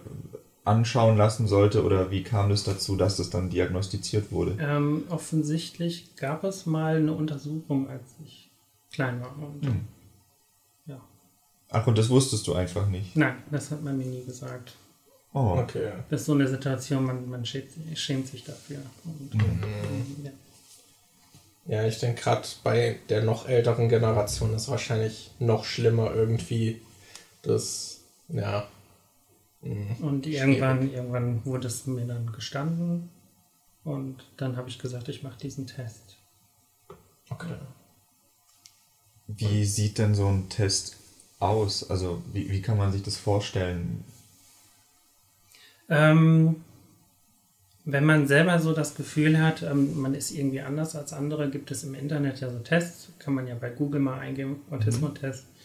anschauen 0.68 1.16
lassen 1.16 1.48
sollte 1.48 1.82
oder 1.82 2.10
wie 2.10 2.22
kam 2.22 2.50
es 2.50 2.64
dazu, 2.64 2.96
dass 2.96 3.16
das 3.16 3.30
dann 3.30 3.50
diagnostiziert 3.50 4.30
wurde? 4.30 4.56
Ähm, 4.60 5.04
offensichtlich 5.08 6.14
gab 6.16 6.44
es 6.44 6.66
mal 6.66 6.96
eine 6.96 7.12
Untersuchung, 7.12 7.88
als 7.88 8.02
ich 8.24 8.50
klein 8.92 9.20
war. 9.20 9.34
Und, 9.38 9.66
hm. 9.66 9.80
ja. 10.86 11.00
Ach, 11.70 11.86
und 11.86 11.98
das 11.98 12.10
wusstest 12.10 12.46
du 12.46 12.54
einfach 12.54 12.86
nicht? 12.88 13.16
Nein, 13.16 13.36
das 13.50 13.70
hat 13.70 13.82
man 13.82 13.96
mir 13.96 14.06
nie 14.06 14.24
gesagt. 14.24 14.74
Oh. 15.32 15.58
Okay. 15.58 15.92
Das 16.10 16.20
ist 16.20 16.26
so 16.26 16.32
eine 16.32 16.48
Situation, 16.48 17.04
man, 17.04 17.28
man 17.28 17.44
schämt, 17.44 17.70
schämt 17.94 18.28
sich 18.28 18.44
dafür. 18.44 18.78
Und, 19.04 19.34
mhm. 19.34 20.24
ja. 20.24 20.30
ja, 21.66 21.86
ich 21.86 21.98
denke 21.98 22.22
gerade 22.22 22.46
bei 22.64 22.98
der 23.08 23.22
noch 23.22 23.48
älteren 23.48 23.88
Generation 23.88 24.54
ist 24.54 24.68
wahrscheinlich 24.68 25.30
noch 25.38 25.64
schlimmer 25.64 26.14
irgendwie 26.14 26.80
das, 27.42 28.00
ja, 28.28 28.66
Mhm. 29.62 29.96
Und 30.00 30.26
irgendwann, 30.26 30.92
irgendwann 30.92 31.44
wurde 31.44 31.66
es 31.66 31.86
mir 31.86 32.06
dann 32.06 32.32
gestanden 32.32 33.10
und 33.84 34.24
dann 34.36 34.56
habe 34.56 34.68
ich 34.68 34.78
gesagt, 34.78 35.08
ich 35.08 35.22
mache 35.22 35.38
diesen 35.38 35.66
Test. 35.66 36.16
Okay. 37.30 37.54
Wie 39.26 39.64
sieht 39.64 39.98
denn 39.98 40.14
so 40.14 40.26
ein 40.26 40.48
Test 40.48 40.96
aus? 41.38 41.88
Also 41.90 42.22
wie, 42.32 42.50
wie 42.50 42.62
kann 42.62 42.78
man 42.78 42.92
sich 42.92 43.02
das 43.02 43.16
vorstellen? 43.16 44.04
Ähm, 45.88 46.56
wenn 47.84 48.04
man 48.04 48.28
selber 48.28 48.58
so 48.58 48.74
das 48.74 48.94
Gefühl 48.94 49.40
hat, 49.40 49.62
ähm, 49.62 49.98
man 49.98 50.14
ist 50.14 50.30
irgendwie 50.30 50.60
anders 50.60 50.94
als 50.94 51.12
andere, 51.12 51.50
gibt 51.50 51.70
es 51.70 51.84
im 51.84 51.94
Internet 51.94 52.40
ja 52.40 52.50
so 52.50 52.58
Tests, 52.58 53.08
kann 53.18 53.34
man 53.34 53.46
ja 53.46 53.54
bei 53.54 53.70
Google 53.70 54.00
mal 54.00 54.18
eingeben, 54.18 54.60
Autismo-Test. 54.70 55.44
Mhm. 55.44 55.58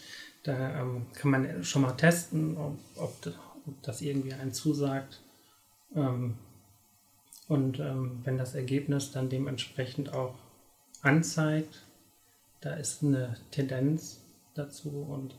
Da 0.43 0.81
ähm, 0.81 1.05
kann 1.13 1.31
man 1.31 1.63
schon 1.63 1.81
mal 1.81 1.93
testen, 1.93 2.57
ob, 2.57 2.77
ob, 2.95 3.33
das 3.82 4.01
irgendwie 4.01 4.34
einen 4.34 4.53
zusagt. 4.53 5.22
Ähm, 5.95 6.36
und 7.47 7.80
ähm, 7.80 8.22
wenn 8.24 8.38
das 8.38 8.55
Ergebnis 8.55 9.11
dann 9.11 9.30
dementsprechend 9.30 10.14
auch 10.14 10.36
anzeigt, 11.01 11.86
da 12.61 12.74
ist 12.76 13.03
eine 13.03 13.36
Tendenz 13.51 14.22
dazu 14.55 14.89
und 14.89 15.36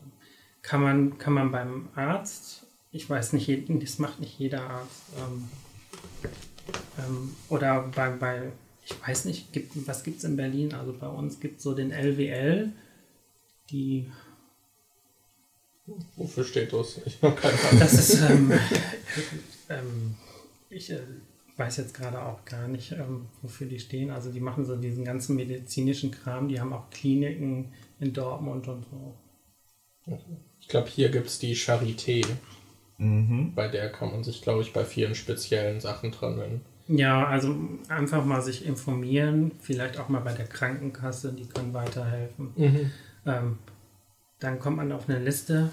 kann 0.62 0.82
man, 0.82 1.18
kann 1.18 1.32
man 1.32 1.50
beim 1.50 1.88
Arzt, 1.94 2.66
ich 2.90 3.08
weiß 3.08 3.32
nicht, 3.32 3.48
das 3.82 3.98
macht 3.98 4.20
nicht 4.20 4.38
jeder 4.38 4.68
Arzt, 4.68 5.02
ähm, 5.18 5.48
ähm, 6.98 7.36
oder 7.48 7.82
bei, 7.94 8.10
bei, 8.10 8.52
ich 8.84 8.94
weiß 9.06 9.24
nicht, 9.24 9.52
gibt, 9.52 9.86
was 9.86 10.04
gibt 10.04 10.18
es 10.18 10.24
in 10.24 10.36
Berlin? 10.36 10.74
Also 10.74 10.92
bei 10.92 11.08
uns 11.08 11.40
gibt 11.40 11.58
es 11.58 11.62
so 11.62 11.74
den 11.74 11.90
LWL, 11.90 12.72
die 13.70 14.10
Wofür 16.16 16.44
steht 16.44 16.72
das? 16.72 17.00
Ich 17.04 17.22
habe 17.22 17.34
keine 17.34 17.54
Ahnung. 17.54 17.80
Das 17.80 17.92
ist, 17.92 18.20
ähm, 18.22 18.52
ähm, 19.68 20.14
ich 20.70 20.90
äh, 20.90 21.00
weiß 21.56 21.76
jetzt 21.76 21.94
gerade 21.94 22.22
auch 22.22 22.44
gar 22.44 22.68
nicht, 22.68 22.92
ähm, 22.92 23.26
wofür 23.42 23.66
die 23.66 23.78
stehen. 23.78 24.10
Also 24.10 24.32
die 24.32 24.40
machen 24.40 24.64
so 24.64 24.76
diesen 24.76 25.04
ganzen 25.04 25.36
medizinischen 25.36 26.10
Kram. 26.10 26.48
Die 26.48 26.60
haben 26.60 26.72
auch 26.72 26.88
Kliniken 26.90 27.72
in 28.00 28.12
Dortmund 28.12 28.66
und 28.68 28.84
so. 28.90 29.14
Ich 30.60 30.68
glaube, 30.68 30.88
hier 30.88 31.10
gibt 31.10 31.26
es 31.26 31.38
die 31.38 31.56
Charité. 31.56 32.24
Mhm. 32.98 33.54
Bei 33.54 33.68
der 33.68 33.90
kann 33.90 34.10
man 34.10 34.24
sich, 34.24 34.42
glaube 34.42 34.62
ich, 34.62 34.72
bei 34.72 34.84
vielen 34.84 35.14
speziellen 35.14 35.80
Sachen 35.80 36.12
dran 36.12 36.38
wenden. 36.38 36.64
Ja, 36.86 37.26
also 37.26 37.54
einfach 37.88 38.24
mal 38.24 38.42
sich 38.42 38.64
informieren, 38.66 39.52
vielleicht 39.60 39.98
auch 39.98 40.10
mal 40.10 40.20
bei 40.20 40.34
der 40.34 40.46
Krankenkasse, 40.46 41.32
die 41.32 41.46
können 41.46 41.72
weiterhelfen. 41.72 42.52
Mhm. 42.56 42.90
Ähm, 43.24 43.58
dann 44.40 44.58
kommt 44.58 44.76
man 44.76 44.92
auf 44.92 45.08
eine 45.08 45.18
Liste. 45.18 45.70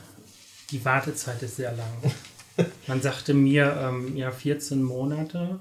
Die 0.71 0.83
Wartezeit 0.85 1.41
ist 1.43 1.57
sehr 1.57 1.73
lang. 1.73 2.13
Man 2.87 3.01
sagte 3.01 3.33
mir, 3.33 3.77
ähm, 3.81 4.15
ja, 4.15 4.31
14 4.31 4.81
Monate. 4.81 5.59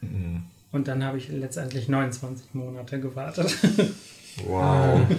Mhm. 0.00 0.44
Und 0.72 0.88
dann 0.88 1.02
habe 1.04 1.18
ich 1.18 1.28
letztendlich 1.28 1.88
29 1.88 2.54
Monate 2.54 3.00
gewartet. 3.00 3.54
Wow. 4.46 5.00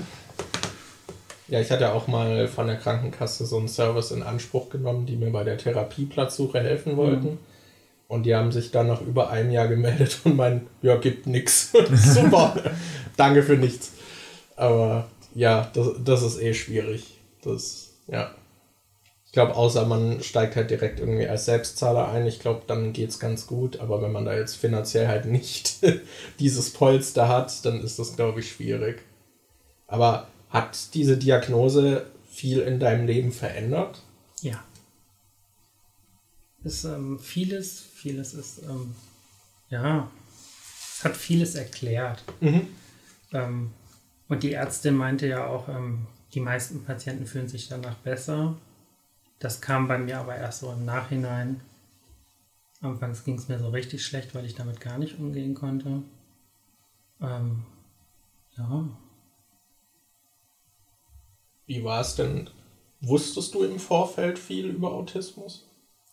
Ja, 1.49 1.61
ich 1.61 1.71
hatte 1.71 1.93
auch 1.93 2.07
mal 2.07 2.49
von 2.49 2.67
der 2.67 2.75
Krankenkasse 2.75 3.45
so 3.45 3.57
einen 3.57 3.69
Service 3.69 4.11
in 4.11 4.21
Anspruch 4.21 4.69
genommen, 4.69 5.05
die 5.05 5.15
mir 5.15 5.31
bei 5.31 5.45
der 5.45 5.57
Therapieplatzsuche 5.57 6.59
helfen 6.59 6.97
wollten. 6.97 7.31
Mhm. 7.31 7.37
Und 8.09 8.23
die 8.23 8.35
haben 8.35 8.51
sich 8.51 8.71
dann 8.71 8.87
nach 8.87 9.01
über 9.01 9.29
einem 9.29 9.51
Jahr 9.51 9.69
gemeldet 9.69 10.19
und 10.25 10.35
meinen, 10.35 10.67
ja, 10.81 10.97
gibt 10.97 11.25
nichts. 11.25 11.71
Super. 11.93 12.53
Danke 13.15 13.43
für 13.43 13.55
nichts. 13.55 13.93
Aber 14.57 15.07
ja, 15.37 15.69
das, 15.71 15.89
das 16.03 16.23
ist 16.23 16.41
eh 16.41 16.55
schwierig. 16.55 17.19
Das, 17.43 17.93
ja. 18.07 18.33
Ich 19.27 19.31
glaube, 19.33 19.55
außer 19.55 19.85
man 19.85 20.23
steigt 20.23 20.55
halt 20.55 20.71
direkt 20.71 20.99
irgendwie 20.99 21.27
als 21.27 21.45
Selbstzahler 21.45 22.09
ein, 22.09 22.25
ich 22.25 22.39
glaube, 22.39 22.63
dann 22.65 22.91
geht 22.91 23.09
es 23.09 23.19
ganz 23.19 23.45
gut. 23.45 23.79
Aber 23.79 24.01
wenn 24.01 24.11
man 24.11 24.25
da 24.25 24.35
jetzt 24.35 24.55
finanziell 24.55 25.07
halt 25.07 25.25
nicht 25.27 25.75
dieses 26.39 26.71
Polster 26.71 27.27
hat, 27.27 27.63
dann 27.65 27.81
ist 27.83 27.99
das, 27.99 28.15
glaube 28.15 28.39
ich, 28.39 28.51
schwierig. 28.51 29.03
Aber 29.85 30.27
hat 30.49 30.95
diese 30.95 31.17
Diagnose 31.17 32.07
viel 32.31 32.61
in 32.61 32.79
deinem 32.79 33.05
Leben 33.05 33.31
verändert? 33.31 34.01
Ja. 34.41 34.63
Ist 36.63 36.83
ähm, 36.83 37.19
vieles, 37.19 37.79
vieles 37.93 38.33
ist, 38.33 38.63
ähm, 38.63 38.95
ja, 39.69 40.09
es 40.97 41.03
hat 41.03 41.15
vieles 41.15 41.53
erklärt. 41.53 42.23
Mhm. 42.39 42.69
Ähm, 43.33 43.71
und 44.29 44.43
die 44.43 44.53
Ärztin 44.53 44.95
meinte 44.95 45.27
ja 45.27 45.47
auch, 45.47 45.69
ähm, 45.69 46.07
die 46.33 46.39
meisten 46.39 46.83
Patienten 46.83 47.25
fühlen 47.25 47.47
sich 47.47 47.67
danach 47.67 47.95
besser. 47.95 48.57
Das 49.39 49.61
kam 49.61 49.87
bei 49.87 49.97
mir 49.97 50.19
aber 50.19 50.35
erst 50.35 50.59
so 50.61 50.71
im 50.71 50.85
Nachhinein. 50.85 51.61
Anfangs 52.81 53.23
ging 53.23 53.35
es 53.35 53.47
mir 53.47 53.59
so 53.59 53.69
richtig 53.69 54.05
schlecht, 54.05 54.35
weil 54.35 54.45
ich 54.45 54.55
damit 54.55 54.81
gar 54.81 54.97
nicht 54.97 55.17
umgehen 55.17 55.55
konnte. 55.55 56.03
Ähm, 57.21 57.63
ja. 58.57 58.87
Wie 61.65 61.83
war 61.83 62.01
es 62.01 62.15
denn? 62.15 62.49
Wusstest 63.01 63.53
du 63.53 63.63
im 63.63 63.79
Vorfeld 63.79 64.39
viel 64.39 64.67
über 64.67 64.91
Autismus? 64.91 65.67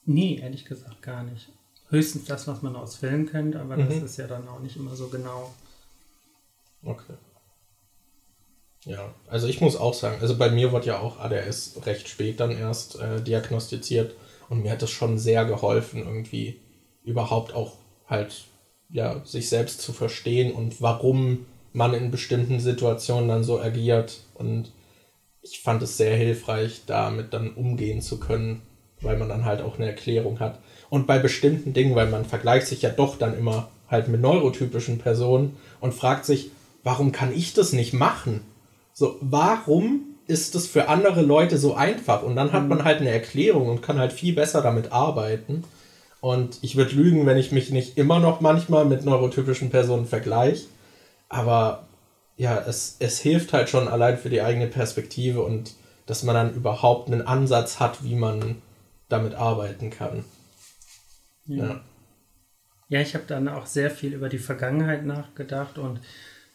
Nee, 0.04 0.36
ehrlich 0.36 0.64
gesagt 0.64 1.02
gar 1.02 1.22
nicht. 1.22 1.50
Höchstens 1.88 2.26
das, 2.26 2.46
was 2.46 2.62
man 2.62 2.76
aus 2.76 2.96
Filmen 2.96 3.26
kennt, 3.26 3.56
aber 3.56 3.76
mhm. 3.76 3.88
das 3.88 4.02
ist 4.02 4.16
ja 4.16 4.26
dann 4.26 4.48
auch 4.48 4.60
nicht 4.60 4.76
immer 4.76 4.94
so 4.94 5.08
genau. 5.08 5.54
Okay. 6.82 7.14
Ja, 8.84 9.14
also 9.28 9.46
ich 9.46 9.60
muss 9.60 9.76
auch 9.76 9.94
sagen, 9.94 10.18
also 10.20 10.36
bei 10.36 10.50
mir 10.50 10.72
wird 10.72 10.84
ja 10.84 11.00
auch 11.00 11.18
ADS 11.18 11.80
recht 11.86 12.08
spät 12.08 12.40
dann 12.40 12.50
erst 12.50 13.00
äh, 13.00 13.22
diagnostiziert 13.22 14.14
und 14.48 14.62
mir 14.62 14.72
hat 14.72 14.82
das 14.82 14.90
schon 14.90 15.18
sehr 15.18 15.46
geholfen, 15.46 16.00
irgendwie 16.00 16.60
überhaupt 17.02 17.54
auch 17.54 17.74
halt 18.06 18.44
ja, 18.90 19.22
sich 19.24 19.48
selbst 19.48 19.80
zu 19.80 19.92
verstehen 19.92 20.52
und 20.52 20.82
warum 20.82 21.46
man 21.72 21.94
in 21.94 22.10
bestimmten 22.10 22.60
Situationen 22.60 23.28
dann 23.28 23.44
so 23.44 23.60
agiert. 23.60 24.20
Und 24.34 24.70
ich 25.42 25.60
fand 25.60 25.82
es 25.82 25.96
sehr 25.96 26.16
hilfreich, 26.16 26.82
damit 26.86 27.34
dann 27.34 27.52
umgehen 27.54 28.00
zu 28.00 28.20
können, 28.20 28.62
weil 29.00 29.18
man 29.18 29.28
dann 29.28 29.44
halt 29.44 29.60
auch 29.60 29.76
eine 29.76 29.86
Erklärung 29.86 30.40
hat. 30.40 30.60
Und 30.88 31.06
bei 31.06 31.18
bestimmten 31.18 31.72
Dingen, 31.72 31.96
weil 31.96 32.06
man 32.06 32.24
vergleicht 32.24 32.68
sich 32.68 32.82
ja 32.82 32.90
doch 32.90 33.18
dann 33.18 33.36
immer 33.36 33.68
halt 33.88 34.08
mit 34.08 34.20
neurotypischen 34.20 34.98
Personen 34.98 35.56
und 35.80 35.92
fragt 35.92 36.24
sich, 36.24 36.50
warum 36.84 37.12
kann 37.12 37.34
ich 37.34 37.52
das 37.52 37.72
nicht 37.72 37.92
machen? 37.92 38.42
So, 38.94 39.18
warum 39.20 40.14
ist 40.26 40.54
das 40.54 40.68
für 40.68 40.88
andere 40.88 41.20
Leute 41.20 41.58
so 41.58 41.74
einfach? 41.74 42.22
Und 42.22 42.36
dann 42.36 42.52
hat 42.52 42.68
man 42.68 42.78
mhm. 42.78 42.84
halt 42.84 43.00
eine 43.00 43.10
Erklärung 43.10 43.68
und 43.68 43.82
kann 43.82 43.98
halt 43.98 44.12
viel 44.12 44.34
besser 44.34 44.62
damit 44.62 44.92
arbeiten. 44.92 45.64
Und 46.20 46.58
ich 46.62 46.76
würde 46.76 46.94
lügen, 46.94 47.26
wenn 47.26 47.36
ich 47.36 47.52
mich 47.52 47.70
nicht 47.70 47.98
immer 47.98 48.20
noch 48.20 48.40
manchmal 48.40 48.86
mit 48.86 49.04
neurotypischen 49.04 49.68
Personen 49.68 50.06
vergleiche. 50.06 50.66
Aber 51.28 51.86
ja, 52.36 52.58
es, 52.66 52.96
es 53.00 53.20
hilft 53.20 53.52
halt 53.52 53.68
schon 53.68 53.88
allein 53.88 54.16
für 54.16 54.30
die 54.30 54.40
eigene 54.40 54.68
Perspektive 54.68 55.42
und 55.42 55.74
dass 56.06 56.22
man 56.22 56.34
dann 56.34 56.54
überhaupt 56.54 57.08
einen 57.08 57.26
Ansatz 57.26 57.80
hat, 57.80 58.04
wie 58.04 58.14
man 58.14 58.62
damit 59.08 59.34
arbeiten 59.34 59.90
kann. 59.90 60.24
Ja, 61.46 61.64
ja. 61.64 61.80
ja 62.88 63.00
ich 63.00 63.14
habe 63.14 63.24
dann 63.26 63.48
auch 63.48 63.66
sehr 63.66 63.90
viel 63.90 64.14
über 64.14 64.28
die 64.28 64.38
Vergangenheit 64.38 65.04
nachgedacht 65.04 65.78
und 65.78 66.00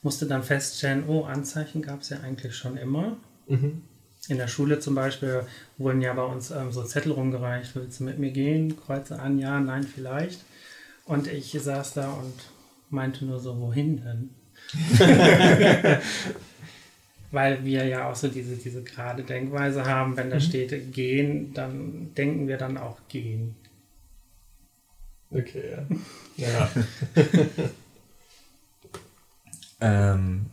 musste 0.02 0.26
dann 0.26 0.44
feststellen, 0.44 1.04
oh, 1.08 1.24
Anzeichen 1.24 1.82
gab 1.82 2.02
es 2.02 2.10
ja 2.10 2.20
eigentlich 2.22 2.56
schon 2.56 2.78
immer. 2.78 3.18
Mhm. 3.48 3.84
In 4.28 4.38
der 4.38 4.48
Schule 4.48 4.80
zum 4.80 4.96
Beispiel 4.96 5.44
wurden 5.78 6.02
ja 6.02 6.14
bei 6.14 6.24
uns 6.24 6.52
ähm, 6.52 6.72
so 6.72 6.84
Zettel 6.84 7.12
rumgereicht, 7.14 7.76
willst 7.76 8.00
du 8.00 8.04
mit 8.04 8.20
mir 8.20 8.32
gehen? 8.32 8.80
Kreuze 8.80 9.20
an, 9.20 9.40
ja, 9.40 9.60
nein, 9.60 9.84
vielleicht. 9.84 10.42
Und 11.06 11.28
ich 11.28 11.52
saß 11.52 11.94
da 11.94 12.12
und 12.12 12.34
meinte 12.90 13.26
nur 13.26 13.40
so, 13.40 13.60
wohin 13.60 13.98
denn? 14.04 14.30
Weil 17.32 17.64
wir 17.64 17.86
ja 17.86 18.10
auch 18.10 18.16
so 18.16 18.28
diese, 18.28 18.56
diese 18.56 18.84
gerade 18.84 19.24
Denkweise 19.24 19.86
haben, 19.86 20.18
wenn 20.18 20.30
da 20.30 20.36
mhm. 20.38 20.42
steht 20.42 20.94
gehen, 20.94 21.54
dann 21.54 22.14
denken 22.16 22.48
wir 22.48 22.58
dann 22.58 22.78
auch 22.78 22.98
gehen. 23.08 23.56
Okay, 25.32 25.72
ja. 25.72 25.88
ja. 26.38 26.70
Ähm, 29.82 30.48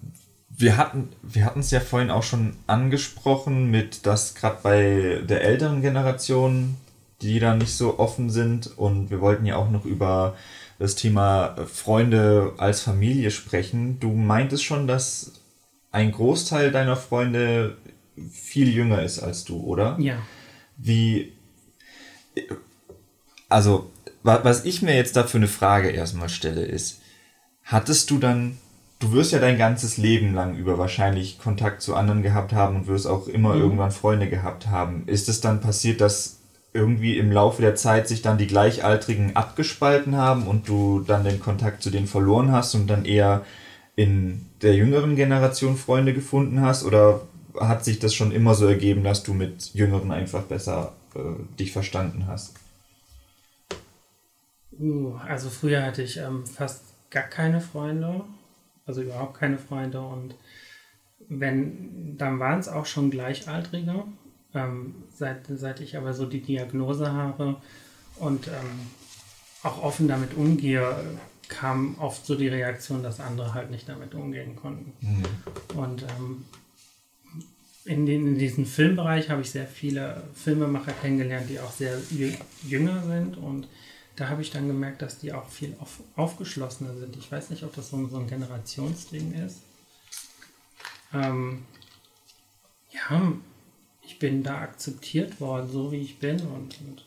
wir 0.49 0.77
hatten 0.77 1.11
wir 1.23 1.45
hatten 1.45 1.61
es 1.61 1.71
ja 1.71 1.81
vorhin 1.81 2.11
auch 2.11 2.23
schon 2.23 2.57
angesprochen, 2.67 3.71
mit 3.71 4.07
dass 4.07 4.35
gerade 4.35 4.59
bei 4.63 5.21
der 5.27 5.43
älteren 5.43 5.83
Generation 5.83 6.77
die 7.23 7.39
da 7.41 7.55
nicht 7.55 7.75
so 7.75 7.99
offen 7.99 8.31
sind. 8.31 8.79
Und 8.79 9.11
wir 9.11 9.21
wollten 9.21 9.47
ja 9.47 9.57
auch 9.57 9.71
noch 9.71 9.85
über 9.85 10.37
das 10.79 10.95
Thema 10.95 11.57
Freunde 11.67 12.55
als 12.59 12.83
Familie 12.83 13.31
sprechen. 13.31 13.99
Du 14.01 14.13
meintest 14.13 14.65
schon, 14.65 14.87
dass 14.87 15.33
ein 15.91 16.13
Großteil 16.13 16.71
deiner 16.71 16.97
Freunde 16.97 17.77
viel 18.31 18.69
jünger 18.69 19.03
ist 19.03 19.19
als 19.19 19.45
du, 19.45 19.61
oder? 19.61 19.97
Ja. 19.99 20.19
Wie, 20.77 21.33
also, 23.49 23.91
was 24.23 24.65
ich 24.65 24.83
mir 24.83 24.95
jetzt 24.95 25.17
da 25.17 25.25
für 25.25 25.39
eine 25.39 25.49
Frage 25.49 25.91
erstmal 25.91 26.29
stelle, 26.29 26.65
ist, 26.65 27.01
hattest 27.63 28.11
du 28.11 28.19
dann, 28.19 28.59
du 28.99 29.13
wirst 29.13 29.33
ja 29.33 29.39
dein 29.39 29.59
ganzes 29.59 29.97
Leben 29.97 30.35
lang 30.35 30.57
über 30.57 30.79
wahrscheinlich 30.79 31.39
Kontakt 31.39 31.83
zu 31.83 31.95
anderen 31.95 32.23
gehabt 32.23 32.53
haben 32.53 32.77
und 32.77 32.87
wirst 32.87 33.07
auch 33.07 33.29
immer 33.29 33.55
mhm. 33.55 33.61
irgendwann 33.61 33.91
Freunde 33.91 34.29
gehabt 34.29 34.69
haben. 34.69 35.05
Ist 35.07 35.29
es 35.29 35.41
dann 35.41 35.61
passiert, 35.61 36.01
dass 36.01 36.41
irgendwie 36.73 37.17
im 37.19 37.33
Laufe 37.33 37.63
der 37.63 37.75
Zeit 37.75 38.07
sich 38.07 38.23
dann 38.23 38.39
die 38.39 38.47
Gleichaltrigen 38.47 39.35
abgespalten 39.35 40.17
haben 40.17 40.47
und 40.47 40.69
du 40.69 41.01
dann 41.01 41.25
den 41.25 41.41
Kontakt 41.41 41.83
zu 41.83 41.91
denen 41.91 42.07
verloren 42.07 42.53
hast 42.53 42.75
und 42.75 42.87
dann 42.87 43.05
eher 43.05 43.45
in 43.97 44.47
der 44.63 44.75
jüngeren 44.75 45.17
Generation 45.17 45.77
Freunde 45.77 46.13
gefunden 46.13 46.61
hast? 46.61 46.85
Oder 46.85 47.23
hat 47.59 47.85
sich 47.85 47.99
das 47.99 48.15
schon 48.15 48.31
immer 48.31 48.55
so 48.55 48.67
ergeben, 48.67 49.03
dass 49.03 49.23
du 49.23 49.33
mit 49.33 49.75
Jüngeren 49.75 50.13
einfach 50.13 50.43
besser 50.43 50.93
äh, 51.15 51.19
dich 51.59 51.73
verstanden 51.73 52.27
hast? 52.27 52.55
Uh, 54.79 55.15
also 55.27 55.49
früher 55.49 55.83
hatte 55.83 56.03
ich 56.03 56.19
ähm, 56.19 56.45
fast 56.47 56.83
gar 57.09 57.23
keine 57.23 57.63
Freunde, 57.63 58.25
also 58.87 59.03
überhaupt 59.03 59.39
keine 59.39 59.59
Freunde 59.59 60.01
und 60.01 60.35
wenn, 61.29 62.17
dann 62.17 62.39
waren 62.39 62.61
es 62.61 62.69
auch 62.69 62.87
schon 62.87 63.11
Gleichaltrige. 63.11 64.05
Ähm, 64.55 64.95
seit, 65.13 65.47
seit 65.49 65.81
ich 65.81 65.97
aber 65.97 66.15
so 66.15 66.27
die 66.27 66.41
Diagnose 66.41 67.13
habe 67.13 67.57
und 68.17 68.47
ähm, 68.49 68.81
auch 69.63 69.83
offen 69.83 70.09
damit 70.09 70.35
umgehe, 70.35 70.95
kam 71.49 71.97
oft 71.99 72.25
so 72.25 72.35
die 72.35 72.49
Reaktion, 72.49 73.03
dass 73.03 73.21
andere 73.21 73.55
halt 73.55 73.71
nicht 73.71 73.89
damit 73.89 74.15
umgehen 74.15 74.57
konnten. 74.57 74.93
Mhm. 75.01 75.79
Und 75.79 76.03
ähm, 76.03 76.45
in, 77.85 78.07
den, 78.07 78.27
in 78.27 78.39
diesem 78.39 78.67
Filmbereich 78.67 79.31
habe 79.31 79.43
ich 79.43 79.51
sehr 79.51 79.67
viele 79.67 80.25
Filmemacher 80.35 80.93
kennengelernt, 80.93 81.49
die 81.49 81.61
auch 81.61 81.71
sehr 81.71 81.99
jünger 82.67 83.03
sind 83.03 83.37
und 83.37 83.69
da 84.17 84.29
habe 84.29 84.43
ich 84.43 84.51
dann 84.51 84.67
gemerkt, 84.67 85.03
dass 85.03 85.19
die 85.19 85.33
auch 85.33 85.49
viel 85.49 85.77
auf, 85.79 86.01
aufgeschlossener 86.17 86.95
sind. 86.97 87.17
Ich 87.17 87.31
weiß 87.31 87.51
nicht, 87.51 87.63
ob 87.63 87.75
das 87.75 87.91
so, 87.91 88.07
so 88.09 88.17
ein 88.17 88.27
Generationsding 88.27 89.35
ist. 89.35 89.59
Ähm, 91.13 91.65
ja, 92.91 93.33
ich 94.03 94.19
bin 94.19 94.43
da 94.43 94.61
akzeptiert 94.61 95.41
worden, 95.41 95.71
so 95.71 95.93
wie 95.93 96.01
ich 96.01 96.19
bin 96.19 96.41
und, 96.41 96.81
und 96.81 97.05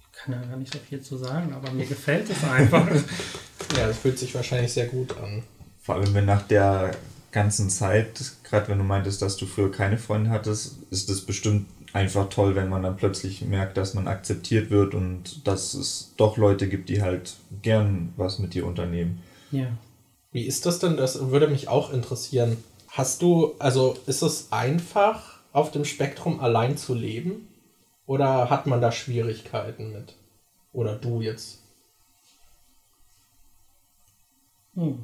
ich 0.00 0.18
kann 0.18 0.40
da 0.40 0.46
gar 0.46 0.56
nicht 0.56 0.72
so 0.72 0.78
viel 0.78 1.02
zu 1.02 1.16
sagen, 1.18 1.52
aber 1.52 1.70
mir 1.70 1.86
gefällt 1.86 2.28
es 2.30 2.42
einfach. 2.44 2.88
ja, 3.76 3.86
das 3.86 3.98
fühlt 3.98 4.18
sich 4.18 4.34
wahrscheinlich 4.34 4.72
sehr 4.72 4.86
gut 4.86 5.16
an. 5.18 5.42
Vor 5.82 5.96
allem, 5.96 6.14
wenn 6.14 6.26
nach 6.26 6.42
der 6.42 6.96
ganzen 7.32 7.70
Zeit, 7.70 8.20
gerade 8.44 8.68
wenn 8.68 8.78
du 8.78 8.84
meintest, 8.84 9.22
dass 9.22 9.36
du 9.36 9.46
früher 9.46 9.70
keine 9.70 9.98
Freunde 9.98 10.30
hattest, 10.30 10.76
ist 10.90 11.08
es 11.10 11.24
bestimmt 11.24 11.66
einfach 11.92 12.28
toll, 12.28 12.54
wenn 12.54 12.68
man 12.68 12.82
dann 12.82 12.96
plötzlich 12.96 13.42
merkt, 13.42 13.76
dass 13.76 13.94
man 13.94 14.08
akzeptiert 14.08 14.70
wird 14.70 14.94
und 14.94 15.46
dass 15.46 15.74
es 15.74 16.14
doch 16.16 16.36
Leute 16.36 16.68
gibt, 16.68 16.88
die 16.88 17.02
halt 17.02 17.36
gern 17.62 18.12
was 18.16 18.38
mit 18.38 18.54
dir 18.54 18.66
unternehmen. 18.66 19.22
Ja. 19.50 19.66
Wie 20.32 20.46
ist 20.46 20.66
das 20.66 20.78
denn? 20.78 20.96
Das 20.96 21.30
würde 21.30 21.48
mich 21.48 21.68
auch 21.68 21.92
interessieren. 21.92 22.56
Hast 22.88 23.22
du, 23.22 23.54
also 23.58 23.96
ist 24.06 24.22
es 24.22 24.52
einfach, 24.52 25.40
auf 25.52 25.70
dem 25.70 25.84
Spektrum 25.84 26.40
allein 26.40 26.76
zu 26.76 26.94
leben? 26.94 27.48
Oder 28.06 28.50
hat 28.50 28.66
man 28.66 28.80
da 28.80 28.92
Schwierigkeiten 28.92 29.92
mit? 29.92 30.14
Oder 30.72 30.96
du 30.96 31.20
jetzt? 31.20 31.58
Hm. 34.74 34.98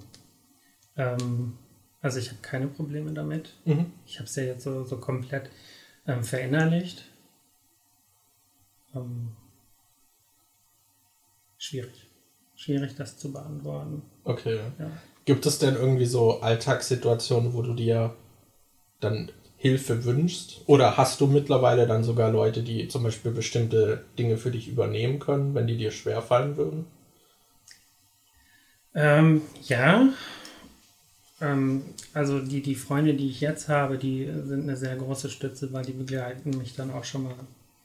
Ähm, 0.96 1.58
also 2.00 2.18
ich 2.18 2.28
habe 2.28 2.38
keine 2.42 2.68
Probleme 2.68 3.12
damit. 3.12 3.54
Mhm. 3.64 3.92
Ich 4.06 4.16
habe 4.18 4.26
es 4.26 4.36
ja 4.36 4.44
jetzt 4.44 4.64
so, 4.64 4.84
so 4.84 4.98
komplett 4.98 5.50
ähm, 6.06 6.22
verinnerlicht. 6.24 7.04
Ähm, 8.94 9.32
schwierig. 11.58 12.06
Schwierig, 12.54 12.94
das 12.96 13.18
zu 13.18 13.32
beantworten. 13.32 14.02
Okay. 14.24 14.60
Ja. 14.78 14.90
Gibt 15.24 15.44
es 15.44 15.58
denn 15.58 15.74
irgendwie 15.74 16.06
so 16.06 16.40
Alltagssituationen, 16.40 17.52
wo 17.52 17.62
du 17.62 17.74
dir 17.74 18.14
dann 19.00 19.30
Hilfe 19.56 20.04
wünschst? 20.04 20.62
Oder 20.66 20.96
hast 20.96 21.20
du 21.20 21.26
mittlerweile 21.26 21.86
dann 21.86 22.04
sogar 22.04 22.30
Leute, 22.30 22.62
die 22.62 22.88
zum 22.88 23.02
Beispiel 23.02 23.32
bestimmte 23.32 24.04
Dinge 24.18 24.36
für 24.36 24.50
dich 24.50 24.68
übernehmen 24.68 25.18
können, 25.18 25.54
wenn 25.54 25.66
die 25.66 25.76
dir 25.76 25.90
schwerfallen 25.90 26.56
würden? 26.56 26.86
Ähm, 28.94 29.42
ja. 29.64 30.08
Ähm, 31.40 31.82
also 32.14 32.40
die, 32.40 32.62
die 32.62 32.74
Freunde, 32.74 33.14
die 33.14 33.28
ich 33.28 33.40
jetzt 33.40 33.68
habe, 33.68 33.98
die 33.98 34.30
sind 34.44 34.62
eine 34.62 34.76
sehr 34.76 34.96
große 34.96 35.30
Stütze, 35.30 35.72
weil 35.72 35.84
die 35.84 35.92
begleiten 35.92 36.50
mich 36.50 36.74
dann 36.74 36.90
auch 36.90 37.04
schon 37.04 37.24
mal 37.24 37.34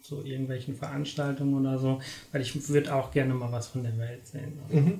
zu 0.01 0.23
irgendwelchen 0.23 0.75
Veranstaltungen 0.75 1.53
oder 1.65 1.77
so, 1.77 2.01
weil 2.31 2.41
ich 2.41 2.69
würde 2.69 2.93
auch 2.95 3.11
gerne 3.11 3.33
mal 3.33 3.51
was 3.51 3.67
von 3.67 3.83
der 3.83 3.97
Welt 3.97 4.25
sehen. 4.25 4.59
Mhm. 4.69 4.99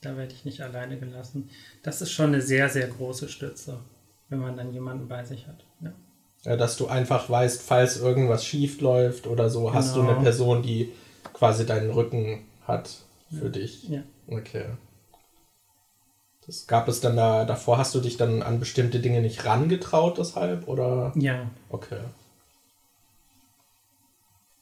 Da 0.00 0.16
werde 0.16 0.32
ich 0.32 0.44
nicht 0.44 0.60
alleine 0.60 0.98
gelassen. 0.98 1.50
Das 1.82 2.00
ist 2.00 2.12
schon 2.12 2.26
eine 2.26 2.42
sehr, 2.42 2.68
sehr 2.68 2.86
große 2.86 3.28
Stütze, 3.28 3.78
wenn 4.28 4.38
man 4.38 4.56
dann 4.56 4.72
jemanden 4.72 5.08
bei 5.08 5.24
sich 5.24 5.46
hat. 5.46 5.64
Ja. 5.80 5.92
Ja, 6.44 6.56
dass 6.56 6.76
du 6.76 6.86
einfach 6.86 7.28
weißt, 7.28 7.60
falls 7.62 7.96
irgendwas 7.96 8.44
schief 8.44 8.80
läuft 8.80 9.26
oder 9.26 9.50
so, 9.50 9.64
genau. 9.64 9.74
hast 9.74 9.96
du 9.96 10.00
eine 10.00 10.10
genau. 10.10 10.22
Person, 10.22 10.62
die 10.62 10.92
quasi 11.32 11.66
deinen 11.66 11.90
Rücken 11.90 12.44
hat 12.66 12.88
für 13.30 13.46
ja. 13.46 13.50
dich. 13.50 13.88
Ja. 13.88 14.02
Okay. 14.28 14.66
Das 16.46 16.66
gab 16.66 16.86
es 16.88 17.00
dann 17.00 17.16
da, 17.16 17.44
davor 17.44 17.78
hast 17.78 17.94
du 17.94 18.00
dich 18.00 18.16
dann 18.16 18.42
an 18.42 18.60
bestimmte 18.60 19.00
Dinge 19.00 19.20
nicht 19.20 19.44
rangetraut, 19.44 20.18
deshalb, 20.18 20.68
oder? 20.68 21.12
Ja. 21.16 21.50
Okay. 21.70 21.98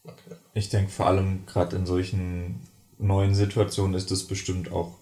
Okay. 0.04 0.36
Ich 0.54 0.70
denke 0.70 0.90
vor 0.90 1.06
allem 1.06 1.44
gerade 1.46 1.76
in 1.76 1.86
solchen 1.86 2.60
neuen 2.98 3.34
Situationen 3.34 3.94
ist 3.94 4.10
es 4.10 4.26
bestimmt 4.26 4.72
auch 4.72 4.92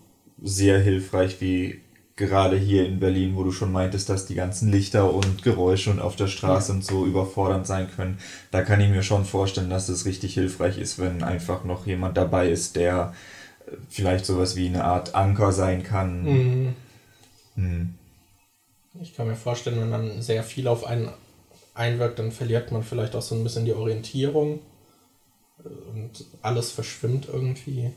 sehr 0.43 0.81
hilfreich, 0.81 1.41
wie 1.41 1.81
gerade 2.17 2.57
hier 2.57 2.87
in 2.87 3.01
Berlin, 3.01 3.37
wo 3.37 3.45
du 3.45 3.53
schon 3.53 3.73
meintest, 3.73 4.09
dass 4.09 4.27
die 4.27 4.35
ganzen 4.35 4.71
Lichter 4.71 5.13
und 5.13 5.43
Geräusche 5.43 5.91
und 5.91 6.01
auf 6.01 6.17
der 6.17 6.27
Straße 6.27 6.73
ja. 6.73 6.77
und 6.77 6.85
so 6.85 7.07
überfordernd 7.07 7.67
sein 7.67 7.89
können. 7.95 8.19
Da 8.51 8.63
kann 8.63 8.81
ich 8.81 8.91
mir 8.91 9.03
schon 9.03 9.25
vorstellen, 9.25 9.71
dass 9.71 9.89
es 9.89 10.05
richtig 10.05 10.35
hilfreich 10.35 10.79
ist, 10.79 10.99
wenn 10.99 11.23
einfach 11.23 11.65
noch 11.65 11.87
jemand 11.87 12.17
dabei 12.17 12.49
ist, 12.49 12.77
der 12.77 13.15
vielleicht 13.89 14.27
sowas 14.27 14.57
wie 14.57 14.69
eine 14.69 14.85
Art 14.85 15.15
Anker 15.15 15.53
sein 15.53 15.83
kann. 15.83 16.23
Mhm. 16.23 16.77
Mhm. 17.57 17.95
Ich 19.01 19.15
kann 19.15 19.27
mir 19.27 19.37
vorstellen, 19.37 19.81
wenn 19.81 19.91
man 19.91 20.23
sehr 20.23 20.43
viel 20.43 20.69
auf 20.69 20.85
einen 20.85 21.11
einwirkt, 21.75 22.19
dann 22.19 22.33
verliert 22.33 22.73
man 22.73 22.83
vielleicht 22.83 23.17
auch 23.17 23.23
so 23.23 23.35
ein 23.35 23.43
bisschen 23.43 23.65
die 23.65 23.73
Orientierung 23.73 24.61
und 25.65 26.25
alles 26.43 26.71
verschwimmt 26.73 27.29
irgendwie. 27.29 27.93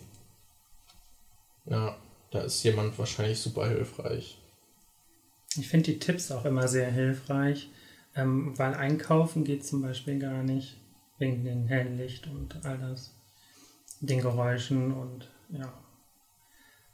Ja. 1.66 1.98
Da 2.32 2.42
ist 2.42 2.64
jemand 2.64 3.00
wahrscheinlich 3.00 3.40
super 3.40 3.66
hilfreich. 3.68 4.38
Ich 5.56 5.70
finde 5.70 5.94
die 5.94 6.00
Tipps 6.00 6.32
auch 6.32 6.44
immer 6.44 6.68
sehr 6.68 6.92
hilfreich, 6.92 7.70
ähm, 8.14 8.58
weil 8.58 8.74
einkaufen 8.74 9.46
geht 9.46 9.66
zum 9.66 9.82
Beispiel 9.82 10.20
gar 10.20 10.44
nicht, 10.44 10.76
wegen 11.18 11.46
dem 11.46 11.68
hellen 11.68 11.98
Licht 11.98 12.28
und 12.28 12.66
all 12.66 12.78
das, 12.78 13.16
den 14.02 14.20
Geräuschen 14.20 14.92
und 14.92 15.32
ja. 15.50 15.72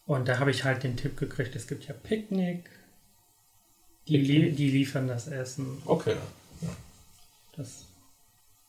Und 0.06 0.28
da 0.28 0.40
habe 0.40 0.52
ich 0.52 0.64
halt 0.64 0.84
den 0.84 0.98
Tipp 0.98 1.18
gekriegt, 1.18 1.56
es 1.56 1.68
gibt 1.68 1.88
ja 1.88 1.94
Picknick, 1.94 2.70
die, 4.08 4.18
li 4.18 4.52
die 4.52 4.70
liefern 4.70 5.08
das 5.08 5.28
Essen. 5.28 5.82
Okay. 5.86 6.16
Ja. 6.62 6.70
Das 7.56 7.86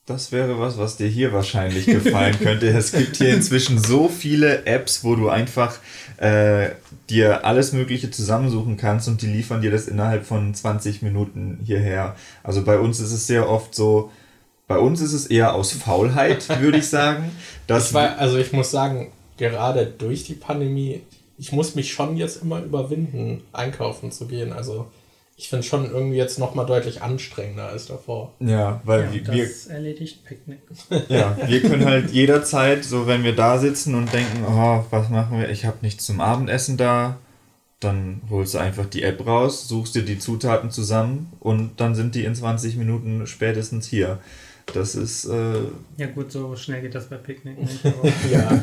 das 0.05 0.33
wäre 0.33 0.59
was, 0.59 0.79
was 0.79 0.97
dir 0.97 1.07
hier 1.07 1.33
wahrscheinlich 1.33 1.87
gefallen 1.87 2.37
könnte. 2.43 2.67
Es 2.69 2.91
gibt 2.91 3.17
hier 3.17 3.33
inzwischen 3.33 3.79
so 3.79 4.09
viele 4.09 4.67
Apps, 4.67 5.05
wo 5.05 5.15
du 5.15 5.29
einfach 5.29 5.79
äh, 6.17 6.71
dir 7.09 7.45
alles 7.45 7.73
Mögliche 7.73 8.11
zusammensuchen 8.11 8.77
kannst 8.77 9.07
und 9.07 9.23
die 9.23 9.29
liefern 9.29 9.63
dir 9.63 9.71
das 9.71 9.87
innerhalb 9.87 10.27
von 10.27 10.55
20 10.55 11.03
Minuten 11.03 11.61
hierher. 11.65 12.17
Also 12.43 12.65
bei 12.65 12.81
uns 12.81 12.99
ist 12.99 13.13
es 13.13 13.29
sehr 13.29 13.49
oft 13.49 13.77
so, 13.77 14.11
bei 14.67 14.77
uns 14.77 15.01
ist 15.01 15.13
es 15.13 15.27
eher 15.27 15.55
aus 15.55 15.71
Faulheit, 15.71 16.49
würde 16.61 16.79
ich 16.79 16.89
sagen. 16.89 17.31
Dass 17.69 17.89
ich 17.89 17.95
war, 17.95 18.19
also 18.19 18.39
ich 18.39 18.53
muss 18.53 18.73
sagen, 18.73 19.13
gerade 19.37 19.87
durch 19.87 20.25
die 20.25 20.35
Pandemie, 20.35 21.03
ich 21.39 21.53
muss 21.53 21.75
mich 21.75 21.93
schon 21.93 22.17
jetzt 22.17 22.43
immer 22.43 22.63
überwinden, 22.63 23.43
einkaufen 23.53 24.13
zu 24.13 24.27
gehen. 24.27 24.53
Also 24.53 24.87
ich 25.37 25.49
finde 25.49 25.65
schon 25.65 25.91
irgendwie 25.91 26.17
jetzt 26.17 26.39
nochmal 26.39 26.67
deutlich 26.67 27.03
anstrengender 27.03 27.69
als 27.69 27.87
davor. 27.87 28.33
Ja, 28.39 28.81
weil 28.85 29.05
ja, 29.13 29.33
wir, 29.33 29.45
das 29.45 29.67
erledigt 29.67 30.25
Picknick. 30.25 30.61
Ja, 31.09 31.37
wir 31.47 31.61
können 31.63 31.85
halt 31.85 32.11
jederzeit, 32.11 32.85
so 32.85 33.07
wenn 33.07 33.25
wir 33.25 33.35
da 33.35 33.59
sitzen 33.59 33.95
und 33.95 34.13
denken, 34.13 34.45
oh, 34.47 34.85
was 34.91 35.09
machen 35.09 35.41
wir? 35.41 35.49
Ich 35.49 35.65
habe 35.65 35.79
nichts 35.83 36.07
zum 36.07 36.21
Abendessen 36.21 36.77
da. 36.77 37.19
Dann 37.81 38.23
holst 38.31 38.55
du 38.55 38.59
einfach 38.59 38.87
die 38.87 39.03
App 39.03 39.27
raus, 39.27 39.67
suchst 39.67 39.97
dir 39.97 40.05
die 40.05 40.19
Zutaten 40.21 40.71
zusammen 40.71 41.33
und 41.41 41.81
dann 41.81 41.97
sind 41.97 42.15
die 42.15 42.25
in 42.25 42.37
20 42.37 42.77
Minuten 42.77 43.27
spätestens 43.27 43.89
hier. 43.89 44.21
Das 44.73 44.95
ist. 44.95 45.25
Äh, 45.25 45.55
ja, 45.97 46.07
gut, 46.07 46.31
so 46.31 46.55
schnell 46.55 46.83
geht 46.83 46.95
das 46.95 47.09
bei 47.09 47.17
Picknick 47.17 47.59
nicht. 47.59 47.81
ja. 48.31 48.63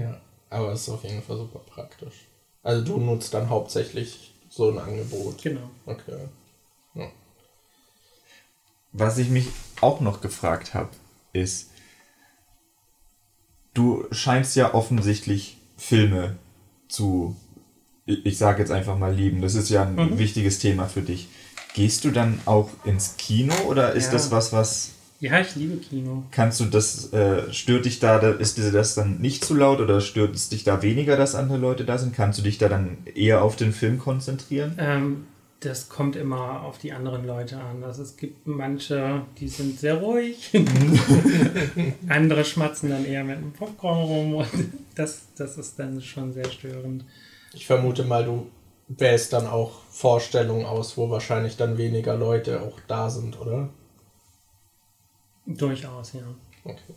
Ja, 0.00 0.20
aber 0.48 0.72
es 0.72 0.82
ist 0.82 0.88
auf 0.88 1.04
jeden 1.04 1.22
Fall 1.22 1.36
super 1.36 1.60
praktisch. 1.60 2.26
Also, 2.62 2.84
du 2.84 2.98
nutzt 2.98 3.32
dann 3.34 3.48
hauptsächlich 3.48 4.34
so 4.48 4.70
ein 4.70 4.78
Angebot. 4.78 5.42
Genau. 5.42 5.70
Okay. 5.86 6.28
Ja. 6.94 7.06
Was 8.92 9.18
ich 9.18 9.28
mich 9.28 9.46
auch 9.80 10.00
noch 10.00 10.20
gefragt 10.20 10.74
habe, 10.74 10.90
ist, 11.32 11.70
du 13.74 14.06
scheinst 14.10 14.56
ja 14.56 14.74
offensichtlich 14.74 15.58
Filme 15.76 16.36
zu, 16.88 17.36
ich 18.04 18.36
sage 18.36 18.60
jetzt 18.60 18.72
einfach 18.72 18.98
mal 18.98 19.14
lieben. 19.14 19.40
Das 19.40 19.54
ist 19.54 19.70
ja 19.70 19.82
ein 19.82 19.94
mhm. 19.94 20.18
wichtiges 20.18 20.58
Thema 20.58 20.86
für 20.86 21.02
dich. 21.02 21.28
Gehst 21.74 22.04
du 22.04 22.10
dann 22.10 22.40
auch 22.46 22.68
ins 22.84 23.16
Kino 23.16 23.54
oder 23.66 23.92
ist 23.92 24.06
ja. 24.06 24.12
das 24.12 24.30
was, 24.30 24.52
was... 24.52 24.90
Ja, 25.20 25.38
ich 25.38 25.54
liebe 25.54 25.76
Kino. 25.76 26.24
Kannst 26.30 26.60
du 26.60 26.64
das, 26.64 27.12
äh, 27.12 27.52
stört 27.52 27.84
dich 27.84 28.00
da, 28.00 28.18
ist 28.18 28.56
dir 28.56 28.72
das 28.72 28.94
dann 28.94 29.18
nicht 29.20 29.44
zu 29.44 29.54
laut 29.54 29.80
oder 29.80 30.00
stört 30.00 30.34
es 30.34 30.48
dich 30.48 30.64
da 30.64 30.80
weniger, 30.80 31.18
dass 31.18 31.34
andere 31.34 31.58
Leute 31.58 31.84
da 31.84 31.98
sind? 31.98 32.14
Kannst 32.14 32.38
du 32.38 32.42
dich 32.42 32.56
da 32.56 32.70
dann 32.70 32.96
eher 33.14 33.42
auf 33.44 33.54
den 33.54 33.74
Film 33.74 33.98
konzentrieren? 33.98 34.76
Ähm, 34.78 35.26
das 35.60 35.90
kommt 35.90 36.16
immer 36.16 36.62
auf 36.62 36.78
die 36.78 36.92
anderen 36.92 37.26
Leute 37.26 37.58
an. 37.60 37.84
Also 37.84 38.02
es 38.02 38.16
gibt 38.16 38.46
manche, 38.46 39.20
die 39.38 39.48
sind 39.48 39.78
sehr 39.78 39.96
ruhig. 39.96 40.52
Andere 42.08 42.46
schmatzen 42.46 42.88
dann 42.88 43.04
eher 43.04 43.22
mit 43.22 43.36
dem 43.36 43.52
Popcorn 43.52 43.98
rum. 43.98 44.34
Und 44.36 44.48
das, 44.94 45.24
das 45.36 45.58
ist 45.58 45.78
dann 45.78 46.00
schon 46.00 46.32
sehr 46.32 46.50
störend. 46.50 47.04
Ich 47.52 47.66
vermute 47.66 48.04
mal, 48.04 48.24
du 48.24 48.46
wählst 48.88 49.34
dann 49.34 49.46
auch 49.46 49.82
Vorstellungen 49.90 50.64
aus, 50.64 50.96
wo 50.96 51.10
wahrscheinlich 51.10 51.58
dann 51.58 51.76
weniger 51.76 52.16
Leute 52.16 52.62
auch 52.62 52.80
da 52.88 53.10
sind, 53.10 53.38
oder? 53.38 53.68
Durchaus, 55.46 56.12
ja. 56.12 56.20
Okay. 56.64 56.94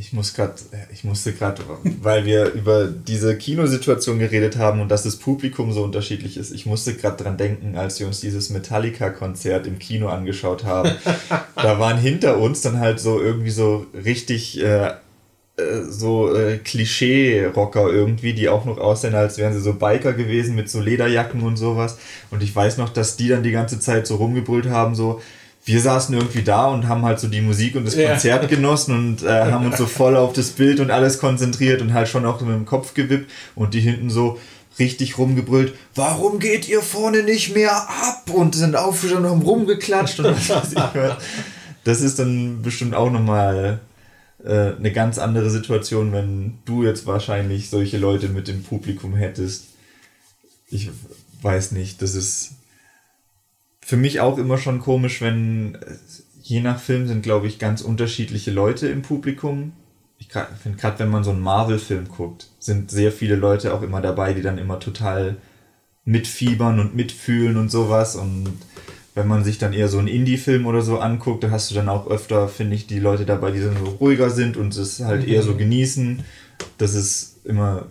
Ich 0.00 0.12
muss 0.12 0.32
gerade, 0.32 0.54
ich 0.92 1.02
musste 1.02 1.32
gerade, 1.32 1.60
weil 2.02 2.24
wir 2.24 2.52
über 2.52 2.86
diese 2.86 3.36
Kinosituation 3.36 4.20
geredet 4.20 4.56
haben 4.56 4.80
und 4.80 4.90
dass 4.90 5.02
das 5.02 5.16
Publikum 5.16 5.72
so 5.72 5.82
unterschiedlich 5.82 6.36
ist, 6.36 6.52
ich 6.52 6.66
musste 6.66 6.94
gerade 6.94 7.22
dran 7.24 7.36
denken, 7.36 7.76
als 7.76 7.98
wir 7.98 8.06
uns 8.06 8.20
dieses 8.20 8.50
Metallica-Konzert 8.50 9.66
im 9.66 9.80
Kino 9.80 10.08
angeschaut 10.08 10.62
haben. 10.62 10.92
da 11.56 11.80
waren 11.80 11.98
hinter 11.98 12.38
uns 12.38 12.60
dann 12.60 12.78
halt 12.78 13.00
so 13.00 13.20
irgendwie 13.20 13.50
so 13.50 13.86
richtig 13.92 14.62
äh, 14.62 14.92
äh, 15.58 15.82
so 15.88 16.34
äh, 16.34 16.58
Klischee-Rocker 16.58 17.90
irgendwie, 17.90 18.32
die 18.32 18.48
auch 18.48 18.64
noch 18.64 18.78
aussehen, 18.78 19.14
als 19.16 19.38
wären 19.38 19.52
sie 19.52 19.60
so 19.60 19.74
Biker 19.74 20.12
gewesen 20.12 20.54
mit 20.54 20.70
so 20.70 20.80
Lederjacken 20.80 21.42
und 21.42 21.56
sowas. 21.56 21.98
Und 22.30 22.42
ich 22.42 22.54
weiß 22.54 22.78
noch, 22.78 22.90
dass 22.90 23.16
die 23.16 23.28
dann 23.28 23.42
die 23.42 23.50
ganze 23.50 23.80
Zeit 23.80 24.06
so 24.06 24.16
rumgebrüllt 24.16 24.66
haben, 24.66 24.94
so, 24.94 25.20
wir 25.68 25.82
saßen 25.82 26.14
irgendwie 26.14 26.42
da 26.42 26.66
und 26.68 26.88
haben 26.88 27.04
halt 27.04 27.20
so 27.20 27.28
die 27.28 27.42
Musik 27.42 27.76
und 27.76 27.84
das 27.84 27.94
Konzert 27.94 28.42
ja. 28.42 28.48
genossen 28.48 28.94
und 28.94 29.22
äh, 29.22 29.52
haben 29.52 29.66
uns 29.66 29.76
so 29.76 29.84
voll 29.84 30.16
auf 30.16 30.32
das 30.32 30.48
Bild 30.50 30.80
und 30.80 30.90
alles 30.90 31.18
konzentriert 31.18 31.82
und 31.82 31.92
halt 31.92 32.08
schon 32.08 32.24
auch 32.24 32.40
mit 32.40 32.54
dem 32.54 32.64
Kopf 32.64 32.94
gewippt 32.94 33.30
und 33.54 33.74
die 33.74 33.80
hinten 33.80 34.08
so 34.08 34.38
richtig 34.78 35.18
rumgebrüllt, 35.18 35.74
warum 35.94 36.38
geht 36.38 36.68
ihr 36.68 36.80
vorne 36.80 37.22
nicht 37.22 37.54
mehr 37.54 37.72
ab? 37.72 38.30
Und 38.32 38.54
sind 38.54 38.76
aufgestanden 38.76 39.26
und 39.26 39.30
haben 39.38 39.42
rumgeklatscht 39.42 40.20
und 40.20 40.34
was 40.34 40.48
weiß 40.48 40.72
ich 40.72 40.94
was. 40.94 41.16
Das 41.84 42.00
ist 42.00 42.18
dann 42.18 42.62
bestimmt 42.62 42.94
auch 42.94 43.10
nochmal 43.10 43.80
äh, 44.42 44.72
eine 44.76 44.92
ganz 44.92 45.18
andere 45.18 45.50
Situation, 45.50 46.12
wenn 46.12 46.58
du 46.64 46.82
jetzt 46.82 47.06
wahrscheinlich 47.06 47.68
solche 47.68 47.98
Leute 47.98 48.28
mit 48.28 48.48
dem 48.48 48.62
Publikum 48.62 49.14
hättest. 49.14 49.64
Ich 50.70 50.88
weiß 51.42 51.72
nicht, 51.72 52.00
das 52.00 52.14
ist 52.14 52.52
für 53.88 53.96
mich 53.96 54.20
auch 54.20 54.36
immer 54.36 54.58
schon 54.58 54.80
komisch, 54.80 55.22
wenn 55.22 55.78
je 56.42 56.60
nach 56.60 56.78
Film 56.78 57.06
sind, 57.06 57.22
glaube 57.22 57.46
ich, 57.46 57.58
ganz 57.58 57.80
unterschiedliche 57.80 58.50
Leute 58.50 58.86
im 58.86 59.00
Publikum. 59.00 59.72
Ich 60.18 60.28
finde 60.62 60.76
gerade, 60.76 60.98
wenn 60.98 61.08
man 61.08 61.24
so 61.24 61.30
einen 61.30 61.40
Marvel-Film 61.40 62.08
guckt, 62.08 62.50
sind 62.58 62.90
sehr 62.90 63.12
viele 63.12 63.34
Leute 63.34 63.72
auch 63.72 63.80
immer 63.80 64.02
dabei, 64.02 64.34
die 64.34 64.42
dann 64.42 64.58
immer 64.58 64.78
total 64.78 65.38
mitfiebern 66.04 66.80
und 66.80 66.96
mitfühlen 66.96 67.56
und 67.56 67.70
sowas. 67.70 68.14
Und 68.14 68.58
wenn 69.14 69.26
man 69.26 69.42
sich 69.42 69.56
dann 69.56 69.72
eher 69.72 69.88
so 69.88 69.98
einen 69.98 70.08
Indie-Film 70.08 70.66
oder 70.66 70.82
so 70.82 70.98
anguckt, 70.98 71.42
da 71.42 71.50
hast 71.50 71.70
du 71.70 71.74
dann 71.74 71.88
auch 71.88 72.10
öfter, 72.10 72.46
finde 72.46 72.76
ich, 72.76 72.86
die 72.86 73.00
Leute 73.00 73.24
dabei, 73.24 73.52
die 73.52 73.60
dann 73.60 73.78
so 73.78 73.92
ruhiger 73.92 74.28
sind 74.28 74.58
und 74.58 74.76
es 74.76 75.00
halt 75.00 75.22
mhm. 75.22 75.32
eher 75.32 75.42
so 75.42 75.56
genießen. 75.56 76.24
Das 76.76 76.92
ist 76.92 77.38
immer 77.46 77.86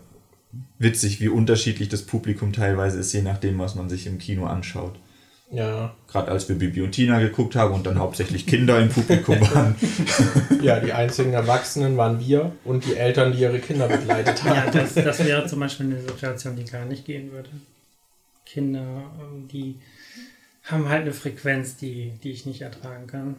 witzig, 0.77 1.21
wie 1.21 1.29
unterschiedlich 1.29 1.89
das 1.89 2.03
Publikum 2.03 2.53
teilweise 2.53 2.99
ist, 2.99 3.13
je 3.13 3.23
nachdem, 3.23 3.57
was 3.57 3.73
man 3.73 3.89
sich 3.89 4.05
im 4.05 4.19
Kino 4.19 4.45
anschaut. 4.45 4.93
Ja. 5.49 5.95
Gerade 6.07 6.31
als 6.31 6.49
wir 6.49 6.57
Bibi 6.57 6.81
und 6.81 6.91
Tina 6.91 7.19
geguckt 7.19 7.55
haben 7.55 7.73
und 7.73 7.85
dann 7.85 7.99
hauptsächlich 7.99 8.45
Kinder 8.45 8.79
im 8.79 8.89
Publikum 8.89 9.39
waren. 9.53 9.75
ja, 10.61 10.79
die 10.79 10.91
einzigen 10.91 11.33
Erwachsenen 11.33 11.95
waren 11.95 12.19
wir 12.19 12.51
und 12.65 12.85
die 12.85 12.95
Eltern, 12.95 13.31
die 13.31 13.39
ihre 13.39 13.59
Kinder 13.59 13.87
begleitet 13.87 14.43
haben. 14.43 14.55
Ja, 14.55 14.71
das, 14.71 14.95
das 14.95 15.23
wäre 15.23 15.45
zum 15.47 15.61
Beispiel 15.61 15.85
eine 15.85 16.01
Situation, 16.01 16.55
die 16.57 16.65
gar 16.65 16.85
nicht 16.85 17.05
gehen 17.05 17.31
würde. 17.31 17.49
Kinder, 18.45 19.03
ähm, 19.21 19.47
die 19.47 19.75
haben 20.63 20.89
halt 20.89 21.03
eine 21.03 21.13
Frequenz, 21.13 21.77
die, 21.77 22.11
die 22.23 22.31
ich 22.31 22.45
nicht 22.45 22.61
ertragen 22.61 23.07
kann. 23.07 23.35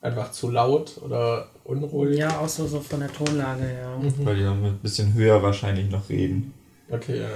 Einfach 0.00 0.32
zu 0.32 0.50
laut 0.50 0.96
oder 1.02 1.50
unruhig? 1.64 2.16
Ja, 2.16 2.38
auch 2.38 2.48
so, 2.48 2.66
so 2.66 2.80
von 2.80 3.00
der 3.00 3.12
Tonlage, 3.12 3.70
ja. 3.82 3.98
Mhm. 3.98 4.24
Weil 4.24 4.36
die 4.36 4.42
dann 4.42 4.64
ein 4.64 4.78
bisschen 4.78 5.12
höher 5.12 5.42
wahrscheinlich 5.42 5.90
noch 5.90 6.08
reden. 6.08 6.54
Okay, 6.88 7.20
ja. 7.20 7.28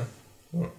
ja. 0.52 0.70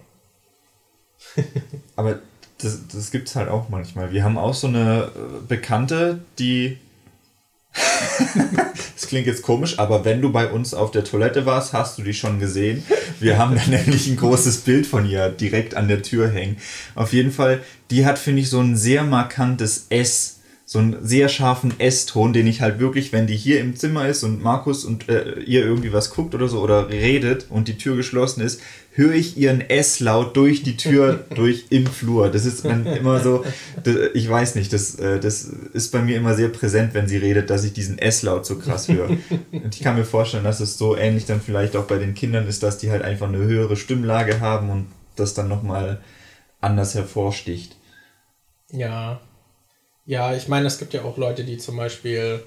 Aber 1.94 2.18
das, 2.58 2.80
das 2.92 3.10
gibt 3.10 3.28
es 3.28 3.36
halt 3.36 3.48
auch 3.48 3.68
manchmal. 3.68 4.12
Wir 4.12 4.24
haben 4.24 4.38
auch 4.38 4.54
so 4.54 4.66
eine 4.66 5.10
äh, 5.14 5.46
Bekannte, 5.46 6.20
die. 6.38 6.78
das 8.94 9.06
klingt 9.06 9.26
jetzt 9.26 9.42
komisch, 9.42 9.78
aber 9.78 10.06
wenn 10.06 10.22
du 10.22 10.32
bei 10.32 10.50
uns 10.50 10.72
auf 10.72 10.90
der 10.90 11.04
Toilette 11.04 11.44
warst, 11.44 11.74
hast 11.74 11.98
du 11.98 12.02
die 12.02 12.14
schon 12.14 12.38
gesehen. 12.38 12.82
Wir 13.20 13.36
haben 13.36 13.54
da 13.54 13.66
nämlich 13.66 14.06
ein 14.06 14.16
großes 14.16 14.62
Bild 14.62 14.86
von 14.86 15.06
ihr 15.06 15.28
direkt 15.28 15.74
an 15.74 15.86
der 15.86 16.02
Tür 16.02 16.30
hängen. 16.30 16.56
Auf 16.94 17.12
jeden 17.12 17.32
Fall, 17.32 17.60
die 17.90 18.06
hat, 18.06 18.18
finde 18.18 18.40
ich, 18.40 18.48
so 18.48 18.60
ein 18.60 18.76
sehr 18.76 19.02
markantes 19.02 19.86
S 19.90 20.35
so 20.68 20.80
einen 20.80 20.96
sehr 21.06 21.28
scharfen 21.28 21.78
S-Ton, 21.78 22.32
den 22.32 22.48
ich 22.48 22.60
halt 22.60 22.80
wirklich, 22.80 23.12
wenn 23.12 23.28
die 23.28 23.36
hier 23.36 23.60
im 23.60 23.76
Zimmer 23.76 24.08
ist 24.08 24.24
und 24.24 24.42
Markus 24.42 24.84
und 24.84 25.08
äh, 25.08 25.38
ihr 25.38 25.64
irgendwie 25.64 25.92
was 25.92 26.10
guckt 26.10 26.34
oder 26.34 26.48
so 26.48 26.60
oder 26.60 26.88
redet 26.90 27.46
und 27.50 27.68
die 27.68 27.78
Tür 27.78 27.94
geschlossen 27.94 28.40
ist, 28.40 28.60
höre 28.90 29.14
ich 29.14 29.36
ihren 29.36 29.60
S-Laut 29.60 30.36
durch 30.36 30.64
die 30.64 30.76
Tür, 30.76 31.24
durch 31.36 31.66
im 31.70 31.86
Flur. 31.86 32.30
Das 32.30 32.44
ist 32.44 32.64
dann 32.64 32.84
immer 32.84 33.20
so, 33.20 33.44
das, 33.84 33.94
ich 34.14 34.28
weiß 34.28 34.56
nicht, 34.56 34.72
das, 34.72 34.96
äh, 34.96 35.20
das 35.20 35.44
ist 35.44 35.92
bei 35.92 36.02
mir 36.02 36.16
immer 36.16 36.34
sehr 36.34 36.48
präsent, 36.48 36.94
wenn 36.94 37.06
sie 37.06 37.18
redet, 37.18 37.48
dass 37.48 37.62
ich 37.62 37.72
diesen 37.72 37.98
S-Laut 37.98 38.44
so 38.44 38.58
krass 38.58 38.88
höre. 38.88 39.10
Und 39.52 39.72
ich 39.72 39.82
kann 39.82 39.94
mir 39.94 40.04
vorstellen, 40.04 40.42
dass 40.42 40.58
es 40.58 40.76
so 40.76 40.96
ähnlich 40.96 41.26
dann 41.26 41.40
vielleicht 41.40 41.76
auch 41.76 41.84
bei 41.84 41.98
den 41.98 42.14
Kindern 42.14 42.48
ist, 42.48 42.64
dass 42.64 42.78
die 42.78 42.90
halt 42.90 43.02
einfach 43.02 43.28
eine 43.28 43.38
höhere 43.38 43.76
Stimmlage 43.76 44.40
haben 44.40 44.70
und 44.70 44.86
das 45.14 45.32
dann 45.32 45.46
nochmal 45.46 46.00
anders 46.60 46.96
hervorsticht. 46.96 47.76
Ja, 48.72 49.20
ja, 50.06 50.34
ich 50.34 50.48
meine, 50.48 50.66
es 50.66 50.78
gibt 50.78 50.94
ja 50.94 51.02
auch 51.02 51.16
Leute, 51.16 51.44
die 51.44 51.58
zum 51.58 51.76
Beispiel, 51.76 52.42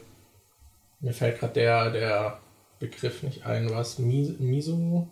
mir 1.01 1.13
fällt 1.13 1.39
gerade 1.39 1.53
der, 1.53 1.91
der 1.91 2.39
Begriff 2.79 3.21
nicht 3.21 3.45
ein, 3.45 3.69
was, 3.69 3.99
Miso? 3.99 5.07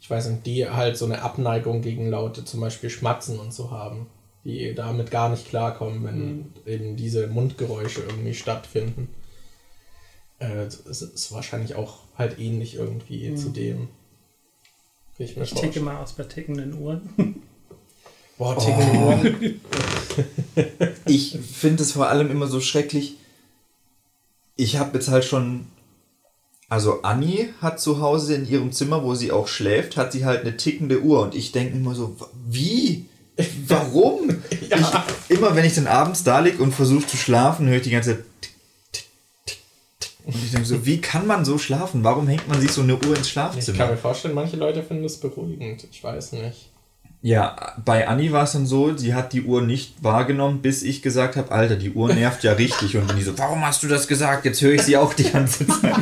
Ich 0.00 0.10
weiß 0.10 0.28
nicht, 0.30 0.46
die 0.46 0.68
halt 0.68 0.96
so 0.96 1.04
eine 1.04 1.22
Abneigung 1.22 1.80
gegen 1.80 2.10
Laute, 2.10 2.44
zum 2.44 2.60
Beispiel 2.60 2.90
Schmatzen 2.90 3.38
und 3.38 3.54
so 3.54 3.70
haben, 3.70 4.08
die 4.44 4.74
damit 4.74 5.12
gar 5.12 5.28
nicht 5.28 5.48
klarkommen, 5.48 6.02
wenn 6.02 6.36
mhm. 6.36 6.52
eben 6.66 6.96
diese 6.96 7.28
Mundgeräusche 7.28 8.02
irgendwie 8.02 8.34
stattfinden. 8.34 9.08
Äh, 10.40 10.64
es 10.64 11.02
ist 11.02 11.30
wahrscheinlich 11.30 11.76
auch 11.76 12.00
halt 12.18 12.40
ähnlich 12.40 12.74
irgendwie 12.74 13.30
mhm. 13.30 13.36
zu 13.36 13.50
dem. 13.50 13.88
Ich, 15.18 15.36
ich 15.36 15.54
ticke 15.54 15.78
mal 15.78 15.98
aus 16.02 16.14
bei 16.14 16.24
tickenden 16.24 16.74
Uhren. 16.74 17.42
Boah, 18.42 18.58
tickende 18.58 19.36
oh. 20.56 20.62
ich 21.06 21.38
finde 21.38 21.84
es 21.84 21.92
vor 21.92 22.08
allem 22.08 22.28
immer 22.28 22.48
so 22.48 22.60
schrecklich. 22.60 23.14
Ich 24.56 24.78
habe 24.78 24.98
jetzt 24.98 25.08
halt 25.08 25.24
schon. 25.24 25.66
Also 26.68 27.02
Anni 27.02 27.50
hat 27.60 27.78
zu 27.78 28.00
Hause 28.00 28.34
in 28.34 28.48
ihrem 28.48 28.72
Zimmer, 28.72 29.04
wo 29.04 29.14
sie 29.14 29.30
auch 29.30 29.46
schläft, 29.46 29.96
hat 29.96 30.10
sie 30.10 30.24
halt 30.24 30.40
eine 30.40 30.56
tickende 30.56 31.02
Uhr. 31.02 31.22
Und 31.22 31.36
ich 31.36 31.52
denke 31.52 31.76
immer 31.76 31.94
so, 31.94 32.16
wie? 32.48 33.06
Warum? 33.68 34.30
ja. 34.68 35.04
ich, 35.28 35.36
immer 35.36 35.54
wenn 35.54 35.64
ich 35.64 35.76
dann 35.76 35.86
abends 35.86 36.24
da 36.24 36.40
liege 36.40 36.60
und 36.60 36.72
versuche 36.72 37.06
zu 37.06 37.16
schlafen, 37.16 37.68
höre 37.68 37.76
ich 37.76 37.82
die 37.82 37.90
ganze 37.90 38.16
Zeit. 38.16 38.24
Und 40.24 40.34
ich 40.34 40.50
denke 40.50 40.66
so, 40.66 40.84
wie 40.84 41.00
kann 41.00 41.28
man 41.28 41.44
so 41.44 41.58
schlafen? 41.58 42.02
Warum 42.02 42.26
hängt 42.26 42.48
man 42.48 42.60
sich 42.60 42.72
so 42.72 42.82
eine 42.82 42.94
Uhr 42.96 43.16
ins 43.16 43.28
Schlafzimmer? 43.28 43.68
Ich 43.68 43.78
kann 43.78 43.90
mir 43.90 43.96
vorstellen, 43.96 44.34
manche 44.34 44.56
Leute 44.56 44.82
finden 44.82 45.04
das 45.04 45.18
beruhigend. 45.18 45.86
Ich 45.92 46.02
weiß 46.02 46.32
nicht. 46.32 46.71
Ja, 47.24 47.76
bei 47.84 48.08
Anni 48.08 48.32
war 48.32 48.44
es 48.44 48.52
dann 48.52 48.66
so, 48.66 48.96
sie 48.96 49.14
hat 49.14 49.32
die 49.32 49.42
Uhr 49.42 49.62
nicht 49.62 50.02
wahrgenommen, 50.02 50.60
bis 50.60 50.82
ich 50.82 51.02
gesagt 51.02 51.36
habe, 51.36 51.52
Alter, 51.52 51.76
die 51.76 51.92
Uhr 51.92 52.12
nervt 52.12 52.42
ja 52.42 52.52
richtig. 52.52 52.96
Und 52.96 53.08
dann 53.08 53.16
die 53.16 53.22
so, 53.22 53.38
warum 53.38 53.64
hast 53.64 53.84
du 53.84 53.88
das 53.88 54.08
gesagt? 54.08 54.44
Jetzt 54.44 54.60
höre 54.60 54.74
ich 54.74 54.82
sie 54.82 54.96
auch 54.96 55.14
die 55.14 55.30
ganze 55.30 55.66
Zeit. 55.66 55.94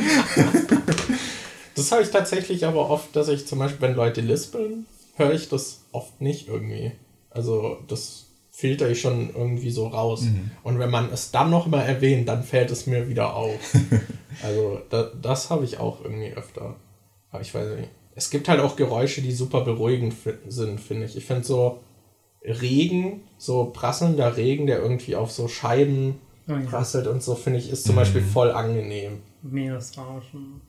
Das 1.77 1.93
habe 1.93 2.03
ich 2.03 2.11
tatsächlich 2.11 2.67
aber 2.67 2.91
oft, 2.91 3.15
dass 3.15 3.29
ich 3.29 3.47
zum 3.47 3.59
Beispiel, 3.59 3.81
wenn 3.81 3.95
Leute 3.95 4.21
lispeln, 4.23 4.87
höre 5.17 5.33
ich 5.33 5.49
das 5.49 5.81
oft 5.93 6.21
nicht 6.21 6.49
irgendwie. 6.49 6.93
Also 7.31 7.79
das 7.87 8.27
filter 8.51 8.91
ich 8.91 9.01
schon 9.01 9.31
irgendwie 9.35 9.71
so 9.71 9.89
raus. 9.89 10.23
Mhm. 10.23 10.51
Und 10.63 10.79
wenn 10.79 10.91
man 10.91 11.11
es 11.13 11.31
dann 11.31 11.51
noch 11.51 11.67
mal 11.67 11.83
erwähnt, 11.83 12.29
dann 12.29 12.45
fällt 12.45 12.71
es 12.71 12.87
mir 12.87 13.09
wieder 13.09 13.35
auf. 13.35 13.59
also 14.43 14.81
da, 14.91 15.11
das 15.21 15.51
habe 15.51 15.65
ich 15.65 15.79
auch 15.79 16.03
irgendwie 16.03 16.33
öfter. 16.33 16.77
Aber 17.31 17.41
ich 17.41 17.55
weiß 17.55 17.79
nicht. 17.79 17.91
Es 18.15 18.31
gibt 18.31 18.49
halt 18.49 18.61
auch 18.61 18.77
Geräusche, 18.77 19.23
die 19.23 19.33
super 19.33 19.63
beruhigend 19.63 20.15
sind, 20.49 20.81
finde 20.81 21.07
ich. 21.07 21.17
Ich 21.17 21.25
finde 21.25 21.45
so 21.45 21.81
Regen, 22.45 23.23
so 23.39 23.67
prasselnder 23.67 24.37
Regen, 24.37 24.67
der 24.67 24.81
irgendwie 24.81 25.17
auf 25.17 25.31
so 25.31 25.49
Scheiben 25.49 26.19
oh, 26.49 26.53
ja. 26.53 26.61
prasselt 26.61 27.07
und 27.07 27.23
so, 27.23 27.35
finde 27.35 27.59
ich, 27.59 27.71
ist 27.71 27.85
zum 27.85 27.95
mhm. 27.95 28.01
Beispiel 28.01 28.23
voll 28.23 28.51
angenehm. 28.51 29.21
Meeresrauschen. 29.43 30.61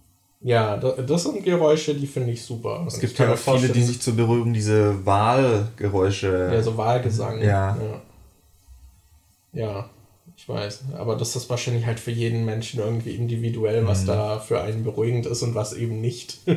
Ja, 0.44 0.78
das 0.78 1.24
sind 1.24 1.44
Geräusche, 1.44 1.94
die 1.94 2.08
finde 2.08 2.32
ich 2.32 2.42
super. 2.44 2.84
Es 2.88 3.00
gibt 3.00 3.18
ja 3.20 3.32
auch 3.32 3.38
viele, 3.38 3.70
die 3.70 3.84
sich 3.84 4.02
zur 4.02 4.16
Beruhigung 4.16 4.54
diese 4.54 5.06
Wahlgeräusche. 5.06 6.50
Ja, 6.52 6.64
so 6.64 6.76
Wahlgesang. 6.76 7.40
Ja. 7.42 7.78
ja. 7.78 8.02
Ja, 9.54 9.90
weiß. 10.52 10.84
Aber 10.98 11.16
das 11.16 11.36
ist 11.36 11.50
wahrscheinlich 11.50 11.86
halt 11.86 12.00
für 12.00 12.12
jeden 12.12 12.46
Menschen 12.46 12.80
irgendwie 12.80 13.16
individuell, 13.16 13.88
was 13.88 14.04
mhm. 14.04 14.08
da 14.08 14.40
für 14.40 14.62
einen 14.62 14.84
beruhigend 14.84 15.26
ist 15.26 15.42
und 15.42 15.56
was 15.56 15.74
eben 15.74 16.02
nicht. 16.02 16.40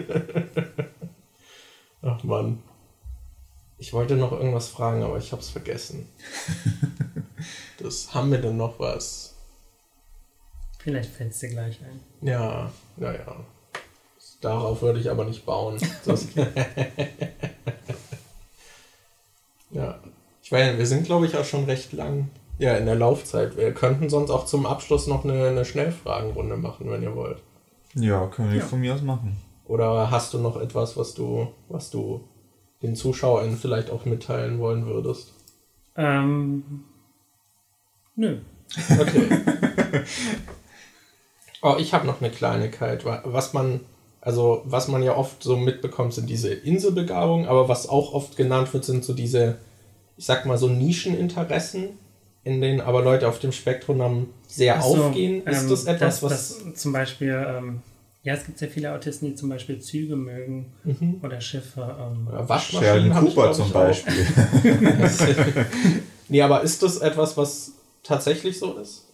Ach 2.02 2.22
man. 2.22 2.62
Ich 3.78 3.92
wollte 3.92 4.16
noch 4.16 4.32
irgendwas 4.32 4.68
fragen, 4.68 5.02
aber 5.02 5.18
ich 5.18 5.32
habe 5.32 5.42
es 5.42 5.50
vergessen. 5.50 6.08
das 7.78 8.14
haben 8.14 8.30
wir 8.30 8.38
denn 8.38 8.56
noch 8.56 8.78
was? 8.78 9.34
Vielleicht 10.78 11.10
fällt 11.10 11.32
es 11.32 11.40
dir 11.40 11.48
gleich 11.48 11.80
ein. 11.82 12.00
Ja, 12.26 12.70
naja. 12.96 13.36
Darauf 14.40 14.82
würde 14.82 15.00
ich 15.00 15.10
aber 15.10 15.24
nicht 15.24 15.44
bauen. 15.46 15.80
ja. 19.70 19.98
Ich 20.42 20.52
meine, 20.52 20.78
wir 20.78 20.86
sind, 20.86 21.06
glaube 21.06 21.26
ich, 21.26 21.36
auch 21.36 21.46
schon 21.46 21.64
recht 21.64 21.92
lang 21.94 22.30
ja, 22.58 22.76
in 22.76 22.86
der 22.86 22.94
Laufzeit. 22.94 23.56
Wir 23.56 23.72
könnten 23.72 24.08
sonst 24.08 24.30
auch 24.30 24.46
zum 24.46 24.66
Abschluss 24.66 25.06
noch 25.06 25.24
eine, 25.24 25.48
eine 25.48 25.64
Schnellfragenrunde 25.64 26.56
machen, 26.56 26.90
wenn 26.90 27.02
ihr 27.02 27.14
wollt. 27.14 27.38
Ja, 27.94 28.26
können 28.26 28.50
wir 28.50 28.58
ja. 28.58 28.64
von 28.64 28.80
mir 28.80 28.94
aus 28.94 29.02
machen. 29.02 29.36
Oder 29.66 30.10
hast 30.10 30.34
du 30.34 30.38
noch 30.38 30.60
etwas, 30.60 30.96
was 30.96 31.14
du, 31.14 31.48
was 31.68 31.90
du 31.90 32.28
den 32.82 32.96
ZuschauerInnen 32.96 33.56
vielleicht 33.56 33.90
auch 33.90 34.04
mitteilen 34.04 34.58
wollen 34.58 34.86
würdest? 34.86 35.32
Ähm. 35.96 36.84
Nö. 38.16 38.38
Okay. 38.90 39.28
oh, 41.62 41.76
ich 41.78 41.94
habe 41.94 42.06
noch 42.06 42.20
eine 42.20 42.30
Kleinigkeit. 42.30 43.04
Was 43.04 43.52
man 43.52 43.80
also 44.24 44.62
was 44.64 44.88
man 44.88 45.02
ja 45.02 45.14
oft 45.16 45.42
so 45.42 45.54
mitbekommt, 45.54 46.14
sind 46.14 46.30
diese 46.30 46.48
Inselbegabungen, 46.48 47.46
aber 47.46 47.68
was 47.68 47.90
auch 47.90 48.14
oft 48.14 48.38
genannt 48.38 48.72
wird, 48.72 48.86
sind 48.86 49.04
so 49.04 49.12
diese, 49.12 49.58
ich 50.16 50.24
sag 50.24 50.46
mal 50.46 50.56
so 50.56 50.66
Nischeninteressen, 50.66 51.98
in 52.44 52.60
denen 52.60 52.80
aber 52.80 53.02
Leute 53.02 53.28
auf 53.28 53.38
dem 53.38 53.52
Spektrum 53.52 54.00
haben, 54.02 54.34
sehr 54.46 54.80
so, 54.80 55.06
aufgehen. 55.06 55.46
Ist 55.46 55.62
ähm, 55.62 55.70
das 55.70 55.84
etwas, 55.86 56.20
das, 56.20 56.22
was... 56.22 56.64
Das 56.64 56.74
zum 56.74 56.92
Beispiel, 56.92 57.44
ähm, 57.48 57.82
ja, 58.22 58.34
es 58.34 58.44
gibt 58.44 58.58
sehr 58.58 58.68
viele 58.68 58.92
Autisten, 58.92 59.26
die 59.26 59.34
zum 59.34 59.48
Beispiel 59.48 59.80
Züge 59.80 60.16
mögen 60.16 60.72
mhm. 60.84 61.20
oder 61.22 61.40
Schiffe. 61.40 61.96
Ähm, 62.00 62.28
oder 62.28 62.48
Waschmaschinen. 62.48 63.12
Sheldon 63.12 63.28
Cooper 63.28 63.50
ich, 63.50 63.56
zum 63.56 63.72
Beispiel. 63.72 64.26
nee, 66.28 66.42
aber 66.42 66.62
ist 66.62 66.82
das 66.82 66.98
etwas, 66.98 67.36
was 67.36 67.72
tatsächlich 68.02 68.58
so 68.58 68.78
ist? 68.78 69.06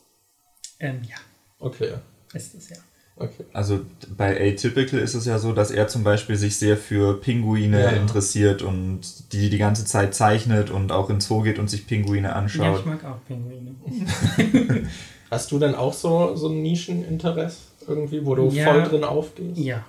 Ähm, 0.78 1.02
ja. 1.08 1.16
Okay. 1.58 1.94
Ist 2.32 2.54
es, 2.54 2.70
ja. 2.70 2.76
Okay. 3.20 3.44
Also 3.52 3.80
bei 4.16 4.50
Atypical 4.50 4.98
ist 4.98 5.14
es 5.14 5.26
ja 5.26 5.38
so, 5.38 5.52
dass 5.52 5.70
er 5.70 5.88
zum 5.88 6.02
Beispiel 6.02 6.36
sich 6.36 6.56
sehr 6.56 6.78
für 6.78 7.20
Pinguine 7.20 7.82
ja. 7.82 7.90
interessiert 7.90 8.62
und 8.62 9.32
die 9.34 9.50
die 9.50 9.58
ganze 9.58 9.84
Zeit 9.84 10.14
zeichnet 10.14 10.70
und 10.70 10.90
auch 10.90 11.10
ins 11.10 11.28
Zoo 11.28 11.42
geht 11.42 11.58
und 11.58 11.68
sich 11.68 11.86
Pinguine 11.86 12.34
anschaut. 12.34 12.64
Ja, 12.64 12.78
ich 12.78 12.86
mag 12.86 13.04
auch 13.04 13.18
Pinguine. 13.26 13.76
Hast 15.30 15.52
du 15.52 15.58
denn 15.58 15.74
auch 15.74 15.92
so, 15.92 16.34
so 16.34 16.48
ein 16.48 16.62
Nischeninteresse 16.62 17.58
irgendwie, 17.86 18.24
wo 18.24 18.34
du 18.34 18.48
ja, 18.48 18.64
voll 18.64 18.84
drin 18.84 19.04
aufgehst? 19.04 19.58
Ja. 19.58 19.84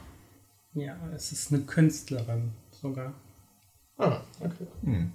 Ja, 0.74 0.98
es 1.16 1.32
ist 1.32 1.54
eine 1.54 1.62
Künstlerin 1.62 2.52
sogar. 2.70 3.14
Ah, 3.98 4.20
okay. 4.42 4.68
Hm. 4.84 5.14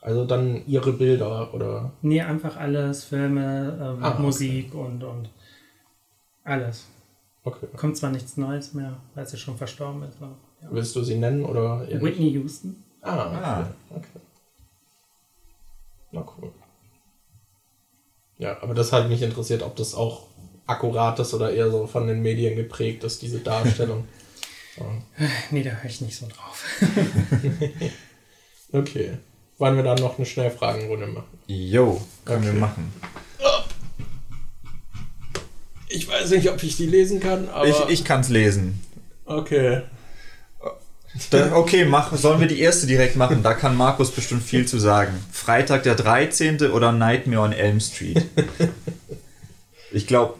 Also 0.00 0.26
dann 0.26 0.66
ihre 0.66 0.92
Bilder 0.92 1.54
oder? 1.54 1.92
Nee, 2.02 2.22
einfach 2.22 2.56
alles, 2.56 3.04
Filme, 3.04 3.78
ähm, 3.80 4.04
ah, 4.04 4.18
Musik 4.18 4.74
okay. 4.74 4.84
und, 4.84 5.04
und 5.04 5.30
alles. 6.42 6.88
Okay. 7.44 7.66
Kommt 7.76 7.96
zwar 7.96 8.10
nichts 8.10 8.38
Neues 8.38 8.72
mehr, 8.72 8.96
weil 9.14 9.26
sie 9.26 9.36
schon 9.36 9.58
verstorben 9.58 10.02
ist. 10.04 10.16
Aber, 10.20 10.34
ja. 10.62 10.68
Willst 10.70 10.96
du 10.96 11.02
sie 11.02 11.16
nennen 11.16 11.44
oder? 11.44 11.86
Whitney 11.88 12.30
Houston. 12.30 12.82
Ah, 13.02 13.26
okay. 13.26 13.44
ah, 13.44 13.68
okay. 13.90 14.20
Na 16.10 16.26
cool. 16.38 16.52
Ja, 18.38 18.62
aber 18.62 18.74
das 18.74 18.92
hat 18.92 19.08
mich 19.08 19.20
interessiert, 19.20 19.62
ob 19.62 19.76
das 19.76 19.94
auch 19.94 20.26
akkurat 20.66 21.18
ist 21.20 21.34
oder 21.34 21.52
eher 21.52 21.70
so 21.70 21.86
von 21.86 22.06
den 22.06 22.22
Medien 22.22 22.56
geprägt 22.56 23.04
ist, 23.04 23.20
diese 23.20 23.40
Darstellung. 23.40 24.08
so. 24.76 24.86
Nee, 25.50 25.62
da 25.62 25.70
höre 25.70 25.90
ich 25.90 26.00
nicht 26.00 26.16
so 26.16 26.26
drauf. 26.26 26.64
okay. 28.72 29.18
Wollen 29.58 29.76
wir 29.76 29.84
dann 29.84 29.98
noch 29.98 30.16
eine 30.16 30.26
Schnellfragenrunde 30.26 31.06
machen? 31.08 31.38
Jo, 31.46 32.00
können 32.24 32.42
okay. 32.42 32.52
wir 32.52 32.60
machen. 32.60 32.92
Ich 35.94 36.08
weiß 36.08 36.30
nicht, 36.30 36.50
ob 36.50 36.60
ich 36.62 36.76
die 36.76 36.86
lesen 36.86 37.20
kann, 37.20 37.48
aber. 37.48 37.68
Ich, 37.68 37.76
ich 37.88 38.04
kann 38.04 38.20
es 38.20 38.28
lesen. 38.28 38.80
Okay. 39.26 39.82
Da, 41.30 41.54
okay, 41.54 41.84
mach, 41.84 42.16
sollen 42.16 42.40
wir 42.40 42.48
die 42.48 42.58
erste 42.58 42.88
direkt 42.88 43.14
machen? 43.14 43.44
Da 43.44 43.54
kann 43.54 43.76
Markus 43.76 44.10
bestimmt 44.10 44.42
viel 44.42 44.66
zu 44.66 44.80
sagen. 44.80 45.12
Freitag 45.30 45.84
der 45.84 45.94
13. 45.94 46.72
oder 46.72 46.90
Nightmare 46.90 47.42
on 47.42 47.52
Elm 47.52 47.78
Street? 47.78 48.24
Ich 49.92 50.08
glaube, 50.08 50.34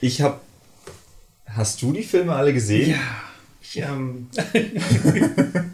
ich 0.00 0.20
habe. 0.20 0.40
Hast 1.46 1.80
du 1.80 1.92
die 1.92 2.02
Filme 2.02 2.34
alle 2.34 2.52
gesehen? 2.52 2.90
Ja. 2.90 2.98
Ich, 3.62 3.78
ähm, 3.78 4.28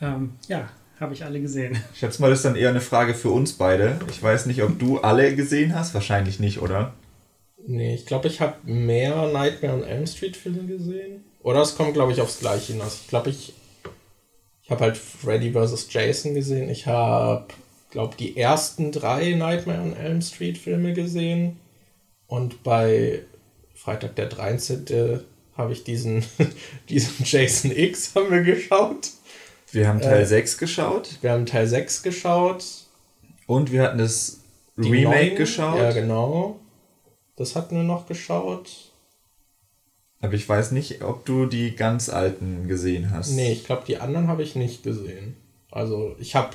ähm, 0.00 0.32
ja, 0.48 0.70
habe 0.98 1.12
ich 1.12 1.22
alle 1.22 1.42
gesehen. 1.42 1.76
Ich 1.92 2.00
schätze 2.00 2.22
mal, 2.22 2.30
das 2.30 2.38
ist 2.38 2.46
dann 2.46 2.56
eher 2.56 2.70
eine 2.70 2.80
Frage 2.80 3.12
für 3.14 3.28
uns 3.28 3.52
beide. 3.52 4.00
Ich 4.10 4.22
weiß 4.22 4.46
nicht, 4.46 4.62
ob 4.62 4.78
du 4.78 5.00
alle 5.00 5.34
gesehen 5.36 5.74
hast. 5.74 5.92
Wahrscheinlich 5.92 6.40
nicht, 6.40 6.62
oder? 6.62 6.94
Nee, 7.58 7.94
ich 7.94 8.06
glaube, 8.06 8.28
ich 8.28 8.40
habe 8.40 8.56
mehr 8.64 9.28
Nightmare 9.28 9.74
on 9.74 9.84
Elm 9.84 10.06
Street 10.06 10.36
Filme 10.36 10.66
gesehen. 10.66 11.24
Oder 11.42 11.62
es 11.62 11.76
kommt, 11.76 11.94
glaube 11.94 12.12
ich, 12.12 12.20
aufs 12.20 12.40
Gleiche 12.40 12.72
hinaus. 12.72 13.00
Ich 13.02 13.08
glaube, 13.08 13.30
ich, 13.30 13.54
ich 14.62 14.70
habe 14.70 14.84
halt 14.84 14.96
Freddy 14.96 15.52
vs. 15.52 15.86
Jason 15.90 16.34
gesehen. 16.34 16.68
Ich 16.68 16.86
habe, 16.86 17.46
glaube 17.90 18.16
die 18.18 18.36
ersten 18.36 18.92
drei 18.92 19.32
Nightmare 19.32 19.80
on 19.80 19.96
Elm 19.96 20.22
Street 20.22 20.58
Filme 20.58 20.92
gesehen. 20.92 21.58
Und 22.26 22.62
bei 22.62 23.22
Freitag 23.74 24.16
der 24.16 24.26
13. 24.26 25.20
habe 25.56 25.72
ich 25.72 25.84
diesen, 25.84 26.24
diesen 26.88 27.24
Jason 27.24 27.70
X 27.70 28.14
haben 28.14 28.30
wir 28.30 28.42
geschaut. 28.42 29.10
Wir 29.72 29.88
haben 29.88 30.00
Teil 30.00 30.22
äh, 30.22 30.26
6 30.26 30.58
geschaut. 30.58 31.10
Wir 31.20 31.32
haben 31.32 31.46
Teil 31.46 31.66
6 31.66 32.02
geschaut. 32.02 32.64
Und 33.46 33.72
wir 33.72 33.82
hatten 33.82 33.98
das 33.98 34.40
Remake 34.76 35.34
geschaut. 35.34 35.78
Ja, 35.78 35.92
genau. 35.92 36.58
Das 37.36 37.54
hatten 37.54 37.76
wir 37.76 37.82
noch 37.82 38.06
geschaut. 38.06 38.90
Aber 40.20 40.32
ich 40.32 40.48
weiß 40.48 40.72
nicht, 40.72 41.02
ob 41.02 41.26
du 41.26 41.46
die 41.46 41.76
ganz 41.76 42.08
alten 42.08 42.66
gesehen 42.66 43.10
hast. 43.10 43.32
Nee, 43.32 43.52
ich 43.52 43.64
glaube, 43.64 43.84
die 43.86 43.98
anderen 43.98 44.28
habe 44.28 44.42
ich 44.42 44.56
nicht 44.56 44.82
gesehen. 44.82 45.36
Also 45.70 46.16
ich 46.18 46.34
habe 46.34 46.50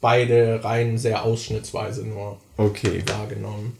beide 0.00 0.64
Reihen 0.64 0.98
sehr 0.98 1.22
ausschnittsweise 1.22 2.04
nur 2.06 2.40
okay. 2.56 3.04
wahrgenommen. 3.06 3.76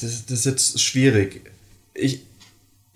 Das, 0.00 0.26
das 0.26 0.38
ist 0.40 0.44
jetzt 0.44 0.80
schwierig. 0.80 1.48
Ich, 1.94 2.22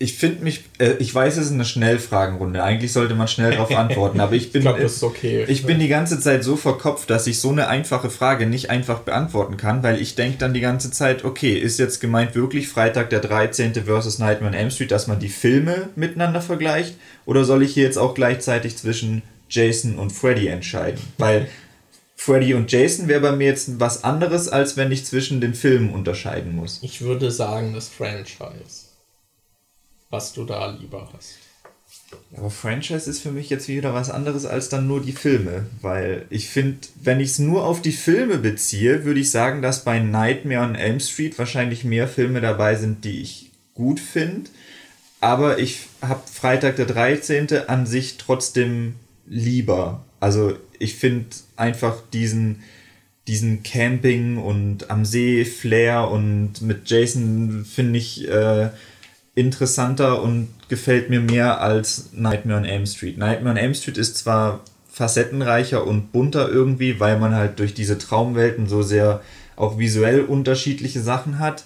ich 0.00 0.16
finde 0.16 0.44
mich, 0.44 0.62
äh, 0.78 0.92
ich 1.00 1.12
weiß, 1.12 1.38
es 1.38 1.46
ist 1.46 1.52
eine 1.52 1.64
Schnellfragenrunde. 1.64 2.62
Eigentlich 2.62 2.92
sollte 2.92 3.16
man 3.16 3.26
schnell 3.26 3.50
darauf 3.50 3.74
antworten, 3.74 4.20
aber 4.20 4.34
ich 4.34 4.52
bin, 4.52 4.60
ich, 4.60 4.66
glaub, 4.66 4.78
das 4.78 4.96
ist 4.96 5.02
okay. 5.02 5.44
ich 5.48 5.66
bin 5.66 5.80
die 5.80 5.88
ganze 5.88 6.20
Zeit 6.20 6.44
so 6.44 6.54
verkopft, 6.54 7.10
dass 7.10 7.26
ich 7.26 7.40
so 7.40 7.50
eine 7.50 7.66
einfache 7.66 8.08
Frage 8.08 8.46
nicht 8.46 8.70
einfach 8.70 9.00
beantworten 9.00 9.56
kann, 9.56 9.82
weil 9.82 10.00
ich 10.00 10.14
denke 10.14 10.38
dann 10.38 10.54
die 10.54 10.60
ganze 10.60 10.92
Zeit, 10.92 11.24
okay, 11.24 11.54
ist 11.54 11.80
jetzt 11.80 12.00
gemeint 12.00 12.36
wirklich 12.36 12.68
Freitag 12.68 13.10
der 13.10 13.18
13. 13.18 13.74
versus 13.74 14.20
Nightmare 14.20 14.52
on 14.52 14.58
Elm 14.58 14.70
Street, 14.70 14.92
dass 14.92 15.08
man 15.08 15.18
die 15.18 15.28
Filme 15.28 15.88
miteinander 15.96 16.40
vergleicht? 16.40 16.94
Oder 17.26 17.44
soll 17.44 17.64
ich 17.64 17.74
hier 17.74 17.82
jetzt 17.82 17.98
auch 17.98 18.14
gleichzeitig 18.14 18.76
zwischen 18.76 19.22
Jason 19.50 19.98
und 19.98 20.12
Freddy 20.12 20.46
entscheiden? 20.46 21.00
Weil 21.18 21.48
Freddy 22.14 22.54
und 22.54 22.70
Jason 22.70 23.08
wäre 23.08 23.20
bei 23.20 23.32
mir 23.32 23.48
jetzt 23.48 23.80
was 23.80 24.04
anderes, 24.04 24.48
als 24.48 24.76
wenn 24.76 24.92
ich 24.92 25.04
zwischen 25.04 25.40
den 25.40 25.54
Filmen 25.54 25.90
unterscheiden 25.90 26.54
muss. 26.54 26.78
Ich 26.82 27.00
würde 27.00 27.32
sagen, 27.32 27.74
das 27.74 27.88
Franchise 27.88 28.88
was 30.10 30.32
du 30.32 30.44
da 30.44 30.66
lieber 30.70 31.09
hast. 31.12 31.39
Aber 32.36 32.51
Franchise 32.51 33.09
ist 33.09 33.20
für 33.20 33.32
mich 33.32 33.51
jetzt 33.51 33.68
wieder 33.68 33.93
was 33.93 34.10
anderes 34.10 34.47
als 34.47 34.68
dann 34.68 34.86
nur 34.86 35.02
die 35.02 35.12
Filme, 35.12 35.66
weil 35.82 36.26
ich 36.30 36.48
finde, 36.48 36.78
wenn 37.02 37.20
ich 37.20 37.30
es 37.30 37.39
nur 37.39 37.64
auf 37.64 37.82
die 37.82 37.93
Filme 37.93 38.39
beziehe, 38.39 39.05
würde 39.05 39.20
ich 39.20 39.30
sagen, 39.30 39.60
dass 39.60 39.85
bei 39.85 39.98
Nightmare 39.98 40.62
on 40.62 40.74
Elm 40.74 41.01
Street 41.01 41.39
wahrscheinlich 41.39 41.85
mehr 41.85 42.09
Filme 42.09 42.40
dabei 42.40 42.76
sind, 42.76 43.05
die 43.05 43.20
ich 43.20 43.51
gut 43.74 44.01
finde. 44.01 44.51
Aber 45.20 45.59
ich 45.59 45.86
habe 46.01 46.22
Freitag 46.30 46.76
der 46.76 46.86
13. 46.86 47.48
an 47.66 47.86
sich 47.86 48.16
trotzdem 48.18 48.94
lieber. 49.26 50.05
Also 50.20 50.56
ich 50.78 50.94
finde 50.94 51.26
einfach 51.56 52.02
diesen, 52.12 52.62
diesen 53.26 53.62
Camping 53.62 54.39
und 54.39 54.90
am 54.90 55.05
See 55.05 55.44
Flair 55.44 56.09
und 56.09 56.62
mit 56.62 56.89
Jason 56.89 57.64
finde 57.64 57.98
ich 57.98 58.28
äh, 58.28 58.70
interessanter 59.39 60.20
und 60.20 60.48
gefällt 60.69 61.10
mir 61.10 61.20
mehr 61.20 61.60
als 61.60 62.10
Nightmare 62.12 62.59
on 62.59 62.65
Elm 62.65 62.86
Street. 62.86 63.16
Nightmare 63.16 63.52
on 63.52 63.56
Elm 63.56 63.74
Street 63.74 63.97
ist 63.97 64.16
zwar 64.16 64.60
facettenreicher 64.90 65.86
und 65.86 66.10
bunter 66.10 66.48
irgendwie, 66.48 66.98
weil 66.98 67.19
man 67.19 67.35
halt 67.35 67.60
durch 67.60 67.73
diese 67.73 67.98
Traumwelten 67.98 68.66
so 68.66 68.82
sehr 68.82 69.23
auch 69.55 69.78
visuell 69.78 70.23
unterschiedliche 70.23 71.01
Sachen 71.01 71.39
hat. 71.39 71.65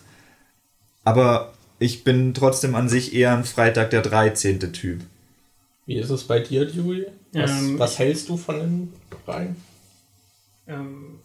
Aber 1.03 1.53
ich 1.78 2.05
bin 2.05 2.35
trotzdem 2.35 2.74
an 2.74 2.89
sich 2.89 3.15
eher 3.15 3.35
ein 3.36 3.44
Freitag 3.44 3.90
der 3.90 4.03
13. 4.03 4.61
Typ. 4.73 5.01
Wie 5.86 5.97
ist 5.97 6.11
es 6.11 6.24
bei 6.24 6.40
dir, 6.40 6.65
Julie? 6.65 7.11
Was, 7.32 7.51
ähm, 7.51 7.78
was 7.78 7.99
hältst 7.99 8.28
du 8.28 8.36
von 8.36 8.59
den 8.59 8.93
Reihen? 9.27 9.57
Ähm, 10.69 11.19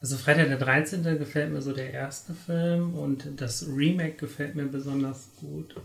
also 0.00 0.16
Freitag 0.16 0.48
der 0.48 0.58
13. 0.58 1.02
gefällt 1.18 1.52
mir 1.52 1.60
so 1.60 1.72
der 1.72 1.92
erste 1.92 2.32
Film 2.34 2.94
und 2.94 3.40
das 3.40 3.66
Remake 3.68 4.14
gefällt 4.14 4.54
mir 4.54 4.64
besonders 4.64 5.30
gut. 5.36 5.76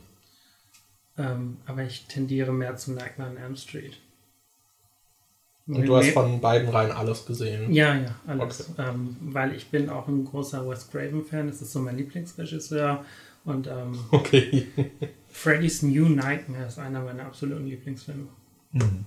Ähm, 1.18 1.58
aber 1.66 1.84
ich 1.84 2.06
tendiere 2.08 2.54
mehr 2.54 2.76
zu 2.78 2.94
Nightmare 2.94 3.32
on 3.32 3.38
Elm 3.38 3.56
Street. 3.56 3.98
Und 5.68 5.86
du 5.86 5.96
hast 5.96 6.12
von 6.12 6.40
beiden 6.42 6.70
Reihen 6.70 6.92
alles 6.92 7.26
gesehen? 7.26 7.74
Ja, 7.74 7.96
ja, 7.96 8.16
alles. 8.28 8.70
Okay. 8.70 8.88
Ähm, 8.88 9.18
weil 9.20 9.56
ich 9.56 9.72
bin 9.72 9.90
auch 9.90 10.08
ein 10.08 10.24
großer 10.24 10.68
Wes 10.70 10.92
Craven-Fan. 10.92 11.48
Das 11.48 11.62
ist 11.62 11.72
so 11.72 11.80
mein 11.80 11.98
Lieblingsregisseur. 11.98 13.04
Und 13.46 13.68
ähm, 13.68 13.98
okay. 14.12 14.68
Freddy's 15.30 15.82
New 15.82 16.08
Nightmare 16.08 16.68
ist 16.68 16.78
einer 16.78 17.02
meiner 17.02 17.26
absoluten 17.26 17.66
Lieblingsfilme. 17.66 18.28
Mhm. 18.74 19.06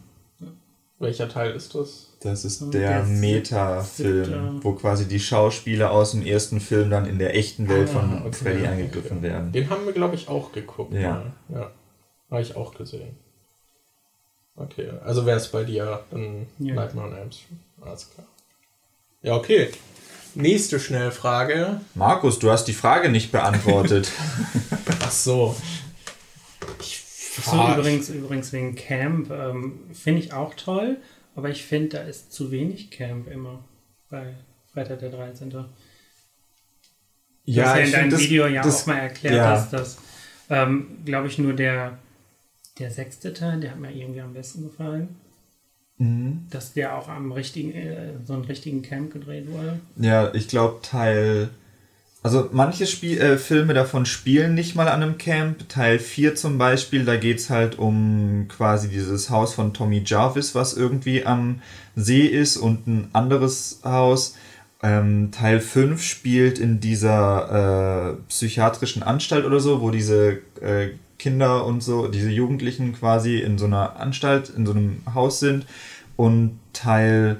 Welcher 1.00 1.28
Teil 1.28 1.52
ist 1.52 1.74
das? 1.74 2.08
Das 2.20 2.44
ist 2.44 2.74
der, 2.74 3.02
der 3.02 3.04
Meta-Film, 3.04 4.64
wo 4.64 4.72
quasi 4.72 5.06
die 5.06 5.20
Schauspieler 5.20 5.92
aus 5.92 6.10
dem 6.10 6.26
ersten 6.26 6.58
Film 6.58 6.90
dann 6.90 7.06
in 7.06 7.20
der 7.20 7.36
echten 7.36 7.68
Welt 7.68 7.88
ah, 7.90 7.92
von 7.92 8.22
okay, 8.26 8.32
Freddy 8.32 8.66
angegriffen 8.66 9.22
werden. 9.22 9.52
Den 9.52 9.70
haben 9.70 9.86
wir, 9.86 9.92
glaube 9.92 10.16
ich, 10.16 10.28
auch 10.28 10.50
geguckt. 10.50 10.92
Ja. 10.92 11.32
ja. 11.48 11.70
Habe 12.30 12.42
ich 12.42 12.56
auch 12.56 12.74
gesehen. 12.74 13.16
Okay, 14.56 14.90
also 15.04 15.24
wäre 15.24 15.36
es 15.36 15.46
bei 15.48 15.62
dir 15.62 16.00
dann 16.10 16.46
ja. 16.58 16.74
Nightmare 16.74 17.08
on 17.08 17.16
Elm 17.16 17.30
Street. 17.30 17.58
Alles 17.80 18.10
klar. 18.10 18.26
Ja, 19.22 19.36
okay. 19.36 19.70
Nächste 20.34 20.80
Schnellfrage. 20.80 21.80
Markus, 21.94 22.40
du 22.40 22.50
hast 22.50 22.64
die 22.64 22.72
Frage 22.72 23.08
nicht 23.08 23.30
beantwortet. 23.30 24.10
Ach 25.00 25.10
so. 25.10 25.54
Ich 27.38 27.44
so, 27.44 27.56
übrigens, 27.56 28.08
übrigens 28.08 28.52
wegen 28.52 28.74
Camp 28.74 29.30
ähm, 29.30 29.80
finde 29.92 30.20
ich 30.20 30.32
auch 30.32 30.54
toll, 30.54 30.96
aber 31.36 31.50
ich 31.50 31.64
finde, 31.64 31.98
da 31.98 32.02
ist 32.02 32.32
zu 32.32 32.50
wenig 32.50 32.90
Camp 32.90 33.30
immer 33.30 33.64
bei 34.10 34.34
Freitag 34.72 34.98
der 35.00 35.10
13. 35.10 35.50
Du 35.50 35.64
ja, 37.44 37.64
hast 37.64 37.76
ja 37.76 37.84
in 37.84 37.92
deinem 37.92 38.18
Video 38.18 38.46
ja 38.46 38.62
das, 38.62 38.82
auch 38.82 38.86
mal 38.86 38.98
erklärt, 38.98 39.36
ja. 39.36 39.52
dass 39.52 39.70
das, 39.70 39.98
ähm, 40.50 40.98
glaube 41.04 41.28
ich, 41.28 41.38
nur 41.38 41.54
der 41.54 41.98
der 42.78 42.90
sechste 42.90 43.32
Teil, 43.32 43.60
der 43.60 43.72
hat 43.72 43.80
mir 43.80 43.90
irgendwie 43.92 44.20
am 44.20 44.34
besten 44.34 44.62
gefallen. 44.62 45.16
Mhm. 45.98 46.46
Dass 46.50 46.74
der 46.74 46.96
auch 46.96 47.08
am 47.08 47.32
richtigen, 47.32 47.72
äh, 47.72 48.12
so 48.24 48.34
einem 48.34 48.44
richtigen 48.44 48.82
Camp 48.82 49.12
gedreht 49.12 49.50
wurde. 49.50 49.80
Ja, 49.96 50.32
ich 50.32 50.48
glaube 50.48 50.80
Teil. 50.82 51.50
Also 52.22 52.48
manche 52.52 52.86
Spiel, 52.86 53.20
äh, 53.20 53.38
Filme 53.38 53.74
davon 53.74 54.04
spielen 54.04 54.54
nicht 54.54 54.74
mal 54.74 54.88
an 54.88 55.02
einem 55.02 55.18
Camp. 55.18 55.68
Teil 55.68 55.98
4 55.98 56.34
zum 56.34 56.58
Beispiel, 56.58 57.04
da 57.04 57.16
geht 57.16 57.38
es 57.38 57.48
halt 57.48 57.78
um 57.78 58.46
quasi 58.48 58.88
dieses 58.88 59.30
Haus 59.30 59.54
von 59.54 59.72
Tommy 59.72 60.02
Jarvis, 60.04 60.54
was 60.54 60.74
irgendwie 60.74 61.24
am 61.24 61.62
See 61.94 62.26
ist 62.26 62.56
und 62.56 62.86
ein 62.88 63.08
anderes 63.12 63.80
Haus. 63.84 64.36
Ähm, 64.82 65.30
Teil 65.30 65.60
5 65.60 66.02
spielt 66.02 66.58
in 66.58 66.80
dieser 66.80 68.12
äh, 68.12 68.16
psychiatrischen 68.28 69.02
Anstalt 69.02 69.44
oder 69.44 69.60
so, 69.60 69.80
wo 69.80 69.90
diese 69.90 70.38
äh, 70.60 70.90
Kinder 71.18 71.66
und 71.66 71.82
so, 71.82 72.08
diese 72.08 72.30
Jugendlichen 72.30 72.94
quasi 72.94 73.38
in 73.38 73.58
so 73.58 73.66
einer 73.66 73.98
Anstalt, 73.98 74.50
in 74.50 74.66
so 74.66 74.72
einem 74.72 75.02
Haus 75.14 75.40
sind. 75.40 75.66
Und 76.16 76.58
Teil 76.72 77.38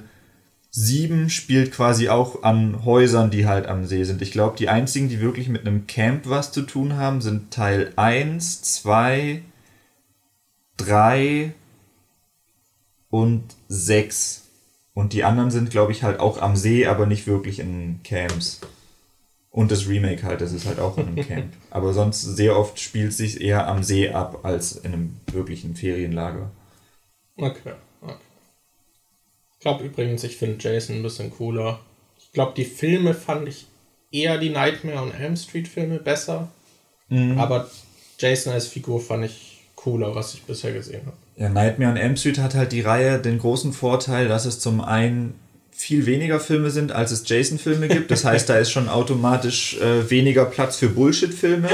7 0.71 1.29
spielt 1.29 1.71
quasi 1.71 2.09
auch 2.09 2.43
an 2.43 2.85
Häusern, 2.85 3.31
die 3.31 3.47
halt 3.47 3.67
am 3.67 3.85
See 3.85 4.03
sind. 4.03 4.21
Ich 4.21 4.31
glaube, 4.31 4.55
die 4.57 4.69
einzigen, 4.69 5.09
die 5.09 5.19
wirklich 5.19 5.49
mit 5.49 5.65
einem 5.65 5.87
Camp 5.87 6.29
was 6.29 6.51
zu 6.51 6.61
tun 6.61 6.95
haben, 6.95 7.21
sind 7.21 7.51
Teil 7.51 7.91
1, 7.95 8.61
2, 8.61 9.41
3 10.77 11.53
und 13.09 13.43
6. 13.67 14.45
Und 14.93 15.13
die 15.13 15.23
anderen 15.23 15.49
sind, 15.49 15.71
glaube 15.71 15.91
ich, 15.91 16.03
halt 16.03 16.19
auch 16.19 16.41
am 16.41 16.55
See, 16.55 16.85
aber 16.85 17.05
nicht 17.05 17.25
wirklich 17.25 17.59
in 17.59 18.01
Camps. 18.03 18.61
Und 19.49 19.71
das 19.71 19.87
Remake 19.87 20.23
halt, 20.23 20.41
das 20.41 20.53
ist 20.53 20.67
halt 20.67 20.79
auch 20.79 20.97
in 20.97 21.07
einem 21.07 21.15
Camp. 21.27 21.53
Aber 21.71 21.93
sonst 21.93 22.21
sehr 22.21 22.55
oft 22.55 22.79
spielt 22.79 23.09
es 23.09 23.17
sich 23.17 23.41
eher 23.41 23.67
am 23.67 23.81
See 23.81 24.09
ab 24.09 24.41
als 24.43 24.73
in 24.73 24.93
einem 24.93 25.15
wirklichen 25.31 25.75
Ferienlager. 25.75 26.51
Okay, 27.37 27.73
okay. 28.01 28.28
Ich 29.59 29.63
glaube 29.63 29.83
übrigens, 29.83 30.23
ich 30.23 30.37
finde 30.37 30.57
Jason 30.57 30.95
ein 30.95 31.03
bisschen 31.03 31.31
cooler. 31.31 31.81
Ich 32.17 32.31
glaube, 32.31 32.53
die 32.55 32.63
Filme 32.63 33.13
fand 33.13 33.49
ich 33.49 33.65
eher 34.09 34.37
die 34.37 34.51
Nightmare 34.51 35.01
und 35.01 35.11
Elm 35.11 35.35
Street 35.35 35.67
Filme 35.67 35.99
besser. 35.99 36.49
Mhm. 37.09 37.37
Aber 37.37 37.69
Jason 38.17 38.53
als 38.53 38.67
Figur 38.67 39.01
fand 39.01 39.25
ich 39.25 39.59
cooler, 39.75 40.15
was 40.15 40.33
ich 40.33 40.43
bisher 40.43 40.71
gesehen 40.71 41.01
habe. 41.05 41.17
Ja, 41.35 41.49
Nightmare 41.49 41.91
on 41.91 41.97
Elm 41.97 42.15
Street 42.15 42.37
hat 42.37 42.55
halt 42.55 42.71
die 42.71 42.79
Reihe 42.79 43.19
den 43.19 43.37
großen 43.37 43.73
Vorteil, 43.73 44.29
dass 44.29 44.45
es 44.45 44.61
zum 44.61 44.79
einen 44.79 45.35
viel 45.71 46.05
weniger 46.05 46.39
Filme 46.39 46.69
sind, 46.69 46.93
als 46.93 47.11
es 47.11 47.27
Jason-Filme 47.27 47.89
gibt. 47.89 48.11
Das 48.11 48.23
heißt, 48.23 48.47
da 48.47 48.57
ist 48.57 48.71
schon 48.71 48.87
automatisch 48.87 49.77
äh, 49.81 50.09
weniger 50.09 50.45
Platz 50.45 50.77
für 50.77 50.87
Bullshit-Filme. 50.87 51.67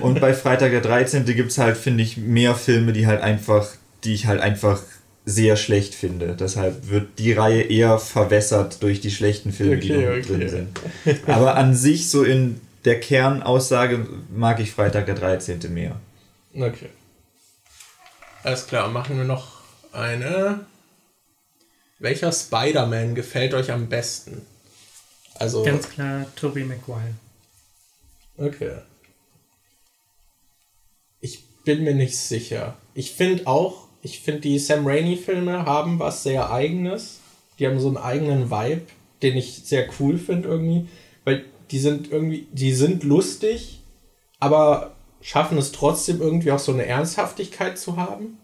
Und 0.00 0.20
bei 0.20 0.34
Freitag 0.34 0.72
der 0.72 0.80
13. 0.80 1.24
gibt 1.24 1.52
es 1.52 1.58
halt, 1.58 1.76
finde 1.76 2.02
ich, 2.02 2.16
mehr 2.16 2.56
Filme, 2.56 2.92
die 2.92 3.06
halt 3.06 3.20
einfach, 3.20 3.68
die 4.02 4.14
ich 4.14 4.26
halt 4.26 4.40
einfach 4.40 4.82
sehr 5.24 5.56
schlecht 5.56 5.94
finde. 5.94 6.36
Deshalb 6.38 6.88
wird 6.88 7.18
die 7.18 7.32
Reihe 7.32 7.62
eher 7.62 7.98
verwässert 7.98 8.82
durch 8.82 9.00
die 9.00 9.10
schlechten 9.10 9.52
Filme, 9.52 9.76
okay, 9.76 9.80
die 9.80 9.92
noch 9.92 10.02
okay. 10.02 10.22
drin 10.22 10.48
sind. 10.48 10.80
Aber 11.28 11.56
an 11.56 11.74
sich, 11.74 12.08
so 12.08 12.24
in 12.24 12.60
der 12.84 12.98
Kernaussage, 12.98 14.06
mag 14.34 14.58
ich 14.60 14.72
Freitag 14.72 15.06
der 15.06 15.14
13. 15.14 15.72
mehr. 15.72 15.96
Okay. 16.54 16.88
Alles 18.42 18.66
klar, 18.66 18.88
machen 18.88 19.16
wir 19.16 19.24
noch 19.24 19.62
eine 19.92 20.66
welcher 22.02 22.32
Spider-Man 22.32 23.14
gefällt 23.14 23.54
euch 23.54 23.70
am 23.70 23.88
besten? 23.88 24.44
Also 25.36 25.62
Ganz 25.62 25.88
klar, 25.88 26.26
Tobey 26.34 26.64
Maguire. 26.64 27.14
Okay. 28.36 28.78
Ich 31.20 31.44
bin 31.64 31.84
mir 31.84 31.94
nicht 31.94 32.18
sicher. 32.18 32.76
Ich 32.94 33.12
finde 33.12 33.46
auch, 33.46 33.81
ich 34.02 34.20
finde 34.20 34.42
die 34.42 34.58
Sam 34.58 34.86
Raimi-Filme 34.86 35.64
haben 35.64 35.98
was 35.98 36.22
sehr 36.22 36.50
eigenes. 36.50 37.20
Die 37.58 37.66
haben 37.66 37.80
so 37.80 37.88
einen 37.88 37.96
eigenen 37.96 38.50
Vibe, 38.50 38.82
den 39.22 39.36
ich 39.36 39.62
sehr 39.64 39.88
cool 39.98 40.18
finde 40.18 40.48
irgendwie. 40.48 40.88
Weil 41.24 41.44
die 41.70 41.78
sind 41.78 42.10
irgendwie, 42.10 42.46
die 42.52 42.72
sind 42.72 43.04
lustig, 43.04 43.80
aber 44.40 44.94
schaffen 45.20 45.56
es 45.56 45.72
trotzdem 45.72 46.20
irgendwie 46.20 46.50
auch 46.52 46.58
so 46.58 46.72
eine 46.72 46.84
Ernsthaftigkeit 46.84 47.78
zu 47.78 47.96
haben 47.96 48.38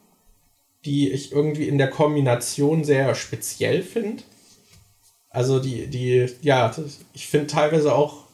die 0.85 1.11
ich 1.11 1.33
irgendwie 1.33 1.69
in 1.69 1.79
der 1.79 1.91
Kombination 1.91 2.85
sehr 2.85 3.15
speziell 3.15 3.83
finde. 3.83 4.23
Also 5.31 5.61
die, 5.61 5.89
die, 5.89 6.27
ja, 6.41 6.75
ich 7.13 7.27
finde 7.27 7.49
teilweise 7.49 7.95
auch, 7.95 8.25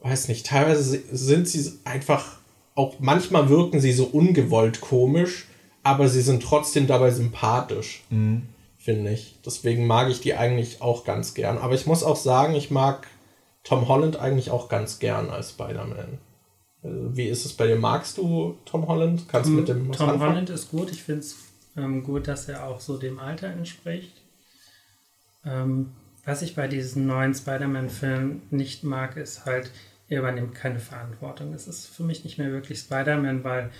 weiß 0.00 0.28
nicht, 0.28 0.46
teilweise 0.46 1.00
sind 1.10 1.48
sie 1.48 1.72
einfach, 1.84 2.38
auch 2.74 2.96
manchmal 2.98 3.48
wirken 3.48 3.80
sie 3.80 3.92
so 3.92 4.04
ungewollt 4.04 4.80
komisch, 4.80 5.46
aber 5.82 6.08
sie 6.08 6.22
sind 6.22 6.42
trotzdem 6.42 6.86
dabei 6.86 7.10
sympathisch, 7.10 8.04
mhm. 8.10 8.42
finde 8.78 9.12
ich. 9.12 9.36
Deswegen 9.44 9.86
mag 9.86 10.08
ich 10.08 10.20
die 10.20 10.34
eigentlich 10.34 10.80
auch 10.80 11.04
ganz 11.04 11.34
gern. 11.34 11.58
Aber 11.58 11.74
ich 11.74 11.86
muss 11.86 12.02
auch 12.02 12.16
sagen, 12.16 12.54
ich 12.54 12.70
mag 12.70 13.06
Tom 13.64 13.88
Holland 13.88 14.16
eigentlich 14.16 14.50
auch 14.50 14.68
ganz 14.68 14.98
gern 14.98 15.30
als 15.30 15.50
Spider-Man. 15.50 16.18
Also, 16.82 17.16
wie 17.16 17.28
ist 17.28 17.44
es 17.44 17.52
bei 17.52 17.66
dir? 17.66 17.76
Magst 17.76 18.18
du 18.18 18.56
Tom 18.64 18.86
Holland? 18.88 19.28
Kannst 19.28 19.50
du 19.50 19.54
mit 19.54 19.68
dem 19.68 19.92
Tom 19.92 20.20
Holland 20.20 20.50
ist 20.50 20.70
gut. 20.70 20.90
Ich 20.90 21.02
finde 21.02 21.20
es 21.20 21.36
ähm, 21.76 22.02
gut, 22.02 22.28
dass 22.28 22.48
er 22.48 22.66
auch 22.66 22.80
so 22.80 22.98
dem 22.98 23.18
Alter 23.18 23.48
entspricht. 23.48 24.20
Ähm, 25.44 25.92
was 26.24 26.42
ich 26.42 26.54
bei 26.54 26.68
diesen 26.68 27.06
neuen 27.06 27.34
Spider-Man-Filmen 27.34 28.42
nicht 28.50 28.84
mag, 28.84 29.16
ist 29.16 29.44
halt, 29.44 29.70
er 30.08 30.20
übernimmt 30.20 30.54
keine 30.54 30.78
Verantwortung. 30.78 31.52
Es 31.52 31.66
ist 31.66 31.86
für 31.86 32.04
mich 32.04 32.24
nicht 32.24 32.38
mehr 32.38 32.52
wirklich 32.52 32.80
Spider-Man, 32.80 33.42
weil 33.42 33.70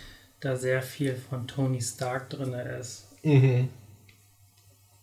da 0.42 0.56
sehr 0.56 0.82
viel 0.82 1.14
von 1.14 1.46
Tony 1.46 1.80
Stark 1.80 2.28
drin 2.30 2.52
ist. 2.52 3.06
Mhm. 3.22 3.68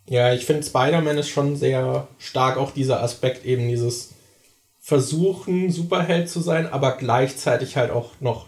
Ja, 0.07 0.33
ich 0.33 0.45
finde 0.45 0.63
Spider-Man 0.63 1.17
ist 1.17 1.29
schon 1.29 1.55
sehr 1.55 2.07
stark 2.17 2.57
auch 2.57 2.71
dieser 2.71 3.01
Aspekt 3.01 3.45
eben 3.45 3.67
dieses 3.67 4.13
Versuchen, 4.79 5.71
Superheld 5.71 6.29
zu 6.29 6.41
sein, 6.41 6.67
aber 6.67 6.97
gleichzeitig 6.97 7.77
halt 7.77 7.91
auch 7.91 8.11
noch 8.19 8.47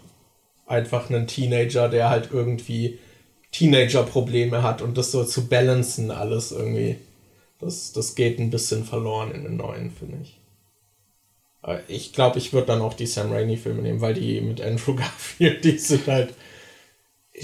einfach 0.66 1.08
einen 1.08 1.26
Teenager, 1.26 1.88
der 1.88 2.10
halt 2.10 2.30
irgendwie 2.32 2.98
Teenager-Probleme 3.52 4.62
hat 4.62 4.82
und 4.82 4.98
das 4.98 5.12
so 5.12 5.24
zu 5.24 5.46
balancen 5.48 6.10
alles 6.10 6.52
irgendwie. 6.52 6.96
Das, 7.60 7.92
das 7.92 8.16
geht 8.16 8.40
ein 8.40 8.50
bisschen 8.50 8.84
verloren 8.84 9.30
in 9.30 9.44
den 9.44 9.56
neuen, 9.56 9.92
finde 9.92 10.18
ich. 10.22 10.40
Ich 11.86 12.12
glaube, 12.12 12.38
ich 12.38 12.52
würde 12.52 12.66
dann 12.66 12.80
auch 12.80 12.94
die 12.94 13.06
Sam 13.06 13.32
Raimi-Filme 13.32 13.82
nehmen, 13.82 14.00
weil 14.00 14.14
die 14.14 14.40
mit 14.40 14.60
Andrew 14.60 14.94
Garfield, 14.96 15.64
die 15.64 15.78
sind 15.78 16.06
halt. 16.08 16.34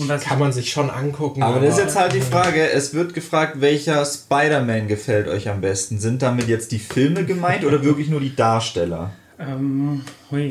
Kann 0.06 0.38
man 0.38 0.52
sich 0.52 0.70
schon 0.70 0.90
angucken. 0.90 1.42
Aber, 1.42 1.56
aber 1.56 1.66
das 1.66 1.76
ist 1.76 1.84
jetzt 1.84 1.96
halt 1.96 2.12
die 2.12 2.20
Frage: 2.20 2.70
Es 2.70 2.94
wird 2.94 3.14
gefragt, 3.14 3.60
welcher 3.60 4.04
Spider-Man 4.04 4.88
gefällt 4.88 5.28
euch 5.28 5.48
am 5.48 5.60
besten? 5.60 5.98
Sind 5.98 6.22
damit 6.22 6.48
jetzt 6.48 6.72
die 6.72 6.78
Filme 6.78 7.24
gemeint 7.24 7.64
oder 7.64 7.82
wirklich 7.82 8.08
nur 8.08 8.20
die 8.20 8.34
Darsteller? 8.34 9.12
Ähm, 9.38 10.02
hui. 10.30 10.48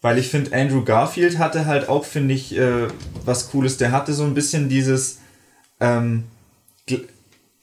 Weil 0.00 0.18
ich 0.18 0.28
finde, 0.28 0.52
Andrew 0.52 0.84
Garfield 0.84 1.38
hatte 1.38 1.66
halt 1.66 1.88
auch, 1.88 2.04
finde 2.04 2.34
ich, 2.34 2.56
äh, 2.56 2.88
was 3.24 3.50
Cooles. 3.50 3.76
Der 3.76 3.92
hatte 3.92 4.12
so 4.12 4.24
ein 4.24 4.34
bisschen 4.34 4.68
dieses. 4.68 5.18
Ähm, 5.80 6.24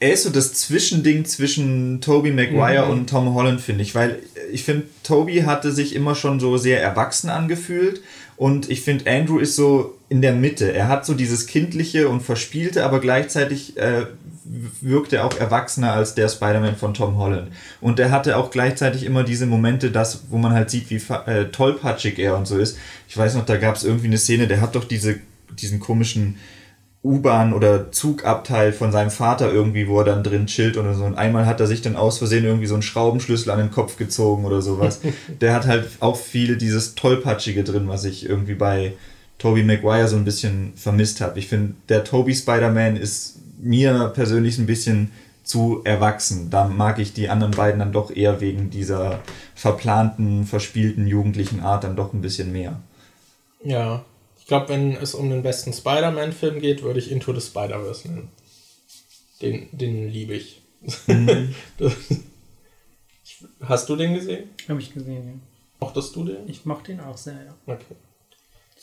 er 0.01 0.13
ist 0.13 0.23
so 0.23 0.29
das 0.29 0.53
Zwischending 0.53 1.25
zwischen 1.25 1.99
Toby 1.99 2.31
Maguire 2.31 2.85
mhm. 2.85 2.91
und 2.91 3.09
Tom 3.09 3.33
Holland, 3.33 3.59
finde 3.59 3.83
ich. 3.83 3.93
Weil 3.95 4.19
ich 4.51 4.63
finde, 4.63 4.87
Toby 5.03 5.41
hatte 5.41 5.73
sich 5.73 5.93
immer 5.93 6.15
schon 6.15 6.39
so 6.39 6.55
sehr 6.55 6.81
erwachsen 6.81 7.29
angefühlt. 7.29 8.01
Und 8.37 8.69
ich 8.69 8.81
finde, 8.81 9.11
Andrew 9.11 9.39
ist 9.39 9.57
so 9.57 9.98
in 10.09 10.21
der 10.21 10.33
Mitte. 10.33 10.73
Er 10.73 10.87
hat 10.87 11.05
so 11.05 11.13
dieses 11.13 11.45
Kindliche 11.45 12.09
und 12.09 12.21
Verspielte, 12.21 12.83
aber 12.83 12.99
gleichzeitig 12.99 13.77
äh, 13.77 14.07
wirkt 14.81 15.13
er 15.13 15.25
auch 15.25 15.37
erwachsener 15.37 15.93
als 15.93 16.15
der 16.15 16.27
Spider-Man 16.27 16.75
von 16.75 16.95
Tom 16.95 17.17
Holland. 17.17 17.49
Und 17.79 17.99
er 17.99 18.09
hatte 18.09 18.35
auch 18.37 18.49
gleichzeitig 18.49 19.05
immer 19.05 19.23
diese 19.23 19.45
Momente, 19.45 19.91
das, 19.91 20.23
wo 20.29 20.37
man 20.37 20.53
halt 20.53 20.71
sieht, 20.71 20.89
wie 20.89 21.01
äh, 21.27 21.45
tollpatschig 21.45 22.17
er 22.17 22.35
und 22.35 22.47
so 22.47 22.57
ist. 22.57 22.77
Ich 23.07 23.15
weiß 23.15 23.35
noch, 23.35 23.45
da 23.45 23.57
gab 23.57 23.75
es 23.75 23.83
irgendwie 23.83 24.07
eine 24.07 24.17
Szene, 24.17 24.47
der 24.47 24.61
hat 24.61 24.73
doch 24.75 24.85
diese, 24.85 25.19
diesen 25.51 25.79
komischen 25.79 26.37
U-Bahn- 27.03 27.53
oder 27.53 27.91
Zugabteil 27.91 28.73
von 28.73 28.91
seinem 28.91 29.11
Vater 29.11 29.53
irgendwie, 29.53 29.87
wo 29.87 29.99
er 29.99 30.05
dann 30.05 30.23
drin 30.23 30.47
chillt 30.47 30.75
oder 30.75 30.95
so. 30.95 31.05
Und 31.05 31.15
einmal 31.15 31.45
hat 31.45 31.59
er 31.59 31.67
sich 31.67 31.81
dann 31.81 31.95
aus 31.95 32.17
Versehen 32.17 32.43
irgendwie 32.43 32.65
so 32.65 32.73
einen 32.73 32.81
Schraubenschlüssel 32.81 33.51
an 33.51 33.59
den 33.59 33.71
Kopf 33.71 33.97
gezogen 33.97 34.43
oder 34.43 34.63
sowas. 34.63 35.01
der 35.41 35.53
hat 35.53 35.67
halt 35.67 35.87
auch 35.99 36.17
viel 36.17 36.57
dieses 36.57 36.95
Tollpatschige 36.95 37.63
drin, 37.63 37.87
was 37.87 38.03
ich 38.03 38.27
irgendwie 38.27 38.55
bei 38.55 38.93
Tobey 39.39 39.63
Maguire 39.63 40.07
so 40.07 40.17
ein 40.17 40.25
bisschen 40.25 40.73
vermisst 40.75 41.21
habe. 41.21 41.39
Ich 41.39 41.47
finde, 41.47 41.73
der 41.87 42.03
Tobey 42.03 42.35
Spider-Man 42.35 42.97
ist 42.97 43.39
mir 43.57 44.11
persönlich 44.13 44.59
ein 44.59 44.67
bisschen 44.67 45.11
zu 45.43 45.81
erwachsen. 45.83 46.49
Da 46.51 46.67
mag 46.67 46.99
ich 46.99 47.13
die 47.13 47.29
anderen 47.29 47.53
beiden 47.53 47.79
dann 47.79 47.91
doch 47.91 48.11
eher 48.11 48.41
wegen 48.41 48.69
dieser 48.69 49.21
verplanten, 49.55 50.45
verspielten 50.45 51.07
jugendlichen 51.07 51.61
Art 51.61 51.83
dann 51.83 51.95
doch 51.95 52.13
ein 52.13 52.21
bisschen 52.21 52.51
mehr. 52.51 52.79
Ja, 53.63 54.05
ich 54.37 54.45
glaube, 54.45 54.69
wenn 54.69 54.95
es 54.95 55.15
um 55.15 55.29
den 55.29 55.41
besten 55.41 55.73
Spider-Man-Film 55.73 56.59
geht, 56.59 56.83
würde 56.83 56.99
ich 56.99 57.09
Into 57.09 57.33
the 57.33 57.41
Spider-Verse 57.41 58.07
nennen. 58.07 58.29
Den, 59.41 59.69
den 59.71 60.09
liebe 60.09 60.33
ich. 60.33 60.61
Mhm. 61.07 61.55
Hast 63.61 63.87
du 63.87 63.95
den 63.95 64.13
gesehen? 64.15 64.49
Habe 64.67 64.81
ich 64.81 64.93
gesehen, 64.93 65.27
ja. 65.27 65.33
Mochtest 65.79 66.15
du 66.15 66.25
den? 66.25 66.47
Ich 66.47 66.65
mochte 66.65 66.91
den 66.91 66.99
auch 66.99 67.17
sehr, 67.17 67.41
ja. 67.45 67.55
Okay. 67.65 67.95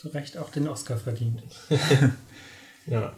Zu 0.07 0.15
Recht 0.15 0.39
auch 0.39 0.51
den 0.51 0.69
Oscar 0.69 0.97
verdient. 0.97 1.43
ja 2.87 3.13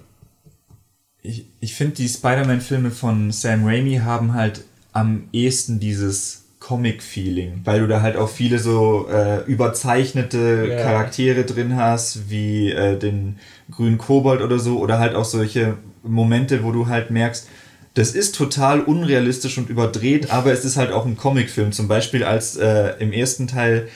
ich, 1.22 1.46
ich 1.60 1.74
finde, 1.74 1.96
die 1.96 2.08
Spider-Man-Filme 2.08 2.90
von 2.90 3.30
Sam 3.30 3.64
Raimi 3.64 3.96
haben 3.96 4.34
halt 4.34 4.62
am 4.92 5.28
ehesten 5.32 5.80
dieses 5.80 6.44
Comic-Feeling, 6.60 7.60
weil 7.64 7.80
du 7.80 7.86
da 7.86 8.02
halt 8.02 8.16
auch 8.16 8.28
viele 8.28 8.58
so 8.58 9.08
äh, 9.08 9.44
überzeichnete 9.44 10.66
yeah. 10.66 10.82
Charaktere 10.82 11.44
drin 11.44 11.76
hast, 11.76 12.30
wie 12.30 12.70
äh, 12.70 12.98
den 12.98 13.38
grünen 13.70 13.98
Kobold 13.98 14.42
oder 14.42 14.58
so, 14.58 14.78
oder 14.78 14.98
halt 14.98 15.14
auch 15.14 15.24
solche 15.24 15.76
Momente, 16.02 16.64
wo 16.64 16.72
du 16.72 16.88
halt 16.88 17.10
merkst, 17.10 17.48
das 17.94 18.12
ist 18.12 18.34
total 18.34 18.80
unrealistisch 18.80 19.58
und 19.58 19.70
überdreht, 19.70 20.30
aber 20.30 20.52
es 20.52 20.64
ist 20.64 20.76
halt 20.76 20.92
auch 20.92 21.04
ein 21.04 21.16
Comicfilm. 21.16 21.72
Zum 21.72 21.88
Beispiel 21.88 22.22
als 22.22 22.56
äh, 22.56 22.94
im 23.00 23.12
ersten 23.12 23.48
Teil 23.48 23.88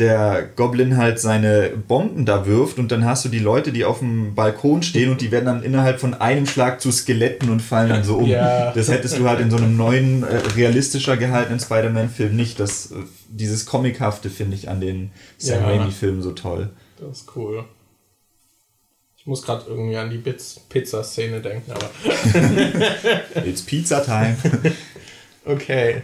der 0.00 0.48
Goblin 0.56 0.96
halt 0.96 1.20
seine 1.20 1.70
Bomben 1.70 2.24
da 2.24 2.46
wirft 2.46 2.78
und 2.78 2.90
dann 2.90 3.04
hast 3.04 3.24
du 3.24 3.28
die 3.28 3.38
Leute, 3.38 3.70
die 3.70 3.84
auf 3.84 3.98
dem 3.98 4.34
Balkon 4.34 4.82
stehen 4.82 5.10
und 5.10 5.20
die 5.20 5.30
werden 5.30 5.44
dann 5.44 5.62
innerhalb 5.62 6.00
von 6.00 6.14
einem 6.14 6.46
Schlag 6.46 6.80
zu 6.80 6.90
Skeletten 6.90 7.50
und 7.50 7.60
fallen 7.60 7.90
dann 7.90 8.02
so 8.02 8.16
um. 8.16 8.26
Ja. 8.26 8.72
Das 8.72 8.88
hättest 8.88 9.18
du 9.18 9.28
halt 9.28 9.40
in 9.40 9.50
so 9.50 9.58
einem 9.58 9.76
neuen, 9.76 10.22
äh, 10.22 10.36
realistischer 10.56 11.16
gehaltenen 11.16 11.60
Spider-Man-Film 11.60 12.34
nicht. 12.34 12.58
Das, 12.58 12.90
äh, 12.90 12.96
dieses 13.28 13.66
Comichafte 13.66 14.30
finde 14.30 14.56
ich 14.56 14.68
an 14.68 14.80
den 14.80 15.12
Sam 15.38 15.60
ja. 15.60 15.68
Raimi-Filmen 15.68 16.22
so 16.22 16.32
toll. 16.32 16.70
Das 16.98 17.18
ist 17.18 17.36
cool. 17.36 17.64
Ich 19.18 19.26
muss 19.26 19.42
gerade 19.42 19.66
irgendwie 19.68 19.98
an 19.98 20.10
die 20.10 20.18
Pizza-Szene 20.18 21.42
denken, 21.42 21.72
aber. 21.72 21.90
It's 23.46 23.62
Pizza 23.62 24.02
Time. 24.02 24.36
okay. 25.44 26.00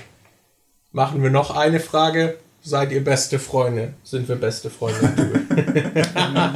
Machen 0.93 1.23
wir 1.23 1.31
noch 1.31 1.57
eine 1.57 1.81
Frage 1.81 2.37
seid 2.67 2.91
ihr 2.91 3.03
beste 3.03 3.39
Freunde? 3.39 3.95
Sind 4.03 4.29
wir 4.29 4.37
beste 4.37 4.71
Freunde? 4.71 5.13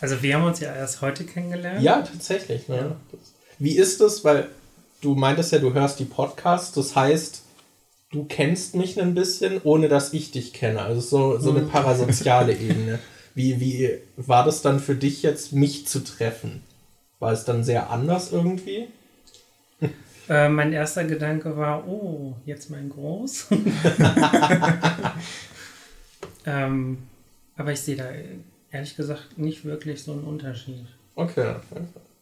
also 0.00 0.22
wir 0.22 0.34
haben 0.34 0.44
uns 0.44 0.60
ja 0.60 0.74
erst 0.74 1.00
heute 1.00 1.24
kennengelernt. 1.24 1.82
Ja, 1.82 2.02
tatsächlich. 2.02 2.68
Ne? 2.68 2.76
Ja. 2.76 2.96
Wie 3.58 3.76
ist 3.76 4.00
das? 4.00 4.24
Weil 4.24 4.48
du 5.00 5.14
meintest 5.16 5.52
ja, 5.52 5.58
du 5.58 5.74
hörst 5.74 5.98
die 5.98 6.04
Podcasts, 6.04 6.72
das 6.72 6.94
heißt, 6.94 7.42
du 8.12 8.24
kennst 8.24 8.76
mich 8.76 9.00
ein 9.00 9.14
bisschen, 9.14 9.60
ohne 9.64 9.88
dass 9.88 10.12
ich 10.12 10.30
dich 10.30 10.52
kenne. 10.52 10.80
Also 10.80 11.00
so, 11.00 11.38
so 11.40 11.50
eine 11.50 11.62
mhm. 11.62 11.68
parasoziale 11.68 12.52
Ebene. 12.52 13.00
Wie, 13.34 13.60
wie 13.60 13.98
war 14.16 14.44
das 14.44 14.62
dann 14.62 14.78
für 14.78 14.94
dich 14.94 15.22
jetzt, 15.22 15.52
mich 15.52 15.88
zu 15.88 16.04
treffen? 16.04 16.62
War 17.18 17.32
es 17.32 17.44
dann 17.44 17.64
sehr 17.64 17.90
anders 17.90 18.30
irgendwie? 18.30 18.88
Äh, 20.28 20.48
mein 20.48 20.72
erster 20.72 21.04
Gedanke 21.04 21.56
war, 21.56 21.86
oh, 21.86 22.34
jetzt 22.46 22.70
mein 22.70 22.88
Groß. 22.88 23.48
ähm, 26.46 26.98
aber 27.56 27.72
ich 27.72 27.80
sehe 27.80 27.96
da 27.96 28.04
ehrlich 28.70 28.96
gesagt 28.96 29.38
nicht 29.38 29.64
wirklich 29.64 30.02
so 30.02 30.12
einen 30.12 30.24
Unterschied. 30.24 30.86
Okay. 31.14 31.54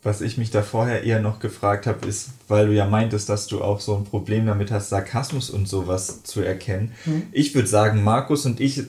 Was 0.02 0.20
ich 0.20 0.39
mich 0.39 0.51
da 0.51 0.62
vorher 0.62 1.05
eher 1.05 1.20
noch 1.20 1.40
gefragt 1.40 1.86
habe, 1.86 2.06
ist, 2.06 2.31
weil 2.48 2.66
du 2.66 2.74
ja 2.74 2.86
meintest, 2.86 3.28
dass 3.28 3.47
du 3.47 3.62
auch 3.62 3.81
so 3.81 3.97
ein 3.97 4.05
Problem 4.05 4.47
damit 4.47 4.70
hast, 4.70 4.89
Sarkasmus 4.89 5.51
und 5.51 5.68
sowas 5.68 6.22
zu 6.22 6.40
erkennen. 6.40 6.93
Mhm. 7.05 7.24
Ich 7.32 7.55
würde 7.55 7.68
sagen, 7.68 8.02
Markus 8.02 8.47
und 8.47 8.60
ich 8.60 8.85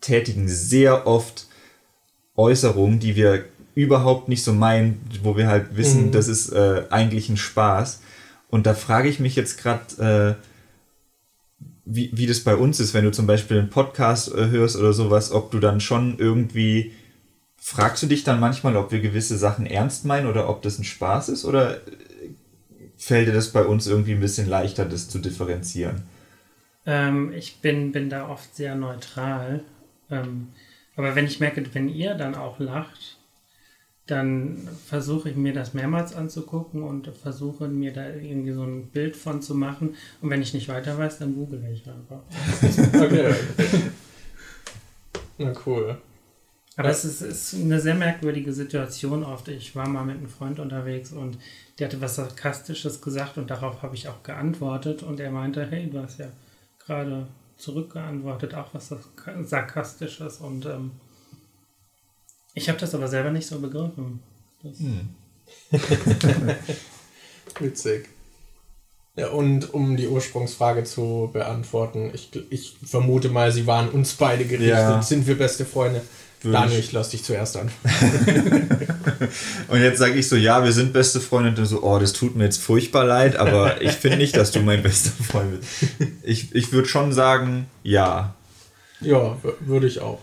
tätigen 0.00 0.46
sehr 0.48 1.06
oft 1.06 1.46
Äußerungen, 2.36 3.00
die 3.00 3.16
wir 3.16 3.46
überhaupt 3.74 4.28
nicht 4.28 4.44
so 4.44 4.52
meinen, 4.52 5.00
wo 5.22 5.36
wir 5.36 5.48
halt 5.48 5.76
wissen, 5.76 6.06
mhm. 6.06 6.12
das 6.12 6.28
ist 6.28 6.50
äh, 6.50 6.84
eigentlich 6.90 7.28
ein 7.28 7.36
Spaß. 7.36 8.00
Und 8.56 8.64
da 8.64 8.72
frage 8.72 9.10
ich 9.10 9.20
mich 9.20 9.36
jetzt 9.36 9.58
gerade, 9.58 10.38
äh, 10.40 11.62
wie, 11.84 12.08
wie 12.14 12.26
das 12.26 12.40
bei 12.40 12.56
uns 12.56 12.80
ist, 12.80 12.94
wenn 12.94 13.04
du 13.04 13.12
zum 13.12 13.26
Beispiel 13.26 13.58
einen 13.58 13.68
Podcast 13.68 14.34
äh, 14.34 14.48
hörst 14.48 14.76
oder 14.76 14.94
sowas, 14.94 15.30
ob 15.30 15.50
du 15.50 15.60
dann 15.60 15.78
schon 15.78 16.18
irgendwie, 16.18 16.92
fragst 17.58 18.02
du 18.02 18.06
dich 18.06 18.24
dann 18.24 18.40
manchmal, 18.40 18.76
ob 18.76 18.92
wir 18.92 19.00
gewisse 19.00 19.36
Sachen 19.36 19.66
ernst 19.66 20.06
meinen 20.06 20.26
oder 20.26 20.48
ob 20.48 20.62
das 20.62 20.78
ein 20.78 20.84
Spaß 20.84 21.28
ist 21.28 21.44
oder 21.44 21.82
fällt 22.96 23.28
dir 23.28 23.34
das 23.34 23.52
bei 23.52 23.62
uns 23.62 23.86
irgendwie 23.86 24.12
ein 24.12 24.20
bisschen 24.20 24.48
leichter, 24.48 24.86
das 24.86 25.10
zu 25.10 25.18
differenzieren? 25.18 26.04
Ähm, 26.86 27.34
ich 27.34 27.60
bin, 27.60 27.92
bin 27.92 28.08
da 28.08 28.26
oft 28.26 28.56
sehr 28.56 28.74
neutral. 28.74 29.64
Ähm, 30.10 30.48
aber 30.96 31.14
wenn 31.14 31.26
ich 31.26 31.40
merke, 31.40 31.62
wenn 31.74 31.90
ihr 31.90 32.14
dann 32.14 32.34
auch 32.34 32.58
lacht, 32.58 33.15
dann 34.06 34.68
versuche 34.86 35.30
ich 35.30 35.36
mir 35.36 35.52
das 35.52 35.74
mehrmals 35.74 36.14
anzugucken 36.14 36.82
und 36.82 37.08
versuche 37.08 37.66
mir 37.66 37.92
da 37.92 38.08
irgendwie 38.08 38.52
so 38.52 38.62
ein 38.62 38.86
Bild 38.86 39.16
von 39.16 39.42
zu 39.42 39.54
machen. 39.54 39.96
Und 40.20 40.30
wenn 40.30 40.42
ich 40.42 40.54
nicht 40.54 40.68
weiter 40.68 40.96
weiß, 40.96 41.18
dann 41.18 41.34
google 41.34 41.62
ich 41.72 41.84
einfach. 41.88 42.20
okay. 43.00 43.34
Na 45.38 45.52
cool. 45.66 45.98
Aber 46.76 46.90
es 46.90 47.04
ist, 47.04 47.22
ist, 47.22 47.54
eine 47.54 47.80
sehr 47.80 47.94
merkwürdige 47.94 48.52
Situation 48.52 49.24
oft. 49.24 49.48
Ich 49.48 49.74
war 49.74 49.88
mal 49.88 50.04
mit 50.04 50.18
einem 50.18 50.28
Freund 50.28 50.60
unterwegs 50.60 51.12
und 51.12 51.38
der 51.78 51.88
hatte 51.88 52.00
was 52.00 52.16
Sarkastisches 52.16 53.00
gesagt 53.00 53.38
und 53.38 53.50
darauf 53.50 53.82
habe 53.82 53.94
ich 53.94 54.08
auch 54.08 54.22
geantwortet 54.22 55.02
und 55.02 55.18
er 55.18 55.30
meinte, 55.30 55.66
hey, 55.66 55.88
du 55.90 56.00
hast 56.00 56.18
ja 56.18 56.28
gerade 56.84 57.26
zurückgeantwortet, 57.56 58.54
auch 58.54 58.74
was 58.74 58.94
Sarkastisches 59.44 60.38
und 60.38 60.66
ähm, 60.66 60.92
ich 62.56 62.68
habe 62.68 62.78
das 62.78 62.94
aber 62.94 63.06
selber 63.06 63.30
nicht 63.30 63.46
so 63.46 63.60
begriffen. 63.60 64.20
Hm. 64.62 65.10
Witzig. 67.60 68.08
Ja, 69.14 69.28
und 69.28 69.72
um 69.74 69.96
die 69.96 70.08
Ursprungsfrage 70.08 70.84
zu 70.84 71.30
beantworten, 71.32 72.10
ich, 72.14 72.30
ich 72.50 72.76
vermute 72.84 73.28
mal, 73.28 73.52
sie 73.52 73.66
waren 73.66 73.90
uns 73.90 74.14
beide 74.14 74.44
gerichtet. 74.44 74.68
Ja. 74.68 75.02
Sind 75.02 75.26
wir 75.26 75.36
beste 75.36 75.64
Freunde? 75.66 76.00
Würde 76.42 76.58
Daniel, 76.58 76.80
ich 76.80 76.92
lass 76.92 77.10
dich 77.10 77.24
zuerst 77.24 77.58
an. 77.58 77.70
und 79.68 79.80
jetzt 79.80 79.98
sage 79.98 80.14
ich 80.14 80.28
so, 80.28 80.36
ja, 80.36 80.64
wir 80.64 80.72
sind 80.72 80.94
beste 80.94 81.20
Freunde. 81.20 81.50
Und 81.50 81.58
du 81.58 81.66
so, 81.66 81.82
oh, 81.82 81.98
das 81.98 82.14
tut 82.14 82.36
mir 82.36 82.44
jetzt 82.44 82.62
furchtbar 82.62 83.04
leid, 83.04 83.36
aber 83.36 83.82
ich 83.82 83.92
finde 83.92 84.16
nicht, 84.16 84.36
dass 84.36 84.50
du 84.50 84.60
mein 84.60 84.82
bester 84.82 85.10
Freund 85.22 85.60
bist. 85.60 85.92
Ich, 86.22 86.54
ich 86.54 86.72
würde 86.72 86.88
schon 86.88 87.12
sagen, 87.12 87.66
ja. 87.82 88.34
Ja, 89.00 89.36
würde 89.60 89.86
ich 89.86 90.00
auch. 90.00 90.20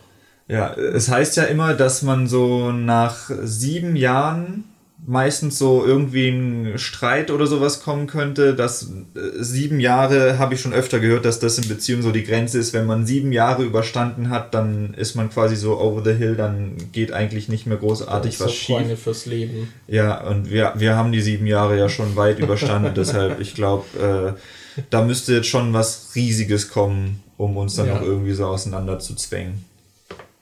Ja, 0.48 0.74
es 0.74 1.10
heißt 1.10 1.38
ja 1.38 1.44
immer, 1.44 1.74
dass 1.74 2.02
man 2.02 2.28
so 2.28 2.72
nach 2.72 3.30
sieben 3.44 3.96
Jahren 3.96 4.66
meistens 5.06 5.58
so 5.58 5.86
irgendwie 5.86 6.30
ein 6.30 6.78
Streit 6.78 7.30
oder 7.32 7.46
sowas 7.46 7.82
kommen 7.84 8.08
könnte. 8.08 8.56
Dass 8.56 8.84
äh, 8.84 9.20
sieben 9.40 9.80
Jahre 9.80 10.38
habe 10.40 10.54
ich 10.54 10.62
schon 10.62 10.74
öfter 10.74 11.00
gehört, 11.00 11.26
dass 11.26 11.40
das 11.40 11.58
in 11.58 11.68
Beziehung 11.68 12.02
so 12.02 12.12
die 12.12 12.24
Grenze 12.24 12.58
ist. 12.60 12.74
Wenn 12.74 12.86
man 12.86 13.06
sieben 13.06 13.32
Jahre 13.32 13.64
überstanden 13.64 14.30
hat, 14.30 14.54
dann 14.54 14.94
ist 14.94 15.16
man 15.16 15.30
quasi 15.30 15.56
so 15.56 15.80
over 15.80 16.04
the 16.04 16.18
hill, 16.18 16.36
dann 16.36 16.78
geht 16.92 17.12
eigentlich 17.12 17.50
nicht 17.50 17.66
mehr 17.66 17.78
großartig 17.78 18.40
was 18.40 18.48
so 18.48 18.54
schief. 18.54 18.76
Freunde 18.78 18.98
fürs 18.98 19.26
Leben. 19.26 19.70
Ja, 19.88 20.22
und 20.22 20.50
wir, 20.50 20.74
wir 20.76 20.96
haben 20.96 21.12
die 21.12 21.22
sieben 21.22 21.48
Jahre 21.48 21.78
ja 21.78 21.90
schon 21.90 22.16
weit 22.16 22.40
überstanden. 22.40 22.94
deshalb, 22.96 23.40
ich 23.40 23.56
glaube, 23.56 24.36
äh, 24.78 24.82
da 24.90 25.04
müsste 25.04 25.34
jetzt 25.34 25.48
schon 25.48 25.74
was 25.74 26.12
Riesiges 26.16 26.70
kommen, 26.70 27.22
um 27.38 27.58
uns 27.58 27.76
dann 27.76 27.88
Ja. 27.88 27.98
auch 27.98 28.02
irgendwie 28.02 28.34
so 28.34 28.46
auseinander 28.46 29.00
zu 29.00 29.16
zwängen. 29.16 29.66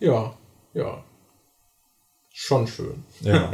Ja, 0.01 0.35
ja. 0.73 1.03
Schon 2.33 2.67
schön. 2.67 3.03
Ja. 3.21 3.51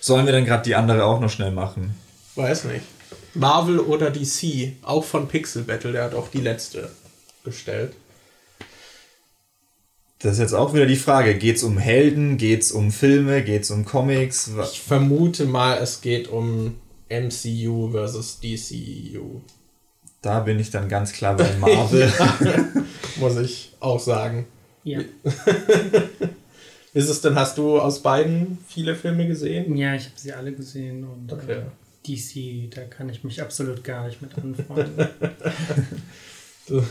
Sollen 0.00 0.26
wir 0.26 0.32
dann 0.32 0.44
gerade 0.44 0.62
die 0.62 0.76
andere 0.76 1.04
auch 1.04 1.18
noch 1.20 1.28
schnell 1.30 1.50
machen? 1.50 1.94
Weiß 2.36 2.64
nicht. 2.64 2.84
Marvel 3.34 3.80
oder 3.80 4.10
DC, 4.10 4.74
auch 4.82 5.02
von 5.02 5.26
Pixel 5.26 5.64
Battle, 5.64 5.92
der 5.92 6.04
hat 6.04 6.14
auch 6.14 6.28
die 6.28 6.40
letzte 6.40 6.90
gestellt. 7.44 7.94
Das 10.20 10.34
ist 10.34 10.38
jetzt 10.38 10.54
auch 10.54 10.72
wieder 10.72 10.86
die 10.86 10.96
Frage. 10.96 11.34
Geht's 11.34 11.64
um 11.64 11.78
Helden? 11.78 12.36
Geht's 12.38 12.70
um 12.70 12.92
Filme? 12.92 13.42
Geht's 13.42 13.70
um 13.70 13.84
Comics? 13.84 14.50
Ich 14.72 14.80
vermute 14.80 15.46
mal, 15.46 15.78
es 15.78 16.00
geht 16.00 16.28
um 16.28 16.76
MCU 17.10 17.90
versus 17.90 18.40
DCU. 18.40 19.40
Da 20.22 20.40
bin 20.40 20.60
ich 20.60 20.70
dann 20.70 20.88
ganz 20.88 21.12
klar 21.12 21.36
bei 21.36 21.52
Marvel. 21.56 22.10
Muss 23.16 23.36
ich 23.36 23.74
auch 23.80 24.00
sagen. 24.00 24.46
Ja. 24.84 25.00
Ist 26.94 27.08
es 27.08 27.20
denn, 27.20 27.34
hast 27.34 27.58
du 27.58 27.80
aus 27.80 28.02
beiden 28.02 28.58
viele 28.68 28.94
Filme 28.94 29.26
gesehen? 29.26 29.76
ja, 29.76 29.94
ich 29.94 30.04
habe 30.04 30.14
sie 30.16 30.32
alle 30.32 30.52
gesehen 30.52 31.04
und 31.04 31.32
Okay. 31.32 31.60
äh, 31.60 31.62
DC, 32.06 32.70
da 32.74 32.82
kann 32.82 33.08
ich 33.08 33.24
mich 33.24 33.42
absolut 33.42 33.82
gar 33.82 34.06
nicht 34.06 34.22
mit 34.22 34.36
anfreunden. 34.36 35.08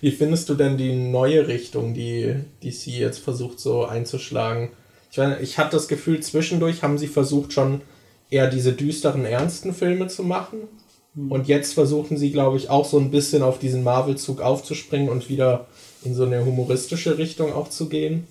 Wie 0.00 0.10
findest 0.10 0.48
du 0.48 0.54
denn 0.54 0.76
die 0.76 0.94
neue 0.94 1.46
Richtung, 1.46 1.94
die 1.94 2.34
DC 2.62 2.86
jetzt 2.88 3.18
versucht 3.18 3.60
so 3.60 3.84
einzuschlagen? 3.84 4.70
Ich, 5.10 5.18
meine, 5.18 5.38
ich 5.40 5.58
hatte 5.58 5.76
das 5.76 5.86
Gefühl, 5.88 6.20
zwischendurch 6.20 6.82
haben 6.82 6.98
sie 6.98 7.06
versucht 7.06 7.52
schon 7.52 7.82
eher 8.30 8.48
diese 8.48 8.72
düsteren, 8.72 9.24
ernsten 9.24 9.72
Filme 9.74 10.08
zu 10.08 10.24
machen. 10.24 10.60
Und 11.28 11.46
jetzt 11.46 11.74
versuchen 11.74 12.16
sie, 12.16 12.32
glaube 12.32 12.56
ich, 12.56 12.70
auch 12.70 12.84
so 12.84 12.98
ein 12.98 13.12
bisschen 13.12 13.44
auf 13.44 13.60
diesen 13.60 13.84
Marvel-Zug 13.84 14.40
aufzuspringen 14.40 15.08
und 15.08 15.28
wieder 15.28 15.68
in 16.04 16.14
so 16.14 16.24
eine 16.24 16.44
humoristische 16.44 17.18
Richtung 17.18 17.52
auch 17.52 17.68
zu 17.70 17.88
gehen. 17.88 18.26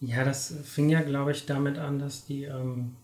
ja, 0.00 0.24
das 0.24 0.54
fing 0.64 0.88
ja, 0.90 1.00
glaube 1.02 1.32
ich, 1.32 1.46
damit 1.46 1.78
an, 1.78 1.98
dass 1.98 2.24
die 2.26 2.44
ähm, 2.44 2.96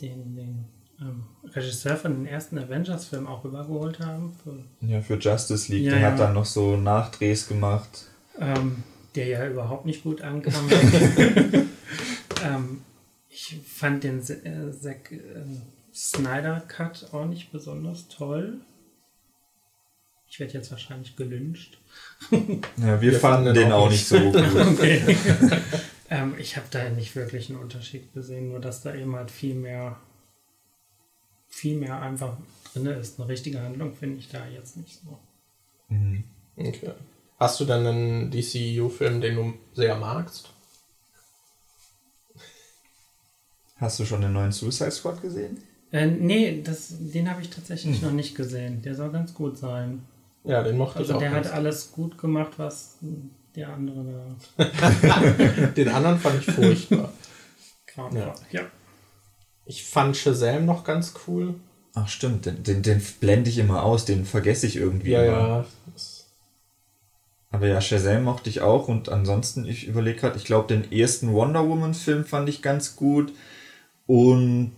den, 0.00 0.36
den 0.36 0.64
ähm, 1.00 1.24
Regisseur 1.44 1.96
von 1.96 2.14
den 2.14 2.26
ersten 2.26 2.58
Avengers-Filmen 2.58 3.26
auch 3.26 3.44
übergeholt 3.44 3.98
haben. 4.00 4.32
Für, 4.42 4.64
ja, 4.86 5.00
für 5.00 5.16
Justice 5.18 5.72
League. 5.72 5.84
Ja, 5.84 5.92
Der 5.92 6.00
ja. 6.00 6.10
hat 6.12 6.20
dann 6.20 6.34
noch 6.34 6.44
so 6.44 6.76
Nachdrehs 6.76 7.48
gemacht. 7.48 8.06
ähm, 8.38 8.82
der 9.14 9.26
ja 9.26 9.46
überhaupt 9.48 9.86
nicht 9.86 10.02
gut 10.04 10.20
ankam. 10.22 10.68
ähm, 12.44 12.82
ich 13.28 13.58
fand 13.66 14.04
den 14.04 14.18
äh, 14.20 14.70
Zack 14.72 15.12
äh, 15.12 15.18
Snyder 15.94 16.60
Cut 16.68 17.08
auch 17.12 17.24
nicht 17.26 17.50
besonders 17.50 18.06
toll. 18.08 18.60
Ich 20.28 20.38
werde 20.38 20.52
jetzt 20.52 20.70
wahrscheinlich 20.70 21.16
gelünscht. 21.16 21.78
Ja, 22.76 23.00
wir, 23.00 23.12
Wir 23.12 23.20
fanden 23.20 23.54
den 23.54 23.72
auch 23.72 23.90
nicht 23.90 24.06
so 24.06 24.18
gut. 24.18 24.34
Okay. 24.56 25.02
ähm, 26.10 26.34
ich 26.38 26.56
habe 26.56 26.66
da 26.70 26.88
nicht 26.90 27.14
wirklich 27.16 27.50
einen 27.50 27.58
Unterschied 27.58 28.12
gesehen, 28.12 28.48
nur 28.48 28.60
dass 28.60 28.82
da 28.82 28.94
eben 28.94 29.14
halt 29.16 29.30
viel 29.30 29.54
mehr, 29.54 29.96
viel 31.48 31.76
mehr 31.76 32.00
einfach 32.00 32.36
drin 32.72 32.86
ist. 32.86 33.18
Eine 33.18 33.28
richtige 33.28 33.60
Handlung 33.62 33.94
finde 33.94 34.18
ich 34.18 34.28
da 34.28 34.46
jetzt 34.46 34.76
nicht 34.76 35.00
so. 35.00 35.18
Okay. 36.56 36.92
Hast 37.38 37.60
du 37.60 37.64
dann 37.64 37.86
einen 37.86 38.30
DCU-Film, 38.30 39.20
den 39.20 39.34
du 39.36 39.54
sehr 39.72 39.96
magst? 39.96 40.50
Hast 43.76 44.00
du 44.00 44.04
schon 44.04 44.20
den 44.22 44.32
neuen 44.32 44.50
Suicide 44.50 44.90
Squad 44.90 45.22
gesehen? 45.22 45.58
Äh, 45.92 46.06
nee, 46.06 46.62
das, 46.62 46.88
den 46.98 47.30
habe 47.30 47.40
ich 47.40 47.50
tatsächlich 47.50 48.02
noch 48.02 48.10
nicht 48.12 48.34
gesehen. 48.34 48.82
Der 48.82 48.94
soll 48.94 49.10
ganz 49.12 49.32
gut 49.34 49.56
sein. 49.56 50.02
Ja, 50.48 50.62
den 50.62 50.76
mochte 50.78 50.94
ich 51.02 51.08
Also 51.08 51.14
auch. 51.14 51.18
der 51.20 51.30
hat 51.30 51.42
ganz. 51.44 51.54
alles 51.54 51.92
gut 51.92 52.18
gemacht, 52.18 52.52
was 52.56 52.96
der 53.54 53.68
andere 53.70 54.04
da 54.58 54.64
Den 55.76 55.88
anderen 55.88 56.18
fand 56.18 56.40
ich 56.40 56.54
furchtbar. 56.54 57.12
Ja. 58.14 58.34
Ja. 58.52 58.62
Ich 59.64 59.84
fand 59.84 60.16
Shazam 60.16 60.64
noch 60.66 60.84
ganz 60.84 61.14
cool. 61.26 61.54
Ach 61.94 62.08
stimmt, 62.08 62.46
den, 62.46 62.62
den, 62.62 62.82
den 62.82 63.02
blende 63.20 63.50
ich 63.50 63.58
immer 63.58 63.82
aus, 63.82 64.04
den 64.04 64.24
vergesse 64.24 64.66
ich 64.66 64.76
irgendwie 64.76 65.10
Ja, 65.10 65.22
immer. 65.24 65.38
ja. 65.38 65.64
Aber 67.50 67.66
ja, 67.66 67.80
Shazam 67.80 68.24
mochte 68.24 68.50
ich 68.50 68.60
auch 68.60 68.88
und 68.88 69.08
ansonsten, 69.08 69.64
ich 69.64 69.86
überlege 69.86 70.20
gerade, 70.20 70.36
ich 70.36 70.44
glaube, 70.44 70.68
den 70.68 70.92
ersten 70.92 71.32
Wonder 71.32 71.66
Woman-Film 71.66 72.24
fand 72.26 72.48
ich 72.48 72.60
ganz 72.62 72.94
gut 72.94 73.32
und 74.06 74.72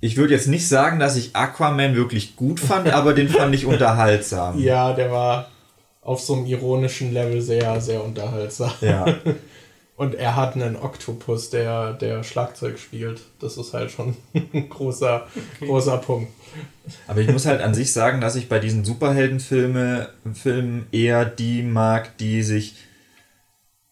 ich 0.00 0.16
würde 0.16 0.34
jetzt 0.34 0.48
nicht 0.48 0.66
sagen, 0.66 0.98
dass 0.98 1.16
ich 1.16 1.36
Aquaman 1.36 1.94
wirklich 1.94 2.36
gut 2.36 2.60
fand, 2.60 2.88
aber 2.92 3.12
den 3.12 3.28
fand 3.28 3.54
ich 3.54 3.66
unterhaltsam. 3.66 4.58
Ja, 4.58 4.92
der 4.92 5.10
war 5.10 5.48
auf 6.02 6.20
so 6.20 6.34
einem 6.34 6.46
ironischen 6.46 7.12
Level 7.12 7.40
sehr, 7.40 7.80
sehr 7.80 8.02
unterhaltsam. 8.02 8.72
Ja. 8.80 9.06
Und 9.96 10.14
er 10.14 10.34
hat 10.34 10.54
einen 10.54 10.76
Oktopus, 10.76 11.50
der, 11.50 11.92
der 11.92 12.24
Schlagzeug 12.24 12.78
spielt. 12.78 13.20
Das 13.38 13.58
ist 13.58 13.74
halt 13.74 13.90
schon 13.90 14.16
ein 14.54 14.70
großer, 14.70 15.26
großer 15.60 15.98
Punkt. 15.98 16.32
Aber 17.06 17.20
ich 17.20 17.28
muss 17.28 17.44
halt 17.44 17.60
an 17.60 17.74
sich 17.74 17.92
sagen, 17.92 18.22
dass 18.22 18.34
ich 18.34 18.48
bei 18.48 18.58
diesen 18.58 18.82
Superheldenfilmen 18.86 20.06
Filmen 20.32 20.86
eher 20.90 21.26
die 21.26 21.62
mag, 21.62 22.16
die 22.16 22.42
sich, 22.42 22.76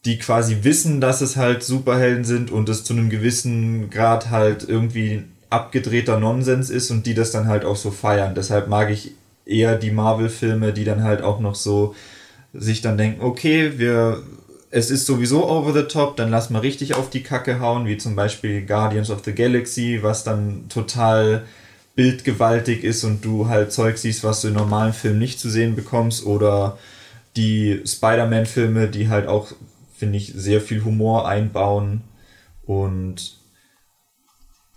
die 0.06 0.18
quasi 0.18 0.60
wissen, 0.62 1.02
dass 1.02 1.20
es 1.20 1.36
halt 1.36 1.62
Superhelden 1.62 2.24
sind 2.24 2.51
und 2.51 2.70
es 2.70 2.85
zu 2.85 2.94
einem 2.94 3.10
gewissen 3.10 3.90
Grad 3.90 4.30
halt 4.30 4.66
irgendwie 4.66 5.24
abgedrehter 5.50 6.18
Nonsens 6.18 6.70
ist 6.70 6.90
und 6.90 7.06
die 7.06 7.14
das 7.14 7.30
dann 7.30 7.46
halt 7.46 7.64
auch 7.64 7.76
so 7.76 7.90
feiern. 7.90 8.34
Deshalb 8.34 8.68
mag 8.68 8.90
ich 8.90 9.12
eher 9.46 9.76
die 9.76 9.90
Marvel-Filme, 9.90 10.72
die 10.72 10.84
dann 10.84 11.02
halt 11.02 11.22
auch 11.22 11.40
noch 11.40 11.54
so 11.54 11.94
sich 12.52 12.80
dann 12.80 12.98
denken, 12.98 13.22
okay, 13.22 13.78
wir, 13.78 14.22
es 14.70 14.90
ist 14.90 15.06
sowieso 15.06 15.48
over 15.48 15.72
the 15.72 15.86
top, 15.86 16.16
dann 16.16 16.30
lass 16.30 16.50
mal 16.50 16.60
richtig 16.60 16.94
auf 16.94 17.10
die 17.10 17.22
Kacke 17.22 17.60
hauen, 17.60 17.86
wie 17.86 17.96
zum 17.96 18.14
Beispiel 18.14 18.64
Guardians 18.64 19.10
of 19.10 19.22
the 19.24 19.34
Galaxy, 19.34 20.00
was 20.02 20.24
dann 20.24 20.68
total 20.68 21.44
bildgewaltig 21.94 22.84
ist 22.84 23.04
und 23.04 23.24
du 23.24 23.48
halt 23.48 23.72
Zeug 23.72 23.98
siehst, 23.98 24.22
was 24.22 24.42
du 24.42 24.48
in 24.48 24.54
normalen 24.54 24.92
Filmen 24.92 25.18
nicht 25.18 25.40
zu 25.40 25.50
sehen 25.50 25.74
bekommst 25.74 26.24
oder 26.24 26.78
die 27.36 27.82
Spider-Man-Filme, 27.84 28.88
die 28.88 29.08
halt 29.08 29.26
auch, 29.26 29.48
finde 29.96 30.18
ich, 30.18 30.32
sehr 30.34 30.60
viel 30.60 30.84
Humor 30.84 31.26
einbauen 31.26 32.02
und 32.66 33.38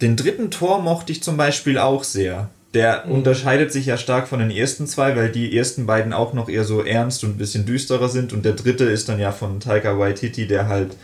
den 0.02 0.15
dritten 0.15 0.52
Tor 0.52 0.82
mochte 0.82 1.11
ich 1.11 1.23
zum 1.23 1.38
Beispiel 1.38 1.78
auch 1.78 2.03
sehr. 2.03 2.49
Der 2.73 3.07
unterscheidet 3.07 3.72
sich 3.73 3.86
ja 3.86 3.98
stark 3.98 4.28
von 4.30 4.40
den 4.40 4.49
ersten 4.49 4.88
zwei, 4.88 5.15
weil 5.15 5.30
die 5.30 5.56
ersten 5.57 5.86
beiden 5.86 6.14
auch 6.14 6.34
noch 6.34 6.48
eher 6.48 6.64
so 6.64 6.84
ernst 6.84 7.23
und 7.23 7.32
ein 7.32 7.38
bisschen 7.38 7.65
düsterer 7.65 8.07
sind. 8.07 8.32
Und 8.32 8.45
der 8.45 8.53
dritte 8.53 8.86
ist 8.86 9.10
dann 9.10 9.19
ja 9.19 9.32
von 9.34 9.60
Taika 9.60 9.99
Waititi, 9.99 10.48
der 10.48 10.68
halt 10.69 10.95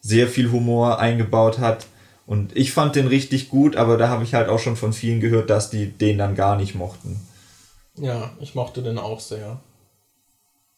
sehr 0.00 0.28
viel 0.28 0.52
Humor 0.52 0.98
eingebaut 0.98 1.58
hat. 1.58 1.86
Und 2.26 2.54
ich 2.56 2.72
fand 2.72 2.96
den 2.96 3.06
richtig 3.06 3.48
gut, 3.48 3.76
aber 3.76 3.96
da 3.96 4.08
habe 4.08 4.24
ich 4.24 4.34
halt 4.34 4.48
auch 4.48 4.58
schon 4.58 4.76
von 4.76 4.92
vielen 4.92 5.20
gehört, 5.20 5.48
dass 5.48 5.70
die 5.70 5.86
den 5.86 6.18
dann 6.18 6.34
gar 6.34 6.56
nicht 6.56 6.74
mochten. 6.74 7.20
Ja, 7.94 8.32
ich 8.40 8.54
mochte 8.54 8.82
den 8.82 8.98
auch 8.98 9.20
sehr. 9.20 9.60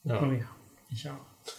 Ja. 0.05 0.23
Oh 0.23 0.33
ja, 0.33 0.45
ich 0.91 1.09
auch. 1.09 1.28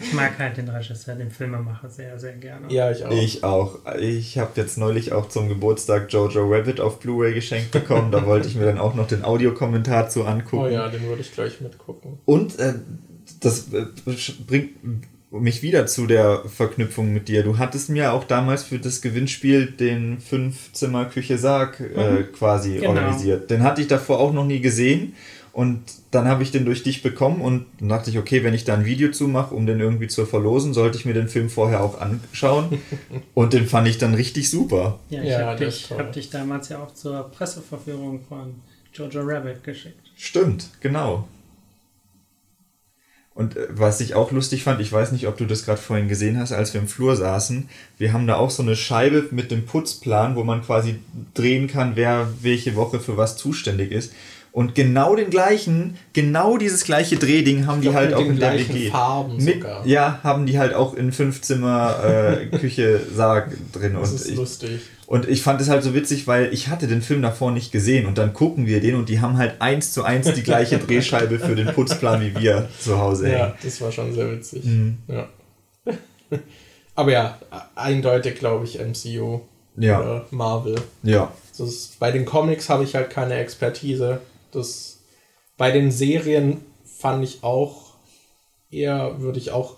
ich 0.00 0.12
mag 0.12 0.38
halt 0.38 0.56
den 0.56 0.68
Regisseur, 0.68 1.14
den 1.14 1.30
Filmemacher 1.30 1.88
sehr, 1.88 2.18
sehr 2.18 2.32
gerne. 2.32 2.72
Ja, 2.72 2.90
ich 2.90 3.04
auch. 3.04 3.10
Ich 3.12 3.44
auch. 3.44 3.78
Ich 4.00 4.38
habe 4.38 4.50
jetzt 4.56 4.78
neulich 4.78 5.12
auch 5.12 5.28
zum 5.28 5.48
Geburtstag 5.48 6.12
Jojo 6.12 6.46
Rabbit 6.48 6.80
auf 6.80 6.98
Blu-ray 7.00 7.34
geschenkt 7.34 7.70
bekommen. 7.70 8.10
Da 8.10 8.26
wollte 8.26 8.48
ich 8.48 8.54
mir 8.56 8.64
dann 8.66 8.78
auch 8.78 8.94
noch 8.94 9.06
den 9.06 9.24
Audiokommentar 9.24 10.08
zu 10.08 10.24
angucken. 10.24 10.64
oh 10.64 10.68
ja, 10.68 10.88
den 10.88 11.02
würde 11.04 11.22
ich 11.22 11.32
gleich 11.32 11.60
mitgucken. 11.60 12.18
Und 12.24 12.58
äh, 12.58 12.74
das 13.40 13.72
äh, 13.72 13.86
bringt 14.46 14.70
mich 15.30 15.62
wieder 15.62 15.86
zu 15.86 16.06
der 16.06 16.42
Verknüpfung 16.46 17.12
mit 17.12 17.28
dir. 17.28 17.42
Du 17.42 17.58
hattest 17.58 17.90
mir 17.90 18.14
auch 18.14 18.24
damals 18.24 18.62
für 18.64 18.78
das 18.78 19.02
Gewinnspiel 19.02 19.66
den 19.66 20.20
Fünf-Zimmer-Küche-Sarg 20.20 21.80
äh, 21.80 22.22
quasi 22.32 22.76
Genau. 22.76 22.88
organisiert. 22.90 23.50
Den 23.50 23.62
hatte 23.62 23.82
ich 23.82 23.88
davor 23.88 24.20
auch 24.20 24.32
noch 24.32 24.46
nie 24.46 24.60
gesehen. 24.60 25.14
Und 25.58 25.82
dann 26.12 26.28
habe 26.28 26.44
ich 26.44 26.52
den 26.52 26.64
durch 26.64 26.84
dich 26.84 27.02
bekommen 27.02 27.40
und 27.40 27.66
dann 27.80 27.88
dachte 27.88 28.10
ich, 28.10 28.18
okay, 28.18 28.44
wenn 28.44 28.54
ich 28.54 28.62
da 28.62 28.74
ein 28.74 28.84
Video 28.84 29.10
zu 29.10 29.26
mache, 29.26 29.56
um 29.56 29.66
den 29.66 29.80
irgendwie 29.80 30.06
zu 30.06 30.24
verlosen, 30.24 30.72
sollte 30.72 30.96
ich 30.96 31.04
mir 31.04 31.14
den 31.14 31.26
Film 31.26 31.50
vorher 31.50 31.82
auch 31.82 32.00
anschauen. 32.00 32.78
und 33.34 33.54
den 33.54 33.66
fand 33.66 33.88
ich 33.88 33.98
dann 33.98 34.14
richtig 34.14 34.50
super. 34.50 35.00
Ja, 35.10 35.20
ich 35.20 35.30
Ja, 35.30 35.46
habe 35.46 35.64
dich, 35.64 35.90
hab 35.90 36.12
dich 36.12 36.30
damals 36.30 36.68
ja 36.68 36.80
auch 36.80 36.94
zur 36.94 37.24
Presseverführung 37.32 38.20
von 38.28 38.54
Jojo 38.94 39.22
Rabbit 39.24 39.64
geschickt. 39.64 39.98
Stimmt, 40.14 40.70
genau. 40.80 41.26
Und 43.34 43.56
äh, 43.56 43.66
was 43.70 44.00
ich 44.00 44.14
auch 44.14 44.30
lustig 44.30 44.62
fand, 44.62 44.80
ich 44.80 44.92
weiß 44.92 45.10
nicht, 45.10 45.26
ob 45.26 45.38
du 45.38 45.44
das 45.44 45.64
gerade 45.64 45.80
vorhin 45.80 46.06
gesehen 46.06 46.38
hast, 46.38 46.52
als 46.52 46.72
wir 46.72 46.80
im 46.80 46.86
Flur 46.86 47.16
saßen. 47.16 47.68
Wir 47.96 48.12
haben 48.12 48.28
da 48.28 48.36
auch 48.36 48.50
so 48.50 48.62
eine 48.62 48.76
Scheibe 48.76 49.26
mit 49.32 49.50
dem 49.50 49.66
Putzplan, 49.66 50.36
wo 50.36 50.44
man 50.44 50.62
quasi 50.62 51.00
drehen 51.34 51.66
kann, 51.66 51.96
wer 51.96 52.28
welche 52.42 52.76
Woche 52.76 53.00
für 53.00 53.16
was 53.16 53.36
zuständig 53.36 53.90
ist. 53.90 54.12
Und 54.58 54.74
genau 54.74 55.14
den 55.14 55.30
gleichen, 55.30 55.96
genau 56.14 56.56
dieses 56.58 56.82
gleiche 56.82 57.16
Drehding 57.16 57.68
haben 57.68 57.80
die 57.80 57.94
halt 57.94 58.12
auch 58.12 58.26
in 58.26 58.40
der 58.40 58.54
WG. 58.54 58.90
Farben 58.90 59.36
mit, 59.36 59.62
sogar. 59.62 59.86
Ja, 59.86 60.18
haben 60.24 60.46
die 60.46 60.58
halt 60.58 60.74
auch 60.74 60.94
in 60.94 61.12
Fünfzimmer 61.12 61.94
äh, 62.02 62.46
Küche 62.58 63.00
Sarg 63.14 63.52
drin. 63.72 63.94
Das 63.94 64.10
und 64.10 64.16
ist 64.16 64.28
ich, 64.28 64.34
lustig. 64.34 64.80
Und 65.06 65.28
ich 65.28 65.42
fand 65.42 65.60
es 65.60 65.68
halt 65.68 65.84
so 65.84 65.94
witzig, 65.94 66.26
weil 66.26 66.52
ich 66.52 66.66
hatte 66.66 66.88
den 66.88 67.02
Film 67.02 67.22
davor 67.22 67.52
nicht 67.52 67.70
gesehen 67.70 68.06
und 68.06 68.18
dann 68.18 68.34
gucken 68.34 68.66
wir 68.66 68.80
den 68.80 68.96
und 68.96 69.08
die 69.08 69.20
haben 69.20 69.38
halt 69.38 69.60
eins 69.60 69.92
zu 69.92 70.02
eins 70.02 70.32
die 70.32 70.42
gleiche 70.42 70.78
Drehscheibe 70.84 71.38
für 71.38 71.54
den 71.54 71.68
Putzplan 71.68 72.20
wie 72.20 72.34
wir 72.40 72.68
zu 72.80 72.98
Hause. 72.98 73.30
Ja, 73.30 73.54
das 73.62 73.80
war 73.80 73.92
schon 73.92 74.12
sehr 74.12 74.28
witzig. 74.28 74.64
Mhm. 74.64 74.98
Ja. 75.06 75.28
Aber 76.96 77.12
ja, 77.12 77.38
eindeutig 77.76 78.40
glaube 78.40 78.64
ich 78.64 78.80
MCU 78.80 79.38
ja. 79.76 80.00
oder 80.00 80.26
Marvel. 80.32 80.74
Ja. 81.04 81.32
Ist, 81.56 82.00
bei 82.00 82.10
den 82.10 82.24
Comics 82.24 82.68
habe 82.68 82.82
ich 82.82 82.96
halt 82.96 83.10
keine 83.10 83.34
Expertise. 83.34 84.20
Das 84.52 85.00
bei 85.56 85.70
den 85.70 85.90
Serien 85.90 86.60
fand 86.84 87.24
ich 87.24 87.42
auch 87.42 87.94
eher, 88.70 89.20
würde 89.20 89.38
ich 89.38 89.50
auch 89.50 89.76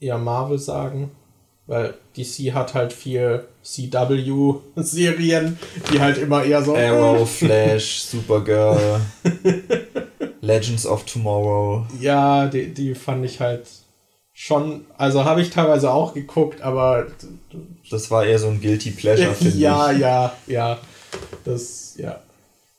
eher 0.00 0.18
Marvel 0.18 0.58
sagen, 0.58 1.10
weil 1.66 1.94
DC 2.16 2.52
hat 2.52 2.74
halt 2.74 2.92
viel 2.92 3.44
CW-Serien, 3.62 5.58
die 5.90 6.00
halt 6.00 6.18
immer 6.18 6.44
eher 6.44 6.62
so. 6.62 6.74
Arrow, 6.76 7.28
Flash, 7.38 8.02
Supergirl, 8.02 9.00
Legends 10.40 10.86
of 10.86 11.04
Tomorrow. 11.04 11.86
Ja, 12.00 12.46
die, 12.46 12.74
die 12.74 12.94
fand 12.94 13.24
ich 13.24 13.40
halt 13.40 13.66
schon, 14.34 14.84
also 14.98 15.24
habe 15.24 15.40
ich 15.40 15.50
teilweise 15.50 15.90
auch 15.90 16.12
geguckt, 16.12 16.60
aber. 16.60 17.06
Das 17.90 18.10
war 18.10 18.26
eher 18.26 18.38
so 18.38 18.48
ein 18.48 18.60
Guilty 18.60 18.90
Pleasure, 18.90 19.34
finde 19.34 19.56
ja, 19.56 19.92
ich. 19.92 20.00
Ja, 20.00 20.32
ja, 20.46 20.72
ja. 20.74 20.78
Das, 21.44 21.94
ja. 21.96 22.20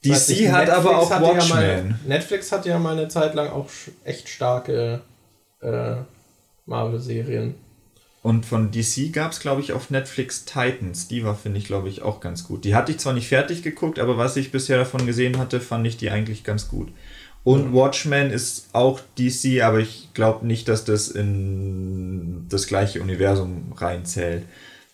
DC 0.05 0.29
nicht, 0.29 0.51
hat 0.51 0.67
Netflix 0.67 0.77
aber 0.77 0.97
auch 0.97 1.09
Watchmen. 1.09 1.39
Ja 1.39 1.55
mal, 1.55 1.95
Netflix 2.05 2.51
hatte 2.51 2.69
ja 2.69 2.79
mal 2.79 2.97
eine 2.97 3.07
Zeit 3.07 3.35
lang 3.35 3.49
auch 3.49 3.69
echt 4.03 4.29
starke 4.29 5.01
äh, 5.61 5.95
Marvel-Serien. 6.65 7.55
Und 8.21 8.45
von 8.45 8.71
DC 8.71 9.13
gab 9.13 9.33
es, 9.33 9.39
glaube 9.39 9.61
ich, 9.61 9.71
auf 9.71 9.91
Netflix 9.91 10.45
Titans. 10.45 11.07
Die 11.07 11.23
war, 11.23 11.35
finde 11.35 11.59
ich, 11.59 11.65
glaube 11.65 11.89
ich, 11.89 12.01
auch 12.01 12.19
ganz 12.19 12.43
gut. 12.43 12.65
Die 12.65 12.73
hatte 12.73 12.91
ich 12.91 12.97
zwar 12.97 13.13
nicht 13.13 13.27
fertig 13.27 13.61
geguckt, 13.61 13.99
aber 13.99 14.17
was 14.17 14.35
ich 14.35 14.51
bisher 14.51 14.79
davon 14.79 15.05
gesehen 15.05 15.37
hatte, 15.37 15.61
fand 15.61 15.85
ich 15.85 15.97
die 15.97 16.09
eigentlich 16.09 16.43
ganz 16.43 16.67
gut. 16.67 16.91
Und 17.43 17.73
Watchmen 17.73 18.31
ist 18.31 18.69
auch 18.73 18.99
DC, 19.19 19.61
aber 19.61 19.79
ich 19.79 20.09
glaube 20.15 20.47
nicht, 20.47 20.67
dass 20.67 20.85
das 20.85 21.09
in 21.09 22.47
das 22.49 22.65
gleiche 22.65 22.99
Universum 22.99 23.73
reinzählt. 23.77 24.45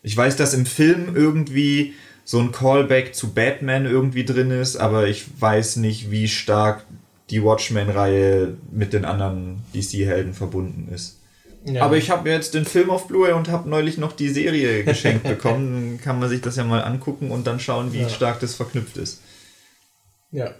Ich 0.03 0.17
weiß, 0.17 0.35
dass 0.35 0.53
im 0.53 0.65
Film 0.65 1.15
irgendwie 1.15 1.93
so 2.23 2.39
ein 2.39 2.51
Callback 2.51 3.15
zu 3.15 3.33
Batman 3.33 3.85
irgendwie 3.85 4.25
drin 4.25 4.51
ist, 4.51 4.77
aber 4.77 5.07
ich 5.07 5.25
weiß 5.39 5.77
nicht, 5.77 6.11
wie 6.11 6.27
stark 6.27 6.85
die 7.29 7.43
Watchmen-Reihe 7.43 8.57
mit 8.71 8.93
den 8.93 9.05
anderen 9.05 9.63
DC-Helden 9.73 10.33
verbunden 10.33 10.91
ist. 10.93 11.17
Ja. 11.65 11.83
Aber 11.83 11.95
ich 11.95 12.09
habe 12.09 12.23
mir 12.23 12.35
jetzt 12.35 12.53
den 12.53 12.65
Film 12.65 12.89
auf 12.89 13.07
Blu-ray 13.07 13.33
und 13.33 13.49
habe 13.49 13.69
neulich 13.69 13.97
noch 13.97 14.13
die 14.13 14.29
Serie 14.29 14.83
geschenkt 14.85 15.23
bekommen. 15.23 15.97
Dann 15.97 16.01
kann 16.01 16.19
man 16.19 16.29
sich 16.29 16.41
das 16.41 16.55
ja 16.55 16.63
mal 16.63 16.83
angucken 16.83 17.31
und 17.31 17.45
dann 17.47 17.59
schauen, 17.59 17.93
wie 17.93 18.01
ja. 18.01 18.09
stark 18.09 18.39
das 18.39 18.55
verknüpft 18.55 18.97
ist. 18.97 19.21
Ja. 20.31 20.53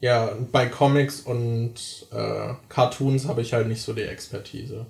Ja, 0.00 0.36
bei 0.52 0.66
Comics 0.66 1.20
und 1.20 1.74
äh, 2.12 2.54
Cartoons 2.68 3.26
habe 3.26 3.40
ich 3.40 3.54
halt 3.54 3.68
nicht 3.68 3.80
so 3.80 3.92
die 3.92 4.02
Expertise. 4.02 4.86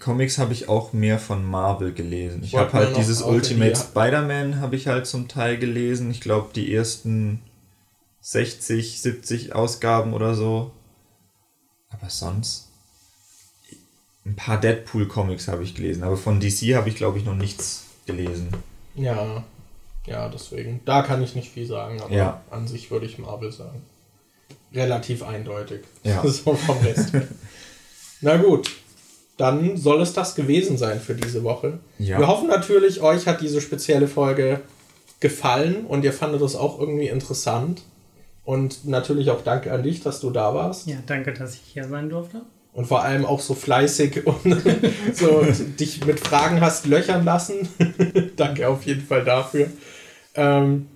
Comics 0.00 0.38
habe 0.38 0.52
ich 0.52 0.68
auch 0.68 0.92
mehr 0.92 1.18
von 1.20 1.44
Marvel 1.44 1.92
gelesen. 1.92 2.42
Ich 2.42 2.56
habe 2.56 2.72
halt 2.72 2.96
dieses 2.96 3.22
Ultimate 3.22 3.76
Spider-Man 3.76 4.60
habe 4.60 4.74
ich 4.74 4.88
halt 4.88 5.06
zum 5.06 5.28
Teil 5.28 5.56
gelesen. 5.56 6.10
Ich 6.10 6.20
glaube 6.20 6.50
die 6.52 6.74
ersten 6.74 7.40
60, 8.20 9.00
70 9.00 9.54
Ausgaben 9.54 10.14
oder 10.14 10.34
so. 10.34 10.72
Aber 11.90 12.10
sonst 12.10 12.68
ein 14.26 14.34
paar 14.34 14.60
Deadpool 14.60 15.06
Comics 15.06 15.48
habe 15.48 15.62
ich 15.62 15.74
gelesen, 15.74 16.02
aber 16.02 16.16
von 16.16 16.40
DC 16.40 16.74
habe 16.74 16.88
ich 16.88 16.96
glaube 16.96 17.18
ich 17.18 17.24
noch 17.24 17.36
nichts 17.36 17.84
gelesen. 18.04 18.48
Ja. 18.94 19.44
Ja, 20.06 20.28
deswegen. 20.28 20.80
Da 20.86 21.02
kann 21.02 21.22
ich 21.22 21.34
nicht 21.34 21.50
viel 21.50 21.66
sagen, 21.66 22.00
aber 22.00 22.14
ja. 22.14 22.42
an 22.50 22.66
sich 22.66 22.90
würde 22.90 23.06
ich 23.06 23.18
Marvel 23.18 23.52
sagen. 23.52 23.82
Relativ 24.72 25.22
eindeutig. 25.22 25.82
Ja. 26.02 26.22
So 26.26 26.54
vom 26.54 26.78
Rest. 26.78 27.12
Na 28.20 28.36
gut, 28.36 28.70
dann 29.38 29.76
soll 29.76 30.02
es 30.02 30.12
das 30.12 30.34
gewesen 30.34 30.76
sein 30.76 31.00
für 31.00 31.14
diese 31.14 31.44
Woche. 31.44 31.78
Ja. 31.98 32.18
Wir 32.18 32.26
hoffen 32.26 32.48
natürlich, 32.48 33.00
euch 33.00 33.26
hat 33.26 33.40
diese 33.40 33.60
spezielle 33.60 34.08
Folge 34.08 34.60
gefallen 35.20 35.86
und 35.86 36.04
ihr 36.04 36.12
fandet 36.12 36.42
es 36.42 36.54
auch 36.54 36.78
irgendwie 36.78 37.08
interessant. 37.08 37.82
Und 38.44 38.86
natürlich 38.86 39.30
auch 39.30 39.42
danke 39.42 39.72
an 39.72 39.82
dich, 39.82 40.02
dass 40.02 40.20
du 40.20 40.30
da 40.30 40.54
warst. 40.54 40.86
Ja, 40.86 40.96
danke, 41.06 41.32
dass 41.32 41.54
ich 41.54 41.60
hier 41.60 41.84
sein 41.84 42.08
durfte. 42.08 42.42
Und 42.72 42.86
vor 42.86 43.02
allem 43.02 43.26
auch 43.26 43.40
so 43.40 43.54
fleißig 43.54 44.26
und 44.26 44.62
so 45.12 45.44
dich 45.78 46.04
mit 46.06 46.18
Fragen 46.18 46.60
hast 46.60 46.86
löchern 46.86 47.24
lassen. 47.24 47.68
danke 48.36 48.68
auf 48.68 48.86
jeden 48.86 49.02
Fall 49.02 49.24
dafür. 49.24 49.68
Ähm, 50.34 50.86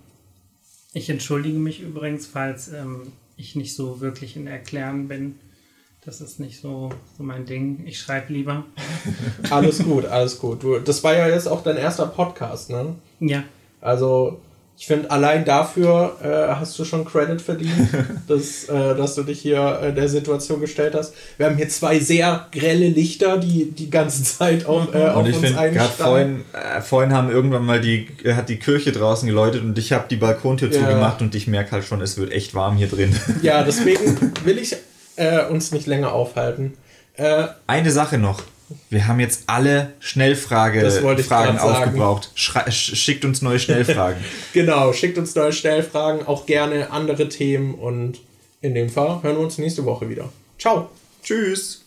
ich 0.95 1.11
entschuldige 1.11 1.59
mich 1.59 1.81
übrigens, 1.81 2.27
falls 2.27 2.69
ähm, 2.69 3.13
ich 3.37 3.55
nicht 3.55 3.75
so 3.75 4.01
wirklich 4.01 4.37
in 4.37 4.47
Erklären 4.47 5.09
bin. 5.09 5.39
Das 6.05 6.21
ist 6.21 6.41
nicht 6.41 6.61
so, 6.61 6.91
so 7.17 7.23
mein 7.23 7.47
Ding. 7.47 7.85
Ich 7.87 8.01
schreibe 8.01 8.33
lieber. 8.33 8.65
alles 9.51 9.85
gut, 9.85 10.05
alles 10.05 10.37
gut. 10.41 10.65
Du, 10.65 10.81
das 10.81 11.05
war 11.05 11.17
ja 11.17 11.29
jetzt 11.29 11.47
auch 11.47 11.63
dein 11.63 11.77
erster 11.77 12.07
Podcast, 12.07 12.71
ne? 12.71 12.97
Ja. 13.21 13.45
Also, 13.81 14.41
ich 14.77 14.89
finde, 14.89 15.13
allein 15.13 15.45
dafür 15.45 16.17
äh, 16.21 16.57
hast 16.57 16.77
du 16.77 16.85
schon 16.85 17.05
Credit 17.05 17.41
verdient, 17.41 17.89
dass, 18.27 18.65
äh, 18.65 18.97
dass 18.97 19.15
du 19.15 19.23
dich 19.23 19.43
hier 19.43 19.79
in 19.91 19.95
der 19.95 20.09
Situation 20.09 20.61
gestellt 20.61 20.97
hast. 20.97 21.15
Wir 21.37 21.47
haben 21.47 21.57
hier 21.57 21.69
zwei 21.69 22.01
sehr 22.01 22.49
grelle 22.51 22.89
Lichter, 22.89 23.39
die 23.39 23.71
die 23.71 23.89
ganze 23.89 24.25
Zeit 24.25 24.67
auf, 24.67 24.93
äh, 24.93 25.07
auf 25.07 25.23
und 25.23 25.31
ich 25.31 25.37
uns 25.37 25.53
gerade 25.53 25.93
vorhin, 25.97 26.41
äh, 26.53 26.81
vorhin 26.81 27.13
haben 27.13 27.31
irgendwann 27.31 27.65
mal 27.65 27.81
die, 27.81 28.09
hat 28.35 28.49
die 28.49 28.59
Kirche 28.59 28.91
draußen 28.91 29.29
geläutet 29.29 29.63
und 29.63 29.79
ich 29.79 29.93
habe 29.93 30.07
die 30.11 30.17
Balkontür 30.17 30.73
ja. 30.73 30.81
zugemacht 30.81 31.23
und 31.23 31.33
ich 31.37 31.47
merke 31.47 31.71
halt 31.71 31.85
schon, 31.85 32.01
es 32.01 32.17
wird 32.19 32.33
echt 32.33 32.57
warm 32.57 32.77
hier 32.77 32.89
drin. 32.89 33.15
Ja, 33.41 33.63
deswegen 33.63 34.33
will 34.45 34.59
ich 34.59 34.75
äh, 35.17 35.45
uns 35.47 35.73
nicht 35.73 35.87
länger 35.87 36.13
aufhalten. 36.13 36.77
Äh, 37.17 37.49
Eine 37.67 37.91
Sache 37.91 38.19
noch. 38.19 38.43
Wir 38.89 39.07
haben 39.07 39.21
jetzt 39.21 39.45
alle 39.49 39.93
Schnellfragen 40.01 40.83
aufgebraucht. 41.59 42.31
schickt 42.71 43.25
uns 43.25 43.43
neue 43.43 43.59
Schnellfragen. 43.59 44.23
genau, 44.53 44.93
schickt 44.93 45.19
uns 45.19 45.35
neue 45.35 45.53
Schnellfragen, 45.53 46.27
auch 46.27 46.47
gerne 46.47 46.91
andere 46.91 47.29
Themen 47.29 47.75
und 47.75 48.21
in 48.63 48.75
dem 48.75 48.89
Fall 48.89 49.23
hören 49.23 49.37
wir 49.37 49.43
uns 49.43 49.59
nächste 49.59 49.85
Woche 49.85 50.09
wieder. 50.09 50.31
Ciao. 50.59 50.89
Tschüss. 51.23 51.85